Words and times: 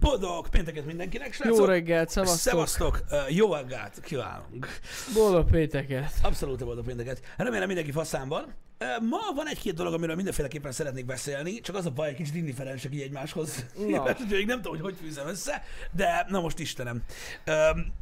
Boldog 0.00 0.48
pénteket 0.48 0.86
mindenkinek, 0.86 1.32
srácok. 1.32 1.56
Jó 1.58 1.64
reggelt, 1.64 2.08
szevasztok. 2.08 2.38
Szevasztok. 2.38 3.04
Jó 3.28 3.54
reggelt 3.54 4.00
kívánunk. 4.00 4.68
Boldog 5.14 5.50
pénteket. 5.50 6.12
Abszolút 6.22 6.64
boldog 6.64 6.84
pénteket. 6.84 7.20
Remélem 7.36 7.66
mindenki 7.66 7.90
faszán 7.90 8.28
van. 8.28 8.54
Ma 9.08 9.18
van 9.34 9.48
egy-két 9.48 9.74
dolog, 9.74 9.92
amiről 9.92 10.14
mindenféleképpen 10.14 10.72
szeretnék 10.72 11.06
beszélni, 11.06 11.60
csak 11.60 11.76
az 11.76 11.86
a 11.86 11.90
baj, 11.90 12.08
egy 12.08 12.14
kicsit 12.14 12.34
indiferensek 12.34 12.94
így 12.94 13.00
egymáshoz. 13.00 13.66
Na. 13.88 14.04
Még 14.30 14.46
nem 14.46 14.56
tudom, 14.56 14.72
hogy 14.72 14.80
hogy 14.80 14.96
fűzem 15.00 15.26
össze, 15.26 15.62
de 15.92 16.26
na 16.28 16.40
most 16.40 16.58
Istenem. 16.58 17.02
Öm, 17.44 17.92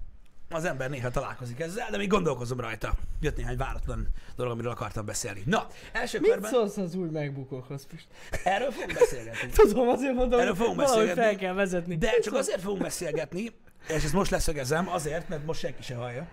az 0.50 0.64
ember 0.64 0.90
néha 0.90 1.10
találkozik 1.10 1.60
ezzel, 1.60 1.90
de 1.90 1.96
még 1.96 2.08
gondolkozom 2.08 2.60
rajta. 2.60 2.94
Jött 3.20 3.36
néhány 3.36 3.56
váratlan 3.56 4.08
dolog, 4.36 4.52
amiről 4.52 4.70
akartam 4.70 5.04
beszélni. 5.06 5.42
Na, 5.46 5.66
első 5.92 6.20
Mit 6.20 6.30
körben 6.30 6.50
szólsz 6.50 6.76
az 6.76 6.94
új 6.94 7.08
megbukókhoz, 7.08 7.86
Pist? 7.86 8.06
erről 8.44 8.70
fogunk 8.70 8.98
beszélgetni. 8.98 9.50
Tudom, 9.56 9.88
azért 9.88 10.14
mondom, 10.14 10.40
Erről 10.40 10.54
fogunk 10.54 10.76
beszélgetni. 10.76 11.22
fel 11.22 11.36
kell 11.36 11.52
vezetni. 11.54 11.96
De 11.96 12.10
csak 12.22 12.34
azért 12.34 12.60
fogunk 12.60 12.82
beszélgetni, 12.82 13.44
és 13.88 14.04
ezt 14.04 14.12
most 14.12 14.30
leszögezem, 14.30 14.88
azért, 14.88 15.28
mert 15.28 15.46
most 15.46 15.60
senki 15.60 15.82
se 15.82 15.94
hallja. 15.94 16.28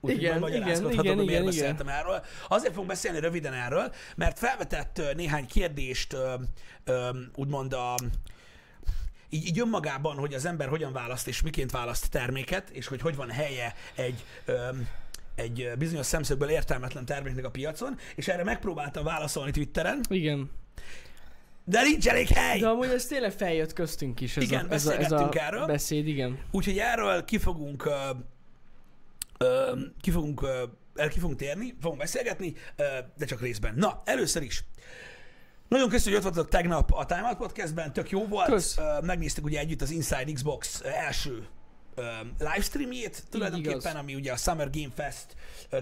Úgyhogy 0.00 0.22
Igen, 0.22 0.36
igen, 0.48 0.52
igen, 0.52 0.82
hogy 0.82 0.92
miért 0.94 1.04
igen, 1.04 1.20
igen. 1.20 1.44
beszéltem 1.44 1.88
erről. 1.88 2.22
Azért 2.48 2.70
fogunk 2.72 2.88
beszélni 2.88 3.20
röviden 3.20 3.52
erről, 3.52 3.92
mert 4.16 4.38
felvetett 4.38 5.02
néhány 5.14 5.46
kérdést, 5.46 6.16
úgymond 7.34 7.72
a, 7.72 7.94
így, 9.30 9.46
így 9.46 9.58
önmagában, 9.58 10.16
hogy 10.16 10.34
az 10.34 10.44
ember 10.44 10.68
hogyan 10.68 10.92
választ 10.92 11.28
és 11.28 11.42
miként 11.42 11.70
választ 11.70 12.10
terméket, 12.10 12.70
és 12.70 12.86
hogy 12.86 13.00
hogy 13.00 13.16
van 13.16 13.30
helye 13.30 13.74
egy, 13.94 14.24
ö, 14.44 14.68
egy 15.34 15.70
bizonyos 15.78 16.06
szemszögből 16.06 16.48
értelmetlen 16.48 17.04
terméknek 17.04 17.44
a 17.44 17.50
piacon, 17.50 17.98
és 18.14 18.28
erre 18.28 18.44
megpróbáltam 18.44 19.04
válaszolni 19.04 19.50
Twitteren, 19.50 20.00
Igen. 20.08 20.50
de 21.64 21.82
nincs 21.82 22.08
elég 22.08 22.28
hely! 22.28 22.58
De 22.58 22.68
amúgy 22.68 22.88
ez 22.88 23.06
tényleg 23.06 23.32
feljött 23.32 23.72
köztünk 23.72 24.20
is. 24.20 24.36
Ez 24.36 24.42
Igen, 24.42 24.66
a, 24.66 24.72
ez 24.72 24.86
a, 24.86 24.98
ez 24.98 25.12
a 25.12 25.30
erről. 25.32 25.66
beszéd, 25.66 26.06
igen. 26.08 26.38
Úgyhogy 26.50 26.78
erről 26.78 27.24
ki 27.24 27.38
fogunk, 27.38 27.84
ö, 27.84 28.10
ö, 29.38 29.78
ki 30.00 30.10
fogunk, 30.10 30.46
el 30.94 31.08
ki 31.08 31.18
fogunk 31.18 31.38
térni, 31.38 31.74
fogunk 31.80 32.00
beszélgetni, 32.00 32.54
ö, 32.76 32.84
de 33.16 33.24
csak 33.24 33.40
részben. 33.40 33.74
Na, 33.76 34.02
először 34.04 34.42
is. 34.42 34.64
Nagyon 35.68 35.88
köszönjük, 35.88 36.20
hogy 36.22 36.28
ott 36.30 36.34
voltatok 36.34 36.60
tegnap 36.60 36.92
a 36.92 37.06
Time 37.06 37.22
Out 37.28 37.36
Podcastben, 37.36 37.92
tök 37.92 38.10
jó 38.10 38.26
volt. 38.26 38.48
Kösz. 38.48 38.76
Megnéztük 39.02 39.44
ugye 39.44 39.58
együtt 39.58 39.82
az 39.82 39.90
Inside 39.90 40.32
Xbox 40.32 40.80
első 40.84 41.46
livestreamjét, 42.38 43.24
tulajdonképpen, 43.30 43.78
igaz. 43.78 43.94
ami 43.94 44.14
ugye 44.14 44.32
a 44.32 44.36
Summer 44.36 44.70
Game 44.70 44.92
Fest 44.94 45.26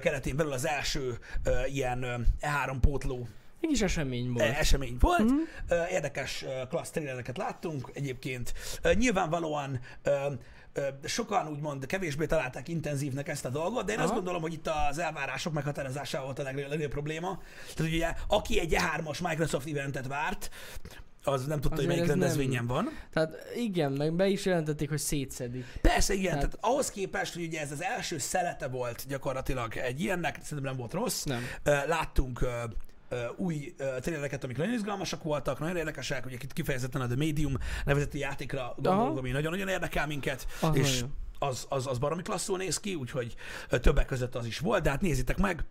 keretén 0.01 0.37
belül 0.37 0.53
az 0.53 0.67
első 0.67 1.19
ilyen 1.67 2.03
ö, 2.03 2.17
E3 2.41 2.77
pótló 2.81 3.29
Mégis 3.61 3.83
esemény 3.83 4.33
volt. 4.33 4.49
E- 4.49 4.59
esemény 4.59 4.97
volt. 5.01 5.19
Mhm. 5.19 5.35
Uh-huh. 5.71 5.93
Érdekes 5.93 6.45
klassz 6.69 6.91
trailereket 6.91 7.37
láttunk 7.37 7.91
egyébként. 7.95 8.53
Nyilvánvalóan 8.95 9.81
sokan 11.05 11.49
úgymond 11.49 11.87
kevésbé 11.87 12.27
találták 12.27 12.69
intenzívnek 12.69 13.29
ezt 13.29 13.45
a 13.45 13.49
dolgot, 13.49 13.85
de 13.87 13.93
én 13.93 13.99
azt 13.99 14.07
Aha. 14.07 14.15
gondolom, 14.17 14.41
hogy 14.43 14.53
itt 14.53 14.69
az 14.91 14.99
elvárások 14.99 15.53
meghatározásával 15.53 16.27
volt 16.27 16.39
a 16.39 16.43
legnagyobb, 16.43 16.69
legnagyobb 16.71 16.93
probléma. 16.93 17.41
Tehát 17.75 17.93
ugye, 17.93 18.13
aki 18.29 18.61
egy 18.61 18.77
E3-as 18.79 19.23
Microsoft 19.29 19.69
eventet 19.69 20.07
várt, 20.07 20.51
az 21.25 21.47
nem 21.47 21.61
tudta, 21.61 21.77
hogy 21.77 21.85
Azért 21.85 21.89
melyik 21.89 22.03
ez 22.03 22.09
nem- 22.09 22.19
rendezvényen 22.21 22.67
van. 22.67 22.89
Tehát 23.13 23.37
igen, 23.57 23.93
meg 23.93 24.13
be 24.13 24.27
is 24.27 24.45
jelentették, 24.45 24.89
hogy 24.89 24.99
szétszedik. 24.99 25.65
Persze, 25.81 26.15
igen, 26.15 26.33
Tehát- 26.33 26.51
tehát, 26.51 26.65
ahhoz 26.65 26.91
képest, 26.91 27.35
hogy 27.35 27.43
ugye 27.45 27.61
ez 27.61 27.71
az 27.73 27.83
első 27.83 28.19
szelete 28.19 28.69
volt 28.69 29.05
gyakorlatilag 29.09 29.77
egy 29.77 30.01
ilyennek, 30.01 30.35
szerintem 30.43 30.63
nem 30.73 30.77
volt 30.77 30.93
rossz. 30.93 31.23
Nem. 31.23 31.43
Láttunk 31.65 32.47
új 33.37 33.75
ö, 33.77 33.85
trailereket, 34.01 34.45
amik 34.45 34.57
nagyon 34.57 34.73
izgalmasak 34.73 35.23
voltak, 35.23 35.59
nagyon 35.59 35.77
érdekesek, 35.77 36.27
ugye 36.27 36.37
itt 36.41 36.53
kifejezetten 36.53 37.01
a 37.01 37.07
The 37.07 37.17
Medium 37.17 37.55
nevezeti 37.85 38.19
játékra 38.19 38.73
gondolunk, 38.77 39.09
Aha. 39.11 39.19
ami 39.19 39.31
nagyon-nagyon 39.31 39.69
érdekel 39.69 40.07
minket, 40.07 40.47
Az 40.61 40.77
és 40.77 40.95
nagyon. 40.95 41.15
Az, 41.39 41.67
az, 41.69 41.87
az 41.87 41.99
baromi 41.99 42.23
klasszul 42.23 42.57
néz 42.57 42.81
ki, 42.81 42.95
úgyhogy 42.95 43.35
többek 43.69 44.07
között 44.07 44.35
az 44.35 44.47
is 44.47 44.59
volt, 44.59 44.83
de 44.83 44.91
hát 44.91 45.01
nézzétek 45.01 45.39
meg, 45.39 45.65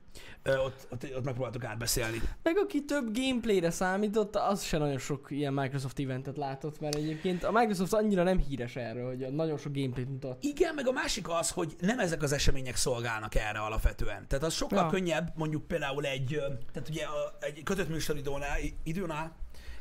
ott, 0.43 0.87
ott, 0.91 1.15
ott 1.15 1.23
megpróbáltuk 1.23 1.63
átbeszélni. 1.63 2.21
Meg 2.43 2.57
aki 2.57 2.85
több 2.85 3.17
gameplayre 3.17 3.69
számított, 3.69 4.35
az 4.35 4.63
se 4.63 4.77
nagyon 4.77 4.97
sok 4.97 5.27
ilyen 5.29 5.53
Microsoft 5.53 5.99
eventet 5.99 6.37
látott, 6.37 6.79
mert 6.79 6.95
egyébként 6.95 7.43
a 7.43 7.51
Microsoft 7.51 7.93
annyira 7.93 8.23
nem 8.23 8.37
híres 8.37 8.75
erről, 8.75 9.07
hogy 9.07 9.33
nagyon 9.33 9.57
sok 9.57 9.73
gameplayt 9.73 10.09
mutat. 10.09 10.43
Igen, 10.43 10.75
meg 10.75 10.87
a 10.87 10.91
másik 10.91 11.29
az, 11.29 11.49
hogy 11.49 11.75
nem 11.79 11.99
ezek 11.99 12.21
az 12.21 12.31
események 12.31 12.75
szolgálnak 12.75 13.35
erre 13.35 13.59
alapvetően. 13.59 14.27
Tehát 14.27 14.45
az 14.45 14.53
sokkal 14.53 14.83
ja. 14.83 14.89
Könnyebb, 14.89 15.31
mondjuk 15.35 15.67
például 15.67 16.05
egy, 16.05 16.41
tehát 16.71 16.89
ugye 16.89 17.05
a, 17.05 17.37
egy 17.39 17.63
kötött 17.63 17.89
műsoridónál, 17.89 18.57
időnál, 18.83 19.35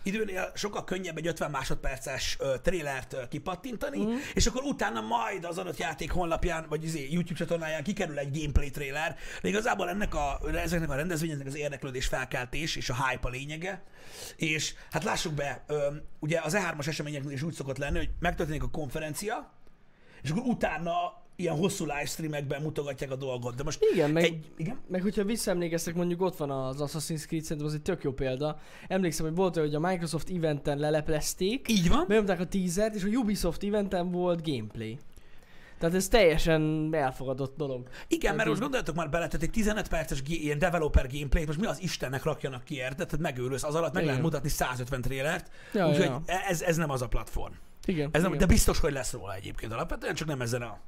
időnél 0.05 0.53
sokkal 0.55 0.85
könnyebb 0.85 1.17
egy 1.17 1.27
50 1.27 1.51
másodperces 1.51 2.37
ö, 2.41 2.55
trélert 2.63 3.13
ö, 3.13 3.29
kipattintani, 3.29 4.05
mm. 4.05 4.17
és 4.35 4.47
akkor 4.47 4.63
utána 4.63 5.01
majd 5.01 5.45
az 5.45 5.59
adott 5.59 5.77
játék 5.77 6.11
honlapján, 6.11 6.67
vagy 6.69 6.85
izé, 6.85 7.09
YouTube 7.11 7.39
csatornáján 7.39 7.83
kikerül 7.83 8.19
egy 8.19 8.39
gameplay 8.39 8.71
trailer, 8.71 9.17
de 9.43 9.49
igazából 9.49 9.89
ennek 9.89 10.15
a, 10.15 10.41
ezeknek 10.55 10.91
a 10.91 10.95
rendezvényeknek 10.95 11.47
az 11.47 11.57
érdeklődés 11.57 12.07
felkeltés 12.07 12.77
és 12.77 12.91
a 12.91 13.07
hype 13.07 13.29
a 13.29 13.31
lényege, 13.31 13.83
és 14.37 14.75
hát 14.91 15.05
lássuk 15.05 15.33
be, 15.33 15.65
ö, 15.67 15.95
ugye 16.19 16.41
az 16.41 16.57
E3-as 16.57 16.87
eseményeknél 16.87 17.33
is 17.33 17.43
úgy 17.43 17.55
szokott 17.55 17.79
lenni, 17.79 17.99
hogy 17.99 18.11
megtörténik 18.19 18.63
a 18.63 18.71
konferencia, 18.71 19.53
és 20.23 20.31
akkor 20.31 20.43
utána 20.43 21.24
ilyen 21.37 21.57
hosszú 21.57 21.85
livestreamekben 21.85 22.63
mutogatják 22.63 23.11
a 23.11 23.17
dolgot. 23.17 23.55
De 23.55 23.63
most 23.63 23.79
Igen, 23.93 24.11
meg, 24.11 24.25
egy... 24.25 24.51
Igen? 24.57 24.79
meg 24.89 25.03
hogyha 25.03 25.25
visszaemlékeztek, 25.25 25.95
mondjuk 25.95 26.21
ott 26.21 26.37
van 26.37 26.51
az 26.51 26.77
Assassin's 26.79 27.27
Creed, 27.27 27.43
szerintem 27.43 27.67
az 27.67 27.75
egy 27.75 27.83
tök 27.83 28.03
jó 28.03 28.13
példa. 28.13 28.59
Emlékszem, 28.89 29.27
hogy 29.27 29.35
volt 29.35 29.57
hogy 29.57 29.75
a 29.75 29.81
Microsoft 29.81 30.31
eventen 30.31 30.79
leleplezték, 30.79 31.69
Így 31.71 31.89
van. 31.89 32.05
benyomták 32.09 32.41
a 32.41 32.47
teasert, 32.47 32.95
és 32.95 33.05
a 33.05 33.07
Ubisoft 33.09 33.63
eventen 33.65 34.11
volt 34.11 34.47
gameplay. 34.47 34.99
Tehát 35.79 35.95
ez 35.95 36.09
teljesen 36.09 36.89
elfogadott 36.93 37.57
dolog. 37.57 37.89
Igen, 38.09 38.21
Tehát 38.21 38.37
mert 38.37 38.49
most 38.49 38.61
gondoljatok 38.61 38.95
már 38.95 39.11
bele, 39.11 39.27
tehát 39.27 39.43
egy 39.43 39.51
15 39.51 39.89
perces 39.89 40.23
g- 40.23 40.29
ilyen 40.29 40.59
developer 40.59 41.07
gameplay 41.13 41.45
most 41.45 41.59
mi 41.61 41.67
az 41.67 41.83
Istennek 41.83 42.23
rakjanak 42.23 42.65
ki 42.65 42.75
érte, 42.75 43.05
tehát 43.05 43.19
megőrülsz, 43.19 43.63
az 43.65 43.75
alatt 43.75 43.93
meg 43.93 44.03
Igen. 44.03 44.07
lehet 44.07 44.23
mutatni 44.23 44.49
150 44.49 45.01
trélert, 45.01 45.51
Ja, 45.73 45.89
úgyhogy 45.89 46.05
ja. 46.05 46.23
ez, 46.49 46.63
ez 46.63 46.77
nem 46.77 46.91
az 46.91 47.03
a 47.03 47.09
platform. 47.09 47.53
Igen, 47.87 48.09
Ez 48.13 48.23
nem, 48.23 48.33
igen. 48.33 48.47
de 48.47 48.53
biztos, 48.53 48.79
hogy 48.81 48.93
lesz 48.93 49.13
róla 49.13 49.35
egyébként 49.35 49.73
alapvetően, 49.73 50.15
csak 50.15 50.29
nem 50.29 50.41
ezen 50.41 50.63
a 50.63 50.79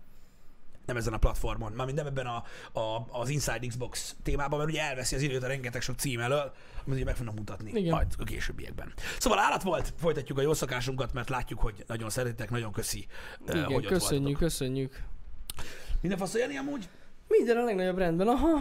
nem 0.87 0.97
ezen 0.97 1.13
a 1.13 1.19
platformon, 1.19 1.73
mármint 1.73 1.99
nem 1.99 2.07
ebben 2.07 2.27
a, 2.27 2.45
a, 2.81 3.07
az 3.11 3.29
Inside 3.29 3.67
Xbox 3.67 4.17
témában, 4.23 4.59
mert 4.59 4.71
ugye 4.71 4.83
elveszi 4.83 5.15
az 5.15 5.23
időt 5.23 5.43
a 5.43 5.47
rengeteg 5.47 5.83
sok 5.83 5.97
cím 5.99 6.21
elől, 6.21 6.53
amit 6.85 6.97
ugye 6.97 7.05
meg 7.05 7.17
fognak 7.17 7.35
mutatni 7.35 7.71
Igen. 7.75 7.95
majd 7.95 8.07
a 8.19 8.25
későbbiekben. 8.25 8.93
Szóval 9.19 9.39
állat 9.39 9.63
volt, 9.63 9.93
folytatjuk 9.97 10.39
a 10.39 10.43
jó 10.43 10.55
szokásunkat, 10.55 11.13
mert 11.13 11.29
látjuk, 11.29 11.61
hogy 11.61 11.85
nagyon 11.87 12.11
szeretitek, 12.11 12.51
nagyon 12.51 12.73
köszi, 12.73 13.07
eh, 13.47 13.55
Igen, 13.55 13.65
hogy 13.65 13.75
ott 13.75 13.87
köszönjük, 13.87 14.23
voltatok. 14.23 14.39
köszönjük. 14.49 15.03
Minden 16.01 16.19
fasz 16.19 16.35
Jani 16.35 16.57
amúgy? 16.57 16.89
Minden 17.29 17.57
a 17.57 17.65
legnagyobb 17.65 17.99
rendben, 17.99 18.29
aha. 18.29 18.61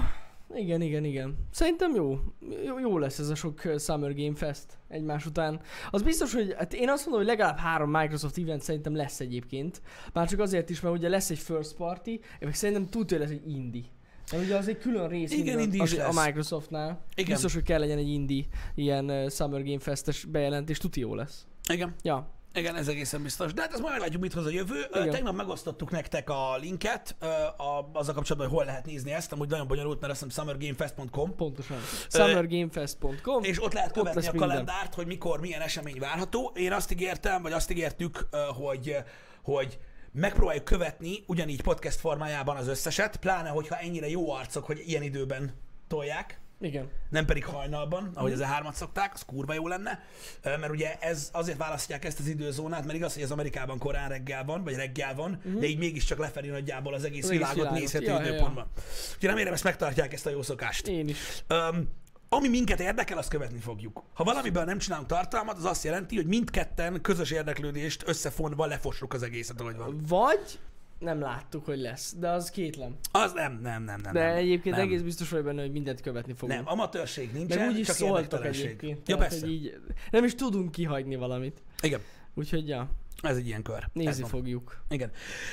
Igen, 0.53 0.81
igen, 0.81 1.03
igen. 1.03 1.37
Szerintem 1.51 1.95
jó. 1.95 2.19
Jó, 2.65 2.79
jó 2.79 2.97
lesz 2.97 3.19
ez 3.19 3.29
a 3.29 3.35
sok 3.35 3.61
Summer 3.77 4.13
Game 4.15 4.35
Fest 4.35 4.65
egymás 4.87 5.25
után. 5.25 5.61
Az 5.91 6.01
biztos, 6.01 6.33
hogy 6.33 6.53
hát 6.57 6.73
én 6.73 6.89
azt 6.89 7.05
mondom, 7.05 7.25
hogy 7.25 7.35
legalább 7.35 7.57
három 7.57 7.89
Microsoft 7.89 8.37
event 8.37 8.61
szerintem 8.61 8.95
lesz 8.95 9.19
egyébként. 9.19 9.81
Már 10.13 10.27
csak 10.27 10.39
azért 10.39 10.69
is, 10.69 10.81
mert 10.81 10.95
ugye 10.95 11.09
lesz 11.09 11.29
egy 11.29 11.39
first 11.39 11.75
party, 11.75 12.19
meg 12.39 12.55
szerintem 12.55 12.89
tudja, 12.89 13.19
lesz 13.19 13.29
egy 13.29 13.51
indie. 13.51 13.83
Mert 14.31 14.43
ugye 14.43 14.55
az 14.55 14.67
egy 14.67 14.77
külön 14.77 15.07
rész 15.07 15.31
Igen, 15.31 15.45
minden 15.45 15.63
indie 15.63 15.81
az, 15.81 15.95
lesz. 15.95 16.17
a 16.17 16.23
Microsoftnál. 16.25 17.05
Igen. 17.15 17.31
Biztos, 17.31 17.53
hogy 17.53 17.63
kell 17.63 17.79
legyen 17.79 17.97
egy 17.97 18.09
indie 18.09 18.43
ilyen 18.75 19.09
uh, 19.09 19.29
Summer 19.29 19.63
Game 19.63 19.79
Festes 19.79 20.25
bejelentés, 20.25 20.77
tuti 20.77 20.99
jó 20.99 21.15
lesz. 21.15 21.47
Igen. 21.73 21.95
Ja, 22.03 22.34
Igen, 22.55 22.75
ez 22.75 22.87
egészen 22.87 23.23
biztos. 23.23 23.53
De 23.53 23.61
hát 23.61 23.71
ezt 23.71 23.81
majd 23.81 23.93
meglátjuk, 23.93 24.21
mit 24.21 24.33
hoz 24.33 24.45
a 24.45 24.49
jövő. 24.49 24.85
Igen. 24.93 25.09
Tegnap 25.09 25.35
megosztottuk 25.35 25.91
nektek 25.91 26.29
a 26.29 26.57
linket 26.57 27.15
a, 27.57 27.89
azzal 27.93 28.13
kapcsolatban, 28.13 28.47
hogy 28.47 28.57
hol 28.57 28.65
lehet 28.65 28.85
nézni 28.85 29.11
ezt. 29.11 29.31
Amúgy 29.31 29.49
nagyon 29.49 29.67
bonyolult, 29.67 29.99
mert 29.99 30.11
azt 30.11 30.23
hiszem 30.23 30.43
summergamefest.com. 30.43 31.35
pontosan. 31.35 31.77
Summergamefest.com 32.09 33.43
És 33.43 33.63
ott 33.63 33.73
lehet 33.73 33.89
Ott 33.89 33.95
követni 33.95 34.19
lesz 34.21 34.27
a 34.27 34.31
minden. 34.31 34.49
kalendárt, 34.49 34.93
hogy 34.93 35.05
mikor, 35.05 35.39
milyen 35.39 35.61
esemény 35.61 35.99
várható. 35.99 36.51
Én 36.55 36.71
azt 36.73 36.91
ígértem, 36.91 37.41
vagy 37.41 37.51
azt 37.51 37.71
ígértük, 37.71 38.27
hogy, 38.55 38.95
hogy 39.43 39.77
megpróbáljuk 40.11 40.63
követni 40.63 41.23
ugyanígy 41.27 41.61
podcast 41.61 41.99
formájában 41.99 42.55
az 42.55 42.67
összeset, 42.67 43.17
pláne, 43.17 43.49
hogyha 43.49 43.75
ennyire 43.75 44.09
jó 44.09 44.31
arcok, 44.31 44.65
hogy 44.65 44.83
ilyen 44.85 45.03
időben 45.03 45.53
tolják 45.87 46.39
Igen. 46.59 46.89
nem 47.09 47.25
pedig 47.25 47.45
hajnalban, 47.45 48.11
ahogy 48.13 48.31
az 48.31 48.43
E3-at 48.43 48.73
szokták, 48.73 49.13
az 49.13 49.21
kurva 49.25 49.53
jó 49.53 49.67
lenne, 49.67 50.03
mert 50.43 50.69
ugye 50.69 50.97
ez 50.99 51.29
azért 51.33 51.57
választják 51.57 52.05
ezt 52.05 52.19
az 52.19 52.27
időzónát, 52.27 52.85
mert 52.85 52.97
igaz, 52.97 53.13
hogy 53.13 53.23
az 53.23 53.31
Amerikában 53.31 53.77
korán 53.77 54.09
reggel 54.09 54.45
van, 54.45 54.63
vagy 54.63 54.75
reggel 54.75 55.15
van, 55.15 55.41
de 55.59 55.65
így 55.65 55.77
mégiscsak 55.77 56.17
lefelé 56.17 56.49
nagyjából 56.49 56.93
az 56.93 57.03
egész. 57.03 57.23
Az 57.23 57.29
egész 57.29 57.39
világot 57.39 57.55
világot. 57.55 57.79
nézhető 57.79 58.05
Ja, 58.05 58.13
ja, 58.13 58.21
ja. 58.21 58.27
időpontban. 58.27 58.67
Úgyhogy 59.13 59.29
remélem 59.29 59.53
ezt 59.53 59.63
megtartják 59.63 60.13
ezt 60.13 60.25
a 60.25 60.29
jó 60.29 60.41
szokást. 60.41 60.87
Én 60.87 61.07
is. 61.07 61.17
Öm, 61.47 61.89
ami 62.29 62.47
minket 62.47 62.79
érdekel, 62.79 63.17
azt 63.17 63.29
követni 63.29 63.59
fogjuk. 63.59 64.03
Ha 64.13 64.23
valamiből 64.23 64.63
nem 64.63 64.77
csinálunk 64.77 65.07
tartalmat, 65.07 65.57
az 65.57 65.65
azt 65.65 65.83
jelenti, 65.83 66.15
hogy 66.15 66.25
mindketten 66.25 67.01
közös 67.01 67.31
érdeklődést 67.31 68.03
összefonva 68.07 68.65
lefossuk 68.65 69.13
az 69.13 69.23
egészet, 69.23 69.61
ahogy 69.61 69.75
van. 69.75 70.01
Vagy 70.07 70.59
nem 71.05 71.19
láttuk, 71.19 71.65
hogy 71.65 71.79
lesz, 71.79 72.15
de 72.19 72.29
az 72.29 72.49
kétlem. 72.49 72.95
Az 73.11 73.33
nem, 73.33 73.59
nem, 73.61 73.83
nem, 73.83 74.01
nem. 74.01 74.13
De 74.13 74.27
nem, 74.27 74.35
egyébként 74.35 74.75
nem. 74.75 74.85
egész 74.85 75.01
biztos 75.01 75.29
vagy 75.29 75.43
benne, 75.43 75.61
hogy 75.61 75.71
mindent 75.71 76.01
követni 76.01 76.33
fogunk. 76.33 76.57
Nem, 76.59 76.67
amatőrség 76.67 77.31
nincsen, 77.33 77.59
Meg 77.59 77.69
úgy 77.69 77.79
is 77.79 77.85
csak 77.85 77.95
szóltak 77.95 78.45
egyébként. 78.45 79.07
Ja, 79.07 79.15
tehát, 79.15 79.29
persze. 79.29 79.45
Hogy 79.45 79.53
így 79.53 79.79
nem 80.11 80.23
is 80.23 80.35
tudunk 80.35 80.71
kihagyni 80.71 81.15
valamit. 81.15 81.61
Igen. 81.81 81.99
Úgyhogy 82.33 82.67
ja. 82.67 82.89
Ez 83.21 83.37
egy 83.37 83.47
ilyen 83.47 83.61
kör. 83.61 83.77
Ez 83.77 83.89
Nézni 83.93 84.21
van. 84.21 84.29
fogjuk. 84.29 84.83
Igen. 84.89 85.11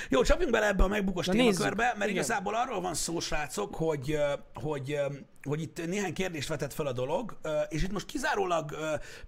Jó, 0.08 0.22
csapjunk 0.22 0.52
bele 0.52 0.66
ebbe 0.66 0.82
a 0.82 0.88
megbukos 0.88 1.26
Na, 1.26 1.32
témakörbe, 1.32 1.82
nézzük. 1.82 1.99
mert 1.99 2.10
Igen. 2.10 2.22
igazából 2.22 2.54
arról 2.54 2.81
van 2.81 2.94
szó, 2.94 3.20
srácok, 3.20 3.75
hogy, 3.75 4.19
hogy, 4.54 4.99
hogy 5.43 5.60
itt 5.60 5.87
néhány 5.87 6.12
kérdést 6.12 6.49
vetett 6.49 6.72
fel 6.72 6.87
a 6.87 6.93
dolog, 6.93 7.38
és 7.69 7.82
itt 7.82 7.93
most 7.93 8.06
kizárólag 8.06 8.76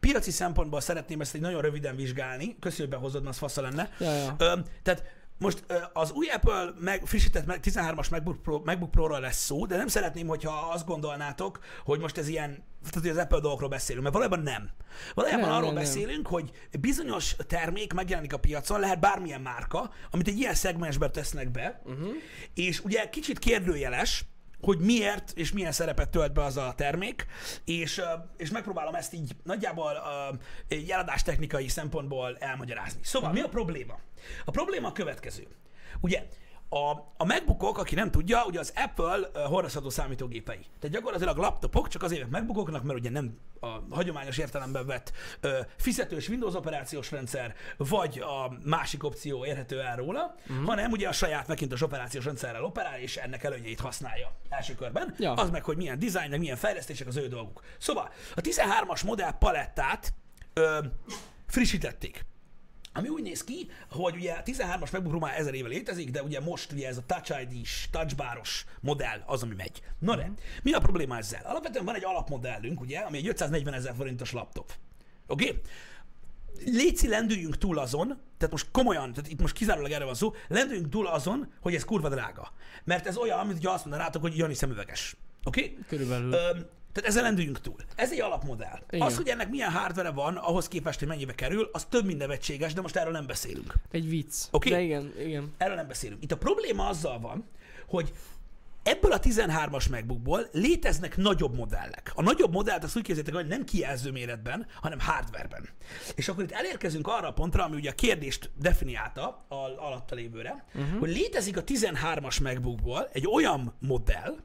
piaci 0.00 0.30
szempontból 0.30 0.80
szeretném 0.80 1.20
ezt 1.20 1.34
egy 1.34 1.40
nagyon 1.40 1.60
röviden 1.60 1.96
vizsgálni. 1.96 2.56
Köszönöm, 2.60 2.90
hogy 2.90 2.98
behozod, 2.98 3.22
mert 3.22 3.34
az 3.34 3.40
fasza 3.40 3.60
lenne. 3.60 3.90
Ja, 3.98 4.12
ja. 4.12 4.36
Tehát 4.82 5.02
most 5.38 5.64
az 5.92 6.12
új 6.12 6.28
Apple 6.28 6.72
meg, 6.78 7.02
frissített 7.06 7.46
meg, 7.46 7.60
13-as 7.62 8.10
MacBook, 8.10 8.42
Pro, 8.42 8.62
MacBook 8.64 8.90
Pro-ról 8.90 9.20
lesz 9.20 9.44
szó, 9.44 9.66
de 9.66 9.76
nem 9.76 9.86
szeretném, 9.86 10.26
hogyha 10.26 10.70
azt 10.72 10.86
gondolnátok, 10.86 11.58
hogy 11.84 12.00
most 12.00 12.18
ez 12.18 12.28
ilyen, 12.28 12.50
tehát 12.50 13.00
hogy 13.00 13.08
az 13.08 13.16
Apple 13.16 13.40
dolgokról 13.40 13.68
beszélünk, 13.68 14.02
mert 14.02 14.14
valójában 14.14 14.44
nem. 14.44 14.70
Valójában 15.14 15.48
Nem, 15.48 15.56
arról 15.56 15.72
nem. 15.72 15.82
beszélünk, 15.82 16.26
hogy 16.26 16.50
bizonyos 16.80 17.36
termék 17.46 17.92
megjelenik 17.92 18.32
a 18.32 18.38
piacon, 18.38 18.80
lehet 18.80 19.00
bármilyen 19.00 19.40
márka, 19.40 19.90
amit 20.10 20.28
egy 20.28 20.38
ilyen 20.38 20.54
szegmensbe 20.54 21.10
tesznek 21.10 21.50
be, 21.50 21.82
uh-huh. 21.84 22.08
és 22.54 22.84
ugye 22.84 23.08
kicsit 23.08 23.38
kérdőjeles, 23.38 24.24
hogy 24.64 24.78
miért 24.78 25.32
és 25.34 25.52
milyen 25.52 25.72
szerepet 25.72 26.08
tölt 26.08 26.32
be 26.32 26.44
az 26.44 26.56
a 26.56 26.72
termék, 26.76 27.26
és, 27.64 28.02
és 28.36 28.50
megpróbálom 28.50 28.94
ezt 28.94 29.12
így 29.12 29.36
nagyjából 29.42 29.92
uh, 30.70 30.86
jeladás 30.86 31.22
technikai 31.22 31.68
szempontból 31.68 32.36
elmagyarázni. 32.38 33.00
Szóval 33.02 33.32
mi 33.32 33.40
a 33.40 33.48
probléma? 33.48 33.98
A 34.44 34.50
probléma 34.50 34.88
a 34.88 34.92
következő. 34.92 35.46
Ugye, 36.00 36.26
a, 36.74 37.12
a 37.16 37.24
MacBookok, 37.24 37.78
aki 37.78 37.94
nem 37.94 38.10
tudja, 38.10 38.44
ugye 38.46 38.58
az 38.58 38.72
Apple 38.76 39.18
uh, 39.18 39.42
hordozható 39.42 39.90
számítógépei. 39.90 40.66
Tehát 40.80 40.96
gyakorlatilag 40.96 41.36
laptopok, 41.36 41.88
csak 41.88 42.02
azért 42.02 42.30
MacBookoknak, 42.30 42.82
mert 42.82 42.98
ugye 42.98 43.10
nem 43.10 43.38
a 43.60 43.66
hagyományos 43.90 44.38
értelemben 44.38 44.86
vett 44.86 45.12
uh, 45.42 45.50
fizetős 45.76 46.28
Windows 46.28 46.54
operációs 46.54 47.10
rendszer, 47.10 47.54
vagy 47.76 48.18
a 48.18 48.58
másik 48.64 49.04
opció 49.04 49.44
érhető 49.44 49.80
el 49.80 49.96
róla, 49.96 50.34
uh-huh. 50.48 50.66
hanem 50.66 50.90
ugye 50.90 51.08
a 51.08 51.12
saját 51.12 51.48
Macintosh 51.48 51.82
operációs 51.82 52.24
rendszerrel 52.24 52.64
operál, 52.64 52.98
és 52.98 53.16
ennek 53.16 53.44
előnyeit 53.44 53.80
használja 53.80 54.32
első 54.48 54.74
körben. 54.74 55.14
Ja. 55.18 55.32
Az 55.32 55.50
meg, 55.50 55.64
hogy 55.64 55.76
milyen 55.76 55.98
dizájn, 55.98 56.30
meg 56.30 56.38
milyen 56.38 56.56
fejlesztések 56.56 57.06
az 57.06 57.16
ő 57.16 57.28
dolguk. 57.28 57.62
Szóval 57.78 58.10
a 58.34 58.40
13-as 58.40 59.04
modell 59.04 59.32
palettát 59.38 60.12
ö, 60.52 60.78
frissítették. 61.46 62.24
Ami 62.96 63.08
úgy 63.08 63.22
néz 63.22 63.44
ki, 63.44 63.70
hogy 63.90 64.16
ugye 64.16 64.32
a 64.32 64.42
13-as 64.42 64.92
MacBook 64.92 65.20
már 65.20 65.38
ezer 65.38 65.54
éve 65.54 65.68
létezik, 65.68 66.10
de 66.10 66.22
ugye 66.22 66.40
most 66.40 66.72
ugye 66.72 66.88
ez 66.88 66.96
a 66.96 67.02
Touch 67.06 67.42
ID-s, 67.42 67.88
touchbaros 67.90 68.64
modell 68.80 69.22
az, 69.26 69.42
ami 69.42 69.54
megy. 69.54 69.82
Na 69.98 70.16
de, 70.16 70.30
mi 70.62 70.72
a 70.72 70.78
probléma 70.78 71.16
ezzel? 71.16 71.42
Alapvetően 71.44 71.84
van 71.84 71.94
egy 71.94 72.04
alapmodellünk, 72.04 72.80
ugye, 72.80 72.98
ami 72.98 73.16
egy 73.16 73.28
540 73.28 73.74
ezer 73.74 73.94
forintos 73.94 74.32
laptop. 74.32 74.72
Oké? 75.26 75.44
Okay? 75.44 75.60
Léci, 76.64 77.08
lendüljünk 77.08 77.58
túl 77.58 77.78
azon, 77.78 78.06
tehát 78.38 78.50
most 78.50 78.68
komolyan, 78.70 79.12
tehát 79.12 79.30
itt 79.30 79.40
most 79.40 79.54
kizárólag 79.54 79.90
erre 79.90 80.04
van 80.04 80.14
szó, 80.14 80.34
lendüljünk 80.48 80.88
túl 80.88 81.06
azon, 81.06 81.52
hogy 81.60 81.74
ez 81.74 81.84
kurva 81.84 82.08
drága. 82.08 82.52
Mert 82.84 83.06
ez 83.06 83.16
olyan, 83.16 83.46
mint 83.46 83.58
hogy 83.58 83.66
azt 83.66 83.84
mondanátok, 83.84 84.22
hogy 84.22 84.36
Jani 84.36 84.54
szemüveges. 84.54 85.16
Oké? 85.44 85.60
Okay? 85.60 85.78
Körülbelül. 85.88 86.32
Öm, 86.32 86.66
tehát 86.94 87.10
ezzel 87.10 87.22
lendüljünk 87.22 87.60
túl. 87.60 87.76
Ez 87.94 88.12
egy 88.12 88.20
alapmodell. 88.20 88.82
Igen. 88.90 89.06
Az, 89.06 89.16
hogy 89.16 89.28
ennek 89.28 89.50
milyen 89.50 89.70
hardware 89.70 90.10
van, 90.10 90.36
ahhoz 90.36 90.68
képest, 90.68 90.98
hogy 90.98 91.08
mennyibe 91.08 91.34
kerül, 91.34 91.68
az 91.72 91.84
több 91.84 92.04
mint 92.04 92.18
nevetséges, 92.18 92.72
de 92.72 92.80
most 92.80 92.96
erről 92.96 93.12
nem 93.12 93.26
beszélünk. 93.26 93.74
Egy 93.90 94.08
vicc. 94.08 94.34
Oké. 94.50 94.70
De 94.70 94.80
igen, 94.80 95.12
igen. 95.18 95.52
Erről 95.58 95.74
nem 95.74 95.86
beszélünk. 95.86 96.22
Itt 96.22 96.32
a 96.32 96.36
probléma 96.36 96.88
azzal 96.88 97.20
van, 97.20 97.48
hogy 97.88 98.12
ebből 98.82 99.12
a 99.12 99.20
13-as 99.20 99.90
MacBookból 99.90 100.48
léteznek 100.52 101.16
nagyobb 101.16 101.56
modellek. 101.56 102.12
A 102.14 102.22
nagyobb 102.22 102.52
modellt 102.52 102.84
azt 102.84 102.96
úgy 102.96 103.02
képzeljétek, 103.02 103.34
hogy 103.34 103.46
nem 103.46 103.64
kijelző 103.64 104.10
méretben, 104.10 104.66
hanem 104.80 105.00
hardwareben. 105.00 105.68
És 106.14 106.28
akkor 106.28 106.42
itt 106.42 106.52
elérkezünk 106.52 107.06
arra 107.06 107.28
a 107.28 107.32
pontra, 107.32 107.64
ami 107.64 107.76
ugye 107.76 107.90
a 107.90 107.94
kérdést 107.94 108.50
definiálta 108.60 109.44
a 109.48 109.54
alatta 109.54 110.14
lévőre, 110.14 110.64
uh-huh. 110.74 110.98
hogy 110.98 111.10
létezik 111.10 111.56
a 111.56 111.64
13-as 111.64 112.42
MacBookból 112.42 113.08
egy 113.12 113.26
olyan 113.26 113.74
modell, 113.80 114.36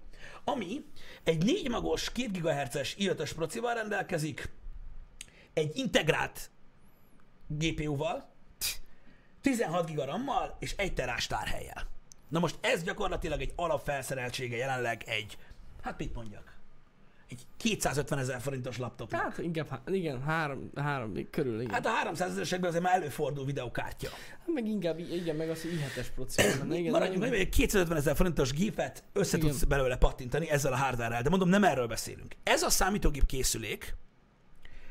ami 0.44 0.86
egy 1.24 1.44
4 1.44 1.70
magos 1.70 2.12
2 2.12 2.30
GHz-es 2.32 2.96
i5-ös 3.00 3.32
procival 3.36 3.74
rendelkezik, 3.74 4.50
egy 5.54 5.78
integrált 5.78 6.50
GPU-val, 7.48 8.30
16 9.42 9.86
giga 9.86 10.06
RAM-mal 10.06 10.58
és 10.60 10.74
1 10.78 10.94
terás 10.94 11.28
tárhellyel. 11.28 11.88
Na 12.28 12.40
most 12.40 12.58
ez 12.62 12.84
gyakorlatilag 12.84 13.42
egy 13.42 13.54
alapfelszereltsége 13.56 14.56
jelenleg 14.56 15.04
egy, 15.06 15.38
hát 15.82 15.98
mit 15.98 16.14
mondjak, 16.14 16.59
egy 17.30 17.46
250 17.58 18.20
ezer 18.20 18.42
forintos 18.42 18.78
laptopnak. 18.78 19.22
Hát 19.22 19.38
inkább, 19.38 19.82
igen, 19.86 20.22
három, 20.22 20.72
három 20.76 21.30
körül, 21.30 21.62
igen. 21.62 21.74
Hát 21.74 21.86
a 21.86 21.90
300 21.90 22.30
ezeresekben 22.30 22.70
azért 22.70 22.84
már 22.84 22.96
előfordul 22.96 23.46
videokártya. 23.46 24.10
Hát 24.40 24.48
meg 24.54 24.68
inkább, 24.68 25.00
igen, 25.00 25.36
meg 25.36 25.50
az, 25.50 25.62
hogy 25.62 25.72
i7-es 25.72 26.08
proci 26.16 26.42
van 26.42 26.60
benne, 26.60 26.78
igen. 26.78 26.92
Maradjunk 26.92 27.20
meg, 27.20 27.34
egy 27.34 27.50
250 27.50 27.98
ezer 27.98 28.16
forintos 28.16 28.52
gépet 28.52 29.04
össze 29.14 29.38
Igen. 29.38 29.50
tudsz 29.50 29.64
belőle 29.64 29.98
pattintani 29.98 30.50
ezzel 30.50 30.74
a 30.74 30.78
hardware 30.78 31.22
de 31.22 31.30
mondom, 31.30 31.50
nem 31.50 31.64
erről 31.64 31.88
beszélünk. 31.88 32.36
Ez 32.44 32.64
a 32.64 32.70
számítógép 32.70 33.26
készülék, 33.26 33.96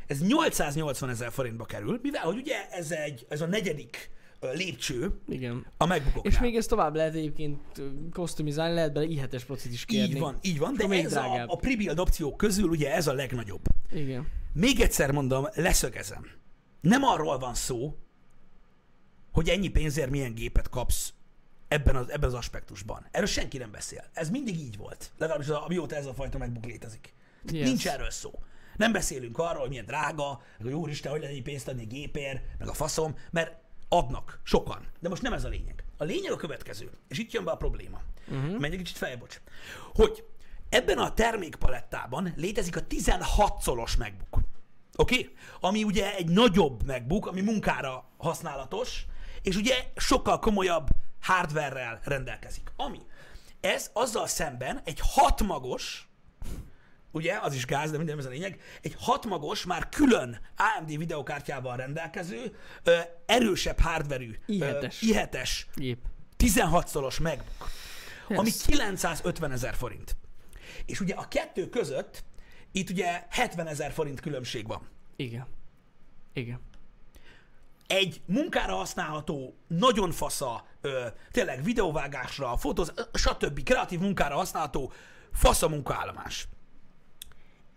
ez 0.07 0.21
880 0.21 1.09
ezer 1.09 1.33
forintba 1.33 1.65
kerül, 1.65 1.99
mivel 2.03 2.23
hogy 2.23 2.37
ugye 2.37 2.69
ez, 2.71 2.91
egy, 2.91 3.27
ez 3.29 3.41
a 3.41 3.47
negyedik 3.47 4.11
lépcső 4.47 5.21
Igen. 5.29 5.67
a 5.77 5.87
MacBookoknál. 5.87 6.33
És 6.33 6.39
még 6.39 6.57
ezt 6.57 6.69
tovább 6.69 6.95
lehet 6.95 7.15
egyébként 7.15 7.61
ö, 7.79 7.89
customizálni, 8.13 8.75
lehet 8.75 8.93
bele 8.93 9.07
i7-es 9.11 9.43
procit 9.47 9.73
is 9.73 9.85
kérni. 9.85 10.15
Így 10.15 10.19
van, 10.19 10.39
így 10.43 10.59
van, 10.59 10.75
de 10.77 10.87
még 10.87 11.05
ez 11.05 11.17
a, 11.17 11.21
drágább. 11.21 11.49
a 11.49 11.57
pre-build 11.57 11.99
opciók 11.99 12.37
közül 12.37 12.69
ugye 12.69 12.95
ez 12.95 13.07
a 13.07 13.13
legnagyobb. 13.13 13.63
Igen. 13.91 14.27
Még 14.53 14.81
egyszer 14.81 15.11
mondom, 15.11 15.47
leszögezem. 15.55 16.27
Nem 16.81 17.03
arról 17.03 17.39
van 17.39 17.55
szó, 17.55 17.95
hogy 19.33 19.49
ennyi 19.49 19.69
pénzért 19.69 20.11
milyen 20.11 20.35
gépet 20.35 20.69
kapsz 20.69 21.13
ebben 21.69 21.97
az, 21.97 22.11
ebben 22.11 22.29
az 22.29 22.35
aspektusban. 22.35 23.07
Erről 23.11 23.27
senki 23.27 23.59
nem 23.59 23.71
beszél. 23.71 24.05
Ez 24.13 24.31
mindig 24.31 24.59
így 24.61 24.77
volt. 24.77 25.11
Legalábbis 25.19 25.49
az- 25.49 25.63
amióta 25.65 25.97
ez 25.97 26.07
a 26.07 26.15
fajta 26.15 26.39
MacBook 26.39 26.65
létezik. 26.65 27.15
Yes. 27.51 27.67
Nincs 27.69 27.89
erről 27.89 28.11
szó. 28.11 28.31
Nem 28.77 28.93
beszélünk 28.93 29.39
arról, 29.39 29.61
hogy 29.61 29.69
milyen 29.69 29.85
drága, 29.85 30.43
meg 30.59 30.67
hogy 30.67 30.73
úristen, 30.73 31.13
hogy 31.13 31.21
lehet 31.21 31.43
pénzt 31.43 31.69
adni 31.69 31.81
egy 31.83 31.89
gépért, 31.89 32.43
meg 32.59 32.69
a 32.69 32.73
faszom, 32.73 33.15
mert 33.31 33.57
adnak 33.89 34.41
sokan. 34.43 34.87
De 35.01 35.09
most 35.09 35.23
nem 35.23 35.33
ez 35.33 35.45
a 35.45 35.49
lényeg. 35.49 35.85
A 35.97 36.05
lényeg 36.05 36.33
a 36.33 36.37
következő, 36.37 36.91
és 37.09 37.19
itt 37.19 37.33
jön 37.33 37.45
be 37.45 37.51
a 37.51 37.57
probléma. 37.57 38.01
Uh-huh. 38.29 38.59
Menjek 38.59 38.79
kicsit 38.79 38.97
feljebb, 38.97 39.19
bocs. 39.19 39.41
Hogy 39.95 40.25
ebben 40.69 40.99
a 40.99 41.15
termékpalettában 41.15 42.33
létezik 42.37 42.77
a 42.77 42.87
16 42.87 43.61
szolos 43.61 43.97
MacBook. 43.97 44.43
Oké? 44.97 45.19
Okay? 45.19 45.35
Ami 45.61 45.85
ugye 45.85 46.15
egy 46.17 46.29
nagyobb 46.29 46.87
MacBook, 46.87 47.27
ami 47.27 47.41
munkára 47.41 48.05
használatos, 48.17 49.07
és 49.43 49.57
ugye 49.57 49.75
sokkal 49.97 50.39
komolyabb 50.39 50.89
hardware-rel 51.21 52.01
rendelkezik. 52.05 52.73
Ami 52.77 52.99
ez 53.61 53.91
azzal 53.93 54.27
szemben 54.27 54.81
egy 54.85 55.01
hatmagos, 55.03 56.08
ugye, 57.19 57.39
az 57.43 57.55
is 57.55 57.65
gáz, 57.67 57.91
de 57.91 57.97
minden 57.97 58.19
ez 58.19 58.25
a 58.25 58.29
lényeg, 58.29 58.61
egy 58.83 58.95
hatmagos, 58.99 59.65
már 59.65 59.89
külön 59.89 60.41
AMD 60.57 60.99
videokártyával 60.99 61.77
rendelkező, 61.77 62.57
ö, 62.83 62.99
erősebb 63.27 63.79
hardverű, 63.81 64.39
i7-es. 64.47 64.95
i7-es 65.01 65.51
Gép. 65.75 65.99
16 66.37 66.89
szoros 66.89 67.19
MacBook, 67.19 67.71
Yes. 68.29 68.39
ami 68.39 68.51
950 68.67 69.53
ezer 69.53 69.75
forint. 69.75 70.17
És 70.87 71.01
ugye 71.01 71.15
a 71.15 71.29
kettő 71.29 71.69
között 71.69 72.25
itt 72.73 72.91
ugye 72.91 73.27
70 73.31 73.67
ezer 73.67 73.93
forint 73.93 74.21
különbség 74.21 74.67
van. 74.67 74.89
Igen. 75.17 75.47
Igen. 76.33 76.61
Egy 77.87 78.21
munkára 78.27 78.75
használható, 78.75 79.57
nagyon 79.67 80.11
fasza, 80.13 80.67
ö, 80.81 81.07
tényleg 81.31 81.63
videóvágásra, 81.65 82.57
fotóz, 82.57 82.93
stb. 83.13 83.63
kreatív 83.63 84.01
munkára 84.01 84.35
használható 84.37 84.93
fasza 85.33 85.69
munkaállomás. 85.69 86.49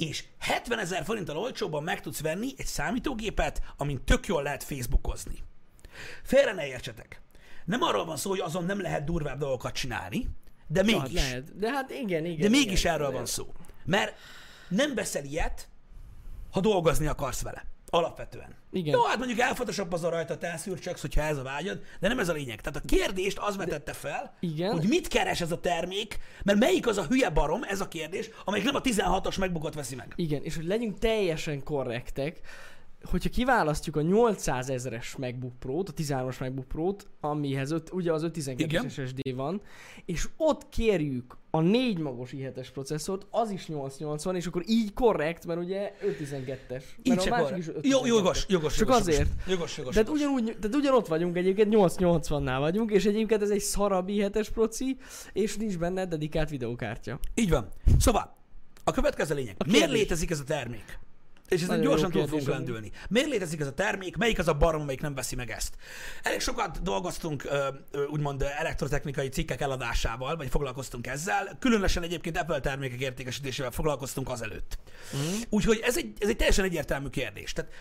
És 0.07 0.23
70 0.39 0.79
ezer 0.79 1.03
forinttal 1.03 1.37
olcsóban 1.37 1.83
meg 1.83 2.01
tudsz 2.01 2.21
venni 2.21 2.53
egy 2.57 2.65
számítógépet, 2.65 3.61
amin 3.77 4.03
tök 4.05 4.27
jól 4.27 4.43
lehet 4.43 4.63
Facebookozni. 4.63 5.43
Félre 6.23 6.53
ne 6.53 6.67
értsetek. 6.67 7.21
Nem 7.65 7.81
arról 7.81 8.05
van 8.05 8.17
szó, 8.17 8.29
hogy 8.29 8.39
azon 8.39 8.65
nem 8.65 8.81
lehet 8.81 9.03
durvább 9.03 9.39
dolgokat 9.39 9.73
csinálni, 9.73 10.27
de 10.67 10.79
Hát 10.79 10.91
mégis. 10.91 11.13
lehet. 11.13 11.57
De 11.57 11.71
hát 11.71 11.89
igen, 11.89 12.25
igen. 12.25 12.39
De 12.39 12.49
mégis 12.49 12.79
igen, 12.79 12.93
erről 12.93 13.05
igen. 13.07 13.17
van 13.17 13.25
szó. 13.25 13.53
Mert 13.85 14.15
nem 14.67 14.95
veszel 14.95 15.23
ilyet, 15.23 15.67
ha 16.51 16.59
dolgozni 16.59 17.07
akarsz 17.07 17.41
vele. 17.41 17.65
Alapvetően. 17.93 18.55
Igen. 18.71 18.93
Jó, 18.93 19.03
hát 19.03 19.17
mondjuk 19.17 19.39
elfotoshopozol 19.39 20.09
rajta, 20.09 20.37
te 20.37 20.47
elszűrcsöksz, 20.47 21.01
hogyha 21.01 21.21
ez 21.21 21.37
a 21.37 21.43
vágyad, 21.43 21.81
de 21.99 22.07
nem 22.07 22.19
ez 22.19 22.29
a 22.29 22.33
lényeg. 22.33 22.61
Tehát 22.61 22.79
a 22.83 22.87
kérdést 22.87 23.37
az 23.37 23.57
vetette 23.57 23.93
fel, 23.93 24.35
Igen. 24.39 24.71
hogy 24.71 24.87
mit 24.87 25.07
keres 25.07 25.41
ez 25.41 25.51
a 25.51 25.59
termék, 25.59 26.19
mert 26.43 26.59
melyik 26.59 26.87
az 26.87 26.97
a 26.97 27.05
hülye 27.05 27.29
barom, 27.29 27.63
ez 27.63 27.81
a 27.81 27.87
kérdés, 27.87 28.29
amelyik 28.45 28.65
nem 28.65 28.75
a 28.75 28.81
16-os 28.81 29.39
megbukott 29.39 29.73
veszi 29.73 29.95
meg. 29.95 30.13
Igen, 30.15 30.43
és 30.43 30.55
hogy 30.55 30.65
legyünk 30.65 30.99
teljesen 30.99 31.63
korrektek, 31.63 32.39
hogyha 33.03 33.29
kiválasztjuk 33.29 33.95
a 33.95 34.01
800 34.01 34.69
ezeres 34.69 35.15
MacBook 35.15 35.59
Pro-t, 35.59 35.89
a 35.89 35.93
13-as 35.93 36.39
MacBook 36.39 36.67
Pro-t, 36.67 37.07
amihez 37.19 37.71
öt, 37.71 37.89
ugye 37.93 38.11
az 38.11 38.23
512 38.23 38.75
Igen. 38.75 38.89
SSD 38.89 39.35
van, 39.35 39.61
és 40.05 40.27
ott 40.37 40.69
kérjük 40.69 41.37
a 41.53 41.61
4 41.61 41.97
magos 41.97 42.31
i7-es 42.33 42.67
processzort, 42.73 43.25
az 43.29 43.51
is 43.51 43.67
880, 43.67 44.35
és 44.35 44.45
akkor 44.45 44.63
így 44.67 44.93
korrekt, 44.93 45.45
mert 45.45 45.59
ugye 45.59 45.93
512-es. 46.05 46.83
Így 47.03 47.27
a 47.27 47.29
másik 47.29 47.57
is 47.57 47.65
Jó, 47.81 47.99
512-es. 47.99 48.07
jogos, 48.07 48.45
jogos, 48.49 48.75
Csak 48.75 48.87
jogos, 48.87 49.01
azért. 49.01 49.29
Jogos, 49.47 49.77
jogos, 49.77 49.93
Tehát 49.93 50.09
jogos. 50.09 50.21
ugyanúgy, 50.21 50.57
tehát 50.59 50.75
ugyanott 50.75 51.07
vagyunk 51.07 51.37
egyébként, 51.37 51.73
880-nál 51.75 52.57
vagyunk, 52.59 52.91
és 52.91 53.05
egyébként 53.05 53.41
ez 53.41 53.49
egy 53.49 53.59
szarabb 53.59 54.07
i7-es 54.09 54.47
proci, 54.53 54.97
és 55.33 55.57
nincs 55.57 55.77
benne 55.77 56.05
dedikált 56.05 56.49
videókártya. 56.49 57.19
Így 57.35 57.49
van. 57.49 57.67
Szóval, 57.99 58.35
a 58.83 58.91
következő 58.91 59.35
lényeg. 59.35 59.55
A 59.57 59.63
Miért 59.67 59.91
létezik 59.91 60.31
ez 60.31 60.39
a 60.39 60.43
termék? 60.43 60.99
És 61.51 61.61
ezen 61.61 61.81
gyorsan 61.81 62.11
túl 62.11 62.27
fogunk 62.27 62.47
lendülni. 62.47 62.91
Miért 63.09 63.29
létezik 63.29 63.59
ez 63.59 63.67
a 63.67 63.73
termék? 63.73 64.17
Melyik 64.17 64.39
az 64.39 64.47
a 64.47 64.53
barom, 64.53 64.81
amelyik 64.81 65.01
nem 65.01 65.15
veszi 65.15 65.35
meg 65.35 65.49
ezt? 65.51 65.75
Elég 66.23 66.39
sokat 66.39 66.81
dolgoztunk 66.81 67.47
úgymond 68.09 68.41
elektrotechnikai 68.41 69.27
cikkek 69.29 69.61
eladásával, 69.61 70.35
vagy 70.35 70.49
foglalkoztunk 70.49 71.07
ezzel. 71.07 71.57
Különösen 71.59 72.03
egyébként 72.03 72.37
Apple 72.37 72.59
termékek 72.59 72.99
értékesítésével 72.99 73.71
foglalkoztunk 73.71 74.29
azelőtt. 74.29 74.77
Mm. 75.15 75.41
Úgyhogy 75.49 75.79
ez 75.83 75.97
egy, 75.97 76.13
ez 76.19 76.29
egy 76.29 76.35
teljesen 76.35 76.65
egyértelmű 76.65 77.07
kérdés. 77.07 77.53
Tehát 77.53 77.71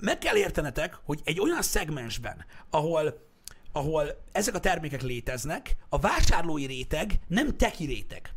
meg 0.00 0.18
kell 0.18 0.36
értenetek, 0.36 0.98
hogy 1.04 1.20
egy 1.24 1.40
olyan 1.40 1.62
szegmensben, 1.62 2.44
ahol 2.70 3.28
ahol 3.72 4.22
ezek 4.32 4.54
a 4.54 4.60
termékek 4.60 5.02
léteznek, 5.02 5.76
a 5.88 5.98
vásárlói 5.98 6.66
réteg 6.66 7.18
nem 7.26 7.56
teki 7.56 7.84
réteg. 7.84 8.34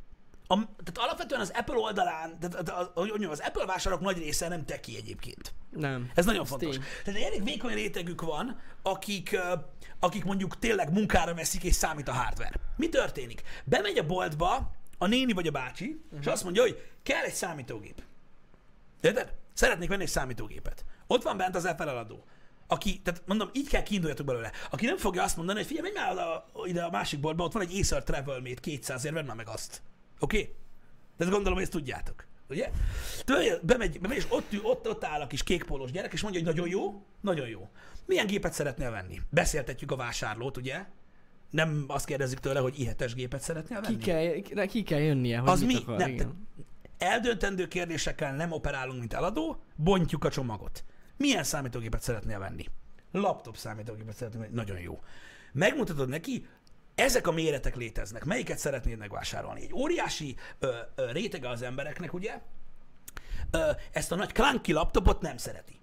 A, 0.53 0.83
tehát 0.83 1.10
alapvetően 1.10 1.41
az 1.41 1.51
Apple 1.55 1.77
oldalán, 1.77 2.39
tehát, 2.39 2.69
ahogy 2.69 3.10
mondjam, 3.10 3.31
az 3.31 3.39
Apple 3.39 3.65
vásárlók 3.65 4.01
nagy 4.01 4.17
része 4.17 4.48
nem 4.48 4.65
teki 4.65 4.95
egyébként. 4.95 5.53
Nem. 5.69 6.12
Ez 6.15 6.25
nagyon 6.25 6.41
Ez 6.41 6.50
fontos. 6.50 6.77
Tehát 6.77 7.19
egy 7.19 7.25
elég 7.25 7.43
vékony 7.43 7.74
rétegük 7.74 8.22
van, 8.22 8.60
akik, 8.81 9.38
akik 10.00 10.24
mondjuk 10.24 10.60
tényleg 10.60 10.93
munkára 10.93 11.33
veszik 11.33 11.63
és 11.63 11.75
számít 11.75 12.07
a 12.07 12.12
hardware. 12.12 12.60
Mi 12.75 12.89
történik? 12.89 13.41
Bemegy 13.63 13.98
a 13.98 14.05
boltba 14.05 14.72
a 14.98 15.07
néni 15.07 15.33
vagy 15.33 15.48
a 15.48 15.51
bácsi, 15.51 16.01
uh-huh. 16.05 16.19
és 16.19 16.25
azt 16.25 16.43
mondja, 16.43 16.62
hogy 16.62 16.89
kell 17.03 17.24
egy 17.24 17.33
számítógép. 17.33 18.03
Érted? 19.01 19.33
Szeretnék 19.53 19.89
venni 19.89 20.03
egy 20.03 20.10
számítógépet. 20.10 20.86
Ott 21.07 21.24
van 21.24 21.38
bent 21.38 21.55
az 21.55 21.65
Apple 21.65 21.89
eladó. 21.89 22.24
Aki, 22.67 23.01
tehát 23.03 23.22
mondom, 23.25 23.50
így 23.53 23.69
kell 23.69 23.83
kiinduljatok 23.83 24.25
belőle. 24.25 24.51
Aki 24.72 24.86
nem 24.86 24.98
fogja 24.98 25.24
azt 25.24 25.38
mondani, 25.38 25.57
hogy 25.57 25.67
figyelj, 25.67 25.91
menj 25.91 26.05
már 26.05 26.12
oda, 26.12 26.45
ide 26.65 26.83
a 26.83 26.89
másik 26.89 27.19
boltba, 27.19 27.43
ott 27.43 27.51
van 27.51 27.62
egy 27.62 27.79
Acer 27.79 28.03
Travelmate 28.03 28.62
200 28.62 29.05
ér, 29.05 29.13
vedd 29.13 29.25
már 29.25 29.36
meg 29.36 29.48
azt. 29.48 29.81
Oké? 30.20 30.39
Okay? 30.39 30.53
De 31.17 31.24
ezt 31.24 31.29
gondolom, 31.29 31.53
hogy 31.53 31.63
ezt 31.63 31.72
tudjátok. 31.72 32.25
Ugye? 32.50 32.70
Tőle, 33.24 33.60
bemegy, 33.62 34.00
bemegy, 34.00 34.17
és 34.17 34.25
ott, 34.29 34.63
ott, 34.63 34.89
ott 34.89 35.03
áll 35.03 35.22
a 35.22 35.27
kis 35.27 35.43
kékpólós 35.43 35.91
gyerek, 35.91 36.13
és 36.13 36.22
mondja, 36.22 36.41
hogy 36.41 36.50
nagyon 36.55 36.70
jó, 36.70 37.05
nagyon 37.22 37.48
jó. 37.48 37.70
Milyen 38.05 38.27
gépet 38.27 38.53
szeretnél 38.53 38.91
venni? 38.91 39.22
Beszéltetjük 39.29 39.91
a 39.91 39.96
vásárlót, 39.96 40.58
ugye? 40.58 40.86
Nem 41.50 41.86
azt 41.88 42.05
kérdezzük 42.05 42.39
tőle, 42.39 42.60
hogy 42.60 42.79
ihetes 42.79 43.13
gépet 43.13 43.41
szeretnél 43.41 43.82
venni? 43.82 43.98
Ki 43.98 44.03
kell, 44.03 44.65
ki 44.65 44.84
kell 44.84 45.00
jönnie, 45.00 45.38
hogy 45.38 45.50
Az 45.50 45.62
mit 45.62 45.75
mi? 45.75 45.82
akar. 45.82 45.98
Nem, 45.98 46.10
igen. 46.10 46.48
Eldöntendő 46.98 47.67
kérdésekkel 47.67 48.36
nem 48.36 48.51
operálunk, 48.51 49.00
mint 49.00 49.13
eladó, 49.13 49.63
bontjuk 49.75 50.24
a 50.24 50.29
csomagot. 50.29 50.84
Milyen 51.17 51.43
számítógépet 51.43 52.01
szeretnél 52.01 52.39
venni? 52.39 52.65
Laptop 53.12 53.58
számítógépet 53.58 54.15
szeretnél 54.15 54.41
venni? 54.41 54.53
Nagyon 54.55 54.79
jó. 54.79 55.00
Megmutatod 55.53 56.10
neki, 56.10 56.46
ezek 56.95 57.27
a 57.27 57.31
méretek 57.31 57.75
léteznek. 57.75 58.25
Melyiket 58.25 58.57
szeretnéd 58.57 58.97
megvásárolni? 58.97 59.62
Egy 59.62 59.73
óriási 59.73 60.35
ö, 60.59 60.75
ö, 60.95 61.12
rétege 61.12 61.50
az 61.50 61.62
embereknek, 61.62 62.13
ugye? 62.13 62.41
Ö, 63.51 63.71
ezt 63.91 64.12
a 64.12 64.15
nagy 64.15 64.31
clunky 64.31 64.71
laptopot 64.71 65.21
nem 65.21 65.38
szereti. 65.38 65.81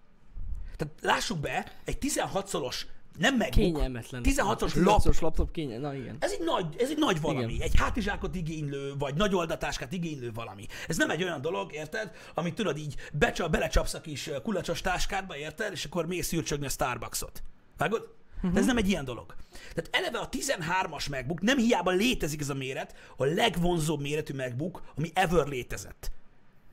Tehát 0.76 0.94
lássuk 1.02 1.38
be, 1.38 1.72
egy 1.84 1.98
16 1.98 2.46
szoros, 2.46 2.86
nem 3.18 3.36
MacBook, 3.36 3.72
Kényelmetlen. 3.72 4.22
16-os 4.24 4.76
A 4.76 4.82
lap, 4.84 5.02
16-os 5.02 5.20
laptop 5.20 5.50
kényelmetlen. 5.50 5.96
Na 5.96 6.02
igen. 6.02 6.16
ez 6.18 6.32
egy 6.32 6.44
nagy, 6.44 6.76
ez 6.78 6.90
egy 6.90 6.98
nagy 6.98 7.20
valami. 7.20 7.52
Igen. 7.52 7.66
Egy 7.66 7.76
hátizsákot 7.76 8.34
igénylő, 8.34 8.94
vagy 8.98 9.14
nagy 9.14 9.34
oldatáskát 9.34 9.92
igénylő 9.92 10.32
valami. 10.32 10.66
Ez 10.88 10.96
nem 10.96 11.10
egy 11.10 11.22
olyan 11.22 11.40
dolog, 11.40 11.72
érted, 11.72 12.10
amit 12.34 12.54
tudod 12.54 12.76
így 12.76 12.94
becsa, 13.12 13.48
belecsapsz 13.48 13.94
a 13.94 14.00
kis 14.00 14.30
kulacsos 14.42 14.80
táskádba, 14.80 15.36
érted, 15.36 15.72
és 15.72 15.84
akkor 15.84 16.06
mész 16.06 16.26
szürcsögni 16.26 16.66
a 16.66 16.68
Starbucksot. 16.68 17.42
Vágod? 17.76 18.18
Uh-huh. 18.40 18.50
Mhm. 18.50 18.58
Ez 18.58 18.66
nem 18.66 18.76
egy 18.76 18.88
ilyen 18.88 19.04
dolog. 19.04 19.34
Tehát 19.74 19.88
eleve 19.92 20.18
a 20.18 20.28
13-as 20.28 21.10
MacBook, 21.10 21.40
nem 21.40 21.58
hiába 21.58 21.90
létezik 21.90 22.40
ez 22.40 22.48
a 22.48 22.54
méret, 22.54 22.94
a 23.16 23.24
legvonzóbb 23.24 24.00
méretű 24.00 24.34
MacBook, 24.34 24.82
ami 24.96 25.10
ever 25.14 25.46
létezett. 25.46 26.10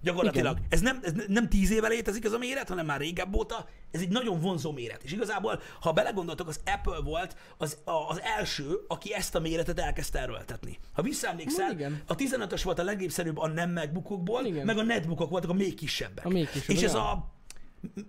Gyakorlatilag. 0.02 0.58
Igen. 0.58 0.68
Ez 0.70 0.82
nem, 0.82 1.00
ez 1.04 1.14
nem 1.28 1.50
tíz 1.50 1.72
éve 1.72 1.88
létezik 1.88 2.26
ez 2.26 2.32
a 2.32 2.38
méret, 2.38 2.70
hanem 2.70 2.86
már 2.86 3.00
régebb 3.00 3.36
óta. 3.36 3.68
Ez 3.92 4.02
egy 4.02 4.10
nagyon 4.10 4.40
vonzó 4.40 4.72
méret. 4.72 5.04
És 5.04 5.12
igazából, 5.12 5.62
ha 5.82 5.92
belegondoltok, 5.92 6.48
az 6.48 6.60
Apple 6.66 7.00
volt 7.00 7.36
az, 7.58 7.78
a, 7.84 7.92
az 7.92 8.22
első, 8.38 8.80
aki 8.88 9.14
ezt 9.14 9.36
a 9.36 9.40
méretet 9.40 9.80
elkezdte 9.80 10.20
erőltetni. 10.20 10.80
Ha 10.94 11.02
visszaemlékszel, 11.02 11.72
igen. 11.72 12.02
a 12.08 12.16
15-ös 12.16 12.62
volt 12.64 12.80
a 12.80 12.84
legnépszerűbb 12.84 13.38
a 13.38 13.48
nem 13.48 13.72
MacBookokból, 13.72 14.46
Igen. 14.46 14.66
meg 14.66 14.78
a 14.78 14.84
netbookok 14.84 15.30
voltak 15.30 15.50
a 15.50 15.54
még 15.54 15.76
kisebbek. 15.76 16.26
A 16.26 16.30
még 16.30 16.50
kisebbek, 16.50 16.76
És 16.76 16.84
ez 16.84 16.94
a 16.94 17.34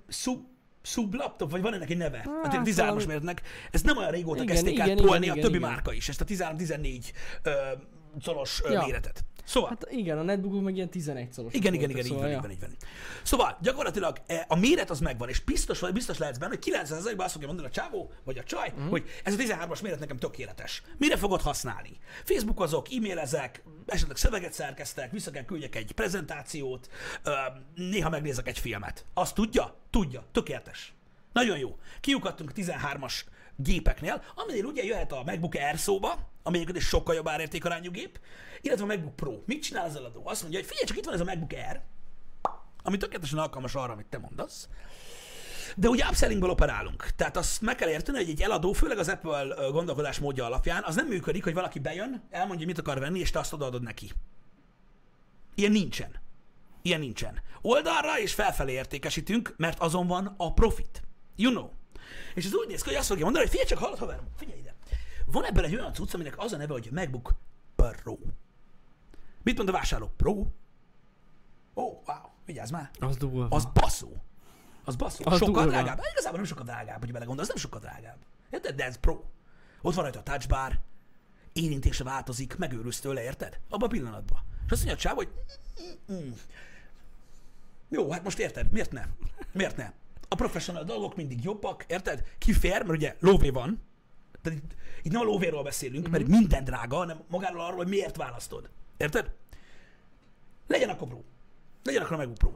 sub, 0.08 0.44
sub 0.88 1.14
laptop, 1.14 1.50
vagy 1.50 1.62
van 1.62 1.74
ennek 1.74 1.90
egy 1.90 1.96
neve? 1.96 2.16
Hát, 2.42 2.54
a 2.54 2.62
13-as 2.62 2.74
valami- 2.76 3.04
méretnek. 3.06 3.42
Ez 3.70 3.82
nem 3.82 3.96
olyan 3.96 4.10
régóta 4.10 4.42
Igen, 4.42 4.54
kezdték 4.54 4.78
el 4.78 4.86
igen, 4.88 5.06
tolni 5.06 5.24
igen, 5.24 5.38
a 5.38 5.40
többi 5.40 5.56
igen. 5.56 5.68
márka 5.70 5.92
is, 5.92 6.08
ezt 6.08 6.20
a 6.20 6.24
13-14 6.24 7.04
ö, 7.42 7.50
szoros 8.22 8.60
ö, 8.64 8.72
Ja. 8.72 8.84
méretet. 8.84 9.24
Szóval, 9.44 9.68
Hát 9.68 9.86
igen, 9.90 10.18
a 10.18 10.22
netbookok 10.22 10.62
meg 10.62 10.76
ilyen 10.76 10.88
11 10.88 11.32
szoros. 11.32 11.52
igen, 11.52 11.74
igen, 11.74 11.90
igen, 11.90 12.04
így 12.04 12.12
van, 12.12 12.30
így 12.30 12.40
van, 12.40 12.50
így 12.50 12.60
van. 12.60 12.70
Szóval 13.22 13.58
gyakorlatilag 13.62 14.16
eh, 14.26 14.40
a 14.48 14.56
méret 14.56 14.90
az 14.90 15.00
megvan, 15.00 15.28
és 15.28 15.40
biztos, 15.40 15.78
vagy 15.78 15.92
biztos 15.92 16.18
lehetsz 16.18 16.38
benne, 16.38 16.54
hogy 16.62 16.72
90%-ban 16.72 17.24
azt 17.24 17.32
fogja 17.32 17.46
mondani 17.46 17.68
a 17.68 17.70
csávó, 17.70 18.12
vagy 18.24 18.38
a 18.38 18.42
csaj, 18.42 18.72
mm. 18.80 18.88
hogy 18.88 19.04
ez 19.24 19.34
a 19.34 19.36
13-as 19.36 19.82
méret 19.82 19.98
nekem 19.98 20.16
tökéletes. 20.16 20.82
Mire 20.98 21.16
fogod 21.16 21.40
használni? 21.40 21.98
Facebookozok, 22.24 22.86
e-mailezek, 22.92 23.62
esetleg 23.86 24.16
szöveget 24.16 24.52
szerkeztek, 24.52 25.10
vissza 25.10 25.30
kell 25.30 25.44
küldjek 25.44 25.74
egy 25.76 25.92
prezentációt, 25.92 26.88
néha 27.74 28.08
megnézek 28.08 28.48
egy 28.48 28.58
filmet. 28.58 29.04
Azt 29.14 29.34
tudja? 29.34 29.76
Tudja. 29.90 30.24
Tökéletes. 30.32 30.92
Nagyon 31.32 31.58
jó. 31.58 31.78
Kiukadtunk 32.00 32.50
a 32.50 32.52
13-as 32.52 33.14
gépeknél, 33.56 34.22
aminél 34.34 34.64
ugye 34.64 34.84
jöhet 34.84 35.12
a 35.12 35.22
MacBook 35.22 35.54
Air 35.54 35.78
szóba, 35.78 36.30
ami 36.42 36.56
egyébként 36.56 36.78
egy 36.82 36.88
sokkal 36.88 37.14
jobb 37.14 37.28
árértékarányú 37.28 37.90
gép, 37.90 38.20
illetve 38.60 38.84
a 38.84 38.86
MacBook 38.86 39.16
Pro. 39.16 39.42
Mit 39.46 39.62
csinál 39.62 39.86
az 39.86 39.96
eladó? 39.96 40.22
Azt 40.24 40.40
mondja, 40.42 40.60
hogy 40.60 40.68
figyelj, 40.68 40.86
csak 40.86 40.96
itt 40.96 41.04
van 41.04 41.14
ez 41.14 41.20
a 41.20 41.24
MacBook 41.24 41.52
Air, 41.52 41.80
ami 42.82 42.96
tökéletesen 42.96 43.38
alkalmas 43.38 43.74
arra, 43.74 43.92
amit 43.92 44.06
te 44.06 44.18
mondasz, 44.18 44.68
de 45.76 45.88
ugye 45.88 46.06
upsellingből 46.08 46.50
operálunk. 46.50 47.06
Tehát 47.16 47.36
azt 47.36 47.60
meg 47.60 47.76
kell 47.76 47.88
érteni, 47.88 48.18
hogy 48.18 48.28
egy 48.28 48.42
eladó, 48.42 48.72
főleg 48.72 48.98
az 48.98 49.08
Apple 49.08 49.70
gondolkodás 49.70 50.18
módja 50.18 50.44
alapján, 50.44 50.82
az 50.84 50.94
nem 50.94 51.06
működik, 51.06 51.44
hogy 51.44 51.54
valaki 51.54 51.78
bejön, 51.78 52.22
elmondja, 52.30 52.66
mit 52.66 52.78
akar 52.78 52.98
venni, 52.98 53.18
és 53.18 53.30
te 53.30 53.38
azt 53.38 53.52
odaadod 53.52 53.82
neki. 53.82 54.10
Ilyen 55.54 55.72
nincsen. 55.72 56.20
Ilyen 56.88 57.00
nincsen. 57.00 57.42
Oldalra 57.60 58.18
és 58.20 58.34
felfelé 58.34 58.72
értékesítünk, 58.72 59.54
mert 59.56 59.78
azon 59.80 60.06
van 60.06 60.34
a 60.36 60.52
profit. 60.52 61.02
You 61.36 61.52
know. 61.52 61.68
És 62.34 62.44
ez 62.44 62.54
úgy 62.54 62.68
néz 62.68 62.82
ki, 62.82 62.88
hogy 62.88 62.98
azt 62.98 63.08
fogja 63.08 63.24
mondani, 63.24 63.44
hogy 63.44 63.52
figyelj 63.54 63.68
csak, 63.70 63.78
hallod 63.78 63.98
haverom, 63.98 64.26
figyelj 64.36 64.58
ide. 64.58 64.74
Van 65.26 65.44
ebben 65.44 65.64
egy 65.64 65.74
olyan 65.74 65.92
cucc, 65.92 66.14
aminek 66.14 66.38
az 66.38 66.52
a 66.52 66.56
neve, 66.56 66.72
hogy 66.72 66.88
MacBook 66.92 67.34
Pro. 67.76 68.16
Mit 69.42 69.56
mond 69.56 69.68
a 69.68 69.72
vásárló? 69.72 70.12
Pro? 70.16 70.32
Ó, 70.32 70.46
oh, 71.74 72.02
wow, 72.06 72.16
vigyázz 72.44 72.70
már. 72.70 72.90
Az 72.98 73.16
durva. 73.16 73.46
Az 73.50 73.64
baszó. 73.74 74.16
Az 74.84 74.96
baszó. 74.96 75.24
Az 75.26 75.38
sokkal 75.38 75.52
durva. 75.52 75.68
drágább. 75.70 75.98
Hát 75.98 76.10
igazából 76.12 76.38
nem 76.38 76.46
sokkal 76.48 76.64
drágább, 76.64 76.98
hogy 77.00 77.12
belegondolsz, 77.12 77.48
nem 77.48 77.56
sokkal 77.56 77.80
drágább. 77.80 78.18
Érted? 78.50 78.74
De 78.76 78.84
ez 78.84 78.96
pro. 78.96 79.20
Ott 79.82 79.94
van 79.94 80.02
rajta 80.02 80.18
a 80.18 80.22
touch 80.22 80.48
bar, 80.48 80.78
érintése 81.52 82.04
változik, 82.04 82.56
megőrülsz 82.56 83.00
tőle, 83.00 83.22
érted? 83.22 83.60
Abban 83.68 83.88
a 83.88 83.92
pillanatban. 83.92 84.38
És 84.66 84.72
azt 84.72 84.84
mondja 84.84 84.92
a 84.94 85.00
csáv, 85.02 85.14
hogy 85.14 85.28
"Mm, 86.12 86.30
jó, 87.88 88.10
hát 88.10 88.24
most 88.24 88.38
érted, 88.38 88.70
miért 88.72 88.92
ne? 88.92 89.04
Miért 89.52 89.76
ne? 89.76 89.92
A 90.28 90.34
professional 90.34 90.84
dolgok 90.84 91.16
mindig 91.16 91.44
jobbak, 91.44 91.84
érted? 91.88 92.22
Kifér, 92.38 92.72
mert 92.82 92.88
ugye 92.98 93.16
lóvé 93.20 93.50
van, 93.50 93.82
tehát 94.42 94.58
itt, 94.58 94.74
itt 95.02 95.12
nem 95.12 95.20
a 95.20 95.24
lóvéről 95.24 95.62
beszélünk, 95.62 96.02
Mhm. 96.02 96.10
mert 96.12 96.22
itt 96.24 96.28
minden 96.30 96.64
drága, 96.64 96.96
hanem 96.96 97.22
magáról 97.28 97.60
arról, 97.60 97.76
hogy 97.76 97.88
miért 97.88 98.16
választod. 98.16 98.70
Érted? 98.96 99.30
Legyen 100.66 100.88
akkor 100.88 101.08
Pro. 101.08 101.20
Legyen 101.84 102.02
akkor 102.02 102.16
MacBook 102.16 102.38
Pro. 102.38 102.52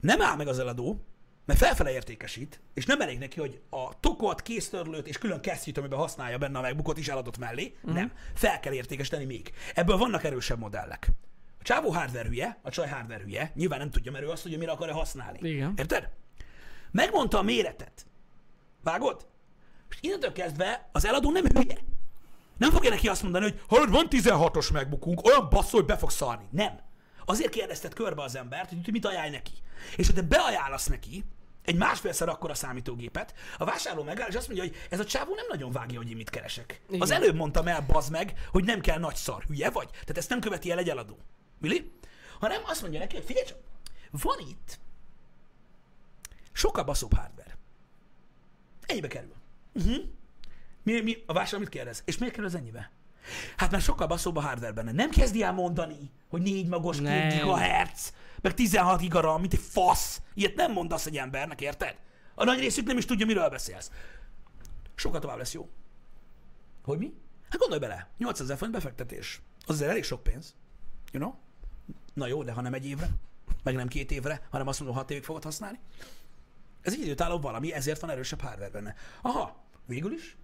Nem 0.00 0.20
áll 0.22 0.36
meg 0.36 0.48
az 0.48 0.58
eladó, 0.58 1.00
mert 1.44 1.58
felfele 1.58 1.92
értékesít, 1.92 2.60
és 2.74 2.86
nem 2.86 3.00
elég 3.00 3.18
neki, 3.18 3.40
hogy 3.40 3.60
a 3.70 4.00
tokot, 4.00 4.42
kéztörlőt 4.42 5.06
és 5.06 5.18
külön 5.18 5.40
kesztyűt, 5.40 5.78
amiben 5.78 5.98
használja 5.98 6.38
benne 6.38 6.58
a 6.58 6.62
MacBookot 6.62 6.98
is 6.98 7.08
eladott 7.08 7.38
mellé. 7.38 7.76
Mhm. 7.82 7.94
Nem. 7.94 8.12
Fel 8.34 8.60
kell 8.60 8.72
értékesíteni 8.72 9.24
még. 9.24 9.52
Ebből 9.74 9.96
vannak 9.96 10.24
erősebb 10.24 10.58
modellek. 10.58 11.08
A 11.62 11.64
csávó 11.64 11.90
hardware 11.90 12.28
hülye, 12.28 12.58
a 12.62 12.70
csaj 12.70 12.88
hardware 12.88 13.22
hülye, 13.22 13.52
nyilván 13.54 13.78
nem 13.78 13.90
tudja, 13.90 14.12
mert 14.12 14.24
ő 14.24 14.28
azt 14.28 14.42
tudja, 14.42 14.58
mire 14.58 14.70
akarja 14.70 14.94
használni. 14.94 15.38
Igen. 15.48 15.74
Érted? 15.76 16.08
Megmondta 16.90 17.38
a 17.38 17.42
méretet. 17.42 18.06
Vágod? 18.82 19.26
És 19.90 19.96
innentől 20.00 20.32
kezdve 20.32 20.88
az 20.92 21.06
eladó 21.06 21.30
nem 21.30 21.44
hülye. 21.44 21.78
Nem 22.56 22.70
fogja 22.70 22.90
neki 22.90 23.08
azt 23.08 23.22
mondani, 23.22 23.44
hogy 23.44 23.60
hallod, 23.68 23.90
van 23.90 24.06
16-os 24.10 24.72
megbukunk, 24.72 25.26
olyan 25.26 25.48
basszol, 25.50 25.80
hogy 25.80 25.88
be 25.88 25.96
fog 25.96 26.10
szarni. 26.10 26.44
Nem. 26.50 26.80
Azért 27.24 27.50
kérdezted 27.50 27.94
körbe 27.94 28.22
az 28.22 28.36
embert, 28.36 28.68
hogy 28.68 28.92
mit 28.92 29.06
ajánlj 29.06 29.30
neki. 29.30 29.52
És 29.96 30.06
ha 30.06 30.12
te 30.12 30.22
beajánlasz 30.22 30.86
neki 30.86 31.24
egy 31.64 31.76
másfélszer 31.76 32.28
akkora 32.28 32.54
számítógépet, 32.54 33.34
a 33.58 33.64
vásárló 33.64 34.02
megáll, 34.02 34.28
és 34.28 34.34
azt 34.34 34.46
mondja, 34.46 34.64
hogy 34.64 34.76
ez 34.90 35.00
a 35.00 35.04
csávó 35.04 35.34
nem 35.34 35.46
nagyon 35.48 35.72
vágja, 35.72 35.98
hogy 35.98 36.10
én 36.10 36.16
mit 36.16 36.30
keresek. 36.30 36.80
Igen. 36.88 37.00
Az 37.00 37.10
előbb 37.10 37.34
mondtam 37.34 37.68
el, 37.68 37.84
bazd 37.86 38.10
meg, 38.10 38.32
hogy 38.50 38.64
nem 38.64 38.80
kell 38.80 38.98
nagy 38.98 39.16
szar. 39.16 39.42
Hülye 39.42 39.70
vagy? 39.70 39.90
Tehát 39.90 40.16
ezt 40.18 40.28
nem 40.28 40.40
követi 40.40 40.70
el 40.70 40.78
egy 40.78 40.88
eladó. 40.88 41.18
Mili? 41.62 41.90
Hanem 42.40 42.62
azt 42.64 42.80
mondja 42.80 42.98
neki, 42.98 43.16
hogy 43.16 43.24
figyelj 43.24 43.46
csak, 43.46 43.58
van 44.10 44.38
itt 44.38 44.78
sokkal 46.52 46.84
baszóbb 46.84 47.14
hardware. 47.14 47.58
Ennyibe 48.86 49.08
kerül. 49.08 49.34
Uh-huh. 49.74 49.96
Mi, 50.82 51.00
mi, 51.00 51.22
a 51.26 51.32
vásárló 51.32 51.58
mit 51.58 51.68
kérdez? 51.68 52.02
És 52.04 52.18
miért 52.18 52.34
kerül 52.34 52.48
az 52.48 52.54
ennyibe? 52.54 52.90
Hát 53.56 53.70
mert 53.70 53.82
sokkal 53.82 54.06
baszóbb 54.06 54.36
a 54.36 54.40
hardware 54.40 54.72
benne. 54.72 54.92
Nem 54.92 55.10
kezdi 55.10 55.42
el 55.42 55.52
mondani, 55.52 56.10
hogy 56.28 56.42
4 56.42 56.68
magos, 56.68 56.96
2 56.96 57.08
Nem. 57.08 57.28
gigahertz, 57.28 58.14
meg 58.40 58.54
16 58.54 59.00
giga 59.00 59.20
RAM, 59.20 59.40
mint 59.40 59.52
egy 59.52 59.60
fasz. 59.60 60.22
Ilyet 60.34 60.54
nem 60.54 60.72
mondasz 60.72 61.06
egy 61.06 61.16
embernek, 61.16 61.60
érted? 61.60 61.96
A 62.34 62.44
nagy 62.44 62.58
részük 62.58 62.86
nem 62.86 62.98
is 62.98 63.04
tudja, 63.04 63.26
miről 63.26 63.48
beszélsz. 63.48 63.90
Sokkal 64.94 65.20
tovább 65.20 65.38
lesz 65.38 65.52
jó. 65.52 65.68
Hogy 66.84 66.98
mi? 66.98 67.12
Hát 67.50 67.58
gondolj 67.58 67.80
bele, 67.80 68.08
800 68.18 68.40
ezer 68.44 68.56
forint 68.56 68.76
befektetés. 68.76 69.40
Az 69.66 69.82
elég 69.82 70.04
sok 70.04 70.22
pénz. 70.22 70.54
You 71.12 71.22
know? 71.22 71.34
Na 72.14 72.26
jó, 72.26 72.42
de 72.42 72.52
ha 72.52 72.60
nem 72.60 72.74
egy 72.74 72.86
évre, 72.86 73.08
meg 73.62 73.74
nem 73.74 73.88
két 73.88 74.10
évre, 74.10 74.46
hanem 74.50 74.66
azt 74.66 74.78
mondom, 74.78 74.96
hat 74.96 75.10
évig 75.10 75.24
fogod 75.24 75.42
használni. 75.42 75.78
Ez 76.82 76.92
egy 76.92 77.00
időtálló 77.00 77.38
valami, 77.38 77.72
ezért 77.72 78.00
van 78.00 78.10
erősebb 78.10 78.40
hardware 78.40 78.70
benne. 78.70 78.94
Aha, 79.20 79.56
végül 79.86 80.12
is. 80.12 80.36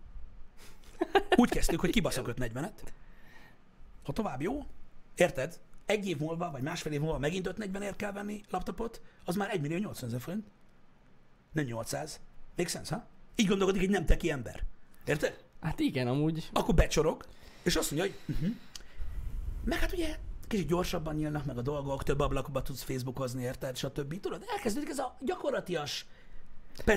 Úgy 1.36 1.50
kezdtük, 1.50 1.80
hogy 1.80 1.90
kibaszok 1.90 2.34
540-et. 2.36 2.70
Ha 4.04 4.12
tovább 4.12 4.42
jó, 4.42 4.66
érted? 5.14 5.60
Egy 5.86 6.08
év 6.08 6.18
múlva, 6.18 6.50
vagy 6.50 6.62
másfél 6.62 6.92
év 6.92 7.00
múlva 7.00 7.18
megint 7.18 7.46
540 7.46 7.82
ért 7.82 7.96
kell 7.96 8.12
venni 8.12 8.44
laptopot, 8.50 9.00
az 9.24 9.36
már 9.36 9.50
1 9.50 9.60
millió 9.60 9.78
800 9.78 10.08
ezer 10.08 10.20
forint. 10.20 10.46
Nem 11.52 11.64
800. 11.64 12.20
Make 12.56 12.68
sense, 12.68 12.94
ha? 12.94 13.06
Így 13.36 13.46
gondolkodik 13.46 13.82
egy 13.82 13.90
nem 13.90 14.06
teki 14.06 14.30
ember. 14.30 14.64
Érted? 15.04 15.44
Hát 15.60 15.80
igen, 15.80 16.06
amúgy. 16.06 16.48
Akkor 16.52 16.74
becsorog, 16.74 17.24
és 17.62 17.76
azt 17.76 17.90
mondja, 17.90 18.10
hogy 18.10 18.36
uh-huh. 18.36 18.56
meg 19.64 19.78
hát 19.78 19.92
ugye 19.92 20.18
kicsit 20.48 20.66
gyorsabban 20.66 21.14
nyílnak 21.14 21.44
meg 21.44 21.58
a 21.58 21.62
dolgok, 21.62 22.02
több 22.02 22.20
ablakba 22.20 22.62
tudsz 22.62 22.82
Facebookozni, 22.82 23.42
érted, 23.42 23.76
stb. 23.76 24.20
Tudod, 24.20 24.44
elkezdődik 24.56 24.88
ez 24.88 24.98
a 24.98 25.16
gyakorlatias. 25.20 26.06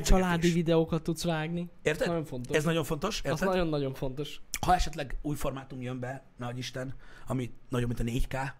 Családi 0.03 0.51
videókat 0.51 1.03
tudsz 1.03 1.24
vágni. 1.24 1.70
Érted? 1.81 2.08
Nagyon 2.08 2.25
fontos. 2.25 2.58
Ez 2.58 2.63
nagyon 2.63 2.84
fontos, 2.84 3.20
Az 3.20 3.25
érted? 3.29 3.48
nagyon-nagyon 3.48 3.93
fontos. 3.93 4.41
Ha 4.62 4.74
esetleg 4.75 5.17
új 5.22 5.36
formátum 5.36 5.81
jön 5.81 6.00
be, 6.00 6.24
nagy 6.38 6.58
Isten, 6.58 6.96
ami 7.27 7.51
nagyobb, 7.70 7.88
mint 7.98 8.00
a 8.00 8.38
4K, 8.38 8.51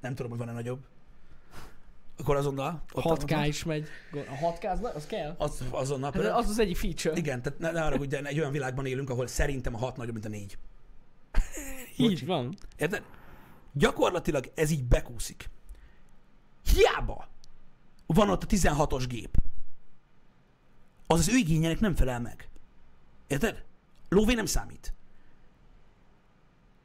nem 0.00 0.14
tudom, 0.14 0.30
hogy 0.30 0.40
van-e 0.40 0.52
nagyobb, 0.52 0.84
akkor 2.18 2.36
azonnal... 2.36 2.82
ott- 2.92 3.22
6K 3.22 3.44
is 3.46 3.64
megy. 3.64 3.88
A 4.12 4.52
6K 4.52 4.70
az, 4.70 4.80
az 4.94 5.06
kell? 5.06 5.34
Az, 5.38 5.64
azonnal. 5.70 6.12
Hát 6.12 6.24
az 6.24 6.48
az 6.48 6.58
egyik 6.58 6.76
feature. 6.76 7.16
Igen, 7.16 7.42
tehát 7.42 7.58
ne, 7.58 7.70
ne 7.70 7.84
arra, 7.84 7.96
hogy 7.96 8.14
egy 8.14 8.38
olyan 8.38 8.52
világban 8.52 8.86
élünk, 8.86 9.10
ahol 9.10 9.26
szerintem 9.26 9.74
a 9.74 9.78
6 9.78 9.96
nagyobb, 9.96 10.12
mint 10.12 10.26
a 10.26 10.28
4. 10.28 10.58
Így 11.96 12.26
van. 12.26 12.54
Érted? 12.76 13.02
Gyakorlatilag 13.78 14.52
ez 14.54 14.70
így 14.70 14.84
bekúszik. 14.84 15.50
Hiába 16.64 17.28
van 18.06 18.30
ott 18.30 18.42
a 18.42 18.46
16-os 18.46 19.04
gép. 19.08 19.36
Az 21.06 21.18
az 21.18 21.28
ő 21.28 21.36
igényének 21.36 21.80
nem 21.80 21.94
felel 21.94 22.20
meg. 22.20 22.48
Érted? 23.26 23.64
Lóvé 24.08 24.34
nem 24.34 24.46
számít. 24.46 24.94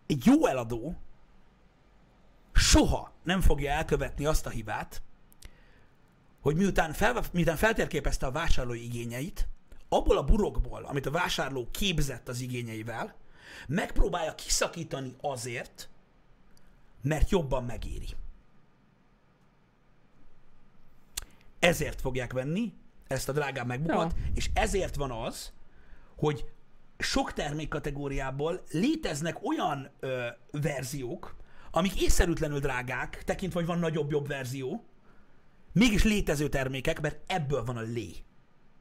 Egy 0.07 0.25
jó 0.25 0.45
eladó 0.45 0.97
soha 2.53 3.11
nem 3.23 3.41
fogja 3.41 3.71
elkövetni 3.71 4.25
azt 4.25 4.45
a 4.45 4.49
hibát, 4.49 5.01
hogy 6.41 6.55
miután, 6.55 6.93
fel, 6.93 7.23
miután 7.33 7.55
feltérképezte 7.55 8.25
a 8.25 8.31
vásárló 8.31 8.73
igényeit, 8.73 9.47
abból 9.89 10.17
a 10.17 10.23
burokból, 10.23 10.83
amit 10.83 11.05
a 11.05 11.11
vásárló 11.11 11.67
képzett 11.71 12.27
az 12.27 12.39
igényeivel, 12.39 13.15
megpróbálja 13.67 14.35
kiszakítani 14.35 15.15
azért, 15.21 15.90
mert 17.01 17.29
jobban 17.29 17.63
megéri. 17.63 18.07
Ezért 21.59 22.01
fogják 22.01 22.33
venni 22.33 22.73
ezt 23.07 23.29
a 23.29 23.31
drágább 23.31 23.67
megbukot, 23.67 24.13
Ja. 24.17 24.23
és 24.33 24.49
ezért 24.53 24.95
van 24.95 25.11
az, 25.11 25.51
hogy 26.15 26.45
sok 26.97 27.33
termékkategóriából 27.33 28.63
léteznek 28.71 29.43
olyan 29.43 29.89
ö, 29.99 30.27
verziók, 30.51 31.35
amik 31.71 32.01
észszerűtlenül 32.01 32.59
drágák, 32.59 33.23
tekintve, 33.23 33.59
hogy 33.59 33.67
van 33.67 33.79
nagyobb-jobb 33.79 34.27
verzió, 34.27 34.83
mégis 35.73 36.03
létező 36.03 36.49
termékek, 36.49 37.01
mert 37.01 37.31
ebből 37.31 37.63
van 37.63 37.77
a 37.77 37.81
lé. 37.81 38.11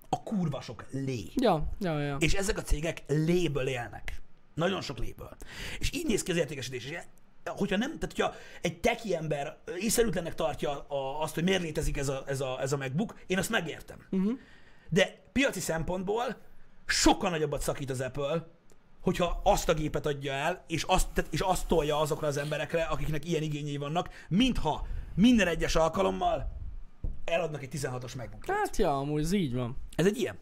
A 0.09 0.23
kurva 0.23 0.61
sok 0.61 0.87
lé. 0.91 1.31
Ja, 1.35 1.69
ja, 1.81 1.99
ja. 2.01 2.17
És 2.17 2.35
ezek 2.35 2.59
a 2.59 2.63
cégek 2.63 3.03
léből 3.07 3.67
élnek. 3.67 4.21
Nagyon 4.55 4.81
sok 4.81 4.99
léből. 4.99 5.37
És 5.79 5.93
így 5.93 6.07
néz 6.07 6.23
ki 6.23 6.31
az 6.31 6.37
értékesítés. 6.37 6.85
És 6.85 6.99
hogyha 7.57 7.77
nem, 7.77 7.99
tehát 7.99 8.17
hogyha 8.17 8.35
egy 8.61 8.81
teki 8.81 9.15
ember 9.15 9.59
észszerűtlennek 9.79 10.35
tartja 10.35 10.71
a, 10.71 11.23
azt, 11.23 11.35
hogy 11.35 11.45
miért 11.45 11.63
létezik 11.63 11.97
ez 11.97 12.09
a, 12.09 12.23
ez 12.27 12.41
a, 12.41 12.61
ez 12.61 12.73
a 12.73 12.77
MacBook, 12.77 13.15
én 13.27 13.39
azt 13.39 13.51
megértem. 13.51 14.07
Uh-huh. 14.11 14.39
De 14.89 15.23
piaci 15.33 15.61
szempontból 15.61 16.37
sokkal 16.87 17.31
nagyobbat 17.31 17.63
szakít 17.63 17.91
az 17.91 18.01
Apple, 18.01 18.47
hogyha 19.01 19.41
azt 19.45 19.69
a 19.69 19.75
gépet 19.75 20.07
adja 20.07 20.33
el, 20.33 20.65
és 20.67 20.83
azt, 20.83 21.09
tehát, 21.13 21.33
és 21.33 21.41
azt 21.41 21.67
tolja 21.67 22.01
azokra 22.01 22.27
az 22.27 22.37
emberekre, 22.37 22.83
akiknek 22.83 23.25
ilyen 23.25 23.43
igényei 23.43 23.77
vannak, 23.77 24.09
mintha 24.29 24.87
minden 25.15 25.47
egyes 25.47 25.77
alkalommal 25.77 26.59
eladnak 27.25 27.63
egy 27.63 27.71
16-os 27.73 28.17
MacBook. 28.17 28.47
Hát 28.47 28.77
ja, 28.77 28.99
amúgy 28.99 29.23
ez 29.23 29.33
így 29.33 29.55
van. 29.55 29.77
Ez 29.97 30.07
egy 30.07 30.19
ilyen. 30.19 30.39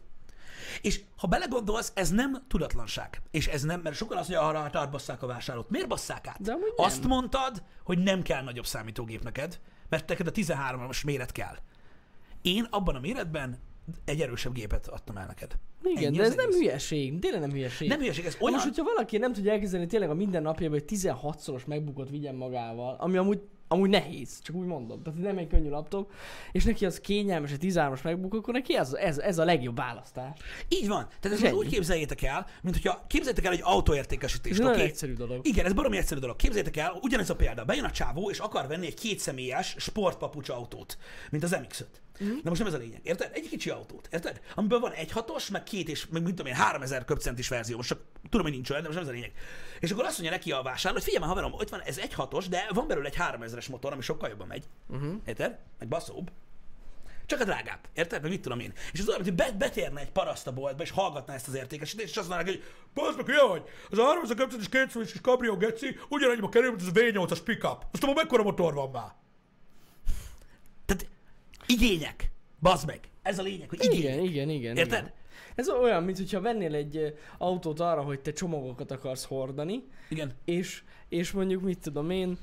És 0.81 1.01
ha 1.17 1.27
belegondolsz, 1.27 1.91
ez 1.95 2.09
nem 2.09 2.43
tudatlanság. 2.47 3.21
És 3.31 3.47
ez 3.47 3.61
nem, 3.61 3.81
mert 3.81 3.95
sokan 3.95 4.17
azt 4.17 4.29
mondja, 4.29 4.47
arra 4.47 4.59
hát 4.59 4.75
átbasszák 4.75 5.23
a 5.23 5.27
vásárlót. 5.27 5.69
Miért 5.69 5.87
basszák 5.87 6.27
át? 6.27 6.41
De 6.41 6.51
nem. 6.51 6.61
azt 6.75 7.03
mondtad, 7.03 7.63
hogy 7.83 7.97
nem 7.97 8.21
kell 8.21 8.43
nagyobb 8.43 8.65
számítógép 8.65 9.23
neked, 9.23 9.59
mert 9.89 10.07
neked 10.07 10.27
a 10.27 10.31
13-as 10.31 11.05
méret 11.05 11.31
kell. 11.31 11.55
Én 12.41 12.67
abban 12.69 12.95
a 12.95 12.99
méretben 12.99 13.59
egy 14.05 14.21
erősebb 14.21 14.53
gépet 14.53 14.87
adtam 14.87 15.17
el 15.17 15.25
neked. 15.25 15.57
Igen, 15.83 16.03
Ennyi 16.03 16.17
de 16.17 16.23
ez 16.23 16.35
nem 16.35 16.49
hülyeség. 16.49 17.19
Tényleg 17.19 17.41
nem 17.41 17.51
hülyeség. 17.51 17.87
Nem 17.87 17.99
hülyeség, 17.99 18.25
ez 18.25 18.33
Olyan... 18.33 18.43
olyan... 18.43 18.53
Most, 18.53 18.65
hogyha 18.65 18.83
valaki 18.93 19.17
nem 19.17 19.33
tudja 19.33 19.51
elképzelni 19.51 19.85
tényleg 19.85 20.09
a 20.09 20.13
mindennapjában, 20.13 20.79
hogy 20.79 20.97
16-szoros 20.97 21.65
megbukott 21.65 22.09
vigyen 22.09 22.35
magával, 22.35 22.95
ami 22.99 23.17
amúgy, 23.17 23.41
amúgy 23.71 23.89
nehéz, 23.89 24.39
csak 24.41 24.55
úgy 24.55 24.65
mondom. 24.65 25.03
Tehát 25.03 25.19
nem 25.19 25.37
egy 25.37 25.47
könnyű 25.47 25.69
laptop, 25.69 26.11
és 26.51 26.63
neki 26.63 26.85
az 26.85 26.99
kényelmes, 26.99 27.51
egy 27.51 27.59
13-as 27.61 28.03
megbuk, 28.03 28.33
akkor 28.33 28.53
neki 28.53 28.75
ez, 28.75 28.93
ez, 28.93 29.17
ez 29.17 29.37
a 29.37 29.45
legjobb 29.45 29.75
választás. 29.75 30.39
Így 30.67 30.87
van. 30.87 31.07
Tehát 31.07 31.37
ezt 31.37 31.45
És 31.45 31.51
most 31.51 31.53
úgy 31.53 31.71
képzeljétek 31.71 32.21
el, 32.21 32.47
mint 32.61 32.75
hogyha 32.75 33.05
képzeljétek 33.07 33.45
el 33.45 33.51
egy 33.51 33.61
autóértékesítést, 33.63 34.59
Ez 34.59 34.65
nagyon 34.65 34.79
egyszerű 34.79 35.13
dolog. 35.13 35.47
Igen, 35.47 35.65
ez 35.65 35.73
baromi 35.73 35.97
egyszerű 35.97 36.19
dolog. 36.19 36.35
Képzeljétek 36.35 36.77
el, 36.77 36.99
ugyanez 37.01 37.29
a 37.29 37.35
példa. 37.35 37.65
Bejön 37.65 37.85
a 37.85 37.91
csávó, 37.91 38.29
és 38.29 38.39
akar 38.39 38.67
venni 38.67 38.85
egy 38.85 38.93
kétszemélyes 38.93 39.75
sportpapucs 39.77 40.49
autót, 40.49 40.97
mint 41.29 41.43
az 41.43 41.57
MX-5. 41.61 41.85
Mm. 42.23 42.27
Na 42.27 42.49
most 42.49 42.59
nem 42.59 42.67
ez 42.67 42.73
a 42.73 42.77
lényeg, 42.77 42.99
érted? 43.03 43.31
Egy 43.33 43.49
kicsi 43.49 43.69
autót, 43.69 44.07
érted? 44.11 44.41
Amiből 44.55 44.79
van 44.79 44.91
egy 44.91 45.11
hatos, 45.11 45.49
meg 45.49 45.63
két 45.63 45.89
és, 45.89 46.07
meg 46.07 46.21
mit 46.21 46.35
tudom 46.35 46.51
én, 46.51 46.57
3000 46.57 47.05
köbcentis 47.05 47.47
verzió. 47.47 47.75
Most 47.75 47.89
csak 47.89 47.99
tudom, 48.29 48.45
hogy 48.45 48.55
nincs 48.55 48.69
olyan, 48.69 48.81
de 48.81 48.87
most 48.87 48.99
nem 48.99 49.09
ez 49.09 49.15
a 49.15 49.19
lényeg. 49.19 49.33
És 49.79 49.91
akkor 49.91 50.05
azt 50.05 50.19
mondja 50.19 50.37
neki 50.37 50.51
a 50.51 50.61
vásárló, 50.61 50.97
hogy 50.97 51.03
figyelj 51.03 51.25
már, 51.25 51.35
haverom, 51.35 51.59
ott 51.59 51.69
van 51.69 51.81
ez 51.81 51.97
egy 51.97 52.13
hatos, 52.13 52.47
de 52.47 52.67
van 52.73 52.87
belőle 52.87 53.07
egy 53.07 53.17
3000-es 53.19 53.69
motor, 53.69 53.93
ami 53.93 54.01
sokkal 54.01 54.29
jobban 54.29 54.47
megy. 54.47 54.63
Uh-huh. 54.87 55.13
Érted? 55.25 55.57
Meg 55.79 55.87
baszóbb. 55.87 56.31
Csak 57.25 57.39
a 57.39 57.43
drágább, 57.43 57.79
érted? 57.93 58.21
Meg 58.21 58.31
mit 58.31 58.41
tudom 58.41 58.59
én. 58.59 58.73
És 58.91 58.99
az 58.99 59.07
olyan, 59.07 59.23
hogy 59.23 59.33
be- 59.33 59.51
betérne 59.57 59.99
egy 59.99 60.11
paraszt 60.11 60.47
a 60.47 60.53
boltba, 60.53 60.83
és 60.83 60.91
hallgatná 60.91 61.33
ezt 61.33 61.47
az 61.47 61.53
értékesítést, 61.53 62.09
és 62.09 62.17
azt 62.17 62.27
mondaná, 62.27 62.49
hogy 62.49 62.63
bazd 62.93 63.17
meg, 63.17 63.25
hülye 63.25 63.43
vagy, 63.47 63.63
az 63.89 63.97
a 63.97 64.03
300 64.05 64.37
köpcetes 64.37 64.69
kétszős 64.69 65.13
és 65.13 65.21
Cabrio 65.21 65.57
Geci 65.57 65.99
ugyanannyiba 66.09 66.49
kerül, 66.49 66.69
mint 66.69 66.81
az 66.81 66.87
a 66.87 66.91
V8-as 66.91 67.39
pickup. 67.43 67.85
Azt 67.91 68.05
mondom, 68.05 68.23
mekkora 68.23 68.43
motor 68.43 68.73
van 68.73 68.89
már? 68.89 69.11
Igények. 71.73 72.31
Bazd 72.61 72.87
meg. 72.87 72.99
Ez 73.21 73.39
a 73.39 73.41
lényeg, 73.41 73.69
hogy 73.69 73.83
igények. 73.83 74.03
Igen, 74.03 74.19
igen, 74.23 74.49
igen. 74.49 74.77
Érted? 74.77 74.99
Igen. 74.99 75.13
Ez 75.55 75.69
olyan, 75.69 76.03
mint 76.03 76.17
hogyha 76.17 76.41
vennél 76.41 76.75
egy 76.75 77.13
autót 77.37 77.79
arra, 77.79 78.01
hogy 78.01 78.19
te 78.19 78.31
csomagokat 78.31 78.91
akarsz 78.91 79.25
hordani, 79.25 79.83
Igen. 80.09 80.31
és, 80.45 80.83
és 81.09 81.31
mondjuk, 81.31 81.61
mit 81.61 81.79
tudom 81.79 82.09
én, 82.09 82.37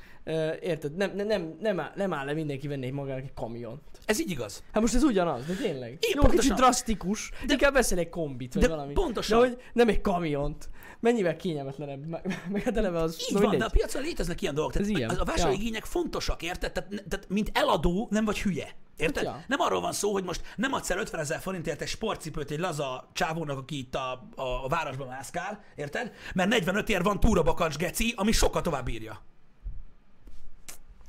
érted, 0.61 0.97
nem, 0.97 1.13
nem, 1.15 1.27
nem, 1.27 1.57
nem, 1.61 1.81
áll, 1.81 1.93
nem 1.97 2.13
áll 2.13 2.25
le 2.27 2.33
mindenki 2.33 2.69
venni 2.69 2.87
egy 2.87 2.93
magának 2.93 3.23
egy 3.23 3.35
kamiont. 3.35 3.83
Ez 4.05 4.21
így 4.21 4.31
igaz. 4.31 4.63
Hát 4.73 4.83
most 4.83 4.95
ez 4.95 5.03
ugyanaz, 5.03 5.47
de 5.47 5.55
tényleg. 5.55 5.89
Igen, 5.89 6.11
Jó, 6.15 6.21
pontosan. 6.21 6.39
kicsit 6.41 6.55
drasztikus, 6.55 7.31
de 7.47 7.53
inkább 7.53 7.73
veszel 7.73 7.99
egy 7.99 8.09
kombit, 8.09 8.55
vagy 8.55 8.63
de 8.63 8.69
valami. 8.69 8.93
pontosan. 8.93 9.41
De 9.41 9.47
hogy 9.47 9.59
nem 9.73 9.89
egy 9.89 10.01
kamiont. 10.01 10.69
Mennyivel 11.01 11.37
kényelmetlenebb, 11.37 12.07
meg, 12.07 12.47
meg 12.53 12.63
hát 12.63 12.77
eleve 12.77 12.99
az... 12.99 13.27
Így 13.31 13.41
van, 13.41 13.59
de 13.59 13.65
a 13.65 13.71
piacon 13.71 14.03
léteznek 14.03 14.43
ilyen 14.43 14.55
dolgok. 14.55 14.73
Tehát 14.73 14.89
Ez 14.89 14.97
ilyen. 14.97 15.11
A 15.11 15.25
vásárlói 15.25 15.71
Ja. 15.73 15.81
fontosak, 15.83 16.43
érted? 16.43 16.73
Tehát, 16.73 16.89
tehát, 17.09 17.29
mint 17.29 17.51
eladó 17.53 18.07
nem 18.11 18.25
vagy 18.25 18.41
hülye. 18.41 18.75
Érted? 18.97 19.23
Ja. 19.23 19.45
Nem 19.47 19.61
arról 19.61 19.81
van 19.81 19.93
szó, 19.93 20.13
hogy 20.13 20.25
most 20.25 20.41
nem 20.57 20.73
adsz 20.73 20.91
el 20.91 20.99
50 20.99 21.21
ezer 21.21 21.41
forintért 21.41 21.81
egy 21.81 21.89
sportcipőt 21.89 22.51
egy 22.51 22.59
laza 22.59 23.09
csávónak, 23.13 23.59
aki 23.59 23.79
itt 23.79 23.95
a, 23.95 24.29
a, 24.35 24.65
a 24.65 24.69
városban 24.69 25.07
mászkál, 25.07 25.65
érted? 25.75 26.13
Mert 26.35 26.49
45 26.49 26.89
ér 26.89 27.03
van 27.03 27.21
túrabakancs 27.21 27.77
geci, 27.77 28.15
ami 28.17 28.33
sokkal 28.33 28.63
tovább 28.63 28.89
írja. 28.89 29.23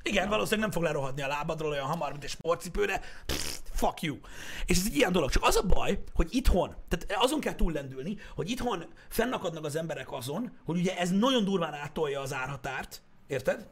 Igen, 0.03 0.29
valószínűleg 0.29 0.59
nem 0.59 0.71
fog 0.71 0.83
lerohadni 0.83 1.21
a 1.21 1.27
lábadról 1.27 1.71
olyan 1.71 1.85
hamar, 1.85 2.11
mint 2.11 2.23
egy 2.23 2.29
sportcipőre. 2.29 3.01
Pff, 3.25 3.57
fuck 3.73 4.01
you. 4.01 4.17
És 4.65 4.77
ez 4.77 4.85
egy 4.85 4.95
ilyen 4.95 5.11
dolog. 5.11 5.29
Csak 5.29 5.43
az 5.43 5.55
a 5.55 5.61
baj, 5.61 6.03
hogy 6.13 6.27
itthon, 6.31 6.75
tehát 6.87 7.23
azon 7.23 7.39
kell 7.39 7.55
túllendülni, 7.55 8.17
hogy 8.35 8.49
itthon 8.49 8.85
fennakadnak 9.09 9.65
az 9.65 9.75
emberek 9.75 10.11
azon, 10.11 10.57
hogy 10.65 10.77
ugye 10.77 10.97
ez 10.97 11.09
nagyon 11.09 11.43
durván 11.43 11.73
átolja 11.73 12.21
az 12.21 12.33
árhatárt. 12.33 13.01
Érted? 13.27 13.67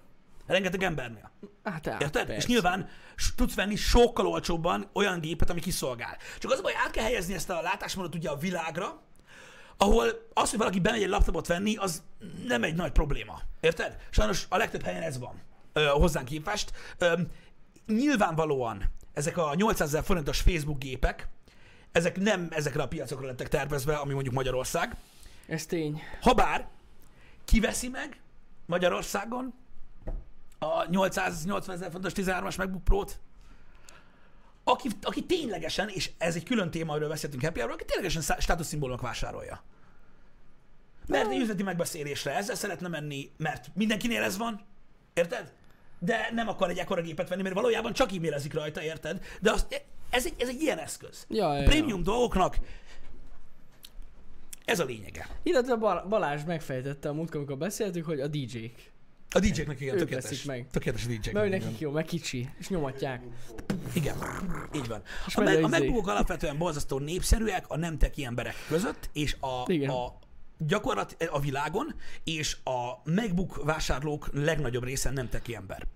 Rengeteg 0.47 0.83
embernél. 0.83 1.31
Hát 1.63 1.87
át, 1.87 2.01
Érted? 2.01 2.25
persze. 2.25 2.35
És 2.35 2.45
nyilván 2.45 2.89
tudsz 3.35 3.55
venni 3.55 3.75
sokkal 3.75 4.27
olcsóbban 4.27 4.89
olyan 4.93 5.19
gépet, 5.19 5.49
ami 5.49 5.59
kiszolgál. 5.59 6.17
Csak 6.39 6.51
az 6.51 6.59
a 6.59 6.61
baj, 6.61 6.73
át 6.85 6.91
kell 6.91 7.03
helyezni 7.03 7.33
ezt 7.33 7.49
a 7.49 7.61
látásmódot 7.61 8.15
ugye 8.15 8.29
a 8.29 8.35
világra, 8.35 9.01
ahol 9.77 10.07
az, 10.33 10.49
hogy 10.49 10.59
valaki 10.59 10.79
bemegy 10.79 11.01
egy 11.01 11.09
laptopot 11.09 11.47
venni, 11.47 11.75
az 11.75 12.03
nem 12.47 12.63
egy 12.63 12.75
nagy 12.75 12.91
probléma. 12.91 13.41
Érted? 13.59 13.97
Sajnos 14.09 14.45
a 14.49 14.57
legtöbb 14.57 14.83
helyen 14.83 15.01
ez 15.01 15.19
van 15.19 15.41
ö, 15.73 15.85
hozzánk 15.85 16.27
képest. 16.27 16.71
Ö, 16.97 17.19
nyilvánvalóan 17.87 18.91
ezek 19.13 19.37
a 19.37 19.53
800 19.55 19.87
ezer 19.87 20.03
forintos 20.03 20.41
Facebook 20.41 20.79
gépek, 20.79 21.27
ezek 21.91 22.19
nem 22.19 22.47
ezekre 22.51 22.81
a 22.81 22.87
piacokra 22.87 23.25
lettek 23.25 23.47
tervezve, 23.47 23.95
ami 23.95 24.13
mondjuk 24.13 24.33
Magyarország. 24.33 24.95
Ez 25.47 25.65
tény. 25.65 26.01
Habár 26.21 26.67
kiveszi 27.45 27.87
meg 27.87 28.19
Magyarországon 28.65 29.53
a 30.73 30.85
880 30.89 31.75
ezer 31.75 31.91
fontos 31.91 32.11
13-as 32.15 32.57
MacBook 32.57 32.83
Pro-t, 32.83 33.19
aki, 34.63 34.89
aki 35.01 35.25
ténylegesen, 35.25 35.89
és 35.89 36.11
ez 36.17 36.35
egy 36.35 36.43
külön 36.43 36.71
téma, 36.71 36.91
amiről 36.91 37.09
beszéltünk 37.09 37.43
Happy 37.43 37.59
Hour, 37.59 37.71
aki 37.71 37.85
ténylegesen 37.85 38.21
státuszszimbólumok 38.39 39.01
vásárolja. 39.01 39.63
Mert 41.07 41.31
egy 41.31 41.39
üzleti 41.39 41.63
megbeszélésre 41.63 42.35
ezzel 42.35 42.55
szeretne 42.55 42.87
menni, 42.87 43.31
mert 43.37 43.71
mindenkinél 43.73 44.21
ez 44.23 44.37
van, 44.37 44.65
érted? 45.13 45.53
De 45.99 46.29
nem 46.33 46.47
akar 46.47 46.69
egy 46.69 46.77
ekkora 46.77 47.01
gépet 47.01 47.29
venni, 47.29 47.41
mert 47.41 47.55
valójában 47.55 47.93
csak 47.93 48.11
e-mailezik 48.11 48.53
rajta, 48.53 48.81
érted? 48.81 49.23
De 49.41 49.51
az, 49.51 49.67
ez, 50.09 50.25
egy, 50.25 50.33
ez 50.37 50.47
egy 50.47 50.61
ilyen 50.61 50.77
eszköz. 50.77 51.25
Ja, 51.29 51.43
ja, 51.43 51.49
A 51.49 51.55
ja. 51.55 51.63
prémium 51.63 52.03
dolgoknak 52.03 52.57
ez 54.65 54.79
a 54.79 54.83
lényege. 54.83 55.27
Illetve 55.43 55.75
Bal- 55.75 56.07
Balázs 56.07 56.43
megfejtette 56.43 57.09
a 57.09 57.13
múltkor, 57.13 57.37
amikor 57.37 57.57
beszéltük, 57.57 58.05
hogy 58.05 58.19
a 58.19 58.27
DJ-k. 58.27 58.93
A 59.29 59.39
DJ-knek 59.39 59.79
igen, 59.81 59.97
tökéletes. 59.97 60.43
meg. 60.43 60.67
Tökéletes 60.71 61.05
a 61.05 61.07
DJ-knek. 61.07 61.33
Mert 61.33 61.49
nekik 61.49 61.79
jó, 61.79 61.91
meg 61.91 62.05
kicsi, 62.05 62.49
és 62.59 62.69
nyomatják. 62.69 63.21
Igen, 63.93 64.15
így 64.75 64.87
van. 64.87 65.01
És 65.27 65.35
A, 65.35 65.41
me- 65.41 65.55
a 65.55 65.59
izé. 65.59 65.67
MacBookok 65.67 66.07
alapvetően 66.07 66.57
borzasztó 66.57 66.99
népszerűek 66.99 67.65
a 67.67 67.77
nem 67.77 67.97
teki 67.97 68.23
emberek 68.25 68.55
között, 68.67 69.09
és 69.13 69.35
a, 69.39 69.63
Igen. 69.71 69.89
a 69.89 70.13
gyakorlat 70.57 71.15
a 71.31 71.39
világon, 71.39 71.95
és 72.23 72.57
a 72.63 73.11
MacBook 73.11 73.63
vásárlók 73.63 74.29
legnagyobb 74.33 74.83
része 74.83 75.09
nem 75.11 75.29
teki 75.29 75.55
ember. 75.55 75.87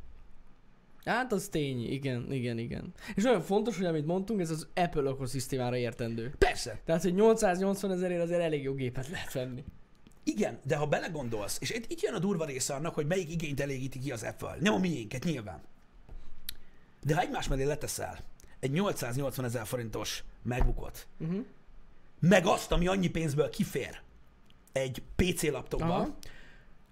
Hát 1.05 1.31
az 1.31 1.47
tény, 1.51 1.91
igen, 1.91 2.31
igen, 2.31 2.57
igen. 2.57 2.93
És 3.15 3.23
nagyon 3.23 3.41
fontos, 3.41 3.77
hogy 3.77 3.85
amit 3.85 4.05
mondtunk, 4.05 4.39
ez 4.39 4.49
az 4.49 4.67
Apple 4.75 5.01
ökoszisztémára 5.01 5.77
értendő. 5.77 6.33
Persze, 6.37 6.79
Tehát, 6.85 7.01
hogy 7.01 7.13
880 7.13 7.91
ezerért 7.91 8.21
azért 8.21 8.41
elég 8.41 8.63
jó 8.63 8.73
gépet 8.73 9.07
lehet 9.07 9.33
venni. 9.33 9.63
Igen, 10.29 10.59
de 10.63 10.75
ha 10.75 10.85
belegondolsz, 10.87 11.57
és 11.61 11.69
itt, 11.69 11.91
itt 11.91 12.01
jön 12.01 12.13
a 12.13 12.19
durva 12.19 12.45
része 12.45 12.73
annak, 12.73 12.93
hogy 12.95 13.05
melyik 13.07 13.31
igényt 13.31 13.59
elégíti 13.59 13.99
ki 13.99 14.11
az 14.11 14.23
Apple. 14.23 14.57
Nem 14.59 14.73
a 14.73 14.77
miénket, 14.77 15.23
nyilván. 15.23 15.61
De 17.03 17.15
ha 17.15 17.21
egymás 17.21 17.47
mellé 17.47 17.63
leteszel 17.63 18.17
egy 18.59 18.71
880 18.71 19.45
ezer 19.45 19.65
forintos 19.65 20.23
MacBookot, 20.41 21.07
Uh-huh. 21.19 21.45
meg 22.19 22.45
azt, 22.45 22.71
ami 22.71 22.87
annyi 22.87 23.07
pénzből 23.09 23.49
kifér 23.49 24.01
egy 24.71 25.01
PC 25.15 25.43
laptopba, 25.43 25.85
Aha. 25.95 26.15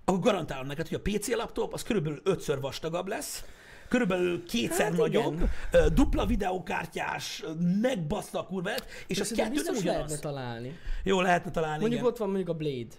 akkor 0.05 0.19
garantálom 0.19 0.67
neked, 0.67 0.87
hogy 0.87 1.01
a 1.03 1.11
PC 1.11 1.27
laptop 1.27 1.73
az 1.73 1.83
körülbelül 1.83 2.19
ötször 2.23 2.59
vastagabb 2.59 3.07
lesz, 3.07 3.43
körülbelül 3.89 4.45
kétszer 4.45 4.85
Hát 4.85 4.97
nagyobb, 4.97 5.33
igen. 5.71 5.93
dupla 5.93 6.25
videókártyás, 6.25 7.43
megbaszta 7.81 8.39
a 8.39 8.45
kurvát, 8.45 8.85
és 9.07 9.19
az 9.19 9.31
kettő 9.31 9.61
nem 9.63 9.75
ugyanaz. 9.75 9.83
lehetne 9.83 10.17
találni. 10.17 10.77
Jó, 11.03 11.21
lehetne 11.21 11.51
találni, 11.51 11.79
Mondjuk 11.79 11.99
igen. 12.01 12.11
ott 12.11 12.17
van 12.17 12.27
mondjuk 12.27 12.49
a 12.49 12.53
Blade. 12.53 12.95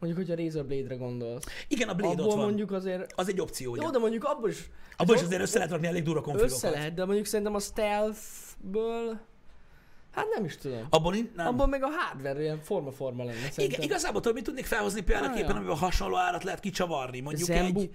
Mondjuk, 0.00 0.26
hogyha 0.26 0.42
Razer 0.44 0.64
Blade-re 0.64 0.94
gondolsz. 0.94 1.44
Igen, 1.68 1.88
a 1.88 1.94
Blade 1.94 2.12
abból 2.12 2.26
ott 2.26 2.34
van. 2.36 2.44
mondjuk 2.44 2.72
azért... 2.72 3.12
Az 3.16 3.28
egy 3.28 3.40
opció, 3.40 3.72
ugye. 3.72 3.82
Jó, 3.82 3.90
de 3.90 3.98
mondjuk 3.98 4.24
abból 4.24 4.50
is... 4.50 4.70
Abból 4.96 5.14
is 5.16 5.22
azért 5.22 5.40
össze 5.40 5.56
lehet 5.56 5.72
rakni 5.72 5.86
elég 5.86 6.02
durva 6.02 6.20
konfigokat. 6.20 6.54
Össze 6.54 6.70
lehet, 6.70 6.94
de 6.94 7.04
mondjuk 7.04 7.26
szerintem 7.26 7.54
a 7.54 7.58
stealth-ből... 7.58 9.20
Hát 10.10 10.26
nem 10.34 10.44
is 10.44 10.56
tudom. 10.56 10.86
Abból 10.90 11.14
in- 11.14 11.32
nem. 11.36 11.46
Abból 11.46 11.66
meg 11.66 11.82
a 11.82 11.88
hardware 11.88 12.40
ilyen 12.40 12.60
forma-forma 12.60 13.24
lenne 13.24 13.38
Igen, 13.38 13.50
szerintem. 13.50 13.82
igazából 13.82 14.20
tudod, 14.20 14.36
mit 14.36 14.44
tudnék 14.44 14.64
felhozni 14.64 15.00
példaképpen, 15.00 15.50
ja. 15.50 15.56
amivel 15.56 15.74
hasonló 15.74 16.16
árat 16.16 16.44
lehet 16.44 16.60
kicsavarni. 16.60 17.20
Mondjuk 17.20 17.48
egy... 17.48 17.90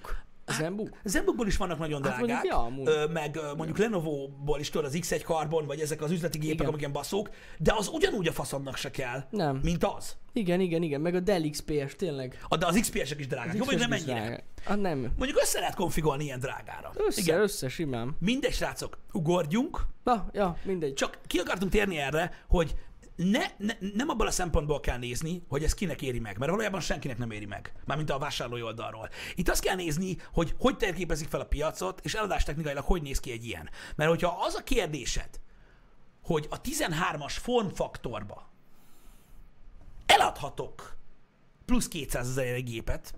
Zenbook. 0.47 0.88
Zenbook? 0.88 0.97
Zenbookból 1.03 1.47
is 1.47 1.58
vannak 1.58 1.79
nagyon 1.79 2.03
Hát 2.03 2.15
drágák, 2.17 2.27
mondjuk, 2.43 2.53
ja, 2.53 2.60
amúgy. 2.60 3.12
meg 3.13 3.39
mondjuk 3.58 3.77
Lenovo-ból 3.77 4.60
is 4.60 4.69
tudod 4.69 4.86
az 4.88 4.97
X1 5.01 5.23
Carbon, 5.23 5.65
vagy 5.65 5.79
ezek 5.79 6.01
az 6.01 6.12
üzleti 6.12 6.38
gépek, 6.38 6.53
Igen. 6.56 6.67
amik 6.67 6.79
ilyen 6.79 6.91
baszók, 6.91 7.29
de 7.58 7.73
az 7.77 7.88
ugyanúgy 7.93 8.27
a 8.27 8.32
faszomnak 8.32 8.75
se 8.77 8.91
kell, 8.91 9.23
Nem. 9.29 9.60
mint 9.63 9.84
az. 9.84 10.15
Igen, 10.34 10.60
igen, 10.60 10.82
igen. 10.82 11.01
Meg 11.01 11.15
a 11.15 11.19
Dell 11.19 11.49
XPS 11.49 11.95
tényleg. 11.97 12.39
A- 12.47 12.58
De 12.58 12.65
az 12.65 12.79
XPS-ek 12.79 13.19
is 13.19 13.27
drágák. 13.27 13.53
Jó, 13.56 13.60
mondjuk 13.65 13.79
nem 13.89 13.91
ennyire. 13.91 14.13
drága. 14.25 14.43
Hát 14.65 14.82
nem. 14.82 14.99
Mondjuk 15.17 15.39
össze 15.41 15.60
lehet 15.60 15.75
konfigolni 15.75 16.23
ilyen 16.23 16.39
drágára. 16.39 16.91
Össze, 16.95 17.21
Igen. 17.21 17.39
össze, 17.39 17.67
simán. 17.69 18.15
Mindegy, 18.19 18.53
srácok, 18.53 18.97
ugorjunk. 19.12 19.82
Na, 20.03 20.29
ja, 20.34 20.58
mindegy. 20.63 20.93
Csak 20.93 21.17
ki 21.27 21.38
akartunk 21.38 21.71
térni 21.71 21.97
erre, 21.97 22.32
hogy 22.47 22.75
ne, 23.15 23.45
ne, 23.58 23.73
nem 23.93 24.10
abból 24.10 24.28
a 24.28 24.32
szempontból 24.32 24.80
kell 24.80 24.97
nézni, 24.97 25.43
hogy 25.47 25.63
ez 25.63 25.73
kinek 25.73 26.02
éri 26.02 26.19
meg, 26.19 26.38
mert 26.38 26.52
valójában 26.52 26.80
senkinek 26.80 27.17
nem 27.17 27.32
éri 27.32 27.45
meg, 27.45 27.73
mármint 27.86 28.10
a 28.10 28.17
vásárlói 28.17 28.62
oldalról. 28.62 29.10
Itt 29.36 29.49
azt 29.49 29.62
kell 29.62 29.76
nézni, 29.76 30.17
hogy 30.34 30.56
hogy 30.60 30.78
térképezik 30.78 31.30
fel 31.30 31.39
a 31.39 31.45
piacot, 31.45 31.99
és 32.04 32.13
eladás 32.13 32.43
technikailag 32.43 32.84
hogy 32.84 33.02
néz 33.02 33.19
ki 33.19 33.32
egy 33.32 33.45
ilyen. 33.45 33.69
Mert 33.95 34.10
hogyha 34.10 34.38
az 34.45 34.56
a 34.56 34.63
kérdésed, 34.63 35.30
hogy 36.23 36.47
a 36.49 36.62
13-as 36.62 37.36
formfaktorba 37.41 38.52
eladhatok 40.06 40.97
plusz 41.65 41.88
200 41.88 42.30
ezer 42.30 42.63
gépet, 42.63 43.13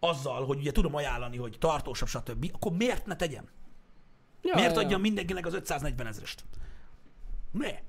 azzal, 0.00 0.46
hogy 0.46 0.58
ugye 0.58 0.72
tudom 0.72 0.94
ajánlani, 0.94 1.36
hogy 1.36 1.56
tartósabb, 1.58 2.08
stb., 2.08 2.50
akkor 2.52 2.72
miért 2.72 3.06
ne 3.06 3.16
tegyem? 3.16 3.48
Ja, 4.42 4.54
Miért 4.54 4.74
ja, 4.74 4.80
adjam 4.80 5.00
mindenkinek 5.00 5.46
az 5.46 5.54
540 5.54 6.06
ezerest? 6.06 6.44
Miért? 7.50 7.82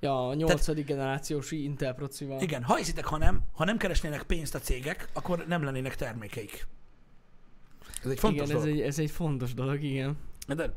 Ja, 0.00 0.28
a 0.28 0.34
nyolcadik 0.34 0.86
generációs 0.86 1.50
Intel 1.50 1.94
procival. 1.94 2.40
Igen, 2.40 2.62
ha 2.62 2.76
hiszitek, 2.76 3.04
ha 3.04 3.16
nem, 3.16 3.42
ha 3.52 3.64
nem 3.64 3.76
keresnének 3.76 4.22
pénzt 4.22 4.54
a 4.54 4.58
cégek, 4.58 5.08
akkor 5.12 5.44
nem 5.46 5.62
lennének 5.62 5.96
termékeik. 5.96 6.66
Ez 8.04 8.10
egy 8.10 8.18
fontos 8.18 8.48
igen 8.48 8.56
ez, 8.56 8.62
dolog. 8.62 8.78
egy, 8.78 8.86
ez 8.86 8.98
egy 8.98 9.10
fontos 9.10 9.54
dolog, 9.54 9.82
igen. 9.82 10.16
De, 10.46 10.74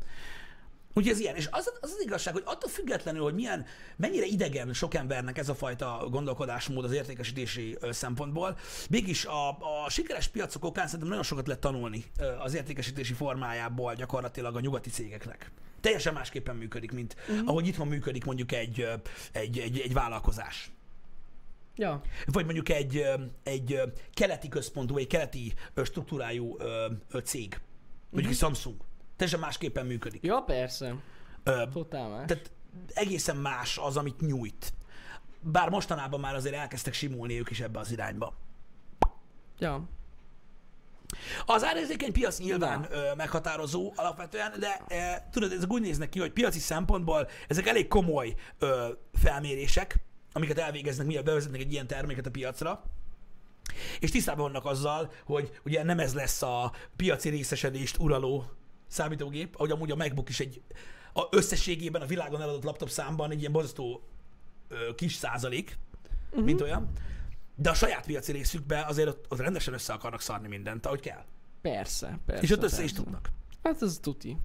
Úgyhogy 0.93 1.13
ez 1.13 1.19
ilyen. 1.19 1.35
És 1.35 1.47
az, 1.51 1.71
az 1.81 1.91
az 1.91 2.01
igazság, 2.01 2.33
hogy 2.33 2.43
attól 2.45 2.69
függetlenül, 2.69 3.21
hogy 3.21 3.33
milyen, 3.33 3.65
mennyire 3.95 4.25
idegen 4.25 4.73
sok 4.73 4.93
embernek 4.93 5.37
ez 5.37 5.49
a 5.49 5.55
fajta 5.55 6.07
gondolkodásmód 6.09 6.83
az 6.83 6.91
értékesítési 6.91 7.77
szempontból, 7.89 8.57
mégis 8.89 9.25
a, 9.25 9.49
a 9.49 9.89
sikeres 9.89 10.27
piacok 10.27 10.65
okán 10.65 10.85
szerintem 10.85 11.07
nagyon 11.07 11.23
sokat 11.23 11.47
lehet 11.47 11.61
tanulni 11.61 12.03
az 12.39 12.53
értékesítési 12.53 13.13
formájából 13.13 13.95
gyakorlatilag 13.95 14.55
a 14.55 14.59
nyugati 14.59 14.89
cégeknek. 14.89 15.51
Teljesen 15.81 16.13
másképpen 16.13 16.55
működik, 16.55 16.91
mint 16.91 17.15
uh-huh. 17.29 17.49
ahogy 17.49 17.67
itthon 17.67 17.87
működik 17.87 18.25
mondjuk 18.25 18.51
egy, 18.51 18.87
egy, 19.31 19.59
egy, 19.59 19.79
egy 19.79 19.93
vállalkozás. 19.93 20.71
Ja, 21.75 22.01
Vagy 22.25 22.45
mondjuk 22.45 22.69
egy, 22.69 23.05
egy 23.43 23.81
keleti 24.13 24.47
központú, 24.47 24.97
egy 24.97 25.07
keleti 25.07 25.53
struktúrájú 25.83 26.57
cég. 27.23 27.59
Mondjuk 28.09 28.33
egy 28.33 28.39
Samsung. 28.39 28.75
Teljesen 29.15 29.39
másképpen 29.39 29.85
működik. 29.85 30.23
ja 30.23 30.41
persze. 30.41 30.95
Ö, 31.43 31.63
Totál 31.73 32.09
más. 32.09 32.25
tehát 32.27 32.51
egészen 32.93 33.37
más 33.37 33.77
az, 33.77 33.97
amit 33.97 34.21
nyújt. 34.21 34.73
Bár 35.39 35.69
mostanában 35.69 36.19
már 36.19 36.35
azért 36.35 36.55
elkezdtek 36.55 36.93
simulni 36.93 37.39
ők 37.39 37.49
is 37.49 37.59
ebbe 37.59 37.79
az 37.79 37.91
irányba. 37.91 38.33
Ja. 39.59 39.83
Az 41.45 41.63
árérzékeny 41.63 42.11
piac 42.11 42.39
nyilván 42.39 42.87
ö, 42.91 43.13
meghatározó 43.15 43.93
alapvetően, 43.95 44.53
de 44.59 44.81
e, 44.87 45.27
tudod, 45.31 45.51
ezek 45.51 45.71
úgy 45.71 45.81
néznek 45.81 46.09
ki, 46.09 46.19
hogy 46.19 46.31
piaci 46.31 46.59
szempontból 46.59 47.27
ezek 47.47 47.67
elég 47.67 47.87
komoly 47.87 48.35
ö, 48.59 48.89
felmérések, 49.13 49.95
amiket 50.31 50.57
elvégeznek, 50.57 51.05
mielőtt 51.05 51.25
bevezetnek 51.25 51.61
egy 51.61 51.71
ilyen 51.71 51.87
terméket 51.87 52.25
a 52.25 52.31
piacra. 52.31 52.83
És 53.99 54.11
tisztában 54.11 54.43
vannak 54.43 54.65
azzal, 54.65 55.11
hogy 55.25 55.59
ugye 55.65 55.83
nem 55.83 55.99
ez 55.99 56.13
lesz 56.13 56.41
a 56.41 56.71
piaci 56.95 57.29
részesedést 57.29 57.97
uraló 57.97 58.45
számítógép, 58.93 59.55
ahogy 59.55 59.71
amúgy 59.71 59.91
a 59.91 59.95
MacBook 59.95 60.29
is 60.29 60.39
egy 60.39 60.61
a 61.13 61.27
összességében 61.31 62.01
a 62.01 62.05
világon 62.05 62.41
eladott 62.41 62.63
laptop 62.63 62.89
számban 62.89 63.31
egy 63.31 63.39
ilyen 63.39 63.51
borzasztó 63.51 64.03
ö, 64.67 64.95
kis 64.95 65.13
százalék, 65.13 65.77
uh-huh. 66.29 66.45
mint 66.45 66.61
olyan. 66.61 66.91
De 67.55 67.69
a 67.69 67.73
saját 67.73 68.05
piaci 68.05 68.31
részükbe 68.31 68.85
azért 68.87 69.07
ott, 69.07 69.25
ott 69.29 69.39
rendesen 69.39 69.73
össze 69.73 69.93
akarnak 69.93 70.21
szarni 70.21 70.47
mindent, 70.47 70.85
ahogy 70.85 70.99
kell. 70.99 71.23
Persze, 71.61 72.19
persze. 72.25 72.43
És 72.43 72.51
ott 72.51 72.63
össze 72.63 72.83
is 72.83 72.91
persze. 72.91 73.03
tudnak. 73.03 73.29
Hát 73.63 73.81
ez 73.81 73.99
tuti. 74.01 74.37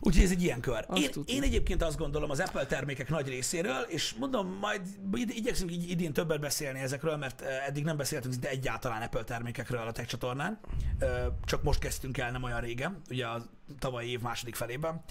Úgyhogy 0.00 0.24
ez 0.24 0.30
egy 0.30 0.42
ilyen 0.42 0.60
kör. 0.60 0.84
Azt 0.88 1.02
Én, 1.02 1.10
tudni. 1.10 1.32
én 1.32 1.42
egyébként 1.42 1.82
azt 1.82 1.98
gondolom 1.98 2.30
az 2.30 2.40
Apple 2.40 2.66
termékek 2.66 3.08
nagy 3.08 3.28
részéről, 3.28 3.80
és 3.88 4.14
mondom, 4.14 4.58
majd 4.60 4.82
igyekszünk 5.10 5.72
így 5.72 5.90
idén 5.90 6.12
többet 6.12 6.40
beszélni 6.40 6.78
ezekről, 6.78 7.16
mert 7.16 7.40
eddig 7.40 7.84
nem 7.84 7.96
beszéltünk 7.96 8.34
de 8.34 8.48
egyáltalán 8.48 9.02
Apple 9.02 9.24
termékekről 9.24 9.86
a 9.86 9.92
Tech 9.92 10.08
csatornán. 10.08 10.60
Csak 11.44 11.62
most 11.62 11.78
kezdtünk 11.78 12.18
el 12.18 12.30
nem 12.30 12.42
olyan 12.42 12.60
régen, 12.60 13.00
ugye 13.10 13.26
a 13.26 13.42
tavalyi 13.78 14.10
év 14.10 14.20
második 14.20 14.54
felében 14.54 15.02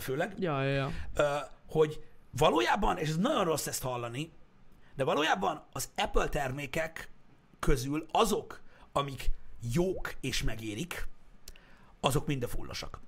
főleg, 0.00 0.34
Ja, 0.38 0.62
ja, 0.62 0.90
ja. 1.14 1.48
hogy 1.66 2.04
valójában, 2.30 2.98
és 2.98 3.08
ez 3.08 3.16
nagyon 3.16 3.44
rossz 3.44 3.66
ezt 3.66 3.82
hallani, 3.82 4.32
de 4.96 5.04
valójában 5.04 5.64
az 5.72 5.88
Apple 5.96 6.28
termékek 6.28 7.10
közül 7.58 8.06
azok, 8.10 8.62
amik 8.92 9.30
jók 9.72 10.14
és 10.20 10.42
megérik, 10.42 11.08
azok 12.00 12.26
mind 12.26 12.42
a 12.42 12.48
fullosak. 12.48 13.00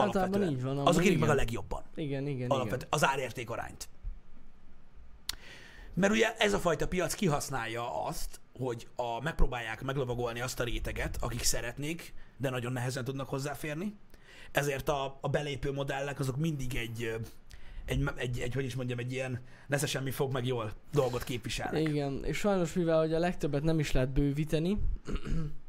Általában 0.00 0.34
Alapvetően. 0.34 0.72
így 0.72 0.76
van, 0.76 0.86
Azok 0.86 1.04
érik 1.04 1.18
meg 1.18 1.28
a 1.28 1.32
igen. 1.32 1.44
legjobban. 1.44 1.82
Igen, 1.94 2.26
igen, 2.26 2.50
Alapvetően. 2.50 2.88
Az 2.90 3.04
árérték 3.06 3.50
arányt. 3.50 3.88
Mert 5.94 6.12
ugye 6.12 6.36
ez 6.36 6.52
a 6.52 6.58
fajta 6.58 6.88
piac 6.88 7.14
kihasználja 7.14 8.04
azt, 8.04 8.40
hogy 8.58 8.88
a, 8.96 9.20
megpróbálják 9.22 9.82
meglovagolni 9.82 10.40
azt 10.40 10.60
a 10.60 10.64
réteget, 10.64 11.16
akik 11.20 11.42
szeretnék, 11.42 12.14
de 12.36 12.50
nagyon 12.50 12.72
nehezen 12.72 13.04
tudnak 13.04 13.28
hozzáférni. 13.28 13.96
Ezért 14.52 14.88
a, 14.88 15.18
a 15.20 15.28
belépő 15.28 15.72
modellek 15.72 16.18
azok 16.20 16.36
mindig 16.36 16.76
egy, 16.76 17.14
egy, 17.84 18.08
egy, 18.16 18.38
egy, 18.38 18.54
hogy 18.54 18.64
is 18.64 18.74
mondjam, 18.74 18.98
egy 18.98 19.12
ilyen 19.12 19.40
nesze 19.66 19.86
semmi 19.86 20.10
fog 20.10 20.32
meg 20.32 20.46
jól 20.46 20.72
dolgot 20.92 21.24
képviselnek. 21.24 21.80
igen. 21.80 21.92
Igen, 21.92 22.24
és 22.24 22.36
sajnos 22.36 22.72
mivel 22.72 22.98
hogy 22.98 23.12
a 23.12 23.18
legtöbbet 23.18 23.62
nem 23.62 23.78
is 23.78 23.92
lehet 23.92 24.10
bővíteni, 24.12 24.78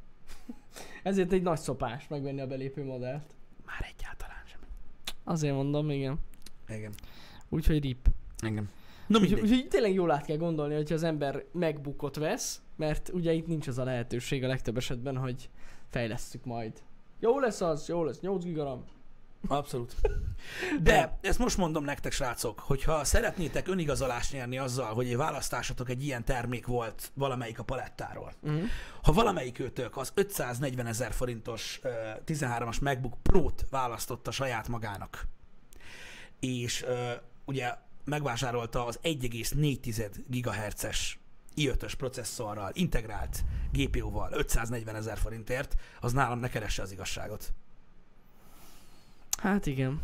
ezért 1.03 1.31
egy 1.31 1.41
nagy 1.41 1.59
szopás 1.59 2.07
megvenni 2.07 2.41
a 2.41 2.47
belépő 2.47 2.83
modellt. 2.83 3.35
Már 3.69 3.93
egyáltalán 3.95 4.43
sem. 4.45 4.59
Azért 5.23 5.53
mondom, 5.53 5.89
igen. 5.89 6.19
Igen. 6.67 6.93
Úgyhogy 7.49 7.83
rip. 7.83 8.07
Igen. 8.45 8.69
No 9.07 9.19
Úgyhogy, 9.19 9.39
úgyhogy 9.39 9.67
tényleg 9.67 9.93
jól 9.93 10.11
át 10.11 10.25
kell 10.25 10.37
gondolni, 10.37 10.75
hogyha 10.75 10.95
az 10.95 11.03
ember 11.03 11.43
megbukot 11.51 12.15
vesz, 12.15 12.61
mert 12.75 13.09
ugye 13.13 13.33
itt 13.33 13.47
nincs 13.47 13.67
az 13.67 13.77
a 13.77 13.83
lehetőség 13.83 14.43
a 14.43 14.47
legtöbb 14.47 14.77
esetben, 14.77 15.17
hogy 15.17 15.49
fejlesztjük 15.89 16.45
majd. 16.45 16.73
Jó 17.19 17.39
lesz 17.39 17.61
az, 17.61 17.87
jó 17.87 18.03
lesz, 18.03 18.19
8 18.19 18.43
gigaram. 18.43 18.83
Abszolút. 19.47 19.95
De 20.81 21.17
ezt 21.21 21.39
most 21.39 21.57
mondom 21.57 21.83
nektek, 21.83 22.11
srácok, 22.11 22.59
hogyha 22.59 23.03
szeretnétek 23.03 23.67
önigazolást 23.67 24.31
nyerni 24.31 24.57
azzal, 24.57 24.93
hogy 24.93 25.07
egy 25.07 25.15
választásatok 25.15 25.89
egy 25.89 26.03
ilyen 26.03 26.25
termék 26.25 26.65
volt 26.65 27.11
valamelyik 27.13 27.59
a 27.59 27.63
palettáról, 27.63 28.33
Uh-huh. 28.41 28.63
ha 29.03 29.11
valamelyik 29.11 29.59
őtök 29.59 29.97
az 29.97 30.11
540 30.13 30.85
ezer 30.85 31.13
forintos 31.13 31.79
ö, 31.83 31.89
13-as 32.25 32.81
MacBook 32.81 33.17
Pro-t 33.21 33.65
választotta 33.69 34.31
saját 34.31 34.67
magának, 34.67 35.27
és 36.39 36.83
ö, 36.83 37.11
ugye 37.45 37.73
megvásárolta 38.05 38.85
az 38.85 38.99
1,4 39.03 40.11
GHz-es 40.27 41.19
i5-ös 41.55 41.93
processzorral, 41.97 42.71
integrált 42.73 43.43
GPU-val 43.71 44.31
540 44.33 44.95
ezer 44.95 45.17
forintért, 45.17 45.75
az 45.99 46.13
nálam 46.13 46.39
ne 46.39 46.49
keresse 46.49 46.81
az 46.81 46.91
igazságot. 46.91 47.53
Hát 49.41 49.65
igen. 49.65 50.01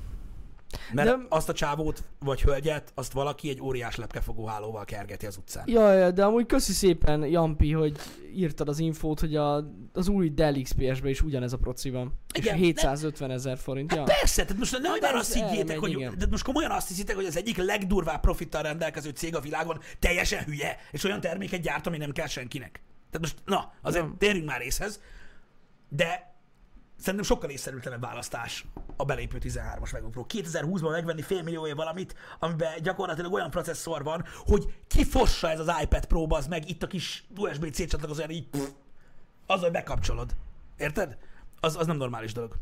Mert 0.92 1.08
De- 1.10 1.26
azt 1.30 1.50
a 1.50 1.54
csávót 1.54 2.04
vagy 2.20 2.42
hölgyet, 2.42 2.92
azt 2.96 3.12
valaki 3.14 3.50
egy 3.50 3.62
óriás 3.62 3.96
lepkefogó 3.96 4.46
hálóval 4.46 4.86
kergeti 4.86 5.26
az 5.26 5.38
utcán. 5.38 5.64
Ja, 5.68 5.92
ja, 5.94 6.12
de 6.12 6.24
amúgy 6.26 6.46
köszi 6.46 6.72
szépen, 6.72 7.26
Jampi, 7.26 7.72
hogy 7.72 7.98
írtad 8.36 8.70
az 8.70 8.80
infót, 8.80 9.20
hogy 9.20 9.36
a, 9.36 9.72
az 9.94 10.08
új 10.08 10.30
Dell 10.30 10.62
XPS-ben 10.62 11.08
is 11.10 11.22
ugyanez 11.22 11.54
a 11.54 11.58
proci 11.58 11.90
van. 11.90 12.20
Igen, 12.34 12.56
és 12.56 12.62
750 12.62 13.32
ezer 13.32 13.58
forint. 13.58 13.90
Hát 13.90 14.00
Ja. 14.00 14.16
persze, 14.16 14.42
tehát 14.42 14.58
most 14.58 14.80
nehogy 14.80 15.02
már 15.02 15.14
ez 15.14 15.20
azt 15.20 15.34
higgyétek, 15.34 15.80
hogy, 15.80 15.92
igen. 15.92 16.16
de 16.18 16.26
most 16.30 16.44
komolyan 16.44 16.72
azt 16.72 16.88
hiszitek, 16.88 17.16
hogy 17.16 17.26
az 17.26 17.38
egyik 17.38 17.58
legdurvább 17.58 18.20
profittal 18.22 18.62
rendelkező 18.62 19.10
cég 19.10 19.36
a 19.36 19.40
világon 19.40 19.80
teljesen 20.00 20.44
hülye, 20.44 20.78
és 20.92 21.04
olyan 21.04 21.22
terméket 21.22 21.62
gyárt, 21.62 21.88
ami 21.88 21.98
nem 21.98 22.12
kell 22.12 22.28
senkinek. 22.28 22.82
Tehát 23.12 23.20
most, 23.20 23.36
na, 23.46 23.74
azért 23.82 24.04
Nem. 24.04 24.16
térjünk 24.18 24.48
már 24.48 24.60
részhez, 24.60 25.02
de 25.90 26.35
szerintem 26.98 27.24
sokkal 27.30 27.50
észszerűtlenebb 27.50 28.02
választás 28.02 28.66
a 28.96 29.06
belépő 29.06 29.38
13-as 29.42 29.92
MacBook 29.92 30.12
Pro. 30.12 30.26
2020-ban 30.28 30.92
megvenni 30.92 31.22
fél 31.22 31.44
millióért 31.44 31.76
valamit, 31.76 32.16
amiben 32.40 32.82
gyakorlatilag 32.82 33.34
olyan 33.34 33.50
processzor 33.50 34.04
van, 34.04 34.24
hogy 34.46 34.74
kifossa 34.88 35.50
ez 35.50 35.60
az 35.60 35.72
iPad 35.82 36.06
Pro, 36.06 36.26
az 36.30 36.48
meg 36.48 36.70
itt 36.70 36.84
a 36.84 36.88
kis 36.88 37.26
USB-C 37.38 37.88
csatlakozó, 37.88 38.24
így 38.30 38.48
pff, 38.48 38.70
azzal 39.46 39.70
bekapcsolod. 39.70 40.32
Érted? 40.78 41.18
Az, 41.60 41.76
az 41.76 41.88
nem 41.88 41.98
normális 41.98 42.34
dolog. 42.34 42.56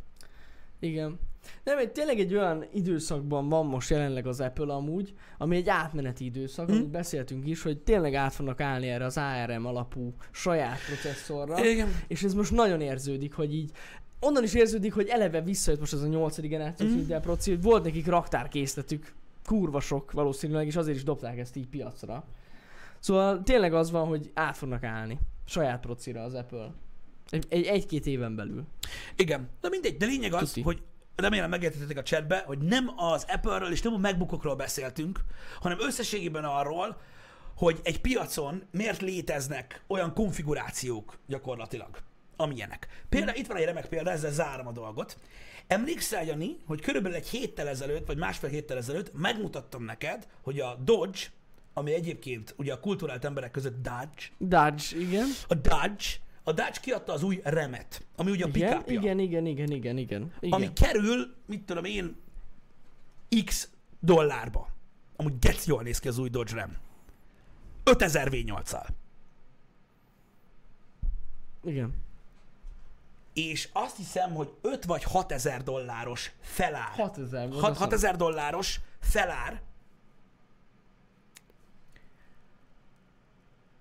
Igen. 0.79 1.19
Nem, 1.63 1.77
egy, 1.77 1.91
tényleg 1.91 2.19
egy 2.19 2.35
olyan 2.35 2.65
időszakban 2.73 3.49
van 3.49 3.65
most 3.65 3.89
jelenleg 3.89 4.27
az 4.27 4.39
Apple 4.39 4.73
amúgy, 4.73 5.13
ami 5.37 5.55
egy 5.55 5.69
átmeneti 5.69 6.25
időszak, 6.25 6.67
Hm. 6.69 6.73
amit 6.73 6.89
beszéltünk 6.89 7.47
is, 7.47 7.61
hogy 7.61 7.77
tényleg 7.79 8.13
át 8.13 8.33
fognak 8.33 8.59
állni 8.59 8.87
erre 8.89 9.05
az 9.05 9.17
ARM 9.17 9.65
alapú 9.65 10.13
saját 10.31 10.77
processzorra, 10.85 11.65
Igen. 11.65 11.87
és 12.07 12.23
ez 12.23 12.33
most 12.33 12.51
nagyon 12.51 12.81
érződik, 12.81 13.33
hogy 13.33 13.53
így 13.53 13.71
onnan 14.23 14.43
is 14.43 14.53
érződik, 14.53 14.93
hogy 14.93 15.07
eleve 15.07 15.41
visszajött 15.41 15.79
most 15.79 15.93
ez 15.93 16.01
a 16.01 16.07
nyolcadik 16.07 16.49
generációs 16.49 16.91
mm. 16.91 16.97
Intel 16.97 17.19
proci, 17.19 17.49
hogy 17.49 17.61
volt 17.61 17.83
nekik 17.83 18.07
raktárkészletük, 18.07 19.13
kurva 19.45 19.79
sok 19.79 20.11
valószínűleg, 20.11 20.67
és 20.67 20.75
azért 20.75 20.97
is 20.97 21.03
dobták 21.03 21.37
ezt 21.37 21.55
így 21.55 21.67
piacra. 21.67 22.23
Szóval 22.99 23.43
tényleg 23.43 23.73
az 23.73 23.91
van, 23.91 24.07
hogy 24.07 24.31
át 24.33 24.57
fognak 24.57 24.83
állni 24.83 25.19
saját 25.45 25.79
procira 25.79 26.23
az 26.23 26.33
Apple. 26.33 26.71
Egy, 27.29 27.65
egy-két 27.65 28.05
éven 28.05 28.35
belül. 28.35 28.63
Igen, 29.15 29.49
de 29.61 29.69
mindegy, 29.69 29.97
de 29.97 30.05
lényeg 30.05 30.33
az, 30.33 30.47
Tuti. 30.47 30.61
hogy 30.61 30.81
remélem 31.15 31.49
megértettetek 31.49 31.97
a 31.97 32.03
chatbe, 32.03 32.43
hogy 32.45 32.57
nem 32.57 32.91
az 32.95 33.25
Apple-ről 33.27 33.71
és 33.71 33.81
nem 33.81 33.93
a 33.93 33.97
MacBookokról 33.97 34.55
beszéltünk, 34.55 35.19
hanem 35.59 35.77
összességében 35.81 36.43
arról, 36.43 36.97
hogy 37.55 37.79
egy 37.83 38.01
piacon 38.01 38.63
miért 38.71 39.01
léteznek 39.01 39.83
olyan 39.87 40.13
konfigurációk 40.13 41.17
gyakorlatilag, 41.27 41.97
amilyenek. 42.35 42.87
Például 43.09 43.37
itt 43.37 43.47
van 43.47 43.57
egy 43.57 43.65
remek 43.65 43.85
példa, 43.85 44.11
ezzel 44.11 44.31
zárom 44.31 44.67
a 44.67 44.71
dolgot. 44.71 45.17
Emlékszel, 45.67 46.23
Jani, 46.25 46.57
hogy 46.65 46.81
körülbelül 46.81 47.17
egy 47.17 47.27
héttel 47.27 47.67
ezelőtt, 47.67 48.07
vagy 48.07 48.17
másfél 48.17 48.49
héttel 48.49 48.77
ezelőtt 48.77 49.13
megmutattam 49.13 49.83
neked, 49.83 50.27
hogy 50.41 50.59
a 50.59 50.75
Dodge, 50.75 51.19
ami 51.73 51.93
egyébként 51.93 52.53
ugye 52.57 52.73
a 52.73 52.79
kulturált 52.79 53.25
emberek 53.25 53.51
között 53.51 53.75
Dodge, 53.81 54.23
Dodge, 54.37 54.97
igen. 54.97 55.27
a 55.47 55.53
Dodge, 55.53 56.05
a 56.43 56.51
Dodge 56.51 56.79
kiadta 56.81 57.13
az 57.13 57.23
új 57.23 57.39
remet, 57.43 58.05
ami 58.15 58.31
ugye 58.31 58.45
a 58.45 58.47
Igen, 58.53 58.83
pick 58.83 58.89
igen, 58.89 59.19
igen, 59.19 59.45
igen, 59.45 59.71
igen, 59.71 59.97
igen. 59.97 60.31
igen. 60.41 60.53
ami 60.53 60.73
kerül, 60.73 61.35
mit 61.45 61.63
tudom 61.65 61.83
én, 61.83 62.15
x 63.45 63.69
dollárba. 63.99 64.71
Amúgy 65.15 65.39
geci 65.39 65.69
jól 65.69 65.83
néz 65.83 65.99
ki 65.99 66.07
az 66.07 66.17
új 66.17 66.29
Dodge 66.29 66.55
Ram. 66.55 66.77
5000 67.83 68.27
V8-al. 68.31 68.87
Igen. 71.63 71.93
És 73.33 73.69
azt 73.73 73.95
hiszem, 73.95 74.33
hogy 74.33 74.53
5 74.61 74.85
vagy 74.85 75.03
6 75.03 75.31
ezer 75.31 75.63
dolláros 75.63 76.31
felár. 76.41 76.89
6000 76.89 77.49
volt. 77.49 77.61
6, 77.61 77.69
azt 77.69 77.79
6 77.79 77.93
ezer 77.93 78.15
dolláros 78.15 78.79
felár 78.99 79.61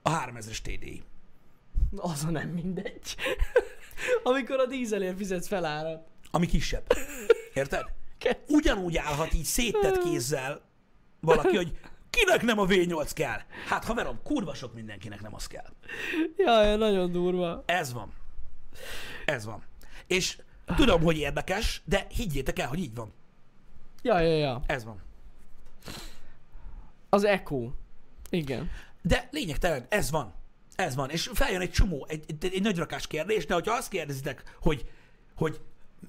a 0.03 0.11
3000-es 0.11 0.59
TDI. 0.59 1.03
Az 1.97 2.25
a 2.25 2.31
nem 2.31 2.49
mindegy. 2.49 3.17
Amikor 4.23 4.61
a 4.61 4.67
dízelért 4.67 5.17
fizetsz 5.17 5.49
felárat. 5.49 6.07
Ami 6.31 6.47
kisebb. 6.47 6.87
Érted? 7.55 7.85
Ugyanúgy 8.49 8.97
állhat 8.97 9.35
így 9.35 9.45
széttett 9.45 10.03
kézzel 10.05 10.61
valaki, 11.21 11.57
hogy 11.57 11.79
kinek 12.11 12.43
nem 12.43 12.59
a 12.59 12.67
V8 12.67 13.11
kell. 13.15 13.41
Hát 13.67 13.85
haverom, 13.85 14.21
kurva 14.23 14.55
sok 14.55 14.75
mindenkinek 14.75 15.21
nem 15.21 15.35
az 15.35 15.47
kell. 15.47 15.73
Jaj, 16.37 16.77
nagyon 16.77 17.13
durva. 17.13 17.63
Ez 17.67 17.93
van. 17.93 18.13
Ez 19.25 19.45
van. 19.45 19.63
És 20.07 20.39
tudom, 20.77 21.03
hogy 21.03 21.17
érdekes, 21.17 21.83
de 21.85 22.07
higgyétek 22.09 22.59
el, 22.59 22.69
hogy 22.69 22.79
így 22.79 22.95
van. 22.95 23.13
Ja, 24.03 24.21
ja, 24.21 24.37
ja. 24.37 24.63
Ez 24.67 24.85
van. 24.85 25.03
Az 27.09 27.25
Echo. 27.25 27.71
Igen. 28.31 28.71
De 29.03 29.29
lényegtelen, 29.31 29.87
ez 29.89 30.11
van. 30.11 30.35
Ez 30.77 30.95
van. 30.95 31.11
És 31.11 31.31
feljön 31.33 31.61
egy 31.61 31.71
csomó, 31.71 32.07
egy, 32.09 32.25
egy, 32.27 32.55
egy 32.55 32.63
nagy 32.63 32.77
rakás 32.77 33.07
kérdés, 33.07 33.47
de 33.47 33.55
hogyha 33.55 33.75
azt 33.75 33.89
kérdezitek, 33.89 34.57
hogy, 34.61 34.91
hogy, 35.35 35.61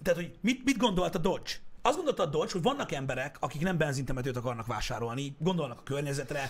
tehát, 0.04 0.20
hogy 0.20 0.38
mit, 0.42 0.64
mit 0.64 0.78
gondolt 0.78 1.16
a 1.16 1.18
Dodge? 1.18 1.52
Azt 1.86 1.96
gondolta 1.96 2.24
a 2.24 2.26
Dodge, 2.26 2.52
hogy 2.52 2.62
vannak 2.62 2.92
emberek, 2.92 3.38
akik 3.40 3.62
nem 3.62 3.78
benzintemetőt 3.78 4.38
akarnak 4.38 4.66
vásárolni, 4.66 5.36
gondolnak 5.40 5.80
a 5.80 5.84
környezetre, 5.84 6.50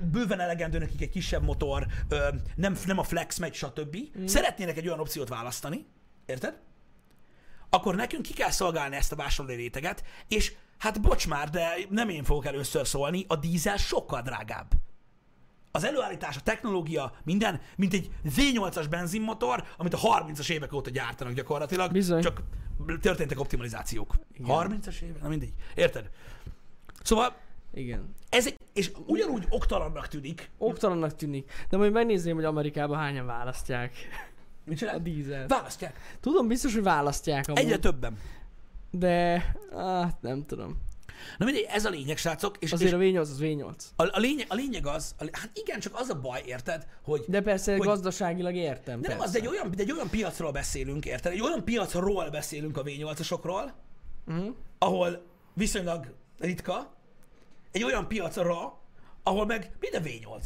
bőven 0.00 0.40
elegendő 0.40 0.78
nekik 0.78 1.02
egy 1.02 1.08
kisebb 1.08 1.42
motor, 1.42 1.86
nem, 2.56 2.76
nem 2.86 2.98
a 2.98 3.02
flex 3.02 3.38
megy, 3.38 3.54
stb. 3.54 3.96
Mm. 4.18 4.26
Szeretnének 4.26 4.76
egy 4.76 4.86
olyan 4.86 5.00
opciót 5.00 5.28
választani, 5.28 5.86
érted? 6.26 6.58
Akkor 7.70 7.94
nekünk 7.94 8.22
ki 8.22 8.32
kell 8.32 8.50
szolgálni 8.50 8.96
ezt 8.96 9.12
a 9.12 9.16
vásárlói 9.16 9.56
réteget, 9.56 10.04
és 10.28 10.52
hát 10.78 11.00
bocs 11.00 11.28
már, 11.28 11.50
de 11.50 11.74
nem 11.88 12.08
én 12.08 12.24
fogok 12.24 12.46
először 12.46 12.86
szólni, 12.86 13.24
a 13.28 13.36
dízel 13.36 13.76
sokkal 13.76 14.22
drágább 14.22 14.72
az 15.72 15.84
előállítás, 15.84 16.36
a 16.36 16.40
technológia, 16.40 17.12
minden, 17.24 17.60
mint 17.76 17.92
egy 17.92 18.10
V8-as 18.36 18.86
benzinmotor, 18.90 19.64
amit 19.76 19.94
a 19.94 19.98
30-as 19.98 20.50
évek 20.50 20.72
óta 20.72 20.90
gyártanak 20.90 21.32
gyakorlatilag. 21.32 21.92
Bizony. 21.92 22.22
Csak 22.22 22.42
történtek 23.00 23.40
optimalizációk. 23.40 24.14
Igen. 24.32 24.46
30-as 24.50 25.00
évek? 25.00 25.22
Na 25.22 25.28
mindegy. 25.28 25.52
Érted? 25.74 26.10
Szóval 27.02 27.36
Igen. 27.74 28.14
ez 28.28 28.46
egy, 28.46 28.56
és 28.72 28.92
ugyanúgy 29.06 29.46
oktalannak 29.48 30.08
tűnik. 30.08 30.50
Oktalannak 30.58 31.14
tűnik. 31.14 31.52
De 31.68 31.76
majd 31.76 31.92
megnézném, 31.92 32.34
hogy 32.34 32.44
Amerikában 32.44 32.98
hányan 32.98 33.26
választják 33.26 33.94
Mit 34.64 34.74
a 34.74 34.78
csinál? 34.78 35.00
dízel. 35.00 35.46
Választják. 35.46 36.16
Tudom, 36.20 36.48
biztos, 36.48 36.74
hogy 36.74 36.82
választják 36.82 37.48
amúgy. 37.48 37.62
Egyre 37.62 37.78
többen. 37.78 38.18
De, 38.90 39.44
hát 39.76 40.22
nem 40.22 40.46
tudom. 40.46 40.76
Na 41.38 41.44
mindegy, 41.44 41.66
ez 41.68 41.84
a 41.84 41.90
lényeg, 41.90 42.16
srácok. 42.16 42.56
És, 42.58 42.72
Azért 42.72 42.90
és 42.90 42.96
a 42.96 43.00
V8 43.00 43.20
az 43.20 43.38
V8. 43.40 43.74
a, 43.96 44.02
a, 44.16 44.18
lényeg, 44.18 44.46
a 44.48 44.54
lényeg 44.54 44.86
az, 44.86 45.14
a, 45.18 45.24
hát 45.32 45.50
igen, 45.54 45.80
csak 45.80 45.94
az 45.98 46.08
a 46.08 46.20
baj, 46.20 46.42
érted, 46.46 46.86
hogy 47.02 47.24
De 47.28 47.40
persze 47.40 47.76
Hogy- 47.76 47.86
gazdaságilag 47.86 48.54
értem. 48.54 49.00
de 49.00 49.08
nem, 49.08 49.18
persze. 49.18 49.32
az 49.38 49.42
egy 49.42 49.46
olyan, 49.48 49.70
de 49.76 49.82
egy 49.82 49.92
olyan 49.92 50.08
piacról 50.10 50.50
beszélünk, 50.52 51.04
érted? 51.06 51.32
Egy 51.32 51.40
olyan 51.40 51.64
piacról 51.64 52.30
beszélünk 52.30 52.76
a 52.76 52.82
V8-asokról, 52.82 53.70
Uh-huh. 54.26 54.54
ahol 54.78 55.22
viszonylag 55.54 56.14
ritka, 56.38 56.94
egy 57.72 57.82
olyan 57.84 58.08
piacra, 58.08 58.78
ahol 59.22 59.46
meg 59.46 59.70
minden 59.80 60.02
V8. 60.04 60.42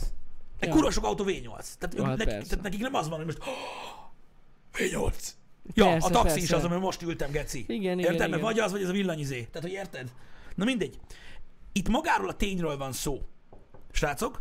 Egy 0.59 0.69
Ja. 0.69 0.75
kurva 0.75 0.91
sok 0.91 1.05
autó 1.05 1.25
V8. 1.27 1.67
Tehát, 1.79 1.99
ők, 1.99 2.05
hát 2.07 2.17
nekik, 2.17 2.49
tehát 2.49 2.63
nekik 2.63 2.81
nem 2.81 2.95
az 2.95 3.09
van, 3.09 3.17
hogy 3.17 3.27
most 3.27 3.39
"Oh, 3.47 3.49
V8. 4.79 5.15
Ja, 5.75 5.85
Persze, 5.85 6.07
a 6.07 6.11
taxi 6.11 6.35
is 6.35 6.39
persze. 6.41 6.57
az, 6.57 6.63
amiben 6.63 6.81
most 6.83 7.03
ültem, 7.03 7.31
geci. 7.31 7.65
Igen, 7.69 7.99
igen, 7.99 8.13
Érted? 8.13 8.29
Igen. 8.29 8.41
vagy 8.41 8.59
az, 8.59 8.71
vagy 8.73 8.83
ez 8.83 8.89
a 8.89 8.93
villanyizé. 8.93 9.43
Tehát, 9.43 9.63
hogy 9.69 9.71
érted? 9.79 10.09
Na 10.55 10.65
mindegy. 10.65 10.99
Itt 11.73 11.89
magáról 11.89 12.29
a 12.29 12.37
tényről 12.37 12.77
van 12.77 12.93
szó. 12.93 13.23
Srácok, 13.91 14.41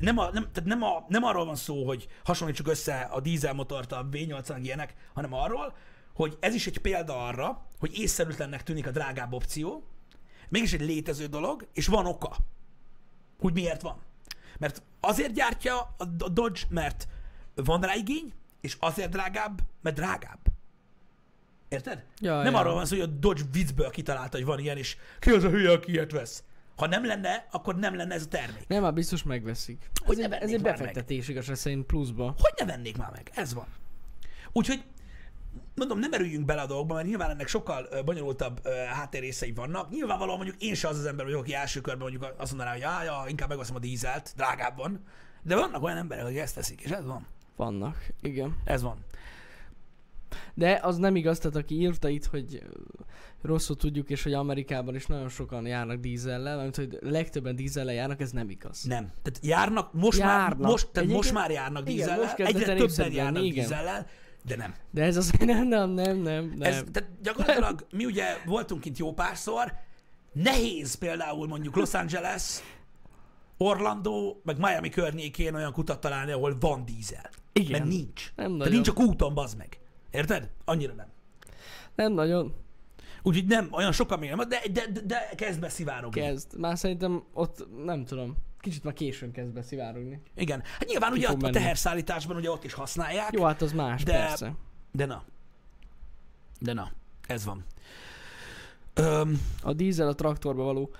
nem, 0.00 0.18
a, 0.18 0.30
nem, 0.30 0.42
tehát 0.52 0.68
nem, 0.68 0.82
a, 0.82 1.04
nem 1.08 1.24
arról 1.24 1.44
van 1.44 1.56
szó, 1.56 1.86
hogy 1.86 2.08
hasonlítsuk 2.24 2.68
össze 2.68 3.00
a 3.00 3.20
dízelmotort 3.20 3.92
a 3.92 4.08
V8-nak 4.12 4.58
ilyenek, 4.62 4.94
hanem 5.14 5.32
arról, 5.32 5.74
hogy 6.14 6.36
ez 6.40 6.54
is 6.54 6.66
egy 6.66 6.78
példa 6.78 7.26
arra, 7.26 7.66
hogy 7.78 7.98
észszerűtlennek 7.98 8.62
tűnik 8.62 8.86
a 8.86 8.90
drágább 8.90 9.32
opció, 9.32 9.84
mégis 10.48 10.72
egy 10.72 10.80
létező 10.80 11.26
dolog, 11.26 11.68
és 11.72 11.86
van 11.86 12.06
oka, 12.06 12.36
hogy 13.38 13.52
miért 13.52 13.82
van. 13.82 14.02
Mert 14.58 14.82
azért 15.00 15.32
gyártja 15.32 15.94
a 15.98 16.04
Dodge, 16.28 16.60
mert 16.68 17.08
van 17.54 17.80
rá 17.80 17.94
igény, 17.94 18.32
és 18.60 18.76
azért 18.80 19.10
drágább, 19.10 19.60
mert 19.80 19.96
drágább. 19.96 20.38
Érted? 21.74 22.04
Ja, 22.20 22.42
nem 22.42 22.52
ja. 22.52 22.58
arról 22.58 22.74
van 22.74 22.86
szó, 22.86 22.96
hogy 22.96 23.04
a 23.04 23.10
Dodge 23.18 23.42
viccből 23.52 23.90
kitalálta, 23.90 24.36
hogy 24.36 24.46
van 24.46 24.58
ilyen, 24.58 24.76
és 24.76 24.96
ki 25.18 25.30
az 25.30 25.44
a 25.44 25.48
hülye, 25.48 25.70
aki 25.72 25.92
ilyet 25.92 26.12
vesz. 26.12 26.42
Ha 26.76 26.86
nem 26.86 27.06
lenne, 27.06 27.46
akkor 27.50 27.76
nem 27.76 27.96
lenne 27.96 28.14
ez 28.14 28.22
a 28.22 28.28
termék. 28.28 28.68
Nem, 28.68 28.82
már 28.82 28.92
biztos 28.92 29.22
megveszik. 29.22 29.90
Hogy 30.04 30.20
ez 30.20 30.28
ne 30.28 30.38
ez 30.38 30.50
egy 30.50 30.62
már 30.62 30.62
meg? 30.62 30.78
befektetés 30.78 31.28
igazság 31.28 31.56
szerint 31.56 31.86
pluszba. 31.86 32.24
Hogy 32.24 32.52
ne 32.58 32.64
vennék 32.64 32.96
már 32.96 33.10
meg? 33.10 33.30
Ez 33.34 33.54
van. 33.54 33.66
Úgyhogy 34.52 34.84
mondom, 35.74 35.98
nem 35.98 36.12
erüljünk 36.12 36.44
bele 36.44 36.60
a 36.60 36.66
dolgokba, 36.66 36.94
mert 36.94 37.06
nyilván 37.06 37.30
ennek 37.30 37.48
sokkal 37.48 37.88
bonyolultabb 38.04 38.68
háttérrészei 38.68 39.52
vannak. 39.52 39.90
Nyilvánvalóan 39.90 40.36
mondjuk 40.36 40.62
én 40.62 40.74
se 40.74 40.88
az 40.88 40.98
az 40.98 41.04
ember 41.04 41.24
vagyok, 41.24 41.40
aki 41.40 41.54
első 41.54 41.80
körben 41.80 42.02
mondjuk 42.02 42.34
azt 42.36 42.50
mondaná, 42.50 42.72
hogy 42.72 42.82
áh, 42.82 43.04
ja, 43.04 43.24
inkább 43.28 43.48
megveszem 43.48 43.76
a 43.76 43.78
dízelt, 43.78 44.32
drágábban. 44.36 45.04
De 45.42 45.56
vannak 45.56 45.82
olyan 45.82 45.96
emberek, 45.96 46.24
akik 46.24 46.38
ezt 46.38 46.54
teszik, 46.54 46.80
és 46.80 46.90
ez 46.90 47.04
van. 47.04 47.26
Vannak, 47.56 48.06
igen. 48.20 48.56
Ez 48.64 48.82
van. 48.82 49.04
De 50.54 50.80
az 50.82 50.96
nem 50.96 51.16
igaz, 51.16 51.38
tehát 51.38 51.56
aki 51.56 51.74
írta 51.74 52.08
itt, 52.08 52.24
hogy 52.24 52.62
rosszul 53.42 53.76
tudjuk, 53.76 54.10
és 54.10 54.22
hogy 54.22 54.32
Amerikában 54.32 54.94
is 54.94 55.06
nagyon 55.06 55.28
sokan 55.28 55.66
járnak 55.66 56.00
dízellel, 56.00 56.56
mert 56.56 56.76
hogy 56.76 56.98
legtöbben 57.00 57.56
dízellel 57.56 57.94
járnak, 57.94 58.20
ez 58.20 58.30
nem 58.30 58.50
igaz. 58.50 58.82
Nem. 58.82 59.12
Tehát 59.22 59.38
járnak, 59.42 59.92
most, 59.92 60.18
Járnak. 60.18 60.58
Már, 60.58 60.70
most, 60.70 60.88
tehát 60.88 61.08
most 61.08 61.32
már 61.32 61.50
járnak 61.50 61.82
igen, 61.82 61.94
dízellel, 61.94 62.24
most 62.24 62.34
kezdett 62.34 62.62
egyre 62.62 62.74
többen 62.74 63.12
járnak 63.12 63.42
igen. 63.42 63.62
dízellel, 63.62 64.06
de 64.46 64.56
nem. 64.56 64.74
De 64.90 65.02
ez 65.02 65.16
az, 65.16 65.30
nem, 65.38 65.68
nem, 65.68 65.90
nem, 65.90 66.16
nem, 66.16 66.54
nem. 66.56 66.72
Ez, 66.72 66.84
tehát 66.92 67.10
gyakorlatilag 67.22 67.86
mi 67.90 68.04
ugye 68.04 68.24
voltunk 68.46 68.84
itt 68.84 68.96
jó 68.96 69.12
párszor, 69.12 69.72
nehéz 70.32 70.94
például 70.94 71.46
mondjuk 71.46 71.76
Los 71.76 71.94
Angeles, 71.94 72.60
Orlando, 73.56 74.36
meg 74.44 74.58
Miami 74.58 74.88
környékén 74.88 75.54
olyan 75.54 75.72
kutat 75.72 76.00
találni, 76.00 76.32
ahol 76.32 76.56
van 76.60 76.84
dízel. 76.84 77.30
Igen. 77.52 77.70
Mert 77.70 77.84
nincs. 77.84 78.32
Nem 78.36 78.58
De 78.58 78.68
nincs 78.68 78.88
a 78.88 78.92
kúton, 78.92 79.34
bazd 79.34 79.58
meg. 79.58 79.78
Érted? 80.14 80.50
Annyira 80.64 80.92
nem. 80.92 81.06
Nem 81.94 82.12
nagyon 82.12 82.54
Úgyhogy 83.26 83.46
nem, 83.46 83.68
olyan 83.72 83.92
sokan 83.92 84.18
még 84.18 84.30
nem, 84.30 84.48
de, 84.48 84.60
de, 84.72 84.86
de, 84.92 85.00
de 85.00 85.28
kezd 85.36 85.60
beszivárogni. 85.60 86.20
kezd. 86.20 86.58
Már 86.58 86.78
szerintem 86.78 87.22
ott, 87.32 87.84
nem 87.84 88.04
tudom, 88.04 88.36
kicsit 88.60 88.84
már 88.84 88.92
későn 88.94 89.32
kezd 89.32 89.52
beszivárogni. 89.52 90.20
Igen. 90.36 90.62
Hát 90.78 90.88
nyilván 90.88 91.12
ugye 91.12 91.26
fog 91.26 91.34
a, 91.36 91.38
a 91.38 91.42
menni. 91.42 91.52
teherszállításban 91.52 92.36
ugye 92.36 92.50
ott 92.50 92.64
is 92.64 92.72
használják, 92.72 93.32
Jó, 93.32 93.44
hát 93.44 93.62
az 93.62 93.72
más, 93.72 94.02
De- 94.02 94.12
persze. 94.12 94.54
de 94.92 95.06
na. 95.06 95.24
De 96.60 96.72
na, 96.72 96.90
ez 97.26 97.44
van. 97.44 97.64
Öm, 98.94 99.40
A 99.62 99.72
dízel 99.72 100.08
a 100.08 100.14
traktorba 100.14 100.62
való. 100.62 100.90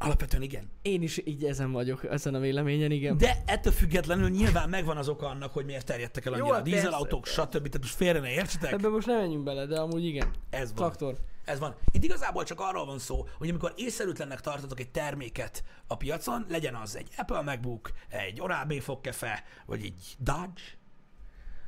Alapvetően 0.00 0.42
igen. 0.42 0.70
Én 0.82 1.02
is 1.02 1.20
így 1.24 1.44
ezen 1.44 1.72
vagyok, 1.72 2.04
ezen 2.04 2.34
a 2.34 2.38
véleményen, 2.38 2.90
igen. 2.90 3.16
De 3.16 3.42
ettől 3.46 3.72
függetlenül 3.72 4.28
nyilván 4.28 4.68
megvan 4.68 4.96
az 4.96 5.08
oka 5.08 5.26
annak, 5.26 5.52
hogy 5.52 5.64
miért 5.64 5.86
terjedtek 5.86 6.26
el 6.26 6.32
Jó, 6.32 6.38
annyira 6.38 6.54
a 6.54 6.56
hát 6.56 6.64
dízelautók, 6.64 7.26
stb. 7.26 7.50
Tehát 7.50 7.78
most 7.80 7.94
félre 7.94 8.20
ne 8.20 8.30
értsetek. 8.30 8.72
Ebben 8.72 8.90
most 8.90 9.06
nem 9.06 9.16
menjünk 9.16 9.44
bele, 9.44 9.66
de 9.66 9.80
amúgy 9.80 10.04
igen. 10.04 10.30
Ez 10.50 10.68
van. 10.68 10.74
Traktor. 10.74 11.16
Ez 11.44 11.58
van. 11.58 11.74
Itt 11.92 12.04
igazából 12.04 12.44
csak 12.44 12.60
arról 12.60 12.86
van 12.86 12.98
szó, 12.98 13.26
hogy 13.38 13.48
amikor 13.48 13.72
észszerűtlennek 13.76 14.40
tartotok 14.40 14.80
egy 14.80 14.90
terméket 14.90 15.64
a 15.86 15.96
piacon, 15.96 16.46
legyen 16.48 16.74
az 16.74 16.96
egy 16.96 17.08
Apple 17.16 17.42
MacBook, 17.42 17.92
egy 18.08 18.40
Oral-B 18.40 18.72
fogkefe, 18.72 19.44
vagy 19.66 19.84
egy 19.84 20.16
Dodge, 20.18 20.62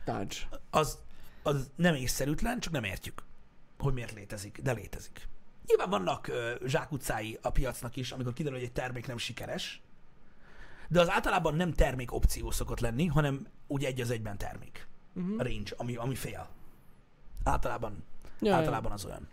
Dodge. 0.05 0.37
az, 0.71 0.99
az 1.43 1.71
nem 1.77 1.95
észszerűtlen, 1.95 2.61
csak 2.61 2.73
nem 2.73 2.85
értjük, 2.85 3.23
hogy 3.79 3.93
miért 3.93 4.13
létezik, 4.13 4.61
de 4.63 4.73
létezik. 4.73 5.31
Nyilván 5.67 5.91
vannak 5.91 6.29
ö, 6.29 6.55
zsákutcái 6.67 7.39
a 7.43 7.51
piacnak 7.51 7.97
is, 7.97 8.13
amikor 8.13 8.33
kiderül, 8.33 8.59
hogy 8.59 8.67
egy 8.67 8.73
termék 8.73 9.07
nem 9.07 9.19
sikeres, 9.19 9.83
de 10.89 11.01
az 11.01 11.11
általában 11.11 11.55
nem 11.55 11.73
termék 11.73 12.13
opció 12.13 12.51
szokott 12.51 12.81
lenni, 12.81 13.07
hanem 13.07 13.47
úgy 13.67 13.85
egy 13.85 14.01
az 14.01 14.11
egyben 14.11 14.39
termék. 14.39 14.87
Uh-huh. 15.15 15.39
Range, 15.39 15.71
ami, 15.77 15.97
ami 15.97 16.15
fél. 16.15 16.49
Általában, 17.45 18.05
Ja, 18.41 18.55
általában 18.55 18.93
az 18.93 19.05
olyan. 19.05 19.29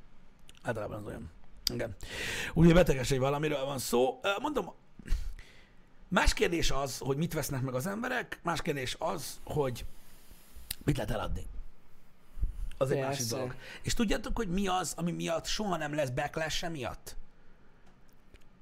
Általában 0.61 0.97
az 0.97 1.05
olyan. 1.05 1.31
Igen. 1.73 1.95
Úgyhogy 2.53 2.73
beteges, 2.73 3.09
hogy 3.09 3.19
valamiről 3.19 3.65
van 3.65 3.77
szó. 3.77 4.19
Mondom, 4.41 4.73
más 6.07 6.33
kérdés 6.33 6.71
az, 6.71 6.97
hogy 6.97 7.17
mit 7.17 7.33
vesznek 7.33 7.61
meg 7.61 7.73
az 7.73 7.87
emberek, 7.87 8.39
más 8.43 8.61
kérdés 8.61 8.95
az, 8.99 9.39
hogy 9.43 9.85
mit 10.83 10.95
lehet 10.97 11.11
eladni. 11.11 11.45
Az 12.79 12.91
egy 12.91 12.99
másik 12.99 13.27
dolog. 13.27 13.55
És 13.81 13.93
tudjátok, 13.93 14.35
hogy 14.35 14.47
mi 14.47 14.67
az, 14.67 14.93
ami 14.97 15.11
miatt 15.11 15.45
soha 15.45 15.77
nem 15.77 15.93
lesz 15.93 16.09
backlash 16.09 16.69
miatt? 16.69 17.15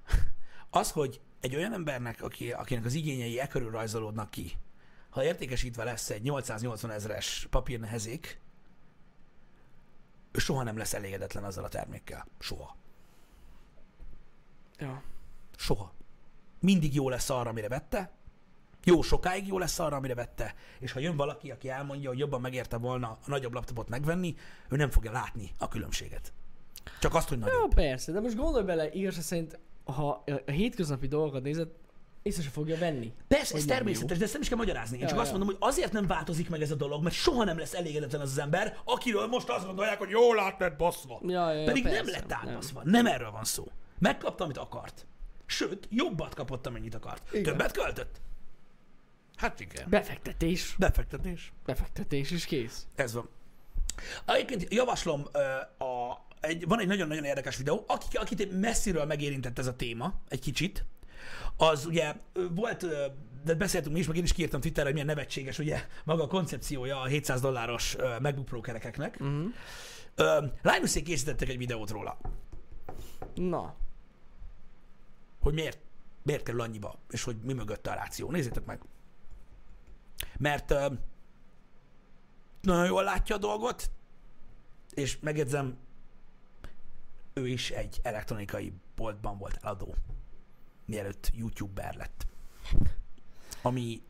Az, 0.69 0.91
hogy 0.91 1.21
egy 1.39 1.55
olyan 1.55 1.73
embernek, 1.73 2.21
aki, 2.21 2.51
akinek 2.51 2.85
az 2.85 2.93
igényei 2.93 3.39
e 3.39 3.47
körül 3.47 3.71
rajzolódnak 3.71 4.29
ki, 4.29 4.51
ha 5.09 5.23
értékesítve 5.23 5.83
lesz 5.83 6.09
egy 6.09 6.21
880 6.21 6.91
ezres 6.91 7.47
papírnehezék, 7.49 8.39
ő 10.31 10.39
soha 10.39 10.63
nem 10.63 10.77
lesz 10.77 10.93
elégedetlen 10.93 11.43
azzal 11.43 11.63
a 11.63 11.69
termékkel. 11.69 12.27
Soha. 12.39 12.75
Ja. 14.77 15.03
Soha. 15.55 15.93
Mindig 16.59 16.95
jó 16.95 17.09
lesz 17.09 17.29
arra, 17.29 17.49
amire 17.49 17.67
vette, 17.67 18.11
jó 18.87 19.01
sokáig 19.01 19.47
jó 19.47 19.57
lesz 19.57 19.79
arra, 19.79 19.95
amire 19.95 20.15
vette, 20.15 20.55
és 20.79 20.91
ha 20.91 20.99
jön 20.99 21.15
valaki, 21.15 21.51
aki 21.51 21.69
elmondja, 21.69 22.09
hogy 22.09 22.19
jobban 22.19 22.41
megérte 22.41 22.77
volna 22.77 23.07
a 23.07 23.17
nagyobb 23.25 23.53
laptopot 23.53 23.89
megvenni, 23.89 24.35
ő 24.69 24.75
nem 24.75 24.89
fogja 24.89 25.11
látni 25.11 25.51
a 25.57 25.67
különbséget. 25.67 26.33
Csak 26.99 27.15
azt, 27.15 27.29
hogy 27.29 27.39
ja, 27.39 27.45
nagyobb. 27.45 27.73
persze, 27.73 28.11
de 28.11 28.19
most 28.19 28.35
gondolj 28.35 28.65
bele, 28.65 28.91
igazság 28.91 29.23
szerint, 29.23 29.59
ha 29.83 30.23
a 30.45 30.51
hétköznapi 30.51 31.07
dolgokat 31.07 31.43
nézed, 31.43 31.67
észre 32.21 32.43
se 32.43 32.49
fogja 32.49 32.77
venni. 32.77 33.13
Persze, 33.27 33.55
ez 33.55 33.65
természetes, 33.65 34.17
de 34.17 34.23
ezt 34.23 34.33
nem 34.33 34.41
is 34.41 34.47
kell 34.47 34.57
magyarázni. 34.57 34.95
Én 34.95 35.01
Ja, 35.01 35.09
csak 35.09 35.19
azt 35.19 35.31
ja. 35.31 35.37
mondom, 35.37 35.55
hogy 35.59 35.69
azért 35.69 35.91
nem 35.91 36.07
változik 36.07 36.49
meg 36.49 36.61
ez 36.61 36.71
a 36.71 36.75
dolog, 36.75 37.03
mert 37.03 37.15
soha 37.15 37.43
nem 37.43 37.57
lesz 37.57 37.73
elégedetlen 37.73 38.21
az 38.21 38.31
az 38.31 38.39
ember, 38.39 38.77
akiről 38.83 39.27
most 39.27 39.49
azt 39.49 39.65
gondolják, 39.65 39.97
hogy 39.97 40.09
jól 40.09 40.39
át 40.39 40.59
lett 40.59 40.77
baszva. 40.77 41.19
Ja, 41.23 41.51
ja, 41.51 41.59
ja, 41.59 41.65
Pedig 41.65 41.83
persze, 41.83 42.01
nem 42.01 42.11
lett 42.11 42.31
átbaszva. 42.31 42.81
Nem. 42.83 42.91
nem 42.91 43.13
erről 43.13 43.31
van 43.31 43.43
szó. 43.43 43.67
Megkapta, 43.99 44.43
amit 44.43 44.57
akart. 44.57 45.05
Sőt, 45.45 45.87
jobbat 45.89 46.33
kapott, 46.33 46.67
amennyit 46.67 46.95
akart. 46.95 47.21
Igen. 47.31 47.43
Többet 47.43 47.71
költött? 47.71 48.21
Hát 49.37 49.59
igen. 49.59 49.89
Befektetés. 49.89 50.75
Befektetés. 50.77 51.53
Befektetés 51.65 52.31
is 52.31 52.45
kész. 52.45 52.87
Ez 52.95 53.13
van. 53.13 53.29
Egyébként 54.25 54.73
javaslom, 54.73 55.25
ö, 55.31 55.39
a, 55.83 56.25
egy, 56.39 56.67
van 56.67 56.79
egy 56.79 56.87
nagyon-nagyon 56.87 57.23
érdekes 57.23 57.57
videó, 57.57 57.83
akik, 57.87 58.19
akit 58.19 58.59
messziről 58.59 59.05
megérintett 59.05 59.59
ez 59.59 59.67
a 59.67 59.75
téma, 59.75 60.13
egy 60.27 60.39
kicsit, 60.39 60.85
az 61.57 61.85
ugye 61.85 62.13
volt, 62.49 62.85
de 63.43 63.55
beszéltünk 63.55 63.93
mi 63.93 63.99
is, 63.99 64.07
meg 64.07 64.17
én 64.17 64.23
is 64.23 64.33
kiírtam 64.33 64.61
Twitterre, 64.61 64.83
hogy 64.85 64.93
milyen 64.93 65.07
nevetséges 65.07 65.59
ugye 65.59 65.85
maga 66.03 66.23
a 66.23 66.27
koncepciója 66.27 67.01
a 67.01 67.05
700 67.05 67.41
dolláros 67.41 67.95
MacBook 67.95 68.45
Pro 68.45 68.61
kerekeknek. 68.61 69.17
Uh-huh. 69.19 69.53
Linusék 70.61 71.03
készítettek 71.03 71.49
egy 71.49 71.57
videót 71.57 71.89
róla, 71.89 72.17
Na, 73.35 73.75
hogy 75.39 75.53
miért 75.53 75.79
miért 76.27 76.43
kerül 76.43 76.61
annyiba, 76.61 76.99
és 77.09 77.23
hogy 77.23 77.35
mi 77.43 77.53
mögött 77.53 77.87
a 77.87 77.93
ráció. 77.93 78.31
Nézzétek 78.31 78.65
meg. 78.65 78.81
Mert 80.37 80.71
ö, 80.71 80.87
nagyon 82.61 82.85
jól 82.85 83.03
látja 83.03 83.35
a 83.35 83.39
dolgot, 83.39 83.91
és 84.93 85.19
megjegyzem, 85.19 85.77
ő 87.33 87.47
is 87.47 87.71
egy 87.71 87.99
elektronikai 88.03 88.73
boltban 88.95 89.37
volt 89.37 89.59
eladó, 89.61 89.95
mielőtt 90.85 91.31
youtuber 91.33 91.95
lett. 91.95 92.27
Ami 93.61 94.01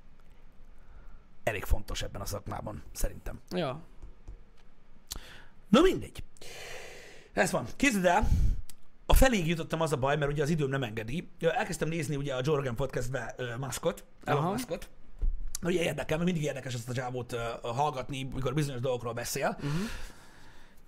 elég 1.43 1.63
fontos 1.63 2.01
ebben 2.01 2.21
a 2.21 2.25
szakmában, 2.25 2.83
szerintem. 2.91 3.39
Ja. 3.49 3.81
Na 5.69 5.81
mindegy. 5.81 6.23
Ez 7.33 7.51
van. 7.51 7.65
Képzeld 7.75 8.05
el, 8.05 8.27
a 9.05 9.13
feléig 9.13 9.47
jutottam 9.47 9.81
az 9.81 9.91
a 9.91 9.97
baj, 9.97 10.17
mert 10.17 10.31
ugye 10.31 10.43
az 10.43 10.49
időm 10.49 10.69
nem 10.69 10.83
engedi. 10.83 11.29
Elkezdtem 11.39 11.87
nézni 11.87 12.15
ugye 12.15 12.35
a 12.35 12.41
Joe 12.43 12.55
Rogan 12.55 12.75
podcastbe 12.75 13.35
uh, 13.37 13.57
Muskot, 13.57 14.05
Elon. 14.23 14.43
Muskot. 14.43 14.89
Ugye 15.61 15.81
érdekel, 15.81 16.17
mert 16.17 16.29
mindig 16.29 16.47
érdekes 16.47 16.73
ezt 16.73 16.89
a 16.89 16.93
csávót 16.93 17.33
uh, 17.33 17.39
hallgatni, 17.75 18.23
mikor 18.23 18.53
bizonyos 18.53 18.81
dolgokról 18.81 19.13
beszél. 19.13 19.57
Uh-huh. 19.57 19.71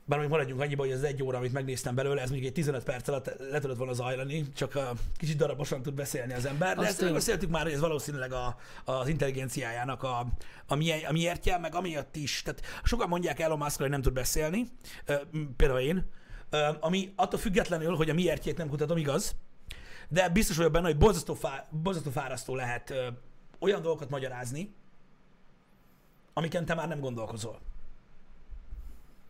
Bár 0.06 0.20
még 0.20 0.30
maradjunk 0.30 0.62
annyiba, 0.62 0.84
hogy 0.84 0.92
az 0.92 1.04
egy 1.04 1.24
óra, 1.24 1.38
amit 1.38 1.54
megnéztem 1.54 1.96
belőle, 1.96 2.22
ez 2.22 2.30
még 2.30 2.46
egy 2.46 2.52
15 2.52 2.84
perc 2.84 3.08
alatt 3.08 3.32
le 3.52 3.60
tudott 3.60 3.78
volna 3.78 3.94
zajlani, 3.94 4.50
csak 4.56 4.76
uh, 4.76 4.84
kicsit 5.18 5.38
darabosan 5.38 5.82
tud 5.82 5.94
beszélni 5.94 6.34
az 6.34 6.46
ember. 6.46 6.76
De 6.76 6.82
Az 6.82 6.88
ezt 6.88 6.98
tény. 6.98 7.14
beszéltük 7.14 7.50
már, 7.50 7.64
hogy 7.64 7.72
ez 7.72 7.80
valószínűleg 7.80 8.32
a, 8.32 8.56
az 8.86 9.08
intelligenciájának 9.08 10.04
a, 10.04 10.20
a, 10.68 10.74
a 11.08 11.12
miértje, 11.12 11.58
meg 11.58 11.76
amiatt 11.76 12.16
is. 12.16 12.42
Tehát 12.42 12.62
sokan 12.84 13.08
mondják 13.08 13.40
Elon 13.40 13.58
Muskra, 13.58 13.82
hogy 13.82 13.92
nem 13.92 14.02
tud 14.02 14.14
beszélni, 14.14 14.66
uh, 15.08 15.16
például 15.58 15.80
én, 15.80 16.06
uh, 16.52 16.60
ami 16.80 17.14
attól 17.16 17.40
függetlenül, 17.40 17.96
hogy 17.96 18.10
a 18.10 18.14
miértjét 18.14 18.58
nem 18.58 18.70
kutatom, 18.70 18.98
igaz, 18.98 19.36
de 20.10 20.30
biztos 20.30 20.58
vagyok 20.58 20.72
benne, 20.72 20.88
hogy 20.88 20.98
borzasztó, 20.98 21.34
fá, 21.34 21.68
borzasztó 21.70 22.12
fárasztó 22.12 22.56
lehet 22.56 22.90
uh, 22.90 22.98
olyan 23.60 23.82
dolgokat 23.82 24.10
magyarázni, 24.10 24.74
amiken 26.34 26.66
te 26.66 26.74
már 26.74 26.88
nem 26.88 27.00
gondolkozol. 27.00 27.60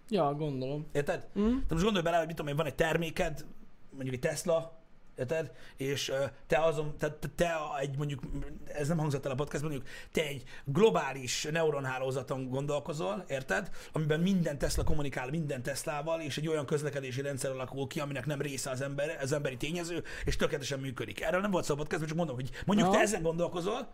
Ja, 0.09 0.33
gondolom. 0.33 0.87
Érted? 0.91 1.27
Mm. 1.39 1.57
De 1.57 1.73
most 1.73 1.83
gondolj 1.83 2.03
bele, 2.03 2.17
hogy 2.17 2.27
mit 2.27 2.35
tudom 2.35 2.51
én, 2.51 2.57
van 2.57 2.65
egy 2.65 2.75
terméked, 2.75 3.45
mondjuk 3.91 4.13
egy 4.13 4.29
Tesla, 4.29 4.79
érted? 5.19 5.51
És 5.75 6.11
te 6.47 6.57
azon, 6.57 6.97
te, 6.97 7.11
te, 7.11 7.27
te 7.35 7.55
egy 7.79 7.97
mondjuk, 7.97 8.21
ez 8.65 8.87
nem 8.87 8.97
hangzott 8.97 9.25
el 9.25 9.31
a 9.31 9.35
podcastban, 9.35 9.71
mondjuk 9.71 9.93
te 10.11 10.21
egy 10.21 10.43
globális 10.65 11.47
neuronhálózaton 11.51 12.49
gondolkozol, 12.49 13.25
érted? 13.27 13.69
Amiben 13.91 14.19
minden 14.19 14.57
Tesla 14.57 14.83
kommunikál 14.83 15.29
minden 15.29 15.63
Teslával, 15.63 16.21
és 16.21 16.37
egy 16.37 16.47
olyan 16.47 16.65
közlekedési 16.65 17.21
rendszer 17.21 17.51
alakul 17.51 17.87
ki, 17.87 17.99
aminek 17.99 18.25
nem 18.25 18.41
része 18.41 18.69
az, 18.69 18.81
ember, 18.81 19.17
az 19.21 19.31
emberi 19.31 19.57
tényező, 19.57 20.03
és 20.25 20.35
tökéletesen 20.35 20.79
működik. 20.79 21.21
Erről 21.21 21.41
nem 21.41 21.51
volt 21.51 21.65
szó 21.65 21.73
a 21.73 21.77
podcastban, 21.77 22.09
csak 22.09 22.17
mondom, 22.17 22.35
hogy 22.35 22.49
mondjuk 22.65 22.87
Aha. 22.87 22.97
te 22.97 23.03
ezen 23.03 23.21
gondolkozol, 23.21 23.87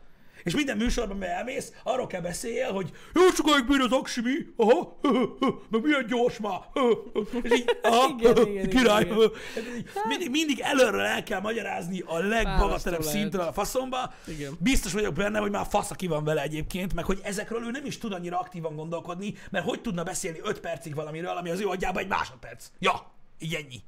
és 0.45 0.55
minden 0.55 0.77
műsorban, 0.77 1.17
mert 1.17 1.31
elmész, 1.31 1.71
arról 1.83 2.07
kell 2.07 2.21
beszéljél, 2.21 2.71
hogy 2.71 2.91
jó 3.13 3.21
sokáig 3.35 3.65
bír 3.65 3.79
az 3.79 3.91
aksi 3.91 4.21
mi, 4.21 4.33
aha, 4.55 4.99
meg 5.71 5.81
milyen 5.81 6.05
gyors 6.07 6.39
már, 6.39 6.59
és 7.41 7.51
így, 7.51 7.77
aha, 7.81 8.15
Igen, 8.17 8.47
igen, 8.47 8.69
király, 8.69 9.03
igen, 9.03 9.17
igen. 9.55 9.83
mindig, 10.07 10.29
mindig 10.29 10.59
előről 10.59 11.01
el 11.01 11.23
kell 11.23 11.39
magyarázni 11.39 11.99
a 11.99 13.01
szintre 13.01 13.37
lehet. 13.37 13.51
a 13.51 13.53
faszomba. 13.53 14.13
Igen. 14.27 14.53
Biztos 14.59 14.93
vagyok 14.93 15.13
benne, 15.13 15.39
hogy 15.39 15.51
már 15.51 15.65
fasz, 15.69 15.91
aki 15.91 16.07
van 16.07 16.23
vele 16.23 16.41
egyébként, 16.41 16.93
meg 16.93 17.05
hogy 17.05 17.19
ezekről 17.23 17.65
ő 17.65 17.71
nem 17.71 17.85
is 17.85 17.97
tud 17.97 18.13
annyira 18.13 18.39
aktívan 18.39 18.75
gondolkodni, 18.75 19.33
mert 19.51 19.65
hogy 19.65 19.81
tudna 19.81 20.03
beszélni 20.03 20.39
5 20.43 20.59
percig 20.59 20.95
valamiről, 20.95 21.37
ami 21.37 21.49
az 21.49 21.59
ő 21.59 21.67
agyában 21.67 22.01
egy 22.01 22.09
másodperc. 22.09 22.67
Ja, 22.79 23.11
így 23.39 23.53
ennyi. 23.53 23.81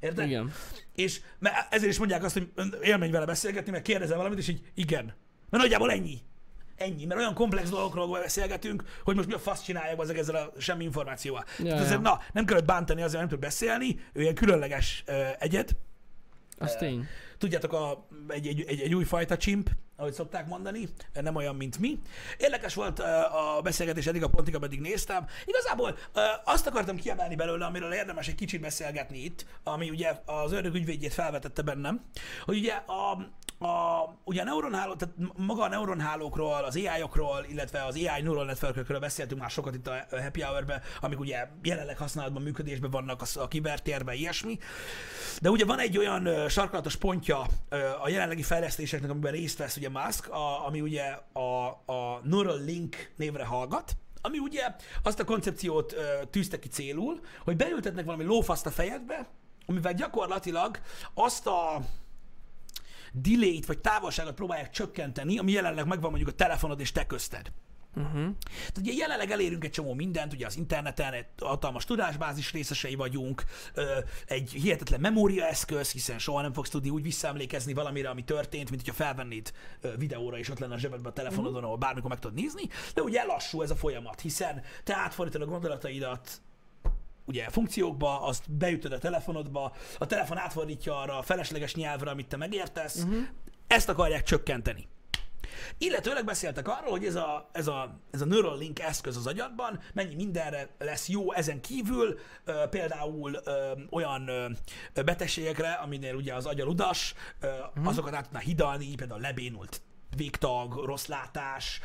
Érted? 0.00 0.26
Igen. 0.26 0.52
És 0.94 1.20
mert 1.38 1.74
ezért 1.74 1.90
is 1.90 1.98
mondják 1.98 2.24
azt, 2.24 2.32
hogy 2.32 2.48
élmény 2.82 3.10
vele 3.10 3.26
beszélgetni, 3.26 3.70
mert 3.70 3.84
kérdezel 3.84 4.16
valamit, 4.16 4.38
és 4.38 4.48
így 4.48 4.60
igen. 4.74 5.14
Mert 5.50 5.62
nagyjából 5.62 5.90
ennyi. 5.90 6.18
Ennyi, 6.76 7.04
mert 7.04 7.20
olyan 7.20 7.34
komplex 7.34 7.68
dolgokról 7.68 8.20
beszélgetünk, 8.20 8.84
hogy 9.04 9.16
most 9.16 9.28
mi 9.28 9.34
a 9.34 9.38
fasz 9.38 9.62
csinálják 9.62 10.00
ezek 10.00 10.18
ezzel 10.18 10.34
a 10.34 10.60
semmi 10.60 10.84
információval. 10.84 11.44
Ja, 11.58 11.64
Tehát 11.64 11.78
ja. 11.78 11.84
azért, 11.84 12.00
na, 12.00 12.20
nem 12.32 12.44
kellett 12.44 12.64
bántani 12.64 13.02
azért, 13.02 13.20
nem 13.20 13.28
tud 13.28 13.38
beszélni, 13.38 14.00
ő 14.12 14.20
ilyen 14.20 14.34
különleges 14.34 15.04
uh, 15.08 15.28
egyed. 15.38 15.76
Az 16.58 16.76
tény. 16.76 17.06
Tudjátok, 17.38 17.72
a, 17.72 18.06
egy, 18.28 18.46
egy, 18.46 18.64
egy, 18.66 18.80
egy 18.80 18.94
új 18.94 19.04
fajta 19.04 19.36
csimp, 19.36 19.70
ahogy 19.96 20.12
szokták 20.12 20.46
mondani, 20.46 20.88
nem 21.12 21.34
olyan, 21.34 21.56
mint 21.56 21.78
mi. 21.78 21.98
Érdekes 22.38 22.74
volt 22.74 22.98
uh, 22.98 23.56
a 23.56 23.60
beszélgetés 23.60 24.06
eddig 24.06 24.22
a 24.22 24.28
pontig, 24.28 24.54
ameddig 24.54 24.80
néztem. 24.80 25.26
Igazából 25.44 25.90
uh, 25.90 26.22
azt 26.44 26.66
akartam 26.66 26.96
kiemelni 26.96 27.34
belőle, 27.34 27.64
amiről 27.64 27.92
érdemes 27.92 28.28
egy 28.28 28.34
kicsit 28.34 28.60
beszélgetni 28.60 29.18
itt, 29.24 29.46
ami 29.62 29.90
ugye 29.90 30.20
az 30.24 30.52
ördög 30.52 30.74
ügyvédjét 30.74 31.14
felvetette 31.14 31.62
bennem, 31.62 32.04
hogy 32.44 32.58
ugye 32.58 32.72
a, 32.72 33.28
a, 33.58 34.04
ugye 34.24 34.40
a 34.40 34.44
neuronháló, 34.44 34.94
tehát 34.94 35.14
maga 35.36 35.62
a 35.62 35.68
neuronhálókról, 35.68 36.64
az 36.64 36.76
AI-okról, 36.76 37.46
illetve 37.48 37.84
az 37.84 37.94
AI 37.94 38.22
neural 38.22 38.44
networkről 38.44 38.98
beszéltünk 38.98 39.40
már 39.40 39.50
sokat 39.50 39.74
itt 39.74 39.86
a 39.86 40.06
Happy 40.10 40.40
Hour-ben, 40.40 40.82
amik 41.00 41.20
ugye 41.20 41.48
jelenleg 41.62 41.98
használatban, 41.98 42.42
működésben 42.42 42.90
vannak 42.90 43.22
a, 43.22 43.40
a 43.40 43.48
kibertérben, 43.48 44.14
ilyesmi. 44.14 44.58
De 45.40 45.50
ugye 45.50 45.64
van 45.64 45.78
egy 45.78 45.98
olyan 45.98 46.26
ö, 46.26 46.48
sarkalatos 46.48 46.96
pontja 46.96 47.46
ö, 47.68 47.88
a 48.00 48.08
jelenlegi 48.08 48.42
fejlesztéseknek, 48.42 49.10
amiben 49.10 49.32
részt 49.32 49.58
vesz 49.58 49.76
ugye 49.76 49.88
Musk, 49.88 50.28
a, 50.28 50.66
ami 50.66 50.80
ugye 50.80 51.18
a, 51.32 51.66
a 51.92 52.20
Neuralink 52.22 53.12
névre 53.16 53.44
hallgat, 53.44 53.96
ami 54.20 54.38
ugye 54.38 54.74
azt 55.02 55.20
a 55.20 55.24
koncepciót 55.24 55.92
ö, 55.92 56.24
tűzte 56.30 56.58
ki 56.58 56.68
célul, 56.68 57.20
hogy 57.44 57.56
beültetnek 57.56 58.04
valami 58.04 58.24
lófaszt 58.24 58.66
a 58.66 58.70
fejedbe, 58.70 59.28
amivel 59.66 59.94
gyakorlatilag 59.94 60.80
azt 61.14 61.46
a 61.46 61.80
delay-t 63.12 63.66
vagy 63.66 63.78
távolságot 63.78 64.34
próbálják 64.34 64.70
csökkenteni, 64.70 65.38
ami 65.38 65.52
jelenleg 65.52 65.86
megvan 65.86 66.10
mondjuk 66.10 66.32
a 66.32 66.36
telefonod 66.36 66.80
és 66.80 66.92
te 66.92 67.06
közted. 67.06 67.52
Uh-huh. 67.96 68.34
Tehát 68.46 68.78
ugye 68.78 68.92
jelenleg 68.92 69.30
elérünk 69.30 69.64
egy 69.64 69.70
csomó 69.70 69.94
mindent, 69.94 70.32
ugye 70.32 70.46
az 70.46 70.56
interneten, 70.56 71.12
egy 71.12 71.26
hatalmas 71.40 71.84
tudásbázis 71.84 72.52
részesei 72.52 72.94
vagyunk, 72.94 73.44
egy 74.26 74.50
hihetetlen 74.50 75.00
memóriaeszköz, 75.00 75.92
hiszen 75.92 76.18
soha 76.18 76.40
nem 76.40 76.52
fogsz 76.52 76.68
tudni 76.68 76.90
úgy 76.90 77.02
visszaemlékezni 77.02 77.72
valamire, 77.72 78.08
ami 78.08 78.24
történt, 78.24 78.70
mint 78.70 78.82
hogyha 78.82 79.04
felvennéd 79.04 79.52
videóra, 79.96 80.38
és 80.38 80.48
ott 80.48 80.58
lenne 80.58 80.74
a 80.74 80.78
zsebedben 80.78 81.10
a 81.10 81.14
telefonodon, 81.14 81.64
ahol 81.64 81.76
bármikor 81.76 82.10
meg 82.10 82.18
tudod 82.18 82.36
nézni, 82.36 82.62
de 82.94 83.02
ugye 83.02 83.24
lassú 83.24 83.62
ez 83.62 83.70
a 83.70 83.76
folyamat, 83.76 84.20
hiszen 84.20 84.62
te 84.84 84.96
átfordítod 84.96 85.42
a 85.42 85.46
gondolataidat 85.46 86.40
ugye 87.28 87.48
funkciókba, 87.50 88.22
azt 88.22 88.50
beütöd 88.50 88.92
a 88.92 88.98
telefonodba, 88.98 89.72
a 89.98 90.06
telefon 90.06 90.38
átfordítja 90.38 91.00
arra 91.00 91.18
a 91.18 91.22
felesleges 91.22 91.74
nyelvre, 91.74 92.10
amit 92.10 92.28
te 92.28 92.36
megértesz, 92.36 92.96
uh-huh. 92.96 93.22
ezt 93.66 93.88
akarják 93.88 94.22
csökkenteni. 94.22 94.88
Illetőleg 95.78 96.24
beszéltek 96.24 96.68
arról, 96.68 96.90
hogy 96.90 97.04
ez 97.04 97.14
a, 97.14 97.48
ez, 97.52 97.66
a, 97.66 98.00
ez 98.10 98.20
a 98.20 98.24
Neuralink 98.24 98.80
eszköz 98.80 99.16
az 99.16 99.26
agyadban 99.26 99.80
mennyi 99.94 100.14
mindenre 100.14 100.68
lesz 100.78 101.08
jó 101.08 101.32
ezen 101.32 101.60
kívül, 101.60 102.18
ö, 102.44 102.64
például 102.70 103.40
ö, 103.44 103.72
olyan 103.90 104.28
ö, 104.28 105.02
betegségekre, 105.04 105.72
aminél 105.72 106.14
ugye 106.14 106.34
az 106.34 106.46
agy 106.46 106.60
a 106.60 106.64
ludas, 106.64 107.14
ö, 107.40 107.48
azokat 107.84 108.14
át 108.14 108.24
tudná 108.24 108.38
hidalni, 108.38 108.94
például 108.94 109.20
lebénult 109.20 109.80
végtag, 110.18 110.84
rossz 110.84 111.06
látás, 111.06 111.80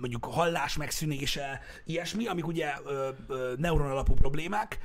mondjuk 0.00 0.24
hallás 0.24 0.76
megszűnése, 0.76 1.60
ilyesmi, 1.84 2.26
amik 2.26 2.46
ugye 2.46 2.74
neuron 3.56 3.90
alapú 3.90 4.14
problémák, 4.14 4.78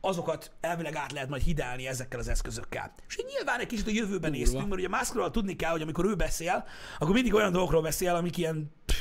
azokat 0.00 0.52
elvileg 0.60 0.94
át 0.94 1.12
lehet 1.12 1.28
majd 1.28 1.42
hidálni 1.42 1.86
ezekkel 1.86 2.18
az 2.18 2.28
eszközökkel. 2.28 2.94
És 3.08 3.18
így 3.18 3.26
nyilván 3.34 3.60
egy 3.60 3.66
kicsit 3.66 3.86
a 3.86 3.90
jövőben 3.90 4.30
Durva. 4.30 4.36
néztünk, 4.36 4.68
mert 4.68 4.80
ugye 4.80 4.88
Muskról 4.88 5.30
tudni 5.30 5.56
kell, 5.56 5.70
hogy 5.70 5.82
amikor 5.82 6.04
ő 6.04 6.14
beszél, 6.14 6.64
akkor 6.98 7.14
mindig 7.14 7.34
olyan 7.34 7.52
dolgokról 7.52 7.82
beszél, 7.82 8.14
amik 8.14 8.36
ilyen 8.36 8.72
pff, 8.86 8.96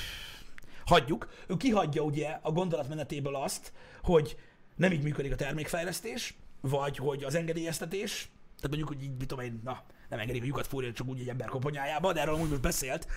hagyjuk. 0.86 1.30
Ő 1.48 1.58
kihagyja 1.58 2.02
ugye 2.02 2.40
a 2.42 2.52
gondolatmenetéből 2.52 3.36
azt, 3.36 3.74
hogy 4.04 4.38
nem 4.76 4.92
így 4.92 5.04
működik 5.04 5.32
a 5.32 5.36
termékfejlesztés, 5.36 6.36
vagy 6.62 6.98
hogy 6.98 7.24
az 7.24 7.36
engedélyeztetés, 7.36 8.30
tehát 8.56 8.68
mondjuk, 8.68 8.88
hogy 8.88 9.04
így, 9.04 9.18
mit 9.18 9.28
tudom 9.28 9.44
én, 9.44 9.62
na, 9.64 9.84
nem 10.10 10.20
engedik 10.20 10.42
a 10.42 10.46
lyukat 10.46 10.68
fúrni 10.68 10.92
csak 10.92 11.08
úgy 11.08 11.20
egy 11.20 11.30
ember 11.30 11.48
koponyájába, 11.48 12.14
de 12.14 12.22
erről 12.22 12.34
amúgy 12.34 12.50
most 12.50 12.62
beszélt. 12.62 13.08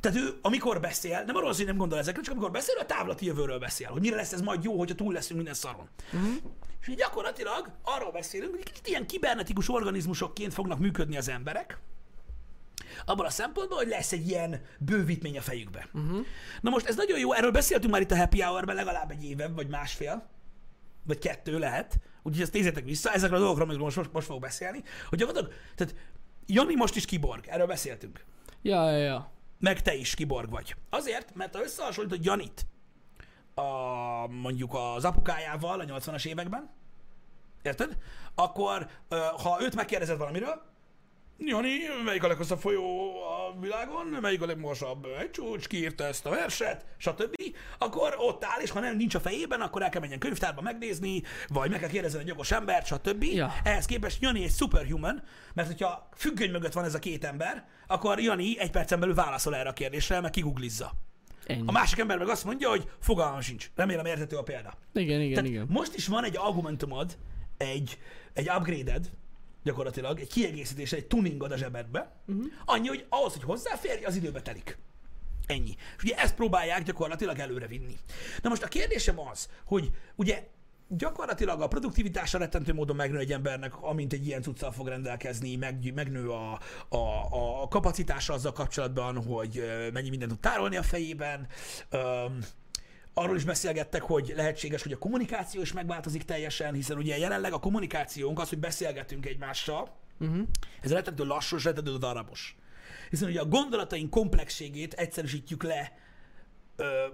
Tehát 0.00 0.18
ő, 0.18 0.38
amikor 0.42 0.80
beszél, 0.80 1.22
nem 1.26 1.36
arról, 1.36 1.52
hogy 1.52 1.66
nem 1.66 1.76
gondol 1.76 1.98
ezekre, 1.98 2.22
csak 2.22 2.32
amikor 2.32 2.50
beszél, 2.50 2.78
a 2.78 2.86
távlati 2.86 3.26
jövőről 3.26 3.58
beszél, 3.58 3.88
hogy 3.88 4.00
mire 4.00 4.16
lesz 4.16 4.32
ez 4.32 4.40
majd 4.40 4.64
jó, 4.64 4.78
hogyha 4.78 4.94
túl 4.94 5.12
leszünk 5.12 5.36
minden 5.36 5.54
szaron. 5.54 5.88
Uh-huh. 6.12 6.34
És 6.80 6.88
így 6.88 6.96
gyakorlatilag 6.96 7.70
arról 7.82 8.12
beszélünk, 8.12 8.54
hogy 8.54 8.62
kicsit 8.62 8.86
ilyen 8.86 9.06
kibernetikus 9.06 9.68
organizmusokként 9.68 10.52
fognak 10.54 10.78
működni 10.78 11.16
az 11.16 11.28
emberek, 11.28 11.78
abban 13.04 13.26
a 13.26 13.30
szempontból, 13.30 13.78
hogy 13.78 13.88
lesz 13.88 14.12
egy 14.12 14.28
ilyen 14.28 14.60
bővítmény 14.78 15.38
a 15.38 15.40
fejükbe. 15.40 15.88
Uh-huh. 15.92 16.26
Na 16.60 16.70
most 16.70 16.86
ez 16.86 16.96
nagyon 16.96 17.18
jó, 17.18 17.32
erről 17.32 17.50
beszéltünk 17.50 17.92
már 17.92 18.02
itt 18.02 18.10
a 18.10 18.16
Happy 18.16 18.40
Hour-ben 18.40 18.76
legalább 18.76 19.10
egy 19.10 19.24
éve, 19.24 19.48
vagy 19.48 19.68
másfél, 19.68 20.28
vagy 21.06 21.18
kettő 21.18 21.58
lehet, 21.58 21.98
úgyhogy 22.22 22.42
ezt 22.42 22.52
nézzétek 22.52 22.84
vissza, 22.84 23.12
ezekről 23.12 23.38
a 23.38 23.40
dolgokról, 23.40 23.64
amikről 23.64 23.86
most, 23.86 23.96
most, 23.96 24.12
most 24.12 24.26
fogok 24.26 24.42
beszélni, 24.42 24.82
hogy 25.08 25.18
gyakorlatilag, 25.18 25.54
tehát 25.74 25.94
Jani 26.46 26.74
most 26.74 26.96
is 26.96 27.04
kiborg, 27.04 27.46
erről 27.46 27.66
beszéltünk. 27.66 28.24
Ja, 28.62 28.90
ja, 28.90 28.96
ja. 28.96 29.30
Meg 29.58 29.82
te 29.82 29.94
is 29.94 30.14
kiborg 30.14 30.50
vagy. 30.50 30.74
Azért, 30.90 31.34
mert 31.34 31.54
ha 31.56 31.62
összehasonlítod 31.62 32.24
Janit 32.24 32.66
a, 33.54 33.62
mondjuk 34.26 34.74
az 34.74 35.04
apukájával 35.04 35.80
a 35.80 35.84
80-as 35.84 36.26
években, 36.26 36.70
érted? 37.62 37.98
Akkor, 38.34 38.88
ha 39.42 39.58
őt 39.60 39.74
megkérdezed 39.74 40.18
valamiről, 40.18 40.62
Jani, 41.38 41.78
melyik 42.04 42.22
a 42.22 42.28
leghosszabb 42.28 42.58
folyó 42.58 43.10
a 43.22 43.60
világon, 43.60 44.06
melyik 44.06 44.42
a 44.42 44.46
legmagasabb 44.46 45.06
egy 45.20 45.30
csúcs, 45.30 45.66
kiírta 45.66 46.04
ezt 46.04 46.26
a 46.26 46.30
verset, 46.30 46.84
stb. 46.96 47.34
Akkor 47.78 48.14
ott 48.18 48.44
áll, 48.44 48.60
és 48.60 48.70
ha 48.70 48.80
nem 48.80 48.96
nincs 48.96 49.14
a 49.14 49.20
fejében, 49.20 49.60
akkor 49.60 49.82
el 49.82 49.88
kell 49.88 50.00
menjen 50.00 50.18
könyvtárba 50.18 50.60
megnézni, 50.60 51.22
vagy 51.48 51.70
meg 51.70 51.80
kell 51.80 51.88
kérdezni 51.88 52.18
egy 52.18 52.26
jogos 52.26 52.50
embert, 52.50 52.86
stb. 52.86 53.22
Ja. 53.22 53.54
Ehhez 53.64 53.86
képest 53.86 54.22
Jani 54.22 54.42
egy 54.42 54.50
superhuman, 54.50 55.22
mert 55.54 55.68
hogyha 55.68 56.08
függöny 56.14 56.50
mögött 56.50 56.72
van 56.72 56.84
ez 56.84 56.94
a 56.94 56.98
két 56.98 57.24
ember, 57.24 57.66
akkor 57.86 58.20
Jani 58.20 58.58
egy 58.58 58.70
percen 58.70 59.00
belül 59.00 59.14
válaszol 59.14 59.56
erre 59.56 59.68
a 59.68 59.72
kérdésre, 59.72 60.20
meg 60.20 60.30
kiguglizza. 60.30 60.92
Ennyi. 61.46 61.62
A 61.66 61.72
másik 61.72 61.98
ember 61.98 62.18
meg 62.18 62.28
azt 62.28 62.44
mondja, 62.44 62.68
hogy 62.68 62.88
fogalmam 63.00 63.40
sincs. 63.40 63.70
Remélem 63.74 64.06
érthető 64.06 64.36
a 64.36 64.42
példa. 64.42 64.74
Igen, 64.92 65.20
igen, 65.20 65.34
Tehát 65.34 65.50
igen. 65.50 65.66
most 65.68 65.94
is 65.94 66.06
van 66.06 66.24
egy 66.24 66.36
argumentumod, 66.36 67.16
egy, 67.56 67.98
egy 68.32 68.50
upgrade 68.58 69.00
gyakorlatilag, 69.66 70.20
egy 70.20 70.28
kiegészítés, 70.28 70.92
egy 70.92 71.06
tuningod 71.06 71.52
a 71.52 71.56
zsebedbe, 71.56 72.12
uh-huh. 72.26 72.44
annyi, 72.64 72.88
hogy 72.88 73.06
ahhoz, 73.08 73.32
hogy 73.32 73.42
hozzáférj, 73.42 74.04
az 74.04 74.16
időbe 74.16 74.42
telik. 74.42 74.78
Ennyi. 75.46 75.74
És 75.96 76.02
ugye 76.02 76.16
ezt 76.16 76.34
próbálják 76.34 76.82
gyakorlatilag 76.82 77.38
előre 77.38 77.66
vinni. 77.66 77.96
Na 78.42 78.48
most 78.48 78.62
a 78.62 78.68
kérdésem 78.68 79.20
az, 79.20 79.48
hogy 79.64 79.90
ugye 80.14 80.48
gyakorlatilag 80.88 81.60
a 81.60 81.68
produktivitása 81.68 82.38
rettentő 82.38 82.72
módon 82.72 82.96
megnő 82.96 83.18
egy 83.18 83.32
embernek, 83.32 83.82
amint 83.82 84.12
egy 84.12 84.26
ilyen 84.26 84.42
cuccal 84.42 84.72
fog 84.72 84.88
rendelkezni, 84.88 85.56
meg, 85.56 85.92
megnő 85.94 86.30
a, 86.30 86.60
a, 86.88 87.62
a 87.62 87.68
kapacitása 87.68 88.32
azzal 88.32 88.52
kapcsolatban, 88.52 89.24
hogy 89.24 89.64
mennyi 89.92 90.08
mindent 90.08 90.30
tud 90.30 90.40
tárolni 90.40 90.76
a 90.76 90.82
fejében. 90.82 91.46
Öm, 91.90 92.38
arról 93.18 93.36
is 93.36 93.44
beszélgettek, 93.44 94.02
hogy 94.02 94.32
lehetséges, 94.36 94.82
hogy 94.82 94.92
a 94.92 94.98
kommunikáció 94.98 95.60
is 95.60 95.72
megváltozik 95.72 96.24
teljesen, 96.24 96.74
hiszen 96.74 96.96
ugye 96.96 97.18
jelenleg 97.18 97.52
a 97.52 97.58
kommunikációnk 97.58 98.40
az, 98.40 98.48
hogy 98.48 98.58
beszélgetünk 98.58 99.26
egymással, 99.26 99.94
Uh-huh. 100.20 100.46
ez 100.80 100.92
rettentő 100.92 101.24
lassú 101.24 101.56
rettentő 101.62 101.96
darabos. 101.96 102.56
Hiszen 103.10 103.28
ugye 103.28 103.40
a 103.40 103.44
gondolataink 103.44 104.10
komplexségét 104.10 104.92
egyszerűsítjük 104.92 105.62
le 105.62 105.92
ö, 106.76 107.06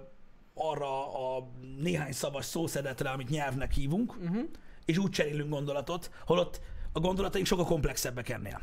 arra 0.53 1.13
a 1.35 1.51
néhány 1.77 2.11
szavas 2.11 2.45
szószedetre, 2.45 3.09
amit 3.09 3.29
nyelvnek 3.29 3.71
hívunk, 3.71 4.15
uh-huh. 4.15 4.43
és 4.85 4.97
úgy 4.97 5.09
cserélünk 5.09 5.49
gondolatot, 5.49 6.11
holott 6.25 6.61
a 6.91 6.99
gondolataink 6.99 7.47
sokkal 7.47 7.65
komplexebbek 7.65 8.29
ennél. 8.29 8.61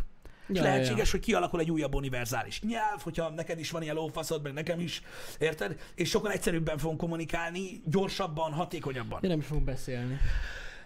Ja, 0.56 0.62
lehetséges, 0.62 1.04
ja. 1.04 1.10
hogy 1.10 1.20
kialakul 1.20 1.60
egy 1.60 1.70
újabb 1.70 1.94
univerzális 1.94 2.60
nyelv, 2.60 3.02
hogyha 3.02 3.30
neked 3.30 3.58
is 3.58 3.70
van 3.70 3.82
ilyen 3.82 3.94
lófaszod, 3.94 4.42
meg 4.42 4.52
nekem 4.52 4.80
is, 4.80 5.02
érted? 5.38 5.76
És 5.94 6.08
sokkal 6.08 6.32
egyszerűbben 6.32 6.78
fogunk 6.78 6.98
kommunikálni, 7.00 7.82
gyorsabban, 7.84 8.52
hatékonyabban. 8.52 9.22
Én 9.22 9.30
nem 9.30 9.38
is 9.38 9.46
fogok 9.46 9.64
beszélni. 9.64 10.18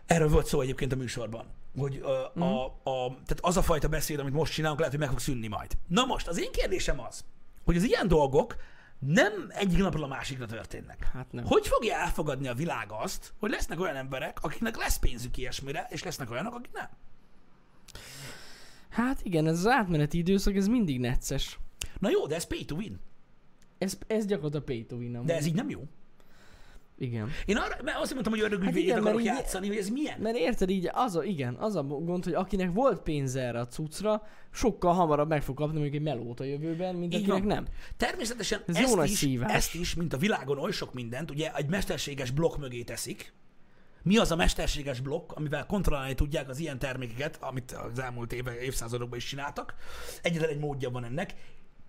Erről 0.06 0.28
volt 0.28 0.46
szó 0.46 0.60
egyébként 0.60 0.92
a 0.92 0.96
műsorban. 0.96 1.46
Hogy 1.78 2.00
uh, 2.02 2.08
Mhm. 2.34 2.42
a, 2.44 2.64
a, 2.64 3.08
tehát 3.08 3.38
az 3.40 3.56
a 3.56 3.62
fajta 3.62 3.88
beszéd, 3.88 4.18
amit 4.18 4.32
most 4.32 4.52
csinálunk, 4.52 4.78
lehet, 4.78 4.94
hogy 4.94 5.02
meg 5.04 5.12
fog 5.12 5.20
szűnni 5.20 5.46
majd. 5.48 5.72
Na 5.86 6.04
most, 6.04 6.28
az 6.28 6.40
én 6.40 6.52
kérdésem 6.52 7.00
az, 7.00 7.24
hogy 7.64 7.76
az 7.76 7.82
ilyen 7.82 8.08
dolgok 8.08 8.56
nem 8.98 9.32
egyik 9.48 9.78
napról 9.78 10.02
a 10.02 10.06
másikra 10.06 10.46
történnek. 10.46 11.10
Hát 11.12 11.32
nem. 11.32 11.44
Hogy 11.44 11.66
fogja 11.66 11.94
elfogadni 11.94 12.48
a 12.48 12.54
világ 12.54 12.86
azt, 12.90 13.32
hogy 13.38 13.50
lesznek 13.50 13.80
olyan 13.80 13.96
emberek, 13.96 14.38
akiknek 14.42 14.76
lesz 14.76 14.96
pénzük 14.96 15.36
ilyesmire, 15.36 15.86
és 15.90 16.02
lesznek 16.02 16.30
olyanok, 16.30 16.54
akik 16.54 16.72
nem? 16.72 16.88
Hát 18.94 19.20
igen, 19.22 19.46
ez 19.46 19.58
az 19.58 19.66
átmeneti 19.66 20.18
időszak, 20.18 20.56
ez 20.56 20.66
mindig 20.68 21.00
necces. 21.00 21.58
Na 21.98 22.10
jó, 22.10 22.26
de 22.26 22.34
ez 22.34 22.44
pay 22.46 22.64
to 22.64 22.74
win. 22.74 23.00
Ez, 23.78 23.98
ez 24.06 24.26
gyakorlatilag 24.26 24.64
pay 24.64 24.84
to 24.86 24.96
win 24.96 25.14
amúgy. 25.14 25.26
De 25.26 25.36
ez 25.36 25.46
így 25.46 25.54
nem 25.54 25.70
jó. 25.70 25.80
Igen. 26.98 27.28
Én 27.46 27.56
arra, 27.56 27.76
mert 27.84 27.98
azt 27.98 28.12
mondtam, 28.12 28.32
hogy 28.32 28.42
ördögügyvédjét 28.42 28.90
Hát 28.92 29.00
akarok 29.00 29.20
így- 29.20 29.26
játszani, 29.26 29.66
hogy 29.66 29.76
ez 29.76 29.88
milyen. 29.88 30.20
Mert 30.20 30.36
érted 30.36 30.70
így, 30.70 30.88
az 30.92 31.16
a, 31.16 31.24
igen, 31.24 31.54
az 31.54 31.76
a 31.76 31.82
gond, 31.82 32.24
hogy 32.24 32.32
akinek 32.32 32.72
volt 32.72 33.00
pénze 33.02 33.40
erre 33.40 33.60
a 33.60 33.66
cuccra, 33.66 34.22
sokkal 34.52 34.92
hamarabb 34.94 35.28
meg 35.28 35.42
fog 35.42 35.56
kapni 35.56 35.72
mondjuk 35.78 35.94
egy 35.94 36.02
melót 36.02 36.40
a 36.40 36.44
jövőben, 36.44 36.94
mint 36.94 37.14
Így 37.14 37.20
akinek 37.20 37.38
van. 37.38 37.48
nem. 37.48 37.64
Természetesen 37.96 38.62
Ez 38.66 38.76
ezt, 38.76 39.04
is, 39.04 39.10
szívás. 39.18 39.52
ezt 39.52 39.74
is, 39.74 39.94
mint 39.94 40.12
a 40.12 40.16
világon 40.16 40.58
oly 40.58 40.70
sok 40.72 40.92
mindent, 40.94 41.30
ugye 41.30 41.52
egy 41.54 41.68
mesterséges 41.68 42.30
blokk 42.30 42.56
mögé 42.56 42.82
teszik. 42.82 43.32
Mi 44.04 44.16
az 44.16 44.30
a 44.30 44.36
mesterséges 44.36 45.00
blokk, 45.00 45.32
amivel 45.32 45.66
kontrollálni 45.66 46.14
tudják 46.14 46.48
az 46.48 46.58
ilyen 46.58 46.78
termékeket, 46.78 47.36
amit 47.40 47.72
az 47.72 47.98
elmúlt 47.98 48.32
éve, 48.32 48.60
évszázadokban 48.60 49.18
is 49.18 49.24
csináltak? 49.24 49.74
Egyetlen 50.22 50.50
egy 50.50 50.58
módja 50.58 50.90
van 50.90 51.04
ennek. 51.04 51.34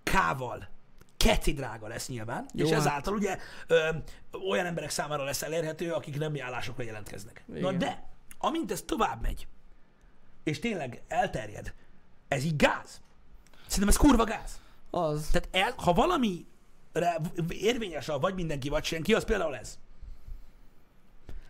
Kával. 0.02 0.68
Keci 1.16 1.52
drága 1.52 1.88
lesz 1.88 2.08
nyilván, 2.08 2.46
Jó, 2.54 2.64
és 2.64 2.70
hát. 2.70 2.80
ezáltal 2.80 3.14
ugye 3.14 3.38
ö, 3.66 3.88
olyan 4.50 4.66
emberek 4.66 4.90
számára 4.90 5.24
lesz 5.24 5.42
elérhető, 5.42 5.92
akik 5.92 6.18
nem 6.18 6.34
állásokra 6.40 6.82
jelentkeznek. 6.82 7.44
Na 7.46 7.56
Igen. 7.56 7.78
de, 7.78 8.08
amint 8.38 8.72
ez 8.72 8.82
tovább 8.82 9.22
megy, 9.22 9.46
és 10.44 10.58
tényleg 10.58 11.02
elterjed, 11.08 11.74
ez 12.28 12.44
így 12.44 12.56
gáz. 12.56 13.00
Szerintem 13.66 13.88
ez 13.88 13.96
kurva 13.96 14.24
gáz. 14.24 14.60
Az. 14.90 15.28
Tehát 15.32 15.48
el, 15.52 15.74
ha 15.76 15.92
valami 15.92 16.46
érvényes 17.48 18.08
a 18.08 18.18
vagy 18.18 18.34
mindenki, 18.34 18.68
vagy 18.68 18.84
senki, 18.84 19.14
az 19.14 19.24
például 19.24 19.56
ez. 19.56 19.78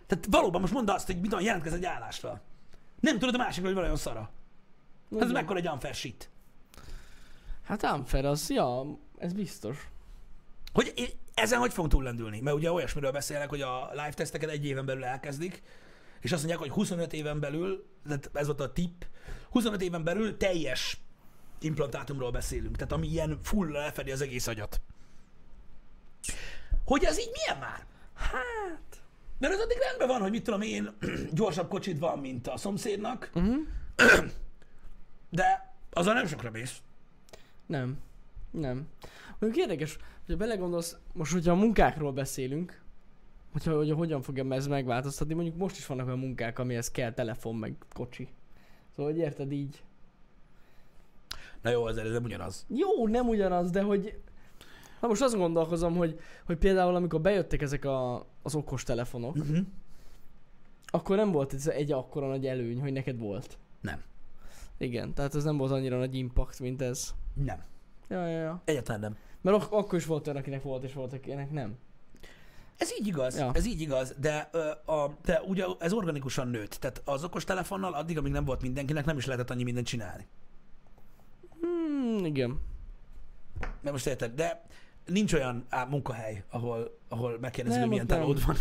Tehát 0.06 0.26
valóban 0.30 0.60
most 0.60 0.72
mondd 0.72 0.90
azt, 0.90 1.06
hogy 1.06 1.20
mit 1.20 1.30
tudom, 1.30 1.44
jelentkezz 1.44 1.74
egy 1.74 1.84
állásra. 1.84 2.40
Nem 3.00 3.18
tudod 3.18 3.34
a 3.34 3.38
másikról, 3.38 3.74
hogy 3.74 3.82
olyan 3.82 3.96
szara. 3.96 4.30
Hát 5.10 5.22
ez 5.22 5.30
mekkora 5.30 5.58
egy 5.58 5.68
unfair 5.68 5.94
shit. 5.94 6.30
Hát 7.64 7.82
unfair 7.82 8.24
az, 8.24 8.50
ja, 8.50 8.84
ez 9.18 9.32
biztos. 9.32 9.88
Hogy 10.72 11.16
ezen 11.34 11.58
hogy 11.58 11.72
fogunk 11.72 11.92
túllendülni? 11.92 12.40
Mert 12.40 12.56
ugye 12.56 12.72
olyasmiről 12.72 13.12
beszélnek, 13.12 13.48
hogy 13.48 13.60
a 13.60 13.88
live 13.90 14.12
teszteket 14.12 14.50
egy 14.50 14.64
éven 14.64 14.86
belül 14.86 15.04
elkezdik, 15.04 15.62
és 16.20 16.32
azt 16.32 16.40
mondják, 16.40 16.62
hogy 16.62 16.70
25 16.70 17.12
éven 17.12 17.40
belül, 17.40 17.86
tehát 18.06 18.30
ez 18.32 18.46
volt 18.46 18.60
a 18.60 18.72
tipp, 18.72 19.02
25 19.50 19.82
éven 19.82 20.04
belül 20.04 20.36
teljes 20.36 21.00
implantátumról 21.60 22.30
beszélünk, 22.30 22.76
tehát 22.76 22.92
ami 22.92 23.06
ilyen 23.06 23.38
full 23.42 23.68
lefedi 23.68 24.10
az 24.10 24.20
egész 24.20 24.46
agyat. 24.46 24.80
Hogy 26.84 27.04
ez 27.04 27.18
így 27.18 27.30
milyen 27.32 27.58
már? 27.58 27.86
Hát... 28.14 28.95
Mert 29.38 29.54
az 29.54 29.60
addig 29.60 29.76
rendben 29.88 30.08
van, 30.08 30.20
hogy 30.20 30.30
mit 30.30 30.42
tudom 30.44 30.60
én, 30.60 30.92
gyorsabb 31.32 31.68
kocsid 31.68 31.98
van, 31.98 32.18
mint 32.18 32.46
a 32.46 32.56
szomszédnak, 32.56 33.30
Uh-huh. 33.34 33.56
de 35.30 35.74
azzal 35.92 36.14
nem 36.14 36.26
sokra 36.26 36.50
mész. 36.50 36.78
Nem. 37.66 37.98
Nem. 38.50 38.88
Mondjuk 39.38 39.62
érdekes, 39.62 39.96
hogyha 40.20 40.36
belegondolsz, 40.36 40.96
most 41.12 41.32
hogyha 41.32 41.52
a 41.52 41.56
munkákról 41.56 42.12
beszélünk, 42.12 42.80
hogyha 43.52 43.76
hogy 43.76 43.90
hogyan 43.90 44.22
fogja 44.22 44.54
ez 44.54 44.66
megváltoztatni, 44.66 45.34
mondjuk 45.34 45.56
most 45.56 45.76
is 45.76 45.86
vannak 45.86 46.06
olyan 46.06 46.18
munkák, 46.18 46.58
amihez 46.58 46.90
kell 46.90 47.12
telefon 47.12 47.54
meg 47.54 47.76
kocsi. 47.92 48.28
Szóval, 48.96 49.12
hogy 49.12 49.20
érted 49.20 49.52
így? 49.52 49.82
Na 51.62 51.70
jó, 51.70 51.88
ez, 51.88 51.96
ez 51.96 52.12
nem 52.12 52.24
ugyanaz. 52.24 52.66
Jó, 52.68 53.06
nem 53.08 53.28
ugyanaz, 53.28 53.70
de 53.70 53.82
hogy... 53.82 54.18
Na 55.00 55.08
most 55.08 55.22
azt 55.22 55.36
gondolkozom, 55.36 55.96
hogy, 55.96 56.20
hogy 56.46 56.56
például 56.56 56.94
amikor 56.94 57.20
bejöttek 57.20 57.62
ezek 57.62 57.84
a, 57.84 58.26
az 58.42 58.54
okos 58.54 58.82
telefonok, 58.82 59.36
Uh-huh. 59.36 59.58
akkor 60.86 61.16
nem 61.16 61.32
volt 61.32 61.54
ez 61.54 61.66
egy 61.66 61.92
akkora 61.92 62.26
nagy 62.28 62.46
előny, 62.46 62.80
hogy 62.80 62.92
neked 62.92 63.18
volt. 63.18 63.58
Nem. 63.80 64.02
Igen, 64.78 65.14
tehát 65.14 65.34
ez 65.34 65.44
nem 65.44 65.56
volt 65.56 65.70
annyira 65.70 65.98
nagy 65.98 66.14
impact, 66.14 66.60
mint 66.60 66.82
ez. 66.82 67.14
Nem. 67.34 67.62
Ja, 68.08 68.26
ja, 68.26 68.38
ja. 68.40 68.62
Egyáltalán 68.64 69.00
nem. 69.00 69.16
Mert 69.40 69.56
ak- 69.56 69.72
akkor 69.72 69.98
is 69.98 70.06
volt 70.06 70.26
olyan, 70.26 70.38
akinek 70.38 70.62
volt, 70.62 70.84
és 70.84 70.92
volt, 70.92 71.12
akinek 71.12 71.50
nem. 71.50 71.76
Ez 72.78 72.92
így 73.00 73.06
igaz, 73.06 73.38
ja. 73.38 73.44
Ja. 73.44 73.50
ez 73.54 73.66
így 73.66 73.80
igaz, 73.80 74.14
de, 74.20 74.48
ö, 74.52 74.92
a, 74.92 75.16
de 75.24 75.42
ugye 75.42 75.64
ez 75.78 75.92
organikusan 75.92 76.48
nőtt. 76.48 76.70
Tehát 76.74 77.02
az 77.04 77.24
okos 77.24 77.44
telefonnal 77.44 77.94
addig, 77.94 78.18
amíg 78.18 78.32
nem 78.32 78.44
volt 78.44 78.62
mindenkinek, 78.62 79.04
nem 79.04 79.16
is 79.16 79.26
lehetett 79.26 79.50
annyi 79.50 79.62
mindent 79.62 79.86
csinálni. 79.86 80.26
Hmm, 81.60 82.24
igen. 82.24 82.60
Mert 83.60 83.90
most 83.92 84.06
érted, 84.06 84.34
de 84.34 84.62
nincs 85.06 85.32
olyan 85.32 85.66
á, 85.68 85.84
munkahely, 85.84 86.44
ahol, 86.50 86.98
ahol 87.08 87.38
megkérdezik, 87.40 87.80
hogy 87.80 87.88
milyen 87.88 88.06
telód 88.06 88.44
van. 88.46 88.56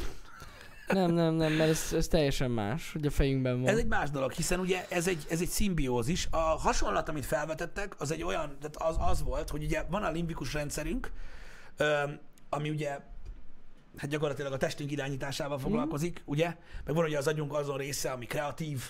Nem, 0.87 1.11
nem, 1.11 1.33
nem, 1.33 1.53
mert 1.53 1.69
ez, 1.69 1.93
ez 1.93 2.07
teljesen 2.07 2.51
más, 2.51 2.91
hogy 2.91 3.05
a 3.05 3.11
fejünkben 3.11 3.61
van. 3.61 3.67
Ez 3.69 3.77
egy 3.77 3.87
más 3.87 4.09
dolog, 4.09 4.31
hiszen 4.31 4.59
ugye 4.59 4.85
ez 4.89 5.07
egy, 5.07 5.25
ez 5.29 5.41
egy 5.41 5.47
szimbiózis. 5.47 6.27
A 6.31 6.37
hasonlat, 6.37 7.09
amit 7.09 7.25
felvetettek, 7.25 7.95
az 7.97 8.11
egy 8.11 8.23
olyan, 8.23 8.57
tehát 8.59 8.75
az, 8.75 8.95
az 9.09 9.23
volt, 9.23 9.49
hogy 9.49 9.63
ugye 9.63 9.83
van 9.89 10.03
a 10.03 10.11
limbikus 10.11 10.53
rendszerünk, 10.53 11.11
ami 12.49 12.69
ugye 12.69 12.99
hát 13.97 14.09
gyakorlatilag 14.09 14.53
a 14.53 14.57
testünk 14.57 14.91
irányításával 14.91 15.59
foglalkozik, 15.59 16.21
ugye? 16.25 16.55
Meg 16.85 16.95
van 16.95 17.05
ugye 17.05 17.17
az 17.17 17.27
agyunk 17.27 17.53
azon 17.53 17.77
része, 17.77 18.11
ami 18.11 18.25
kreatív, 18.25 18.83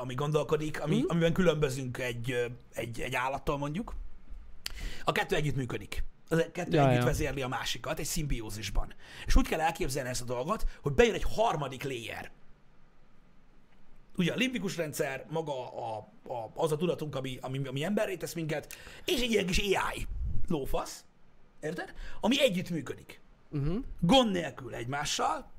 ami 0.00 0.14
gondolkodik, 0.14 0.82
ami, 0.82 0.96
Mhm. 0.96 1.04
amiben 1.08 1.32
különbözünk 1.32 1.98
egy, 1.98 2.50
egy, 2.74 3.00
egy 3.00 3.14
állattól 3.14 3.58
mondjuk. 3.58 3.94
A 5.04 5.12
kettő 5.12 5.36
együtt 5.36 5.56
működik. 5.56 6.04
Az 6.32 6.46
kettő 6.52 6.76
Ja, 6.76 6.86
együtt 6.88 6.98
ja. 6.98 7.04
vezérli 7.04 7.42
a 7.42 7.48
másikat 7.48 7.98
egy 7.98 8.04
szimbiózisban. 8.04 8.94
És 9.26 9.36
úgy 9.36 9.48
kell 9.48 9.60
elképzelni 9.60 10.08
ezt 10.08 10.22
a 10.22 10.24
dolgot, 10.24 10.64
hogy 10.82 10.92
bejön 10.92 11.14
egy 11.14 11.24
harmadik 11.34 11.82
layer. 11.82 12.30
Ugye 14.16 14.32
a 14.32 14.36
limbikus 14.36 14.76
rendszer, 14.76 15.26
maga 15.30 15.74
a, 15.76 15.96
a, 16.28 16.50
az 16.54 16.72
a 16.72 16.76
tudatunk, 16.76 17.14
ami, 17.16 17.38
ami, 17.40 17.66
ami 17.66 17.84
emberré 17.84 18.16
tesz 18.16 18.32
minket, 18.32 18.76
és 19.04 19.20
egy 19.20 19.30
ilyen 19.30 19.46
kis 19.46 19.58
AI 19.58 20.06
lófasz, 20.48 21.04
érted? 21.60 21.94
Ami 22.20 22.40
együtt 22.40 22.70
működik 22.70 23.20
Uh-huh. 23.54 23.84
gond 24.00 24.30
nélkül 24.32 24.74
egymással, 24.74 25.50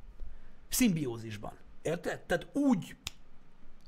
szimbiózisban. 0.69 1.53
Érted? 1.81 2.19
Tehát 2.21 2.47
úgy 2.53 2.95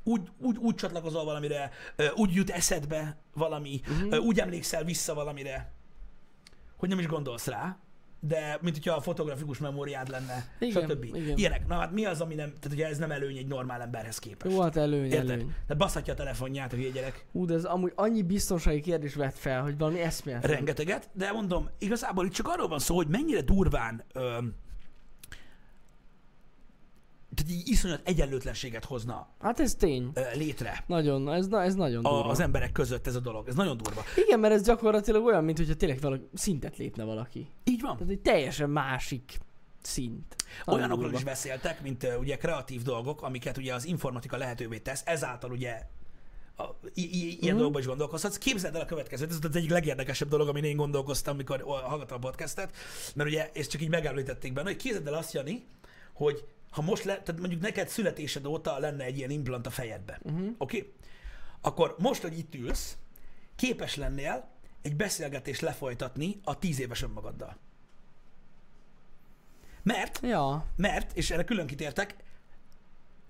úgy, 0.04 0.30
úgy, 0.38 0.58
úgy 0.58 0.76
csatlakozol 0.76 1.24
valamire, 1.26 1.72
úgy 2.16 2.34
jut 2.34 2.50
eszedbe 2.50 3.18
valami, 3.34 3.82
Mhm. 3.88 4.06
uh-huh. 4.06 4.26
úgy 4.26 4.40
emlékszel 4.40 4.84
vissza 4.84 5.14
valamire, 5.14 5.72
hogy 6.78 6.90
nem 6.90 7.00
is 7.00 7.08
gondolsz 7.08 7.48
rá, 7.48 7.78
de 8.20 8.58
mint 8.62 8.76
hogyha 8.76 8.96
a 8.96 9.02
fotografikus 9.02 9.58
memóriád 9.58 10.10
lenne, 10.10 10.48
Igen, 10.60 10.90
stb. 10.90 11.04
igen. 11.04 11.38
Ilyenek. 11.38 11.68
Na 11.68 11.76
hát 11.76 11.92
mi 11.92 12.06
az, 12.06 12.22
ami 12.22 12.36
nem, 12.36 12.48
tehát 12.48 12.78
ugye 12.78 12.88
ez 12.88 12.98
nem 12.98 13.12
előny 13.12 13.38
egy 13.38 13.48
normál 13.48 13.82
emberhez 13.82 14.20
képest. 14.20 14.56
Jó, 14.56 14.62
hát 14.62 14.78
előny, 14.78 15.12
Érted? 15.12 15.30
előny. 15.30 15.48
Tehát 15.48 15.78
baszhatja 15.78 16.14
a 16.14 16.16
telefonját 16.16 16.74
a 16.74 16.76
hülye 16.76 16.90
gyerek. 16.90 17.26
Hú, 17.32 17.46
de 17.46 17.54
ez 17.54 17.64
amúgy 17.64 17.92
annyi 17.96 18.22
biztonsági 18.22 18.80
kérdés 18.82 19.16
vett 19.16 19.38
fel, 19.38 19.62
hogy 19.62 19.78
valami 19.78 20.00
eszméletlen. 20.00 20.52
Rengeteget, 20.52 21.10
de 21.14 21.32
mondom, 21.32 21.70
igazából 21.80 22.26
itt 22.26 22.34
csak 22.34 22.48
arról 22.48 22.68
van 22.68 22.80
szó, 22.80 22.96
hogy 22.96 23.08
mennyire 23.08 23.42
durván 23.42 24.04
ö, 24.14 24.38
tehát 27.36 27.52
így 27.52 27.68
iszonyat 27.70 28.02
egyenlőtlenséget 28.08 28.86
hozna 28.86 29.28
Hát 29.40 29.60
ez 29.60 29.76
tény. 29.76 30.12
létre 30.34 30.84
Nagyon, 30.88 31.34
ez, 31.34 31.48
na, 31.48 31.64
ez 31.64 31.76
nagyon 31.76 32.04
durva. 32.04 32.26
a, 32.26 32.30
az 32.30 32.40
emberek 32.40 32.72
között 32.72 33.08
ez 33.08 33.16
a 33.16 33.20
dolog. 33.20 33.48
Ez 33.48 33.56
nagyon 33.56 33.78
durva. 33.78 34.04
Igen, 34.26 34.40
mert 34.40 34.54
ez 34.54 34.64
gyakorlatilag 34.64 35.26
olyan, 35.26 35.44
mint 35.44 35.58
hogyha 35.58 35.76
tényleg 35.76 36.00
valaki 36.02 36.24
szintet 36.34 36.78
lépne 36.78 37.04
valaki. 37.04 37.48
Így 37.64 37.82
van. 37.82 37.98
Tehát 37.98 38.12
egy 38.14 38.20
teljesen 38.22 38.70
másik 38.70 39.40
szint. 39.82 40.36
Nagyon 40.66 40.80
Olyanokról 40.80 40.98
durva. 41.10 41.18
is 41.18 41.24
beszéltek, 41.24 41.82
mint 41.82 42.08
ugye 42.20 42.38
kreatív 42.38 42.82
dolgok, 42.82 43.22
amiket 43.22 43.58
ugye 43.58 43.74
az 43.74 43.86
informatika 43.86 44.38
lehetővé 44.38 44.78
tesz, 44.78 45.02
ezáltal 45.06 45.52
ugye 45.52 45.82
a, 46.58 46.64
i- 46.94 47.02
i- 47.02 47.28
ilyen 47.28 47.38
Mhm. 47.42 47.54
dolgokban 47.56 47.82
is 47.82 47.88
gondolkozhatsz. 47.88 48.38
Képzeld 48.38 48.76
el 48.76 48.82
a 48.82 48.86
következőt, 48.86 49.30
ez 49.30 49.38
az 49.50 49.56
egyik 49.56 49.70
legérdekesebb 49.70 50.28
dolog, 50.30 50.48
amin 50.48 50.64
én 50.64 50.76
gondolkoztam, 50.76 51.34
amikor 51.34 51.62
hallgattam 51.62 52.18
a 52.18 52.20
podcastet, 52.20 52.76
mert 53.16 53.30
ugye 53.30 53.50
ezt 53.54 53.70
csak 53.70 53.82
így 53.82 53.90
megemlítették 53.90 54.54
benne, 54.54 54.68
hogy 54.68 54.78
képzeld 54.78 55.08
el 55.08 55.14
azt, 55.14 55.34
Jani, 55.34 55.66
hogy 56.14 56.44
ha 56.76 56.82
most 56.82 57.04
le, 57.04 57.22
tehát 57.22 57.42
mondjuk 57.42 57.62
neked 57.62 57.88
születésed 57.88 58.46
óta 58.46 58.80
lenne 58.80 59.04
egy 59.04 59.18
ilyen 59.18 59.30
implant 59.30 59.68
a 59.68 59.70
fejedbe, 59.70 60.20
uh-huh. 60.24 60.40
oké? 60.58 60.78
Okay? 60.78 60.94
Akkor 61.62 61.96
most, 62.00 62.22
hogy 62.22 62.38
itt 62.38 62.56
ülsz, 62.56 62.98
képes 63.56 63.96
lennél 63.96 64.48
egy 64.82 64.96
beszélgetést 64.96 65.62
lefolytatni 65.62 66.40
a 66.44 66.60
tíz 66.60 66.80
éves 66.80 67.02
önmagaddal. 67.02 67.58
Mert 69.84 70.20
Ja, 70.24 70.66
mert, 70.76 71.18
és 71.18 71.32
erre 71.32 71.44
külön 71.44 71.68
kitértek, 71.68 72.16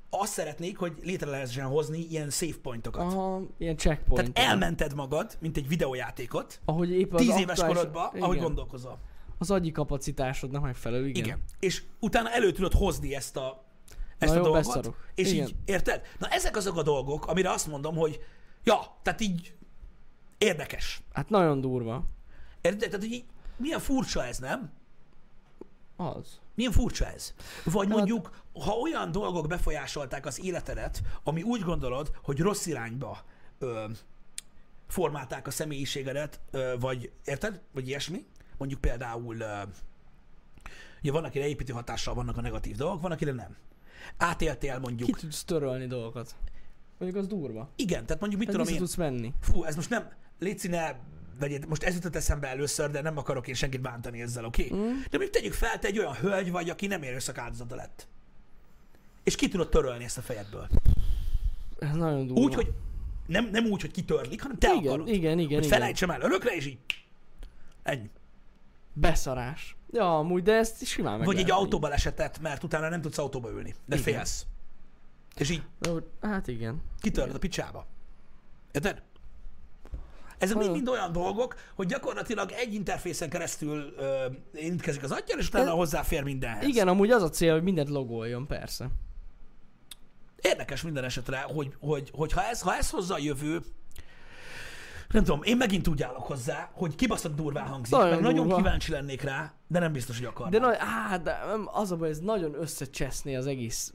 azt 0.09 0.31
szeretnék, 0.31 0.77
hogy 0.77 0.93
létre 1.01 1.29
lehessen 1.29 1.65
hozni 1.65 2.07
ilyen 2.09 2.29
save 2.29 2.55
pointokat. 2.61 3.01
aha, 3.13 3.41
ilyen 3.57 3.77
checkpoint. 3.77 4.33
Tehát 4.33 4.49
elmented 4.49 4.93
magad, 4.93 5.37
mint 5.39 5.57
egy 5.57 5.67
videójátékot, 5.67 6.59
Ahogy 6.65 6.91
épp 6.91 7.13
az 7.13 7.21
tíz 7.21 7.37
éves 7.37 7.59
aktuális- 7.59 7.77
korodban, 7.77 8.09
igen, 8.11 8.23
ahogy 8.23 8.39
gondolkozol. 8.39 8.99
Az 9.37 9.51
agyi 9.51 9.71
kapacitásodnak 9.71 10.61
megfelelő, 10.61 11.07
igen. 11.07 11.23
Igen. 11.23 11.43
És 11.59 11.83
utána 11.99 12.31
elő 12.31 12.51
tudod 12.51 12.73
hozni 12.73 13.15
ezt 13.15 13.37
a, 13.37 13.63
ezt 14.17 14.33
Na 14.33 14.39
a 14.39 14.43
jó, 14.43 14.43
dolgot. 14.43 14.65
beszarok. 14.65 15.07
És 15.15 15.31
Igen. 15.31 15.47
így, 15.47 15.55
érted? 15.65 16.01
Na 16.19 16.27
ezek 16.27 16.55
azok 16.57 16.77
a 16.77 16.83
dolgok, 16.83 17.25
amire 17.27 17.51
azt 17.51 17.67
mondom, 17.67 17.95
hogy 17.95 18.19
ja, 18.63 18.97
tehát 19.01 19.21
így 19.21 19.53
érdekes. 20.37 21.01
Hát 21.13 21.29
nagyon 21.29 21.61
durva. 21.61 22.03
Érted? 22.61 22.89
Tehát 22.89 23.05
így, 23.05 23.23
milyen 23.57 23.79
furcsa 23.79 24.25
ez, 24.25 24.37
nem? 24.37 24.71
Az. 25.95 26.39
Milyen 26.55 26.71
furcsa 26.71 27.05
ez? 27.05 27.33
Vagy 27.63 27.87
Hát- 27.87 27.95
mondjuk, 27.97 28.43
ha 28.53 28.71
olyan 28.71 29.11
dolgok 29.11 29.47
befolyásolták 29.47 30.25
az 30.25 30.43
életedet, 30.43 31.01
ami 31.23 31.41
úgy 31.41 31.61
gondolod, 31.61 32.11
hogy 32.23 32.39
rossz 32.39 32.65
irányba 32.65 33.23
ö, 33.59 33.85
formálták 34.87 35.47
a 35.47 35.51
személyiségedet, 35.51 36.39
ö, 36.51 36.75
vagy 36.79 37.11
érted? 37.25 37.61
Vagy 37.73 37.87
ilyesmi. 37.87 38.25
Mondjuk 38.57 38.81
például, 38.81 39.35
ugye 41.01 41.11
van, 41.11 41.23
akire 41.23 41.47
építő 41.47 41.73
hatással 41.73 42.13
vannak 42.13 42.37
a 42.37 42.41
negatív 42.41 42.75
dolgok, 42.75 43.01
van, 43.01 43.11
akire 43.11 43.31
nem. 43.31 43.55
Átéltél 44.17 44.79
mondjuk. 44.79 45.09
Ki 45.09 45.21
tudsz 45.21 45.43
törölni 45.43 45.87
dolgokat. 45.87 46.35
Mondjuk 46.97 47.23
az 47.23 47.27
durva. 47.27 47.69
Igen, 47.75 48.05
tehát 48.05 48.21
mondjuk 48.21 48.41
mit 48.41 48.51
Tehát 48.51 48.61
tudom 48.61 48.73
én. 48.73 48.85
tudsz 48.85 48.95
menni. 48.95 49.33
Fú, 49.41 49.63
ez 49.63 49.75
most 49.75 49.89
nem, 49.89 50.09
légy 50.39 50.69
ne 50.69 50.95
vegyed, 51.39 51.67
most 51.67 51.83
ez 51.83 51.93
jutott 51.93 52.15
eszembe 52.15 52.47
először, 52.47 52.91
de 52.91 53.01
nem 53.01 53.17
akarok 53.17 53.47
én 53.47 53.53
senkit 53.53 53.81
bántani 53.81 54.21
ezzel, 54.21 54.45
oké? 54.45 54.65
Okay? 54.65 54.79
Mm. 54.79 54.83
De 54.87 55.17
mondjuk 55.17 55.29
tegyük 55.29 55.53
fel, 55.53 55.79
te 55.79 55.87
egy 55.87 55.99
olyan 55.99 56.13
hölgy 56.13 56.51
vagy, 56.51 56.69
aki 56.69 56.87
nem 56.87 57.01
erőszak 57.01 57.37
áldozata 57.37 57.75
lett. 57.75 58.07
És 59.23 59.35
ki 59.35 59.47
tudod 59.47 59.69
törölni 59.69 60.03
ezt 60.03 60.17
a 60.17 60.21
fejedből. 60.21 60.67
Ez 61.79 61.95
nagyon 61.95 62.27
durva. 62.27 62.41
Úgy, 62.41 62.53
hogy 62.53 62.73
nem, 63.27 63.49
nem 63.51 63.65
úgy, 63.65 63.81
hogy 63.81 63.91
kitörlik, 63.91 64.41
hanem 64.41 64.57
te 64.57 64.73
igen, 64.73 64.87
akarod. 64.87 65.07
igen, 65.07 65.19
igen, 65.19 65.35
hogy 65.35 65.43
igen. 65.43 65.61
felejtsem 65.61 66.09
el 66.09 66.21
örökre, 66.21 66.55
és 66.55 66.65
így. 66.65 66.77
Ennyi. 67.83 68.09
Beszarás. 68.97 69.75
Ja, 69.91 70.17
amúgy, 70.17 70.43
de 70.43 70.53
ezt 70.53 70.85
simán 70.85 71.17
meg 71.17 71.25
Vagy 71.25 71.37
egy 71.37 71.51
autóbalesetet, 71.51 72.39
mert 72.39 72.63
utána 72.63 72.89
nem 72.89 73.01
tudsz 73.01 73.17
autóba 73.17 73.49
ülni. 73.51 73.75
De 73.85 73.95
Igen. 73.95 74.13
félsz. 74.13 74.45
És 75.35 75.49
így. 75.49 75.63
Hát 76.21 76.47
igen. 76.47 76.81
kitörled 76.99 77.35
a 77.35 77.39
picsába. 77.39 77.85
Érted? 78.71 79.01
Ezek 80.37 80.57
Olyan. 80.57 80.71
mind-mind 80.71 80.97
olyan 80.97 81.11
dolgok, 81.11 81.55
hogy 81.75 81.87
gyakorlatilag 81.87 82.51
egy 82.51 82.73
interfészen 82.73 83.29
keresztül 83.29 83.93
ö, 83.97 84.25
érintkezik 84.53 85.03
az 85.03 85.11
agyal, 85.11 85.39
és 85.39 85.47
utána 85.47 85.71
hozzáfér 85.71 86.23
mindenhez. 86.23 86.67
Igen, 86.67 86.87
amúgy 86.87 87.11
az 87.11 87.23
a 87.23 87.29
cél, 87.29 87.53
hogy 87.53 87.63
mindent 87.63 87.89
logoljon, 87.89 88.47
persze. 88.47 88.87
Érdekes 90.41 90.81
minden 90.81 91.03
esetre, 91.03 91.41
hogy, 91.41 91.75
hogy, 91.79 92.11
hogy 92.13 92.31
ha, 92.31 92.43
ez, 92.43 92.61
ha 92.61 92.75
ez 92.75 92.89
hozza 92.89 93.13
a 93.13 93.17
jövő, 93.17 93.61
nem 95.09 95.23
tudom, 95.23 95.43
én 95.43 95.57
megint 95.57 95.87
úgy 95.87 96.03
állok 96.03 96.23
hozzá, 96.25 96.69
hogy 96.73 96.95
kibaszott 96.95 97.35
durván 97.35 97.67
hangzik, 97.67 97.91
Nagyon 97.95 98.09
meg 98.09 98.19
nagyon 98.21 98.41
durva. 98.47 98.55
kíváncsi 98.55 98.91
lennék 98.91 99.21
rá, 99.21 99.53
de 99.67 99.79
nem 99.79 99.91
biztos, 99.91 100.17
hogy 100.17 100.25
akarnám. 100.25 100.51
De 100.51 100.59
nagy, 100.59 100.77
á, 100.79 101.17
de 101.17 101.39
az 101.65 101.91
a 101.91 101.95
baj, 101.95 102.09
ez 102.09 102.19
nagyon 102.19 102.55
összecseszné 102.61 103.35
az 103.35 103.47
egész, 103.47 103.93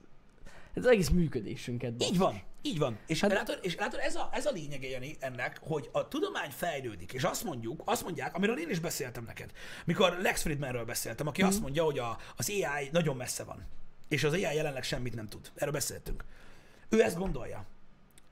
ez 0.75 0.85
az 0.85 0.91
egész 0.91 1.09
működésünket. 1.09 1.93
basszus. 1.97 2.13
Így 2.13 2.19
van, 2.19 2.41
így 2.63 2.79
van. 2.79 2.99
És 3.07 3.21
hát, 3.21 3.33
látod, 3.33 3.59
és 3.63 3.77
látod 3.77 4.01
ez, 4.03 4.15
a, 4.15 4.29
ez 4.33 4.47
a 4.47 4.51
lényege, 4.51 4.89
Jani, 4.89 5.17
ennek, 5.21 5.61
hogy 5.63 5.89
a 5.93 6.09
tudomány 6.09 6.51
fejlődik, 6.51 7.13
és 7.13 7.23
azt 7.23 7.45
mondjuk, 7.45 7.83
azt 7.85 8.03
mondják, 8.03 8.35
amiről 8.35 8.59
én 8.59 8.71
is 8.71 8.79
beszéltem 8.79 9.25
neked, 9.25 9.51
mikor 9.85 10.19
Lex 10.23 10.43
Friedmanről 10.43 10.85
beszéltem, 10.85 11.27
aki 11.27 11.43
azt 11.43 11.61
mondja, 11.61 11.85
hogy 11.85 11.99
a, 11.99 12.19
az 12.37 12.49
AI 12.51 12.89
nagyon 12.93 13.17
messze 13.17 13.45
van, 13.45 13.67
és 14.09 14.25
az 14.25 14.33
AI 14.33 14.41
jelenleg 14.41 14.83
semmit 14.83 15.15
nem 15.15 15.27
tud. 15.27 15.51
Erről 15.55 15.73
beszéltünk. 15.73 16.25
Ő 16.89 17.03
ezt 17.03 17.19
gondolja. 17.19 17.65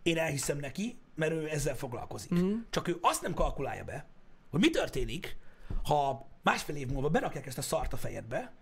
Én 0.09 0.19
elhiszem 0.19 0.59
neki, 0.59 0.99
mert 1.15 1.33
ő 1.33 1.49
ezzel 1.49 1.77
foglalkozik. 1.77 2.35
Mm. 2.35 2.59
Csak 2.71 2.89
ő 2.89 2.99
azt 3.01 3.23
nem 3.23 3.35
kalkulálja 3.35 3.85
be, 3.85 4.07
hogy 4.51 4.61
mi 4.61 4.71
történik, 4.71 5.37
ha 5.85 6.27
másfél 6.43 6.77
év 6.77 6.89
múlva 6.89 7.09
berakják 7.09 7.47
ezt 7.47 7.59
a 7.59 7.63
szart 7.63 7.93
a 7.93 7.97
fejedbe, 7.97 8.53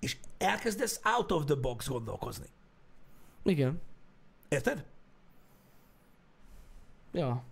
és 0.00 0.16
elkezdesz 0.38 1.00
out 1.16 1.30
of 1.30 1.44
the 1.44 1.54
box 1.54 1.88
gondolkozni. 1.88 2.46
Igen. 3.42 3.80
Érted? 4.48 4.84
Ja. 7.12 7.44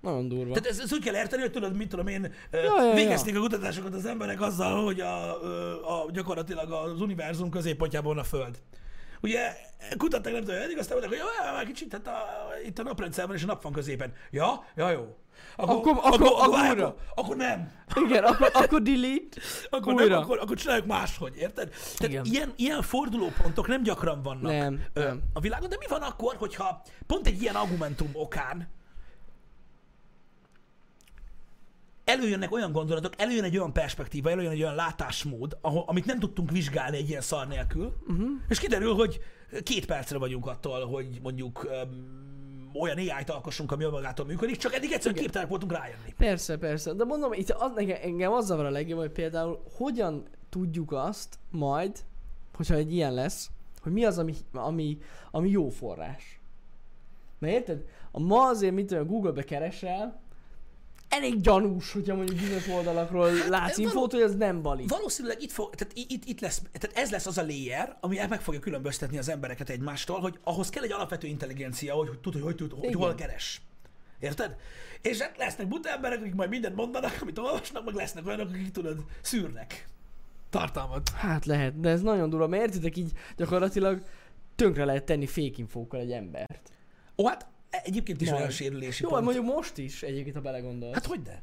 Nagyon 0.00 0.28
durva. 0.28 0.52
Tehát 0.52 0.68
ez, 0.68 0.78
ez 0.78 0.92
úgy 0.92 1.04
kell 1.04 1.14
érteni, 1.14 1.42
hogy 1.42 1.52
tudod, 1.52 1.76
mit 1.76 1.88
tudom 1.88 2.06
én, 2.06 2.32
ja, 2.50 2.62
Ja, 2.62 2.84
ja, 2.84 2.94
végezték 2.94 3.36
a 3.36 3.40
kutatásokat 3.40 3.94
az 3.94 4.06
emberek 4.06 4.40
azzal, 4.40 4.84
hogy 4.84 5.00
a, 5.00 5.38
ö, 5.42 5.82
a, 5.84 6.10
gyakorlatilag 6.10 6.72
az 6.72 7.00
univerzum 7.00 7.50
középpontjában 7.50 8.18
a 8.18 8.24
Föld. 8.24 8.62
Ugye 9.24 9.56
kutatták 9.98 10.32
nem 10.32 10.42
tudom, 10.44 10.60
eddig 10.60 10.78
aztán 10.78 10.98
mondták, 10.98 11.20
hogy 11.20 11.28
jó, 11.60 11.66
kicsit, 11.66 11.92
hát 11.92 12.06
a, 12.06 12.24
itt 12.66 12.78
a 12.78 12.82
naprendszer 12.82 13.26
van, 13.26 13.36
és 13.36 13.42
a 13.42 13.46
nap 13.46 13.62
van 13.62 13.72
középen. 13.72 14.12
Ja, 14.30 14.64
ja, 14.76 14.90
jó. 14.90 15.16
Akkor- 15.56 15.98
akkor- 16.02 16.20
akkor 16.22 16.50
várj, 16.50 16.70
újra. 16.70 16.86
akkor, 16.86 17.02
akkor 17.14 17.36
nem. 17.36 17.72
Igen, 18.06 18.24
akkor, 18.24 18.50
akkor 18.52 18.82
delete. 18.82 19.40
Akkor 19.70 19.92
Újra. 19.92 20.08
nem, 20.08 20.22
akkor, 20.22 20.38
akkor 20.38 20.56
csináljuk 20.56 20.86
máshogy, 20.86 21.36
érted? 21.36 21.68
Tehát 21.68 22.12
Igen. 22.12 22.24
ilyen, 22.24 22.52
ilyen 22.56 22.82
fordulópontok 22.82 23.66
nem 23.66 23.82
gyakran 23.82 24.22
vannak 24.22 24.50
Nem, 24.52 24.84
ö, 24.92 25.02
nem. 25.04 25.22
a 25.32 25.40
világon, 25.40 25.68
de 25.68 25.76
mi 25.78 25.86
van 25.88 26.02
akkor, 26.02 26.34
hogyha 26.36 26.82
pont 27.06 27.26
egy 27.26 27.42
ilyen 27.42 27.54
argumentum 27.54 28.10
okán 28.12 28.68
előjönnek 32.04 32.52
olyan 32.52 32.72
gondolatok, 32.72 33.12
előjön 33.16 33.44
egy 33.44 33.58
olyan 33.58 33.72
perspektíva, 33.72 34.30
előjön 34.30 34.52
egy 34.52 34.62
olyan 34.62 34.74
látásmód, 34.74 35.58
ahol, 35.60 35.84
amit 35.86 36.04
nem 36.04 36.18
tudtunk 36.18 36.50
vizsgálni 36.50 36.96
egy 36.96 37.08
ilyen 37.08 37.20
szar 37.20 37.46
nélkül, 37.46 37.92
uh-huh. 38.08 38.28
és 38.48 38.58
kiderül, 38.58 38.94
hogy 38.94 39.20
két 39.62 39.86
percre 39.86 40.18
vagyunk 40.18 40.46
attól, 40.46 40.86
hogy 40.86 41.18
mondjuk 41.22 41.64
um, 41.64 42.70
olyan 42.80 42.96
AI-t 42.96 43.30
alkossunk, 43.30 43.72
ami 43.72 43.84
magától 43.84 44.26
működik, 44.26 44.56
csak 44.56 44.74
eddig 44.74 44.92
egyszerűen 44.92 45.20
képtelenek 45.20 45.50
voltunk 45.50 45.72
rájönni. 45.72 46.14
Persze, 46.16 46.56
persze. 46.58 46.92
De 46.92 47.04
mondom, 47.04 47.32
itt 47.32 47.50
az, 47.50 47.72
engem, 48.02 48.32
az 48.32 48.46
zavar 48.46 48.64
a 48.64 48.70
legjobb, 48.70 48.98
hogy 48.98 49.10
például 49.10 49.62
hogyan 49.76 50.22
tudjuk 50.48 50.92
azt 50.92 51.38
majd, 51.50 52.04
hogyha 52.54 52.74
egy 52.74 52.92
ilyen 52.92 53.14
lesz, 53.14 53.50
hogy 53.80 53.92
mi 53.92 54.04
az, 54.04 54.18
ami, 54.18 54.34
ami, 54.52 54.98
ami 55.30 55.50
jó 55.50 55.68
forrás. 55.68 56.40
Mert 57.38 57.54
érted? 57.54 57.84
A 58.10 58.20
ma 58.20 58.46
azért, 58.46 58.74
mit 58.74 58.86
tudom, 58.86 59.06
Google-be 59.06 59.42
keresel, 59.42 60.20
elég 61.16 61.40
gyanús, 61.40 61.92
hogyha 61.92 62.14
mondjuk 62.14 62.38
bizonyos 62.38 62.68
oldalakról 62.68 63.30
Hát, 63.30 63.48
látsz 63.48 63.70
ez 63.70 63.78
infót, 63.78 64.12
hogy 64.12 64.22
az 64.22 64.34
nem 64.34 64.62
valid. 64.62 64.88
Valószínűleg 64.88 65.42
itt, 65.42 65.50
fog, 65.50 65.74
tehát 65.74 65.94
itt, 65.96 66.24
itt 66.24 66.40
lesz, 66.40 66.62
tehát 66.72 66.96
ez 66.96 67.10
lesz 67.10 67.26
az 67.26 67.38
a 67.38 67.42
layer, 67.42 67.96
ami 68.00 68.18
meg 68.28 68.40
fogja 68.40 68.60
különböztetni 68.60 69.18
az 69.18 69.28
embereket 69.28 69.70
egymástól, 69.70 70.20
hogy 70.20 70.38
ahhoz 70.42 70.68
kell 70.68 70.82
egy 70.82 70.92
alapvető 70.92 71.26
intelligencia, 71.26 71.94
hogy 71.94 72.18
tud, 72.18 72.32
hogy, 72.32 72.42
hogy, 72.42 72.54
tud, 72.54 72.72
hogy 72.78 72.94
hol 72.94 73.14
keres. 73.14 73.62
Érted? 74.20 74.56
És 75.02 75.18
hát 75.18 75.36
lesznek 75.36 75.68
buta 75.68 75.88
emberek, 75.88 76.20
akik 76.20 76.34
majd 76.34 76.50
mindent 76.50 76.76
mondanak, 76.76 77.18
amit 77.20 77.38
olvasnak, 77.38 77.84
meg 77.84 77.94
lesznek 77.94 78.26
olyanok, 78.26 78.48
akik 78.48 78.70
tudod, 78.70 79.04
szűrnek 79.20 79.88
tartalmat. 80.50 81.08
Hát 81.08 81.44
lehet, 81.44 81.80
de 81.80 81.88
ez 81.88 82.00
nagyon 82.00 82.30
durva, 82.30 82.46
mert 82.46 82.62
értitek 82.62 82.96
így 82.96 83.12
gyakorlatilag 83.36 84.02
tönkre 84.56 84.84
lehet 84.84 85.04
tenni 85.04 85.26
fake 85.26 85.54
infókkal 85.56 86.00
egy 86.00 86.12
embert. 86.12 86.72
Ó, 87.16 87.26
hát 87.26 87.46
egyébként 87.84 88.20
is 88.20 88.28
Majd. 88.28 88.38
olyan 88.40 88.52
sérülési 88.52 89.02
Jó, 89.02 89.08
hát 89.08 89.22
pont. 89.22 89.34
mondjuk 89.34 89.56
most 89.56 89.78
is 89.78 90.02
egyébként, 90.02 90.34
ha 90.34 90.40
belegondolsz. 90.40 90.94
Hát 90.94 91.06
hogy 91.06 91.22
de? 91.22 91.42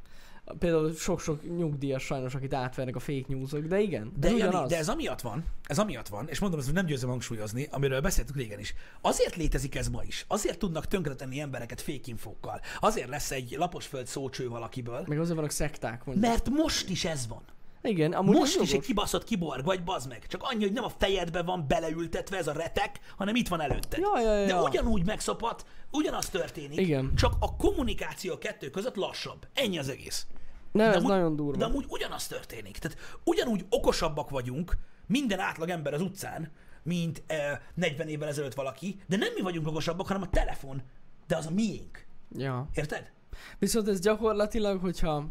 Például 0.60 0.94
sok-sok 0.94 1.58
nyugdíjas 1.58 2.04
sajnos, 2.04 2.36
akit 2.36 2.54
átvernek 2.54 2.96
a 2.96 3.00
fake 3.00 3.26
newsok, 3.28 3.60
de 3.66 3.80
igen. 3.80 4.12
De, 4.20 4.28
ez 4.28 4.38
Jani, 4.38 4.68
de 4.68 4.78
ez 4.78 4.90
amiatt 4.90 5.22
van, 5.22 5.46
ez 5.64 5.80
amiatt 5.80 6.08
van, 6.08 6.28
és 6.28 6.40
mondom, 6.40 6.60
ezt 6.60 6.74
nem 6.74 6.86
győzöm 6.86 7.10
hangsúlyozni, 7.10 7.68
amiről 7.72 8.02
beszéltük 8.02 8.36
régen 8.36 8.60
is. 8.60 8.74
Azért 9.02 9.36
létezik 9.36 9.76
ez 9.76 9.88
ma 9.88 10.04
is. 10.04 10.26
Azért 10.28 10.58
tudnak 10.60 10.88
tönkretenni 10.88 11.40
embereket 11.40 11.82
fake 11.82 12.00
infókkal. 12.04 12.62
Azért 12.80 13.10
lesz 13.10 13.32
egy 13.32 13.56
laposföld 13.58 14.08
szócső 14.08 14.50
valakiből. 14.50 15.04
Meg 15.08 15.20
azért 15.20 15.36
vannak 15.36 15.52
szekták, 15.52 16.06
mondjuk. 16.06 16.28
Mert 16.28 16.50
most 16.50 16.90
is 16.90 17.06
ez 17.06 17.28
van. 17.28 17.44
Igen, 17.84 18.14
amúgy 18.14 18.36
Most 18.36 18.60
is 18.62 18.72
egy 18.74 18.82
kibaszott 18.82 19.24
kiborg 19.24 19.66
vagy, 19.66 19.84
bazd 19.84 20.08
meg. 20.08 20.28
Csak 20.28 20.44
annyi, 20.44 20.64
hogy 20.64 20.72
nem 20.74 20.84
a 20.84 20.90
fejedbe 20.98 21.42
van 21.42 21.66
beleültetve 21.68 22.38
ez 22.38 22.48
a 22.48 22.52
retek, 22.52 23.00
hanem 23.18 23.36
itt 23.36 23.48
van 23.48 23.62
előtted. 23.62 24.00
Ja, 24.00 24.20
ja, 24.22 24.34
ja. 24.38 24.46
De 24.46 24.62
ugyanúgy 24.62 25.06
megszopat, 25.06 25.66
ugyanaz 25.92 26.30
történik, 26.30 26.80
Igen. 26.80 27.16
csak 27.16 27.34
a 27.40 27.56
kommunikáció 27.56 28.34
a 28.34 28.38
kettő 28.38 28.70
között 28.70 28.96
lassabb. 28.96 29.48
Ennyi 29.54 29.78
az 29.78 29.90
egész. 29.90 30.28
Nem, 30.72 30.90
De 30.90 30.96
ez 30.96 31.04
amúgy- 31.04 31.12
nagyon 31.12 31.36
durva. 31.36 31.58
De 31.58 31.66
amúgy 31.66 31.86
ugyanaz 31.88 32.28
történik. 32.28 32.78
Tehát 32.78 32.98
ugyanúgy 33.24 33.66
okosabbak 33.70 34.30
vagyunk, 34.30 34.78
minden 35.08 35.40
átlag 35.40 35.70
ember 35.70 35.94
az 35.94 36.02
utcán, 36.02 36.52
mint 36.84 37.24
eh, 37.28 37.60
40 37.74 38.08
évvel 38.08 38.28
ezelőtt 38.28 38.54
valaki, 38.54 39.00
de 39.08 39.18
nem 39.18 39.34
mi 39.36 39.42
vagyunk 39.42 39.68
okosabbak, 39.68 40.08
hanem 40.08 40.22
a 40.22 40.30
telefon. 40.30 40.82
De 41.28 41.38
az 41.38 41.46
a 41.46 41.52
miénk. 41.52 42.06
Ja. 42.38 42.70
Érted? 42.74 43.12
Viszont 43.60 43.88
ez 43.88 44.00
gyakorlatilag, 44.00 44.80
hogyha 44.82 45.26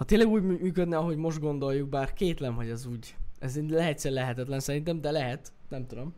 ha 0.00 0.06
tényleg 0.06 0.28
úgy 0.28 0.42
mű- 0.42 0.60
működne, 0.60 0.96
ahogy 0.96 1.16
most 1.16 1.40
gondoljuk, 1.40 1.88
bár 1.88 2.12
kétlem, 2.12 2.54
hogy 2.54 2.68
ez 2.68 2.86
úgy, 2.86 3.14
ez 3.38 3.58
lehetször 3.68 4.12
lehetetlen 4.12 4.60
szerintem, 4.60 5.00
de 5.00 5.10
lehet, 5.10 5.52
nem 5.68 5.86
tudom, 5.86 6.14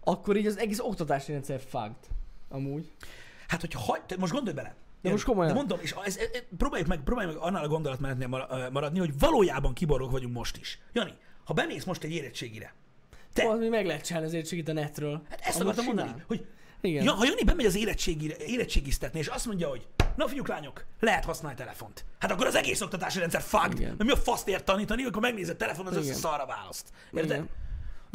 akkor 0.00 0.36
így 0.36 0.46
az 0.46 0.58
egész 0.58 0.78
oktatási 0.78 1.32
rendszer 1.32 1.60
fucked. 1.60 1.96
Amúgy. 2.48 2.90
Hát, 3.48 3.60
hogyha 3.60 3.78
hagy, 3.78 4.00
most 4.18 4.32
gondolj 4.32 4.56
bele. 4.56 4.74
De 5.02 5.10
most 5.10 5.24
komolyan. 5.24 5.52
De 5.52 5.58
mondom, 5.58 5.78
és 5.82 5.94
ez, 6.04 6.16
ez, 6.16 6.28
ez, 6.32 6.42
próbáljuk 6.56 6.88
meg, 6.88 7.00
próbáljuk 7.02 7.34
meg 7.34 7.42
annál 7.42 7.64
a 7.64 7.68
gondolatmenetnél 7.68 8.28
maradni, 8.72 8.98
hogy 8.98 9.18
valójában 9.18 9.74
kiborok 9.74 10.10
vagyunk 10.10 10.34
most 10.34 10.56
is. 10.56 10.78
Jani, 10.92 11.12
ha 11.44 11.54
bemész 11.54 11.84
most 11.84 12.04
egy 12.04 12.12
érettségire, 12.12 12.74
te, 13.32 13.42
Te. 13.42 13.54
mi 13.54 13.68
meg 13.68 13.86
lehet 13.86 14.04
csinálni 14.04 14.26
az 14.26 14.32
érettségit 14.32 14.68
a 14.68 14.72
netről. 14.72 15.22
hát 15.28 15.40
ezt 15.40 15.60
Amúgy 15.60 15.72
akartam 15.72 15.94
mondani, 15.94 16.22
hogy 16.26 16.46
Igen. 16.86 17.04
ja, 17.04 17.12
ha 17.12 17.24
Jani 17.24 17.44
bemegy 17.44 17.66
az 17.66 17.76
érettségire, 17.76 18.36
érettségiztetni, 18.36 19.18
és 19.18 19.26
azt 19.26 19.46
mondja, 19.46 19.68
hogy 19.68 19.86
na 20.16 20.28
fiúk, 20.28 20.48
lányok, 20.48 20.84
lehet 21.00 21.24
használni 21.24 21.56
telefont. 21.56 22.04
Hát 22.18 22.30
akkor 22.30 22.46
az 22.46 22.54
egész 22.54 22.80
oktatási 22.80 23.18
rendszer. 23.18 23.42
Igen. 23.72 23.88
Mert 23.88 24.04
mi 24.04 24.10
a 24.10 24.16
faszt 24.16 24.48
ért 24.48 24.64
tanítani, 24.64 25.04
akkor 25.04 25.22
megnézed 25.22 25.56
telefon, 25.56 25.86
az 25.86 25.96
összes 25.96 26.16
szarra 26.16 26.46
választ. 26.46 26.88
Érted? 27.12 27.30
Igen. 27.30 27.48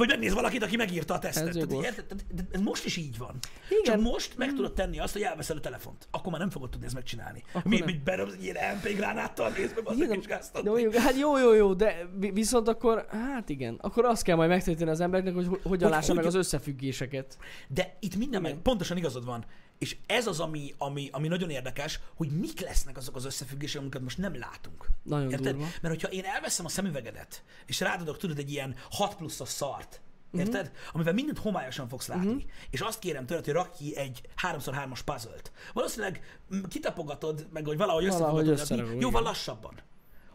Vagy 0.01 0.09
megnéz 0.09 0.33
valakit, 0.33 0.63
aki 0.63 0.75
megírta 0.75 1.13
a 1.13 1.19
tesztet. 1.19 1.47
Ez 1.47 1.53
Tehát, 1.67 1.83
érted? 1.83 2.23
De 2.35 2.43
ez 2.51 2.61
most 2.61 2.85
is 2.85 2.97
így 2.97 3.17
van. 3.17 3.35
Igen. 3.69 3.83
Csak 3.83 4.01
most 4.11 4.37
meg 4.37 4.53
tudod 4.53 4.73
tenni 4.73 4.99
azt, 4.99 5.13
hogy 5.13 5.21
elveszed 5.21 5.57
a 5.57 5.59
telefont. 5.59 6.07
Akkor 6.11 6.31
már 6.31 6.39
nem 6.41 6.49
fogod 6.49 6.69
tudni 6.69 6.85
ezt 6.85 6.95
megcsinálni. 6.95 7.43
Akkor 7.53 7.71
Mi, 7.71 7.77
nem. 7.77 7.85
mi 7.85 7.93
beröbz 8.03 8.33
egy 8.33 8.43
ilyen 8.43 8.75
MP 8.75 8.95
gránáttal, 8.95 9.49
nézd 9.57 9.81
meg, 9.85 9.97
Igen, 9.97 10.23
gáztatni. 10.27 10.63
de 10.63 10.69
mondjuk, 10.69 10.93
hát 10.95 11.15
jó, 11.17 11.37
jó, 11.37 11.53
jó, 11.53 11.73
de 11.73 12.09
vi- 12.19 12.33
viszont 12.33 12.67
akkor, 12.67 13.05
hát 13.09 13.49
igen, 13.49 13.77
akkor 13.81 14.05
azt 14.05 14.23
kell 14.23 14.35
majd 14.35 14.49
megtanítani 14.49 14.89
az 14.89 14.99
embereknek, 14.99 15.33
hogy 15.35 15.47
ho- 15.47 15.61
hogyan 15.61 15.87
Hogy 15.89 15.97
lássa 15.97 16.13
meg 16.13 16.23
hogy- 16.23 16.33
az 16.33 16.39
összefüggéseket. 16.39 17.37
De 17.67 17.97
itt 17.99 18.15
minden 18.15 18.41
meg, 18.41 18.55
pontosan 18.55 18.97
igazad 18.97 19.25
van. 19.25 19.45
És 19.81 19.97
ez 20.05 20.27
az, 20.27 20.39
ami, 20.39 20.73
ami, 20.77 21.09
ami 21.11 21.27
nagyon 21.27 21.49
érdekes, 21.49 21.99
hogy 22.15 22.29
mik 22.29 22.59
lesznek 22.59 22.97
azok 22.97 23.15
az 23.15 23.25
összefüggések, 23.25 23.81
amiket 23.81 24.01
most 24.01 24.17
nem 24.17 24.37
látunk. 24.39 24.87
Nagyon 25.03 25.31
Érted? 25.31 25.55
durva. 25.55 25.67
Mert 25.81 25.93
hogyha 25.93 26.07
én 26.07 26.23
elveszem 26.25 26.65
a 26.65 26.69
szemüvegedet, 26.69 27.43
és 27.65 27.79
rádadok, 27.79 28.17
tudod, 28.17 28.37
egy 28.37 28.51
ilyen 28.51 28.75
6 28.89 29.15
pluszos 29.15 29.49
szart, 29.49 30.01
Mhm. 30.31 30.39
Érted? 30.39 30.65
Uh-huh. 30.65 30.89
Amivel 30.93 31.13
mindent 31.13 31.37
homályosan 31.37 31.87
fogsz 31.87 32.07
látni. 32.07 32.27
Uh-huh. 32.27 32.43
És 32.69 32.79
azt 32.79 32.99
kérem 32.99 33.25
tőled, 33.25 33.45
hogy 33.45 33.53
rakj 33.53 33.77
ki 33.77 33.95
egy 33.97 34.21
3x3-as 34.41 34.99
puzzle-t. 35.05 35.51
Valószínűleg 35.73 36.39
kitapogatod, 36.67 37.47
meg 37.53 37.65
hogy 37.65 37.77
valahogy 37.77 38.07
Valahogy 38.07 38.47
összerakod, 38.47 39.01
jóval 39.01 39.21
lassabban. 39.21 39.73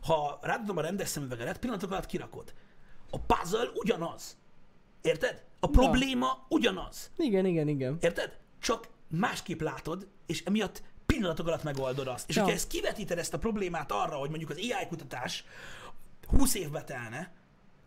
Ha 0.02 0.38
rádadom 0.42 0.76
a 0.76 0.80
rendes 0.80 1.08
szemüvegedet, 1.08 1.58
pillanatok 1.58 1.90
alatt 1.90 2.06
kirakod. 2.06 2.54
A 3.10 3.18
puzzle 3.18 3.70
ugyanaz. 3.74 4.36
Érted? 5.02 5.44
A 5.60 5.66
probléma 5.66 6.46
ugyanaz. 6.48 7.10
Igen, 7.16 7.46
igen, 7.46 7.68
igen. 7.68 7.96
Érted? 8.00 8.38
Csak 8.60 8.88
másképp 9.08 9.60
látod, 9.60 10.06
és 10.26 10.42
emiatt 10.44 10.82
pillanatok 11.06 11.46
alatt 11.46 11.62
megoldod 11.62 12.06
azt. 12.06 12.28
És 12.28 12.36
Ja. 12.36 12.42
hogyha 12.42 12.56
ezt 12.58 12.68
kivetíted 12.68 13.18
ezt 13.18 13.34
a 13.34 13.38
problémát 13.38 13.92
arra, 13.92 14.16
hogy 14.16 14.28
mondjuk 14.28 14.50
az 14.50 14.56
AI 14.56 14.86
kutatás 14.88 15.44
20 16.26 16.54
évbe 16.54 16.84
telne, 16.84 17.32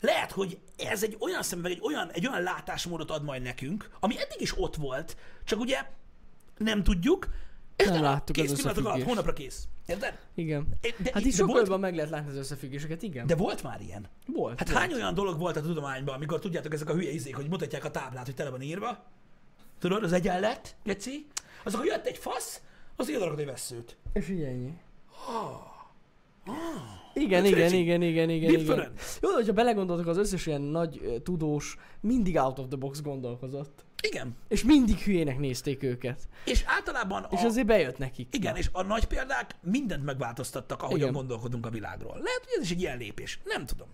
lehet, 0.01 0.31
hogy 0.31 0.59
ez 0.77 1.03
egy 1.03 1.17
olyan 1.19 1.43
szemüveg, 1.43 1.71
egy 1.71 1.81
olyan, 1.83 2.11
egy 2.11 2.27
olyan 2.27 2.41
látásmódot 2.41 3.11
ad 3.11 3.23
majd 3.23 3.41
nekünk, 3.41 3.89
ami 3.99 4.19
eddig 4.19 4.41
is 4.41 4.57
ott 4.59 4.75
volt, 4.75 5.17
csak 5.43 5.59
ugye 5.59 5.85
nem 6.57 6.83
tudjuk, 6.83 7.27
és 7.75 7.85
Nem 7.85 8.01
láttuk 8.01 8.35
kész 8.35 8.51
az 8.51 8.55
pillanatok 8.55 8.85
alatt, 8.85 8.97
összefüggést. 8.97 9.07
hónapra 9.07 9.33
kész. 9.43 9.67
Érted? 9.85 10.19
Igen. 10.35 10.67
De, 10.81 11.09
Hát 11.13 11.25
így 11.25 11.33
sokkal 11.33 11.59
jobban 11.59 11.79
meg 11.79 11.95
lehet 11.95 12.09
látni 12.09 12.29
az 12.29 12.35
összefüggéseket, 12.35 13.01
igen. 13.01 13.27
de 13.27 13.35
volt 13.35 13.63
már 13.63 13.81
ilyen. 13.81 14.07
volt. 14.25 14.59
Hát 14.59 14.69
volt. 14.69 14.79
hány 14.81 14.93
olyan 14.93 15.13
dolog 15.13 15.39
volt 15.39 15.55
a 15.57 15.61
tudományban, 15.61 16.15
amikor 16.15 16.39
tudjátok 16.39 16.73
ezek 16.73 16.89
a 16.89 16.93
hülye 16.93 17.11
izék, 17.11 17.35
hogy 17.35 17.47
mutatják 17.49 17.85
a 17.85 17.91
táblát, 17.91 18.25
hogy 18.25 18.35
tele 18.35 18.49
van 18.49 18.61
írva? 18.61 19.03
Tudod, 19.79 20.03
az 20.03 20.11
egyenlet, 20.13 20.75
geci? 20.83 21.27
Azok, 21.63 21.79
hogy 21.79 21.89
jött 21.89 22.05
egy 22.05 22.17
fasz, 22.17 22.61
az 22.95 23.09
ide 23.09 23.19
rakod 23.19 23.39
egy 23.39 23.45
veszőt. 23.45 23.97
És 24.13 24.29
így 24.29 24.41
ennyi. 24.41 24.73
Igen, 27.13 27.41
Hát 27.41 27.49
igen, 27.49 27.69
figyelj, 27.69 27.81
igen, 27.81 28.01
igen, 28.01 28.29
igen, 28.29 28.29
igen. 28.29 28.51
different. 28.51 29.01
Jó, 29.21 29.29
de 29.29 29.35
hogyha 29.35 29.53
belegondoltok, 29.53 30.07
az 30.07 30.17
összes 30.17 30.45
ilyen 30.45 30.61
nagy 30.61 31.21
tudós 31.23 31.77
mindig 31.99 32.35
out 32.35 32.59
of 32.59 32.67
the 32.67 32.77
box 32.77 33.01
gondolkozott. 33.01 33.85
Igen. 34.01 34.35
És 34.47 34.63
mindig 34.63 34.97
hülyének 34.97 35.39
nézték 35.39 35.83
őket. 35.83 36.27
És 36.45 36.63
általában 36.65 37.23
a... 37.23 37.27
És 37.31 37.43
azért 37.43 37.67
bejött 37.67 37.97
nekik. 37.97 38.35
Igen, 38.35 38.55
és 38.55 38.69
a 38.71 38.83
nagy 38.83 39.05
példák 39.05 39.55
mindent 39.61 40.03
megváltoztattak, 40.03 40.81
ahogyan 40.83 40.99
Igen. 40.99 41.13
gondolkodunk 41.13 41.65
a 41.65 41.69
világról. 41.69 42.11
Lehet, 42.13 42.41
hogy 42.43 42.53
ez 42.57 42.63
is 42.63 42.71
egy 42.71 42.81
ilyen 42.81 42.97
lépés. 42.97 43.39
Nem 43.43 43.65
tudom. 43.65 43.87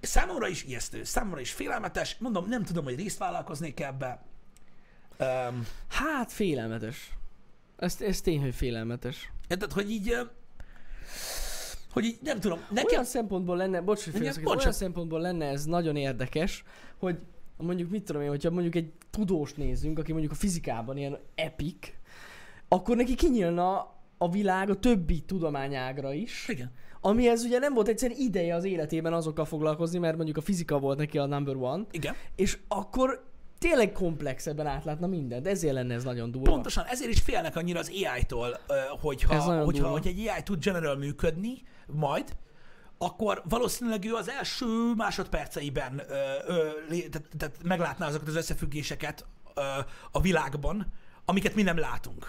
Számomra 0.00 0.48
is 0.48 0.64
ijesztő, 0.64 1.04
számomra 1.04 1.40
is 1.40 1.52
félelmetes. 1.52 2.16
Mondom, 2.18 2.48
nem 2.48 2.62
tudom, 2.64 2.84
hogy 2.84 2.96
részt 2.96 3.18
vállalkoznék 3.18 3.80
ebbe. 3.80 4.22
Um, 5.20 5.66
Hát 5.88 6.32
félelmetes. 6.32 7.12
Ez, 7.76 7.96
ez 8.00 8.20
tény, 8.20 8.40
hogy 8.40 8.54
félelmetes. 8.54 9.32
tehát, 9.48 9.72
hogy 9.72 9.90
így... 9.90 10.16
Hogy 11.92 12.04
így, 12.04 12.18
nem 12.22 12.40
tudom, 12.40 12.58
nekem... 12.70 12.90
Olyan 12.90 13.04
szempontból 13.04 13.56
lenne, 13.56 13.80
bocs, 13.80 14.04
hogy 14.04 14.08
Igen, 14.08 14.22
félszakít, 14.22 14.48
bocs. 14.48 14.60
olyan 14.60 14.72
szempontból 14.72 15.20
lenne 15.20 15.46
ez 15.46 15.64
nagyon 15.64 15.96
érdekes, 15.96 16.64
hogy 16.98 17.18
mondjuk 17.56 17.90
mit 17.90 18.04
tudom 18.04 18.22
én, 18.22 18.28
hogyha 18.28 18.50
mondjuk 18.50 18.74
egy 18.74 18.92
tudós 19.10 19.54
nézzünk, 19.54 19.98
aki 19.98 20.10
mondjuk 20.12 20.32
a 20.32 20.36
fizikában 20.36 20.96
ilyen 20.96 21.18
epic, 21.34 21.92
akkor 22.68 22.96
neki 22.96 23.14
kinyílna 23.14 23.94
a 24.18 24.30
világ 24.30 24.70
a 24.70 24.78
többi 24.78 25.20
tudományágra 25.20 26.12
is, 26.12 26.48
Igen. 26.48 26.70
amihez 27.00 27.44
ugye 27.44 27.58
nem 27.58 27.74
volt 27.74 27.88
egyszerűen 27.88 28.18
ideje 28.20 28.54
az 28.54 28.64
életében 28.64 29.12
azokkal 29.12 29.44
foglalkozni, 29.44 29.98
mert 29.98 30.16
mondjuk 30.16 30.36
a 30.36 30.40
fizika 30.40 30.78
volt 30.78 30.98
neki 30.98 31.18
a 31.18 31.26
number 31.26 31.56
one, 31.56 31.84
Igen. 31.90 32.14
és 32.36 32.58
akkor 32.68 33.31
tényleg 33.62 33.92
komplexebben 33.92 34.66
átlátna 34.66 35.06
mindent, 35.06 35.46
ezért 35.46 35.74
lenne 35.74 35.94
ez 35.94 36.04
nagyon 36.04 36.30
durva. 36.30 36.50
Pontosan, 36.50 36.84
ezért 36.84 37.10
is 37.10 37.20
félnek 37.20 37.56
annyira 37.56 37.78
az 37.78 37.88
AI-tól, 37.88 38.58
hogyha, 39.00 39.62
hogyha 39.64 39.88
hogy 39.88 40.06
egy 40.06 40.28
AI 40.28 40.42
tud 40.42 40.64
general 40.64 40.96
működni, 40.96 41.62
majd, 41.86 42.36
akkor 42.98 43.42
valószínűleg 43.48 44.04
ő 44.04 44.14
az 44.14 44.30
első 44.30 44.92
másodperceiben 44.96 46.02
ö, 46.08 46.14
ö, 46.46 46.68
tehát, 46.88 47.28
tehát 47.38 47.56
meglátná 47.62 48.06
azokat 48.06 48.28
az 48.28 48.36
összefüggéseket 48.36 49.26
ö, 49.54 49.60
a 50.10 50.20
világban, 50.20 50.92
amiket 51.24 51.54
mi 51.54 51.62
nem 51.62 51.78
látunk. 51.78 52.26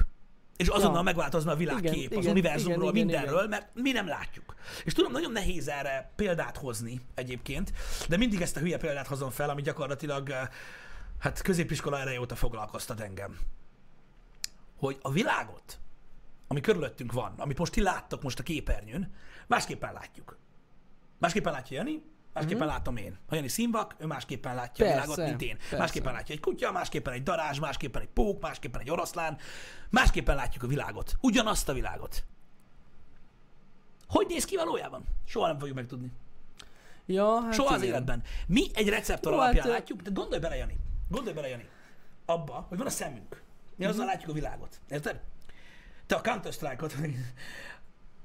És 0.58 0.68
azonnal 0.68 0.98
Ja. 0.98 1.02
megváltozna 1.02 1.52
a 1.52 1.56
világkép, 1.56 1.94
Igen, 1.94 2.18
az 2.18 2.24
igen, 2.24 2.32
univerzumról, 2.32 2.92
igen, 2.92 3.06
mindenről, 3.06 3.38
igen. 3.38 3.50
mert 3.50 3.70
mi 3.74 3.92
nem 3.92 4.08
látjuk. 4.08 4.56
És 4.86 4.94
tudom, 4.94 5.12
nagyon 5.12 5.32
nehéz 5.32 5.68
erre 5.68 6.12
példát 6.16 6.58
hozni 6.58 7.02
egyébként, 7.16 7.74
de 8.10 8.18
mindig 8.18 8.42
ezt 8.42 8.58
a 8.58 8.60
hülye 8.60 8.78
példát 8.78 9.08
hozom 9.08 9.30
fel, 9.30 9.50
ami 9.50 9.62
gyakorlatilag 9.62 10.30
hát 11.24 11.42
középiskola 11.42 12.00
eleje 12.00 12.20
óta 12.20 12.36
foglalkoztat 12.36 13.00
engem 13.00 13.40
hogy 14.84 14.98
a 15.02 15.12
világot, 15.12 15.80
ami 16.48 16.62
körülöttünk 16.62 17.12
van, 17.12 17.34
amit 17.38 17.58
most 17.58 17.72
ti 17.72 17.82
láttok 17.82 18.22
most 18.24 18.40
a 18.40 18.44
képernyőn, 18.44 19.14
másképpen 19.48 19.94
látjuk. 19.94 20.38
Másképpen 21.18 21.54
látja 21.54 21.78
Jani, 21.78 22.02
másképpen 22.34 22.58
mm-hmm. 22.58 22.68
látom 22.68 22.98
én. 22.98 23.18
Ha 23.28 23.36
Jani 23.36 23.48
színvak, 23.48 23.96
ő 23.98 24.06
másképpen 24.06 24.56
látja 24.56 24.86
Persze, 24.86 25.00
a 25.00 25.04
világot, 25.04 25.26
mint 25.26 25.42
én. 25.42 25.58
persze. 25.58 25.78
Másképpen 25.78 26.14
látja 26.14 26.36
egy 26.36 26.42
kutya, 26.42 26.72
másképpen 26.72 27.14
egy 27.14 27.24
darázs, 27.24 27.60
másképpen 27.60 28.02
egy 28.02 28.08
pók, 28.08 28.42
másképpen 28.42 28.82
egy 28.82 28.90
oroszlán. 28.90 29.38
Másképpen 29.90 30.36
látjuk 30.36 30.64
a 30.64 30.68
világot. 30.68 31.14
Ugyanazt 31.22 31.70
a 31.70 31.74
világot. 31.74 32.24
Hogy 34.08 34.28
néz 34.28 34.46
ki 34.46 34.56
valójában? 34.56 35.04
Soha 35.26 35.48
nem 35.48 35.58
fogjuk 35.58 35.76
megtudni. 35.76 36.12
Ja, 37.06 37.42
hát 37.42 37.54
Soha 37.54 37.74
az 37.74 37.82
igen. 37.82 37.94
életben. 37.94 38.24
Mi 38.48 38.68
egy 38.74 38.90
receptor 38.90 39.34
Jó, 39.34 39.40
alapján 39.40 39.64
hát, 39.64 39.74
látjuk, 39.74 40.02
de 40.02 40.10
gondolj 40.14 40.40
bele, 40.40 40.56
Jani. 40.56 40.80
Gondolj 41.10 41.36
bele, 41.36 41.48
Jani. 41.48 41.70
Abba, 42.26 42.66
hogy 42.70 42.78
van 42.78 42.88
a 42.88 42.90
szemünk. 42.90 43.42
Mi 43.76 43.86
azzal 43.86 44.06
látjuk 44.06 44.30
a 44.30 44.34
világot. 44.34 44.80
Érted? 44.90 45.22
Te 46.06 46.16
a 46.16 46.22
Counter-Strike-ot 46.22 46.96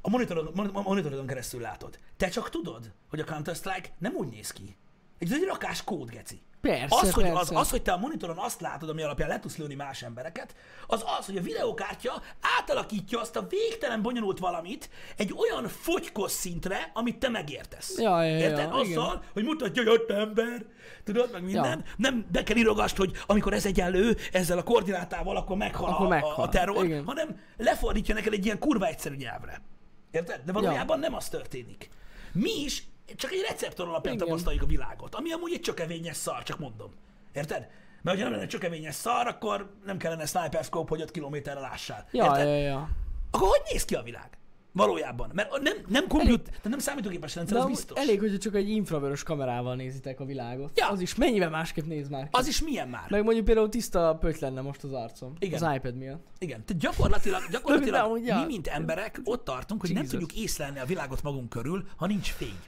a 0.00 0.08
monitorodon, 0.10 0.52
mon- 0.54 0.76
a 0.76 0.80
monitorodon 0.82 1.26
keresztül 1.26 1.60
látod. 1.60 1.98
Te 2.16 2.28
csak 2.28 2.50
tudod, 2.50 2.92
hogy 3.08 3.20
a 3.20 3.24
Counter-Strike 3.24 3.88
nem 3.98 4.14
úgy 4.14 4.28
néz 4.28 4.50
ki. 4.50 4.76
Egy, 5.18 5.32
egy 5.32 5.44
rakás 5.44 5.84
kód, 5.84 6.10
geci. 6.10 6.42
Persze, 6.60 6.96
Az 7.00 7.12
hogy, 7.12 7.24
az, 7.24 7.32
persze. 7.32 7.58
az, 7.58 7.70
hogy 7.70 7.82
te 7.82 7.92
a 7.92 7.96
monitoron 7.96 8.36
azt 8.38 8.60
látod, 8.60 8.88
ami 8.88 9.02
alapján 9.02 9.28
le 9.28 9.40
tudsz 9.40 9.56
lőni 9.56 9.74
más 9.74 10.02
embereket, 10.02 10.54
az 10.86 11.04
az, 11.18 11.26
hogy 11.26 11.36
a 11.36 11.40
videókártya 11.42 12.22
átalakítja 12.58 13.20
azt 13.20 13.36
a 13.36 13.46
végtelen 13.48 14.02
bonyolult 14.02 14.38
valamit 14.38 14.90
egy 15.16 15.34
olyan 15.36 15.68
fogykos 15.68 16.30
szintre, 16.30 16.90
amit 16.94 17.18
te 17.18 17.28
megértesz. 17.28 17.98
Ja, 17.98 18.22
ja, 18.22 18.30
ja, 18.30 18.38
Érted? 18.38 18.68
Azzal, 18.72 18.82
igen. 19.14 19.22
hogy 19.32 19.44
mutatja, 19.44 19.82
hogy 19.82 19.92
ott 19.92 20.10
ember, 20.10 20.64
tudod, 21.04 21.32
meg 21.32 21.42
minden. 21.42 21.78
Ja. 21.78 21.92
Nem 21.96 22.26
be 22.32 22.42
kell 22.42 22.56
irogast, 22.56 22.96
hogy 22.96 23.12
amikor 23.26 23.52
ez 23.52 23.66
egyenlő, 23.66 24.16
ezzel 24.32 24.58
a 24.58 24.62
koordinátával, 24.62 25.36
akkor 25.36 25.56
meghal, 25.56 25.88
Akkor 25.88 26.06
a, 26.06 26.08
meghal. 26.08 26.34
a, 26.36 26.42
a 26.42 26.48
terror, 26.48 26.84
Igen. 26.84 27.04
hanem 27.04 27.40
lefordítja 27.56 28.14
neked 28.14 28.32
egy 28.32 28.44
ilyen 28.44 28.58
kurva 28.58 28.86
egyszerű 28.86 29.16
nyelvre. 29.16 29.62
Érted? 30.10 30.40
De 30.44 30.52
valójában 30.52 30.98
nem 30.98 31.14
az 31.14 31.28
történik. 31.28 31.90
Mi 32.32 32.62
is 32.64 32.82
csak 33.16 33.32
egy 33.32 33.44
receptor 33.48 33.88
alapján 33.88 34.14
Igen. 34.14 34.26
tapasztaljuk 34.26 34.62
a 34.62 34.66
világot, 34.66 35.14
ami 35.14 35.32
amúgy 35.32 35.52
egy 35.52 35.60
csökevényes 35.60 36.16
szar, 36.16 36.42
csak 36.42 36.58
mondom. 36.58 36.90
Érted? 37.32 37.68
Mert 38.02 38.16
ha 38.18 38.22
nem 38.22 38.32
lenne 38.32 38.46
csökevényes 38.46 38.94
szar, 38.94 39.26
akkor 39.26 39.70
nem 39.84 39.96
kellene 39.96 40.26
sniper 40.26 40.64
scope, 40.64 40.88
hogy 40.88 41.00
5 41.00 41.10
kilométerre 41.10 41.60
lássál. 41.60 42.08
Ja, 42.10 42.24
Érted? 42.24 42.46
ja, 42.46 42.54
ja. 42.56 42.88
Akkor 43.30 43.48
hogy 43.48 43.62
néz 43.72 43.84
ki 43.84 43.94
a 43.94 44.02
világ? 44.02 44.38
Valójában. 44.72 45.30
Mert 45.32 45.60
nem, 45.60 45.76
nem 45.88 46.06
komput, 46.06 46.50
de 46.62 46.68
nem 46.68 46.78
számítógépes 46.78 47.34
rendszer, 47.34 47.56
De 47.56 47.62
az 47.62 47.68
biztos. 47.68 47.98
elég, 47.98 48.20
hogyha 48.20 48.38
csak 48.38 48.54
egy 48.54 48.68
infravörös 48.68 49.22
kamerával 49.22 49.74
nézitek 49.74 50.20
a 50.20 50.24
világot. 50.24 50.78
Ja. 50.78 50.88
Az 50.88 51.00
is 51.00 51.14
mennyivel 51.14 51.50
másképp 51.50 51.84
néz 51.84 52.08
már 52.08 52.22
ki. 52.22 52.28
Az 52.32 52.46
is 52.46 52.62
milyen 52.62 52.88
már? 52.88 53.06
Meg 53.08 53.24
mondjuk 53.24 53.44
például 53.44 53.68
tiszta 53.68 54.16
pöty 54.20 54.40
lenne 54.40 54.60
most 54.60 54.84
az 54.84 54.92
arcom. 54.92 55.32
Igen. 55.38 55.62
Az 55.62 55.74
iPad 55.74 55.96
miatt. 55.96 56.26
Igen, 56.38 56.64
tehát 56.64 56.82
gyakorlatilag, 56.82 57.42
gyakorlatilag 57.50 58.20
mi, 58.20 58.44
mint 58.46 58.66
emberek, 58.66 59.20
ott 59.24 59.44
tartunk, 59.44 59.80
hogy 59.80 59.92
nem 59.92 60.02
Jesus. 60.02 60.18
tudjuk 60.18 60.44
észlelni 60.44 60.78
a 60.78 60.84
világot 60.84 61.22
magunk 61.22 61.48
körül, 61.48 61.84
ha 61.96 62.06
nincs 62.06 62.30
fény. 62.30 62.58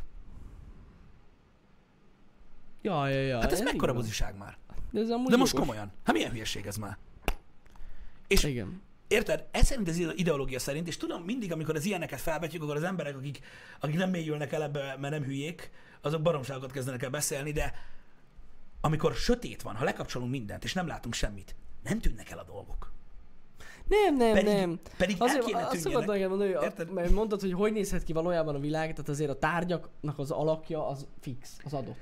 Ja, 2.83 3.09
ja, 3.09 3.21
ja. 3.21 3.41
Hát 3.41 3.53
ez 3.53 3.61
mekkora 3.61 3.93
igaz. 3.93 4.03
buziság 4.05 4.37
már? 4.37 4.57
De, 4.91 5.01
ez 5.01 5.11
amúgy 5.11 5.31
De 5.31 5.37
most 5.37 5.53
jogos. 5.53 5.69
komolyan. 5.69 5.93
Hát 6.05 6.15
milyen 6.15 6.31
hülyeség 6.31 6.67
ez 6.67 6.77
már? 6.77 6.99
És 8.29 8.43
Igen. 8.45 8.83
érted? 9.09 9.45
Ez 9.51 9.67
szerint 9.67 9.89
az 9.89 9.97
ideológia 10.17 10.59
szerint, 10.59 10.89
és 10.89 10.97
tudom, 10.97 11.23
mindig, 11.23 11.53
amikor 11.53 11.75
az 11.77 11.85
ilyeneket 11.85 12.21
felvetjük, 12.21 12.63
akkor 12.63 12.77
az 12.77 12.83
emberek, 12.83 13.17
akik, 13.17 13.41
akik 13.81 13.97
nem 13.97 14.11
mélyülnek 14.11 14.53
el 14.53 14.63
ebbe, 14.63 14.97
mert 15.01 15.15
nem 15.15 15.23
hülyék, 15.23 15.71
azok 16.01 16.23
baromságokat 16.23 16.73
kezdenek 16.73 17.03
el 17.03 17.11
beszélni, 17.11 17.53
de 17.53 17.75
amikor 18.81 19.15
sötét 19.15 19.63
van, 19.63 19.75
ha 19.77 19.85
lekapcsolunk 19.85 20.31
mindent, 20.31 20.65
és 20.65 20.73
nem 20.75 20.87
látunk 20.87 21.15
semmit, 21.15 21.55
nem 21.83 21.99
tűnnek 22.01 22.31
el 22.31 22.39
a 22.39 22.45
dolgok. 22.45 22.93
Nem, 23.89 24.17
nem, 24.17 24.33
Pedig- 24.35 24.53
nem. 24.53 24.79
pedig 24.97 25.17
el 25.21 25.27
azért, 25.27 25.45
kéne 25.45 25.67
azt 25.67 25.87
akartam 25.87 26.15
neked 26.15 26.29
mondani, 26.29 26.53
hogy 26.53 26.71
a, 26.89 26.93
mert 26.93 27.11
mondtad, 27.11 27.41
hogy 27.41 27.53
hogy 27.53 27.73
nézhet 27.73 28.03
ki 28.05 28.13
valójában 28.13 28.55
a 28.55 28.59
világ, 28.59 28.91
tehát 28.93 29.09
azért 29.09 29.31
a 29.31 29.39
tárgyaknak 29.39 30.19
az 30.19 30.31
alakja 30.31 30.89
az 30.89 31.07
fix, 31.21 31.57
az 31.65 31.73
adott. 31.73 31.97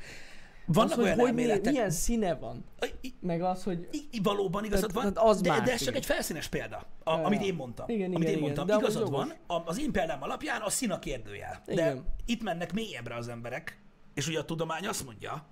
Vannak 0.72 0.90
az, 0.90 0.96
hogy, 0.96 1.04
olyan 1.04 1.18
hogy 1.18 1.28
elméletek, 1.28 1.72
milyen 1.72 1.90
színe 1.90 2.34
van, 2.34 2.64
I- 3.00 3.14
meg 3.20 3.42
az, 3.42 3.62
hogy 3.64 3.88
I- 4.10 4.20
valóban 4.22 4.64
igazad 4.64 4.92
van, 4.92 5.02
tehát 5.14 5.28
az 5.28 5.40
de, 5.40 5.48
más, 5.48 5.60
de 5.60 5.72
ez 5.72 5.78
csak 5.78 5.88
igen. 5.88 6.00
egy 6.00 6.06
felszínes 6.06 6.48
példa, 6.48 6.76
a, 7.04 7.16
Ja, 7.16 7.24
amit 7.24 7.42
én 7.42 7.54
mondtam. 7.54 7.88
Igen, 7.88 8.06
amit 8.06 8.18
igen, 8.18 8.30
én 8.30 8.36
igen, 8.38 8.40
mondtam. 8.40 8.68
amúgy 8.68 8.82
igazad 8.90 9.10
van, 9.10 9.32
a- 9.46 9.68
az 9.68 9.78
én 9.80 9.92
példám 9.92 10.22
alapján 10.22 10.60
a 10.60 10.70
szín 10.70 10.90
a 10.90 10.98
kérdőjel. 10.98 11.62
De 11.66 11.72
Igen. 11.72 12.04
itt 12.26 12.42
mennek 12.42 12.72
mélyebbre 12.72 13.14
az 13.14 13.28
emberek, 13.28 13.80
és 14.14 14.26
ugye 14.28 14.38
a 14.38 14.44
tudomány 14.44 14.86
azt 14.86 15.04
mondja, 15.04 15.44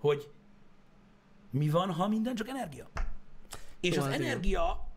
hogy 0.00 0.30
mi 1.50 1.68
van, 1.68 1.90
ha 1.92 2.08
minden 2.08 2.34
csak 2.34 2.48
energia. 2.48 2.88
És 3.80 3.94
Jó, 3.94 4.00
az 4.00 4.06
hát 4.08 4.14
igen. 4.18 4.26
energia 4.26 4.88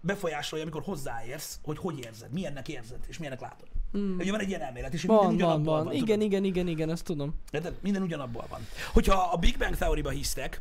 befolyásolja, 0.00 0.64
amikor 0.64 0.82
hozzáérsz, 0.82 1.58
hogy 1.64 1.78
hogy 1.78 1.98
érzed, 1.98 2.32
milyennek 2.32 2.68
érzed, 2.68 3.04
és 3.08 3.18
milyennek 3.18 3.40
látod. 3.40 3.68
Hmm. 3.94 4.16
Ugye 4.18 4.30
van 4.30 4.40
egy 4.40 4.48
ilyen 4.48 4.60
elmélet, 4.60 4.94
és 4.94 5.02
minden 5.02 5.24
van, 5.24 5.26
van, 5.26 5.34
ugyanabból 5.34 5.74
van. 5.74 5.84
van. 5.84 5.92
Igen, 5.92 6.06
tudod? 6.06 6.22
igen, 6.22 6.44
igen, 6.44 6.66
igen, 6.66 6.90
ezt 6.90 7.04
tudom. 7.04 7.34
Érted? 7.50 7.74
Minden 7.82 8.02
ugyanabból 8.02 8.46
van. 8.48 8.66
Hogyha 8.92 9.30
a 9.32 9.36
Big 9.36 9.58
Bang 9.58 9.74
Theory-ba 9.74 10.10
hisztek, 10.10 10.60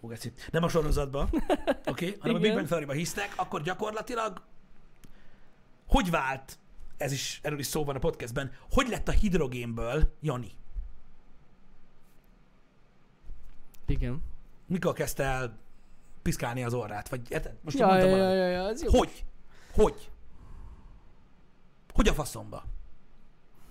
hú, 0.00 0.08
geci, 0.08 0.32
nem 0.50 0.62
a 0.62 0.68
sorozatba, 0.68 1.20
oké, 1.30 1.38
okay, 1.90 2.16
hanem 2.20 2.36
a 2.36 2.38
Big 2.38 2.44
Igen. 2.44 2.54
Bang 2.54 2.66
Theory-ba 2.66 2.92
hisztek, 2.92 3.32
akkor 3.36 3.62
gyakorlatilag 3.62 4.42
hogy 5.86 6.10
vált, 6.10 6.58
ez 6.96 7.12
is, 7.12 7.40
erről 7.42 7.58
is 7.58 7.66
szó 7.66 7.84
van 7.84 7.96
a 7.96 7.98
podcastben, 7.98 8.52
hogy 8.70 8.88
lett 8.88 9.08
a 9.08 9.12
hidrogénből 9.12 10.16
Jani? 10.20 10.50
Igen. 13.86 14.22
Mikor 14.66 14.92
kezdte 14.92 15.24
el 15.24 15.58
piszkálni 16.22 16.64
az 16.64 16.74
orrát? 16.74 17.08
Vagy 17.08 17.30
érted? 17.30 17.54
Most 17.62 17.78
Ja, 17.78 17.86
mondtam 17.86 18.10
ja, 18.10 18.16
ja, 18.16 18.32
ja, 18.32 18.46
ja, 18.46 18.68
ez 18.68 18.82
jó. 18.82 18.90
Hogy? 18.90 19.24
Hogy? 19.72 20.10
Hogy 22.00 22.08
a 22.08 22.12
faszomba? 22.12 22.64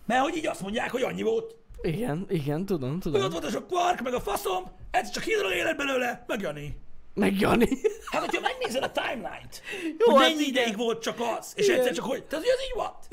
Mert 0.05 0.21
hogy 0.21 0.36
így 0.36 0.47
azt 0.47 0.61
mondják, 0.61 0.91
hogy 0.91 1.01
annyi 1.01 1.21
volt. 1.21 1.55
Igen, 1.82 2.25
igen, 2.30 2.65
tudom, 2.65 2.89
Hogy 2.89 2.97
ott 2.97 3.01
tudom. 3.01 3.30
volt 3.30 3.43
a 3.43 3.49
sok 3.49 3.67
kvark, 3.67 4.01
meg 4.01 4.13
a 4.13 4.19
faszom, 4.19 4.63
ez 4.91 5.09
csak 5.09 5.23
hidrogén 5.23 5.63
lett 5.63 5.77
belőle, 5.77 6.23
meg 6.27 6.41
Jani. 6.41 6.77
Meg 7.13 7.39
Jani. 7.39 7.67
Hát, 8.11 8.21
hogyha 8.21 8.41
megnézed 8.41 8.84
a 8.84 8.91
timeline-t, 8.91 9.61
Jó, 9.97 10.13
hogy 10.13 10.21
hát 10.21 10.32
mennyi 10.32 10.47
ideig 10.47 10.77
volt 10.77 11.01
csak 11.01 11.19
az, 11.38 11.53
és 11.55 11.65
Igen. 11.65 11.80
egyszer 11.80 11.93
csak 11.93 12.05
hogy, 12.05 12.23
tehát 12.23 12.45
hogy 12.45 12.53
ez 12.53 12.65
így 12.65 12.73
volt. 12.75 13.07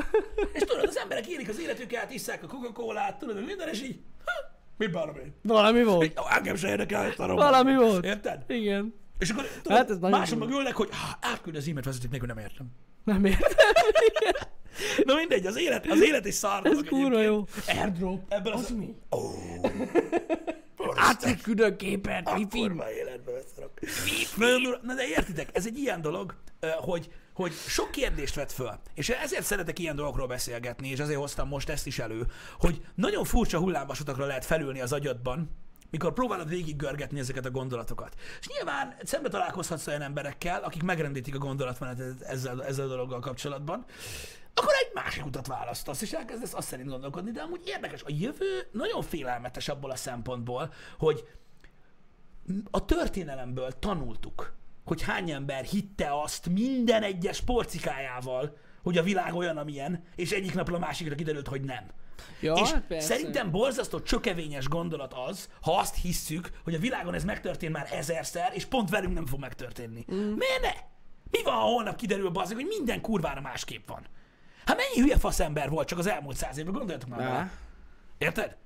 És 0.52 0.62
tudod, 0.62 0.88
az 0.88 0.96
emberek 0.96 1.26
élik 1.26 1.48
az 1.48 1.60
életüket, 1.60 2.12
isszák 2.12 2.42
a 2.42 2.46
Coca-Colát, 2.46 3.18
tudod, 3.18 3.44
minden, 3.44 3.68
és 3.68 3.82
így, 3.82 4.00
ha, 4.24 4.32
mit 4.76 4.90
bánom 4.90 5.16
én? 5.16 5.34
Valami 5.42 5.84
volt. 5.84 6.20
Engem 6.30 6.56
se 6.56 6.68
érdekel. 6.68 7.12
Valami 7.16 7.74
volt. 7.76 8.04
Érted? 8.04 8.44
Igen. 8.46 8.94
És 9.18 9.30
akkor 9.30 9.44
tudod, 9.62 9.78
Hát 9.78 9.90
ez 9.90 9.98
máson 9.98 10.38
meg 10.38 10.50
ülnek, 10.50 10.74
hogy 10.74 10.88
ah, 10.90 11.30
átküld 11.30 11.56
az 11.56 11.68
e-mailt 11.68 11.84
vezetők 11.84 12.10
nélkül 12.10 12.28
nem 12.28 12.38
értem. 12.38 12.66
Nem 13.04 13.24
értem. 13.24 13.48
Na 15.04 15.14
mindegy, 15.14 15.46
az 15.46 15.58
élet, 15.58 15.86
az 15.90 16.02
élet 16.02 16.26
is 16.26 16.34
szar. 16.34 16.66
Ez 16.66 16.78
kurva 16.88 17.20
jó. 17.20 17.44
Airdrop. 17.68 18.20
Ebből 18.28 18.52
az... 18.52 18.70
mi? 18.70 18.94
Oh. 19.08 19.32
Átküldök 20.96 21.76
képet, 21.76 22.28
A 22.28 22.32
wifi. 22.32 22.58
kurva 22.58 22.92
életbe. 22.92 23.32
Nagyon 24.36 24.62
durva. 24.62 24.78
Na 24.82 24.94
de 24.94 25.06
értitek, 25.06 25.48
ez 25.52 25.66
egy 25.66 25.78
ilyen 25.78 26.00
dolog, 26.00 26.34
hogy, 26.76 27.10
hogy 27.34 27.52
sok 27.52 27.90
kérdést 27.90 28.34
vet 28.34 28.52
föl. 28.52 28.78
És 28.94 29.08
ezért 29.08 29.44
szeretek 29.44 29.78
ilyen 29.78 29.96
dolgokról 29.96 30.26
beszélgetni, 30.26 30.88
és 30.88 31.00
azért 31.00 31.18
hoztam 31.18 31.48
most 31.48 31.68
ezt 31.68 31.86
is 31.86 31.98
elő, 31.98 32.26
hogy 32.58 32.80
nagyon 32.94 33.24
furcsa 33.24 33.58
hullámvasutakra 33.58 34.26
lehet 34.26 34.44
felülni 34.44 34.80
az 34.80 34.92
agyadban, 34.92 35.50
mikor 35.90 36.12
próbálod 36.12 36.48
végiggörgetni 36.48 37.18
ezeket 37.18 37.44
a 37.46 37.50
gondolatokat. 37.50 38.14
És 38.40 38.46
nyilván 38.46 38.96
szembe 39.02 39.28
találkozhatsz 39.28 39.86
olyan 39.86 40.02
emberekkel, 40.02 40.62
akik 40.62 40.82
megrendítik 40.82 41.34
a 41.34 41.38
gondolatmenetet 41.38 42.20
ezzel, 42.22 42.64
ezzel 42.64 42.84
a 42.84 42.88
dologgal 42.88 43.20
kapcsolatban, 43.20 43.84
akkor 44.61 44.72
egy 44.84 44.90
másik 44.94 45.26
utat 45.26 45.46
választasz, 45.46 46.02
és 46.02 46.12
elkezdesz 46.12 46.54
azt 46.54 46.68
szerint 46.68 46.88
gondolkodni, 46.88 47.30
de 47.30 47.40
amúgy 47.40 47.62
érdekes. 47.64 48.02
A 48.02 48.11
jövő 48.18 48.68
nagyon 48.72 49.02
félelmetes 49.02 49.68
abból 49.68 49.90
a 49.90 49.96
szempontból, 49.96 50.72
hogy 50.98 51.28
a 52.70 52.84
történelemből 52.84 53.78
tanultuk, 53.78 54.54
hogy 54.84 55.02
hány 55.02 55.30
ember 55.30 55.64
hitte 55.64 56.20
azt 56.22 56.48
minden 56.48 57.02
egyes 57.02 57.40
porcikájával, 57.40 58.57
hogy 58.82 58.98
a 58.98 59.02
világ 59.02 59.34
olyan, 59.34 59.57
amilyen, 59.57 60.04
és 60.16 60.32
egyik 60.32 60.54
napról 60.54 60.76
a 60.76 60.80
másikra 60.80 61.14
kiderült, 61.14 61.48
hogy 61.48 61.62
nem. 61.62 61.84
Ja, 62.40 62.54
és 62.54 62.70
hát 62.70 62.86
persze. 62.86 63.07
szerintem 63.14 63.50
borzasztó 63.50 64.00
csökevényes 64.02 64.68
gondolat 64.68 65.14
az, 65.28 65.48
ha 65.61 65.76
azt 65.78 65.94
hisszük, 65.94 66.50
hogy 66.64 66.74
a 66.74 66.78
világon 66.78 67.14
ez 67.14 67.24
megtörtént 67.24 67.72
már 67.72 67.88
ezerszer, 67.92 68.50
és 68.54 68.64
pont 68.64 68.90
velünk 68.90 69.14
nem 69.14 69.26
fog 69.26 69.40
megtörténni. 69.40 70.04
Mm. 70.12 70.16
Miért 70.16 70.62
ne? 70.62 70.72
Mi 71.30 71.42
van, 71.42 71.54
ha 71.54 71.61
holnap 71.61 71.96
kiderül 71.96 72.30
bazdmeg, 72.30 72.64
hogy 72.64 72.74
minden 72.78 73.00
kurvára 73.00 73.40
másképp 73.40 73.88
van? 73.88 74.07
Hát 74.66 74.76
mennyi 74.76 75.06
hülye 75.06 75.18
faszember 75.18 75.70
volt 75.70 75.88
csak 75.88 75.98
az 75.98 76.06
elmúlt 76.06 76.36
száz 76.36 76.58
évben, 76.58 76.72
gondoljatok 76.72 77.08
már 77.08 77.18
bele. 77.18 77.50
Érted? 78.18 78.56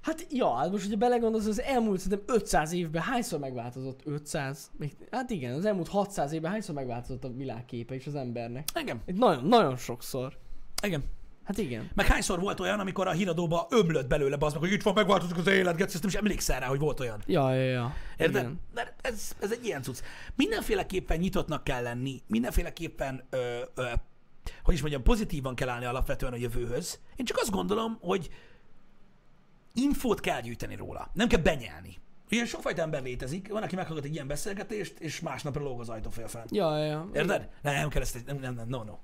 Hát 0.00 0.26
ja, 0.30 0.54
hát 0.54 0.70
most, 0.70 0.82
hogyha 0.82 0.98
belegondolsz, 0.98 1.46
az 1.46 1.60
elmúlt 1.60 2.00
szerintem 2.00 2.36
500 2.36 2.72
évben 2.72 3.02
hányszor 3.02 3.38
megváltozott? 3.38 4.00
500? 4.04 4.70
Még, 4.78 4.96
hát 5.10 5.30
igen, 5.30 5.54
az 5.54 5.64
elmúlt 5.64 5.88
600 5.88 6.32
évben 6.32 6.50
hányszor 6.50 6.74
megváltozott 6.74 7.24
a 7.24 7.32
világképe 7.32 7.94
is 7.94 8.06
az 8.06 8.14
embernek? 8.14 8.68
Engem. 8.74 9.02
Itt 9.06 9.18
nagyon, 9.18 9.44
nagyon 9.44 9.76
sokszor. 9.76 10.36
Igen. 10.82 11.04
Hát 11.50 11.58
igen. 11.58 11.90
Meg 11.94 12.06
hányszor 12.06 12.40
volt 12.40 12.60
olyan, 12.60 12.80
amikor 12.80 13.06
a 13.06 13.10
híradóba 13.10 13.66
ömlött 13.70 14.06
belőle, 14.06 14.36
bazd 14.36 14.54
meg, 14.54 14.64
hogy 14.64 14.72
itt 14.72 14.82
van, 14.82 14.94
megváltozik 14.94 15.36
az 15.36 15.46
élet, 15.46 15.76
Geci, 15.76 15.92
ezt 15.92 16.00
nem 16.00 16.10
is 16.10 16.16
emlékszel 16.16 16.60
rá, 16.60 16.66
hogy 16.66 16.78
volt 16.78 17.00
olyan. 17.00 17.22
Ja, 17.26 17.54
ja, 17.54 17.70
ja. 17.70 17.94
Érted? 18.16 18.42
Igen. 18.42 18.60
De 18.74 18.94
ez, 19.00 19.32
ez 19.40 19.52
egy 19.52 19.64
ilyen 19.64 19.82
cucc. 19.82 19.98
Mindenféleképpen 20.34 21.18
nyitottnak 21.18 21.64
kell 21.64 21.82
lenni, 21.82 22.22
mindenféleképpen, 22.26 23.26
ö, 23.30 23.58
ö, 23.74 23.84
hogy 24.62 24.74
is 24.74 24.80
mondjam, 24.80 25.02
pozitívan 25.02 25.54
kell 25.54 25.68
állni 25.68 25.84
alapvetően 25.84 26.32
a 26.32 26.36
jövőhöz. 26.36 27.00
Én 27.16 27.24
csak 27.24 27.36
azt 27.36 27.50
gondolom, 27.50 27.98
hogy 28.00 28.30
infót 29.74 30.20
kell 30.20 30.40
gyűjteni 30.40 30.76
róla. 30.76 31.10
Nem 31.14 31.28
kell 31.28 31.40
benyelni. 31.40 31.98
Ilyen 32.28 32.46
sokfajta 32.46 32.82
ember 32.82 33.02
létezik, 33.02 33.48
van, 33.48 33.62
aki 33.62 33.74
meghallgat 33.74 34.04
egy 34.04 34.14
ilyen 34.14 34.26
beszélgetést, 34.26 34.98
és 34.98 35.20
másnapra 35.20 35.62
lóg 35.62 35.80
az 35.80 35.88
ajtófél 35.88 36.28
fenn. 36.28 36.46
Ja, 36.50 36.76
ja, 36.76 36.84
ja. 36.84 37.08
Érted? 37.12 37.48
Nem, 37.62 37.74
nem 37.74 37.88
kell 37.88 38.02
ezt, 38.02 38.26
nem, 38.26 38.36
nem, 38.36 38.54
nem, 38.54 38.68
no, 38.68 38.82
no. 38.82 38.98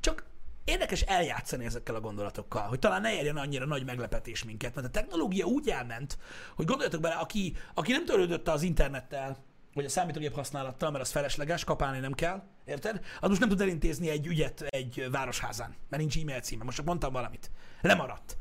Csak 0.00 0.30
érdekes 0.64 1.00
eljátszani 1.00 1.64
ezekkel 1.64 1.94
a 1.94 2.00
gondolatokkal, 2.00 2.62
hogy 2.62 2.78
talán 2.78 3.00
ne 3.00 3.14
érjen 3.14 3.36
annyira 3.36 3.66
nagy 3.66 3.84
meglepetés 3.84 4.44
minket, 4.44 4.74
mert 4.74 4.86
a 4.86 4.90
technológia 4.90 5.46
úgy 5.46 5.68
elment, 5.68 6.18
hogy 6.56 6.66
gondoljatok 6.66 7.00
bele, 7.00 7.14
aki, 7.14 7.56
aki 7.74 7.92
nem 7.92 8.04
törődött 8.04 8.48
az 8.48 8.62
internettel, 8.62 9.36
vagy 9.74 9.84
a 9.84 9.88
számítógép 9.88 10.34
használattal, 10.34 10.90
mert 10.90 11.04
az 11.04 11.10
felesleges, 11.10 11.64
kapálni 11.64 11.98
nem 11.98 12.12
kell, 12.12 12.42
érted? 12.64 13.04
Az 13.20 13.28
most 13.28 13.40
nem 13.40 13.48
tud 13.48 13.60
elintézni 13.60 14.08
egy 14.08 14.26
ügyet 14.26 14.60
egy 14.60 15.08
városházán, 15.10 15.74
mert 15.88 16.02
nincs 16.02 16.18
e-mail 16.18 16.40
címe. 16.40 16.64
Most 16.64 16.76
csak 16.76 16.86
mondtam 16.86 17.12
valamit. 17.12 17.50
Lemaradt. 17.80 18.36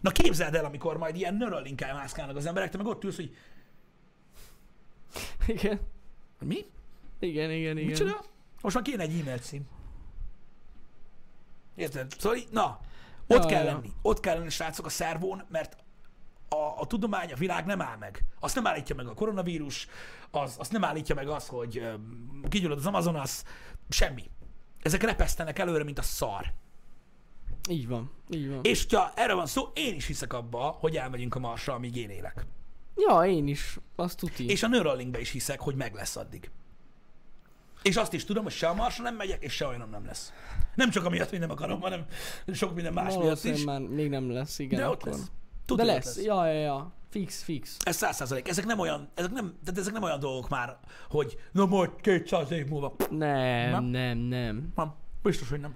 Na 0.00 0.10
képzeld 0.10 0.54
el, 0.54 0.64
amikor 0.64 0.96
majd 0.96 1.16
ilyen 1.16 1.34
nöröllinkkel 1.34 1.94
mászkálnak 1.94 2.36
az 2.36 2.46
emberek, 2.46 2.70
te 2.70 2.76
meg 2.76 2.86
ott 2.86 3.04
ülsz, 3.04 3.16
hogy 3.16 3.36
Igen. 5.46 5.80
mi? 6.38 6.64
Igen, 7.18 7.50
igen, 7.50 7.76
igen. 7.76 7.90
Micsoda? 7.90 8.24
Most 8.60 8.74
már 8.74 8.84
kéne 8.84 9.02
egy 9.02 9.20
e-mail 9.20 9.38
cím. 9.38 9.68
Érted? 11.76 12.14
Szóval, 12.18 12.38
na, 12.50 12.80
ott 13.26 13.42
Ja, 13.42 13.46
kell 13.46 13.64
ja. 13.64 13.72
lenni. 13.72 13.90
Ott 14.02 14.20
kell 14.20 14.38
lenni, 14.38 14.50
srácok, 14.50 14.86
a 14.86 14.88
szervón, 14.88 15.44
mert 15.48 15.76
a, 16.48 16.80
a 16.80 16.86
tudomány, 16.86 17.32
a 17.32 17.36
világ 17.36 17.66
nem 17.66 17.80
áll 17.80 17.96
meg. 17.96 18.24
Azt 18.40 18.54
nem 18.54 18.66
állítja 18.66 18.94
meg 18.94 19.06
a 19.06 19.14
koronavírus, 19.14 19.88
az, 20.30 20.54
azt 20.58 20.72
nem 20.72 20.84
állítja 20.84 21.14
meg 21.14 21.28
az, 21.28 21.46
hogy 21.46 21.78
öm, 21.78 22.42
kigyullad 22.48 22.78
az 22.78 22.86
Amazonas, 22.86 23.42
semmi. 23.88 24.30
Ezek 24.82 25.02
repesztenek 25.02 25.58
előre, 25.58 25.84
mint 25.84 25.98
a 25.98 26.02
szar. 26.02 26.52
Így 27.68 27.88
van, 27.88 28.10
így 28.30 28.48
van. 28.48 28.60
És 28.62 28.86
ha 28.90 29.12
erről 29.14 29.36
van 29.36 29.46
szó, 29.46 29.70
én 29.74 29.94
is 29.94 30.06
hiszek 30.06 30.32
abba, 30.32 30.58
hogy 30.58 30.96
elmegyünk 30.96 31.34
a 31.34 31.38
Marsra, 31.38 31.74
amíg 31.74 31.96
én 31.96 32.10
élek. 32.10 32.46
Ja, 32.96 33.24
én 33.24 33.46
is. 33.46 33.78
Azt 33.96 34.18
tuti. 34.18 34.48
És 34.48 34.62
a 34.62 34.68
Neuralinkbe 34.68 35.20
is 35.20 35.30
hiszek, 35.30 35.60
hogy 35.60 35.74
meg 35.74 35.94
lesz 35.94 36.16
addig. 36.16 36.50
És 37.86 37.96
azt 37.96 38.12
is 38.12 38.24
tudom, 38.24 38.42
hogy 38.42 38.52
se 38.52 38.68
a 38.68 38.74
Marsra 38.74 39.02
nem 39.02 39.14
megyek, 39.14 39.42
és 39.42 39.52
se 39.52 39.66
olyanom 39.66 39.90
nem 39.90 40.06
lesz. 40.06 40.32
Nem 40.74 40.90
csak 40.90 41.04
amiatt, 41.04 41.30
hogy 41.30 41.38
nem 41.38 41.50
akarom, 41.50 41.80
hanem 41.80 42.04
sok 42.52 42.74
minden 42.74 42.92
más 42.92 43.16
miatt 43.16 43.44
is. 43.44 43.64
már 43.64 43.80
még 43.80 44.10
nem 44.10 44.30
lesz, 44.30 44.58
igen. 44.58 44.78
De 44.80 44.88
ott 44.88 45.00
akkor. 45.00 45.12
lesz. 45.12 45.20
De 45.24 45.30
Tudja, 45.66 45.84
ott 45.84 45.90
lesz. 45.90 46.22
Ja, 46.22 46.46
ja, 46.46 46.60
ja. 46.60 46.92
Fix, 47.10 47.42
fix. 47.42 47.76
Ez 47.84 47.96
száz 47.96 48.16
százalék. 48.16 48.48
Ezek 48.48 48.64
nem 48.64 48.78
olyan, 48.78 49.10
ezek 49.14 49.30
nem, 49.30 49.58
tehát 49.64 49.80
ezek 49.80 49.92
nem 49.92 50.02
olyan 50.02 50.20
dolgok 50.20 50.48
már, 50.48 50.78
hogy 51.08 51.38
na 51.52 51.66
majd 51.66 51.90
200 52.00 52.50
év 52.50 52.66
múlva. 52.66 52.96
Nem, 53.10 53.70
Nem? 53.70 53.84
nem, 53.84 54.18
nem. 54.18 54.72
Nem, 54.76 54.94
biztos, 55.22 55.48
hogy 55.48 55.60
nem. 55.60 55.74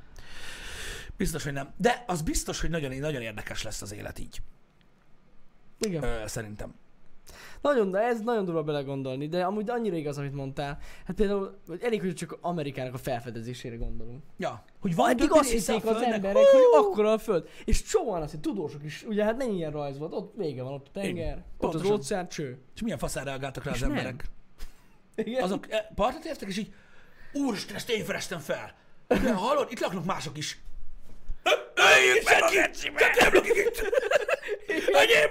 Biztos, 1.16 1.44
hogy 1.44 1.52
nem. 1.52 1.72
De 1.76 2.04
az 2.06 2.22
biztos, 2.22 2.60
hogy 2.60 2.70
nagyon, 2.70 2.96
nagyon 2.96 3.22
érdekes 3.22 3.62
lesz 3.62 3.82
az 3.82 3.92
élet 3.92 4.18
így. 4.18 4.40
Igen. 5.78 6.02
Ö, 6.02 6.26
szerintem. 6.26 6.74
Nagyon, 7.60 7.90
de 7.90 7.98
ez 7.98 8.20
nagyon 8.20 8.44
durva 8.44 8.62
belegondolni, 8.62 9.28
de 9.28 9.44
amúgy 9.44 9.70
annyira 9.70 9.96
igaz, 9.96 10.18
amit 10.18 10.34
mondtál. 10.34 10.78
Hát 11.06 11.16
például, 11.16 11.58
hogy 11.66 11.82
elég, 11.82 12.00
hogy 12.00 12.14
csak 12.14 12.38
Amerikának 12.40 12.94
a 12.94 12.98
felfedezésére 12.98 13.76
gondolunk. 13.76 14.22
Ja, 14.36 14.64
hogy 14.80 14.94
van 14.94 15.10
Eddig 15.10 15.32
azt 15.32 15.48
a 15.48 15.52
hitték 15.52 15.84
az 15.84 16.02
emberek, 16.02 16.36
hú! 16.36 16.58
hogy 16.58 16.84
akkora 16.84 17.12
a 17.12 17.18
föld. 17.18 17.48
És 17.64 17.82
sokan 17.84 18.22
azt, 18.22 18.30
hogy 18.30 18.40
tudósok 18.40 18.84
is, 18.84 19.04
ugye 19.08 19.24
hát 19.24 19.36
nem 19.36 19.50
ilyen 19.50 19.70
rajz 19.70 19.98
volt, 19.98 20.12
ott 20.12 20.32
vége 20.36 20.62
van, 20.62 20.72
ott 20.72 20.86
a 20.86 20.90
tenger, 20.92 21.36
ott 21.58 21.74
az 21.74 21.80
pontosan. 21.80 21.92
óceán, 21.92 22.28
cső. 22.28 22.58
És 22.74 22.82
milyen 22.82 22.98
faszán 22.98 23.24
reagáltak 23.24 23.64
rá 23.64 23.70
És 23.70 23.82
az 23.82 23.88
nem. 23.88 23.96
emberek? 23.96 24.24
Igen. 25.14 25.42
Azok 25.42 25.70
eh, 25.70 25.86
partot 25.94 26.24
értek, 26.24 26.48
és 26.48 26.58
így, 26.58 26.72
úristen, 27.32 27.76
ezt 27.76 27.90
én 27.90 28.04
ferestem 28.04 28.38
fel. 28.38 28.74
De 29.06 29.32
hallod, 29.32 29.66
itt 29.70 29.80
laknak 29.80 30.04
mások 30.04 30.38
is. 30.38 30.60
Öljünk 31.94 32.24
meg 32.24 32.70
ki! 32.70 32.80
Csak 32.80 33.20
nem 33.20 33.34
lakik 33.34 33.54
itt! 33.54 33.82
Enyém! 34.92 35.30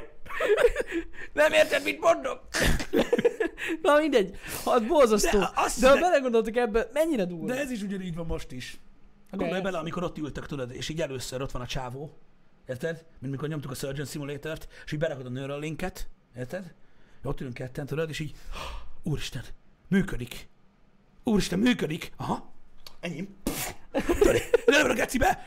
Nem 1.34 1.54
érted, 1.54 1.84
mit 1.84 2.00
mondok? 2.00 2.42
Na 3.82 3.98
mindegy, 3.98 4.36
hát 4.66 4.88
borzasztó. 4.88 5.40
De 5.40 5.46
De, 5.46 5.52
azt- 5.56 5.80
de 5.80 5.90
ha 5.90 6.00
belegondoltok 6.00 6.56
ebbe, 6.56 6.90
mennyire 6.94 7.26
durva. 7.26 7.46
De 7.46 7.60
ez 7.60 7.72
is 7.72 7.82
ugyanígy 7.82 8.16
van 8.16 8.26
most 8.26 8.52
is. 8.52 8.80
Hát 9.32 9.40
gondolj 9.40 9.62
bele, 9.62 9.78
amikor 9.78 10.04
ott 10.04 10.18
ültök, 10.18 10.46
tudod, 10.46 10.72
és 10.72 10.90
így 10.90 11.02
először 11.02 11.42
ott 11.42 11.52
van 11.52 11.62
a 11.62 11.66
csávó, 11.68 12.18
érted? 12.68 13.06
Mint 13.20 13.32
mikor 13.34 13.48
nyomtuk 13.50 13.72
a 13.72 13.76
Surgeon 13.76 14.08
Simulator-t, 14.08 14.68
és 14.86 14.92
így 14.92 15.00
berakod 15.00 15.26
a 15.26 15.30
Neuralinket, 15.30 16.08
érted? 16.38 16.74
Ott 17.24 17.40
ülünk 17.42 17.54
ketten, 17.56 17.86
tudod, 17.86 18.10
és 18.10 18.20
így, 18.20 18.36
úristen, 19.04 19.44
működik. 19.88 20.48
Úristen, 21.24 21.60
működik. 21.60 22.12
Aha, 22.18 22.52
enyém. 23.00 23.36
Tudod, 24.20 24.36
Nem 24.66 24.90
a 24.90 24.94
gecibe. 24.94 25.46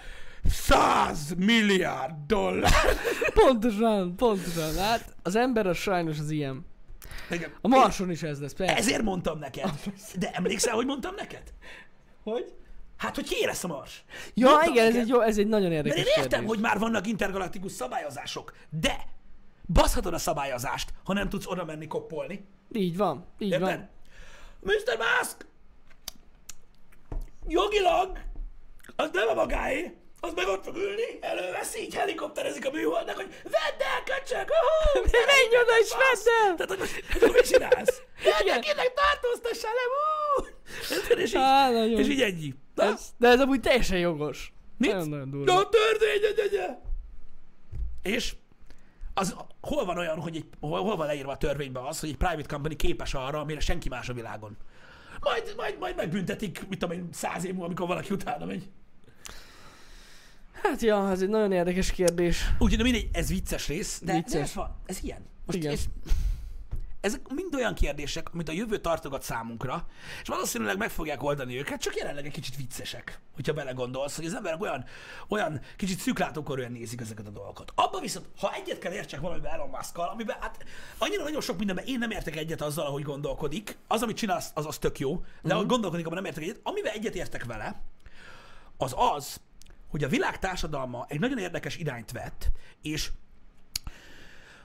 100 0.50 1.34
milliárd 1.36 2.14
dollár. 2.26 2.72
Pontosan, 3.44 4.16
pontosan. 4.16 4.74
Hát 4.76 5.14
az 5.22 5.36
ember 5.36 5.66
az 5.66 5.76
sajnos 5.76 6.18
az 6.18 6.30
ilyen. 6.30 6.66
Igen. 7.30 7.50
A 7.60 7.68
Marson 7.68 8.10
is 8.10 8.22
ez 8.22 8.40
lesz, 8.40 8.52
persze. 8.52 8.76
Ezért 8.76 9.02
mondtam 9.02 9.38
neked. 9.38 9.70
De 10.18 10.30
emlékszel, 10.30 10.74
hogy 10.74 10.86
mondtam 10.86 11.14
neked? 11.14 11.42
Hogy? 12.22 12.54
Hát, 12.96 13.14
hogy 13.14 13.24
ki 13.28 13.46
lesz 13.46 13.64
a 13.64 13.68
Mars? 13.68 14.04
Ja, 14.34 14.48
Mondtam 14.50 14.72
igen, 14.72 14.84
ez 14.86 14.92
neked. 14.92 15.02
egy, 15.08 15.14
jó, 15.14 15.20
ez 15.20 15.38
egy 15.38 15.46
nagyon 15.46 15.70
Mert 15.70 15.84
érdekes 15.86 16.06
én 16.06 16.22
értem, 16.22 16.28
kérdés. 16.28 16.48
hogy 16.48 16.58
már 16.60 16.78
vannak 16.78 17.06
intergalaktikus 17.06 17.72
szabályozások, 17.72 18.52
de 18.70 19.06
baszhatod 19.66 20.14
a 20.14 20.18
szabályozást, 20.18 20.92
ha 21.04 21.12
nem 21.12 21.28
tudsz 21.28 21.46
oda 21.46 21.64
menni 21.64 21.86
koppolni. 21.86 22.44
Így 22.72 22.96
van, 22.96 23.26
így 23.38 23.50
Érted? 23.50 23.68
van. 23.68 23.88
Mr. 24.60 24.98
Musk! 24.98 25.46
Jogilag, 27.48 28.18
az 28.96 29.10
nem 29.12 29.28
a 29.28 29.34
magáé, 29.34 29.96
az 30.24 30.32
meg 30.34 30.48
ott 30.48 30.64
fog 30.64 30.76
ülni, 30.76 31.18
előveszi, 31.20 31.80
így 31.80 31.94
helikopterezik 31.94 32.66
a 32.66 32.70
műholdnak, 32.70 33.16
hogy 33.16 33.28
vedd 33.42 33.80
el, 33.92 34.02
köcsög! 34.04 34.48
Oh, 34.50 35.02
Menj 35.32 35.56
oda 35.62 35.78
és 35.80 35.90
vedd 35.90 36.34
el! 36.42 36.54
Tehát 36.56 36.70
akkor, 36.72 36.88
akkor 37.14 37.30
mit 37.30 37.46
csinálsz? 37.48 38.02
Igen. 38.42 38.60
Kinek 38.60 38.92
tartóztassál 38.94 39.72
le? 39.74 39.84
Érted? 40.96 41.18
És 41.18 41.30
így, 41.30 41.36
Á, 41.40 41.70
nagyon. 41.70 41.98
és 41.98 42.08
így 42.08 42.20
ennyi. 42.20 42.54
Na, 42.74 42.84
Ez, 42.84 43.08
de 43.18 43.28
ez 43.28 43.40
amúgy 43.40 43.60
teljesen 43.60 43.98
jogos. 43.98 44.52
Mit? 44.78 44.92
Nagyon-nagyon 44.92 45.30
durva. 45.30 45.56
a 45.56 45.68
törvény. 45.68 46.20
És 48.02 48.34
az, 49.14 49.36
hol 49.60 49.84
van 49.84 49.98
olyan, 49.98 50.20
hogy 50.20 50.36
egy, 50.36 50.46
hol, 50.60 50.80
hol 50.80 50.96
van 50.96 51.06
leírva 51.06 51.32
a 51.32 51.36
törvényben 51.36 51.84
az, 51.84 52.00
hogy 52.00 52.08
egy 52.08 52.16
private 52.16 52.54
company 52.54 52.76
képes 52.76 53.14
arra, 53.14 53.40
amire 53.40 53.60
senki 53.60 53.88
más 53.88 54.08
a 54.08 54.12
világon. 54.12 54.56
Majd, 55.20 55.52
majd, 55.56 55.78
majd 55.78 55.96
megbüntetik, 55.96 56.68
mit 56.68 56.78
tudom 56.78 56.96
én, 56.98 57.08
száz 57.12 57.44
év 57.44 57.50
múlva, 57.50 57.66
amikor 57.66 57.86
valaki 57.86 58.12
utána 58.14 58.44
megy. 58.44 58.70
Hát 60.62 60.80
ja, 60.82 61.10
ez 61.10 61.22
egy 61.22 61.28
nagyon 61.28 61.52
érdekes 61.52 61.92
kérdés. 61.92 62.52
Úgyhogy 62.58 62.76
de 62.76 62.82
mindegy, 62.82 63.08
ez 63.12 63.28
vicces 63.28 63.68
rész, 63.68 64.00
de, 64.04 64.12
Vicces. 64.12 64.32
de 64.32 64.40
ez 64.40 64.54
van, 64.54 64.76
ez 64.86 64.98
ilyen. 65.02 65.26
Most 65.46 65.58
Igen. 65.58 65.72
Ez, 65.72 65.84
ezek 67.00 67.20
mind 67.34 67.54
olyan 67.54 67.74
kérdések, 67.74 68.28
amit 68.32 68.48
a 68.48 68.52
jövő 68.52 68.78
tartogat 68.78 69.22
számunkra, 69.22 69.86
és 70.22 70.28
valószínűleg 70.28 70.78
meg 70.78 70.90
fogják 70.90 71.22
oldani 71.22 71.58
őket, 71.58 71.80
csak 71.80 71.96
jelenleg 71.96 72.26
egy 72.26 72.32
kicsit 72.32 72.56
viccesek, 72.56 73.20
hogyha 73.34 73.52
belegondolsz, 73.52 74.16
hogy 74.16 74.24
az 74.24 74.34
emberek 74.34 74.60
olyan, 74.60 74.84
olyan 75.28 75.60
kicsit 75.76 75.98
szűklátókorúan 75.98 76.72
nézik 76.72 77.00
ezeket 77.00 77.26
a 77.26 77.30
dolgokat. 77.30 77.72
Abban 77.74 78.00
viszont, 78.00 78.26
ha 78.38 78.52
egyet 78.54 78.78
kell 78.78 78.92
értsek 78.92 79.20
valamiben 79.20 79.52
Elon 79.52 79.68
musk 79.68 79.98
amiben 79.98 80.36
hát 80.40 80.64
annyira 80.98 81.22
nagyon 81.22 81.40
sok 81.40 81.58
mindenben 81.58 81.84
én 81.84 81.98
nem 81.98 82.10
értek 82.10 82.36
egyet 82.36 82.62
azzal, 82.62 82.86
ahogy 82.86 83.02
gondolkodik, 83.02 83.76
az, 83.86 84.02
amit 84.02 84.16
csinál, 84.16 84.40
az, 84.54 84.66
az 84.66 84.78
tök 84.78 84.98
jó, 84.98 85.24
de 85.42 85.54
ahogy 85.54 85.66
gondolkodik, 85.66 86.06
abban 86.06 86.16
nem 86.16 86.26
értek 86.26 86.42
egyet. 86.42 86.60
Amiben 86.62 86.92
egyet 86.92 87.14
értek 87.14 87.44
vele, 87.44 87.82
az 88.76 88.94
az, 88.96 89.40
hogy 89.92 90.04
a 90.04 90.08
világ 90.08 90.38
társadalma 90.38 91.06
egy 91.08 91.20
nagyon 91.20 91.38
érdekes 91.38 91.76
irányt 91.76 92.10
vett, 92.10 92.50
és 92.82 93.10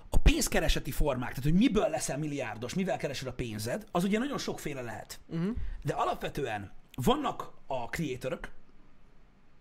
a 0.10 0.18
pénzkereseti 0.18 0.92
formák, 0.92 1.30
tehát 1.30 1.44
hogy 1.44 1.54
miből 1.54 1.90
leszel 1.90 2.18
milliárdos, 2.18 2.74
mivel 2.74 2.98
keresed 2.98 3.28
a 3.28 3.34
pénzed, 3.34 3.86
az 3.92 4.04
ugye 4.04 4.20
nagyon 4.20 4.38
sokféle 4.38 4.82
lehet. 4.82 5.20
Uh-huh. 5.28 5.56
De 5.84 5.94
alapvetően 5.94 6.72
vannak 6.96 7.52
a 7.66 7.86
creatorok, 7.86 8.50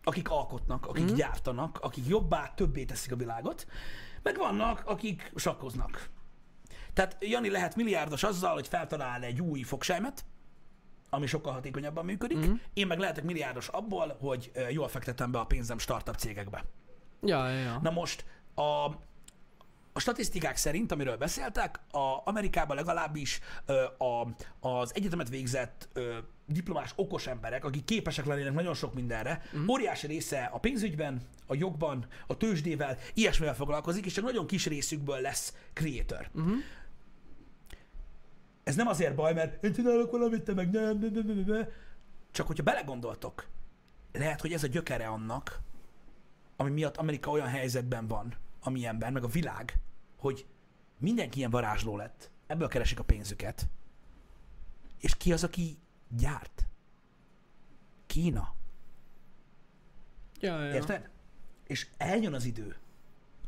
akik 0.02 0.30
alkotnak, 0.30 0.86
akik 0.86 1.02
uh-huh. 1.02 1.18
gyártanak, 1.18 1.78
akik 1.80 2.06
jobbá, 2.06 2.52
többé 2.54 2.84
teszik 2.84 3.12
a 3.12 3.16
világot, 3.16 3.66
meg 4.22 4.36
vannak, 4.36 4.82
akik 4.84 5.32
sakkoznak. 5.34 6.08
Tehát 6.92 7.16
Jani 7.20 7.50
lehet 7.50 7.76
milliárdos 7.76 8.22
azzal, 8.22 8.54
hogy 8.54 8.68
feltalál 8.68 9.22
egy 9.22 9.40
új 9.40 9.62
fogsejmet, 9.62 10.24
ami 11.16 11.26
sokkal 11.26 11.52
hatékonyabban 11.52 12.04
működik. 12.04 12.36
Uh-huh. 12.36 12.58
Én 12.74 12.86
meg 12.86 12.98
lehetek 12.98 13.24
milliárdos 13.24 13.68
abból, 13.68 14.16
hogy 14.20 14.50
jól 14.70 14.88
fektetem 14.88 15.30
be 15.30 15.38
a 15.38 15.44
pénzem 15.44 15.78
startup 15.78 16.16
cégekbe. 16.16 16.64
Ja, 17.22 17.48
ja, 17.48 17.58
ja. 17.58 17.78
Na 17.82 17.90
most 17.90 18.24
a, 18.54 18.84
a 19.92 20.00
statisztikák 20.00 20.56
szerint, 20.56 20.92
amiről 20.92 21.16
beszéltek, 21.16 21.80
a 21.90 22.22
Amerikában 22.24 22.76
legalábbis 22.76 23.40
ö, 23.66 23.82
a, 23.84 24.28
az 24.68 24.94
egyetemet 24.94 25.28
végzett 25.28 25.88
ö, 25.92 26.16
diplomás 26.46 26.92
okos 26.96 27.26
emberek, 27.26 27.64
akik 27.64 27.84
képesek 27.84 28.26
lennének 28.26 28.52
nagyon 28.52 28.74
sok 28.74 28.94
mindenre, 28.94 29.42
mm. 29.56 29.68
óriási 29.68 30.06
része 30.06 30.50
a 30.52 30.58
pénzügyben, 30.58 31.20
a 31.46 31.54
jogban, 31.54 32.06
a 32.26 32.36
tőzsdével, 32.36 32.98
ilyesmivel 33.14 33.54
foglalkozik, 33.54 34.06
és 34.06 34.12
csak 34.12 34.24
nagyon 34.24 34.46
kis 34.46 34.66
részükből 34.66 35.20
lesz 35.20 35.54
creator. 35.72 36.28
Mhm. 36.32 36.52
Ez 38.66 38.76
nem 38.76 38.86
azért 38.86 39.14
baj, 39.14 39.34
mert 39.34 39.64
én 39.64 39.72
csinálok 39.72 40.10
valamit, 40.10 40.42
te 40.42 40.54
meg 40.54 40.70
nem, 40.70 40.98
nem, 40.98 41.12
nem, 41.12 41.26
nem, 41.26 41.44
nem. 41.46 41.68
Csak 42.30 42.46
hogyha 42.46 42.62
belegondoltok, 42.62 43.48
lehet, 44.12 44.40
hogy 44.40 44.52
ez 44.52 44.62
a 44.62 44.66
gyökere 44.66 45.06
annak, 45.06 45.60
ami 46.56 46.70
miatt 46.70 46.96
Amerika 46.96 47.30
olyan 47.30 47.48
helyzetben 47.48 48.06
van, 48.06 48.34
amilyenben, 48.60 49.12
meg 49.12 49.24
a 49.24 49.28
világ, 49.28 49.78
hogy 50.18 50.46
mindenki 50.98 51.38
ilyen 51.38 51.50
varázsló 51.50 51.96
lett. 51.96 52.30
Ebből 52.46 52.68
keresik 52.68 52.98
a 52.98 53.04
pénzüket. 53.04 53.68
És 55.00 55.16
ki 55.16 55.32
az, 55.32 55.44
aki 55.44 55.78
gyárt? 56.08 56.66
Kína. 58.06 58.54
Ja, 60.40 60.64
ja. 60.64 60.74
Érted? 60.74 61.10
És 61.66 61.88
eljön 61.96 62.34
az 62.34 62.44
idő, 62.44 62.76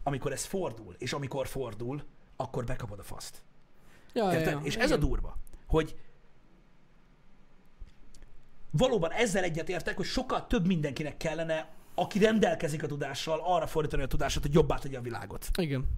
amikor 0.03 0.33
ez 0.33 0.45
fordul, 0.45 0.95
és 0.99 1.12
amikor 1.12 1.47
fordul, 1.47 2.05
akkor 2.37 2.64
bekapod 2.64 2.99
a 2.99 3.03
faszt. 3.03 3.43
Ja, 4.13 4.33
Érted? 4.33 4.53
ja. 4.53 4.61
És 4.63 4.77
ez 4.77 4.91
a 4.91 4.95
Igen. 4.95 5.09
durva, 5.09 5.37
hogy 5.67 5.97
valóban 8.71 9.13
ezzel 9.13 9.43
egyetértek, 9.43 9.97
hogy 9.97 10.07
sokkal 10.07 10.47
több 10.47 10.67
mindenkinek 10.67 11.17
kellene 11.17 11.77
aki 11.99 12.19
rendelkezik 12.19 12.83
a 12.83 12.87
tudással, 12.87 13.41
arra 13.45 13.67
fordítani 13.67 14.03
a 14.03 14.07
tudását, 14.07 14.43
hogy 14.43 14.55
jobbá 14.55 14.77
tegye 14.77 14.99
a 14.99 15.01
világot. 15.01 15.47
Igen. 15.59 15.89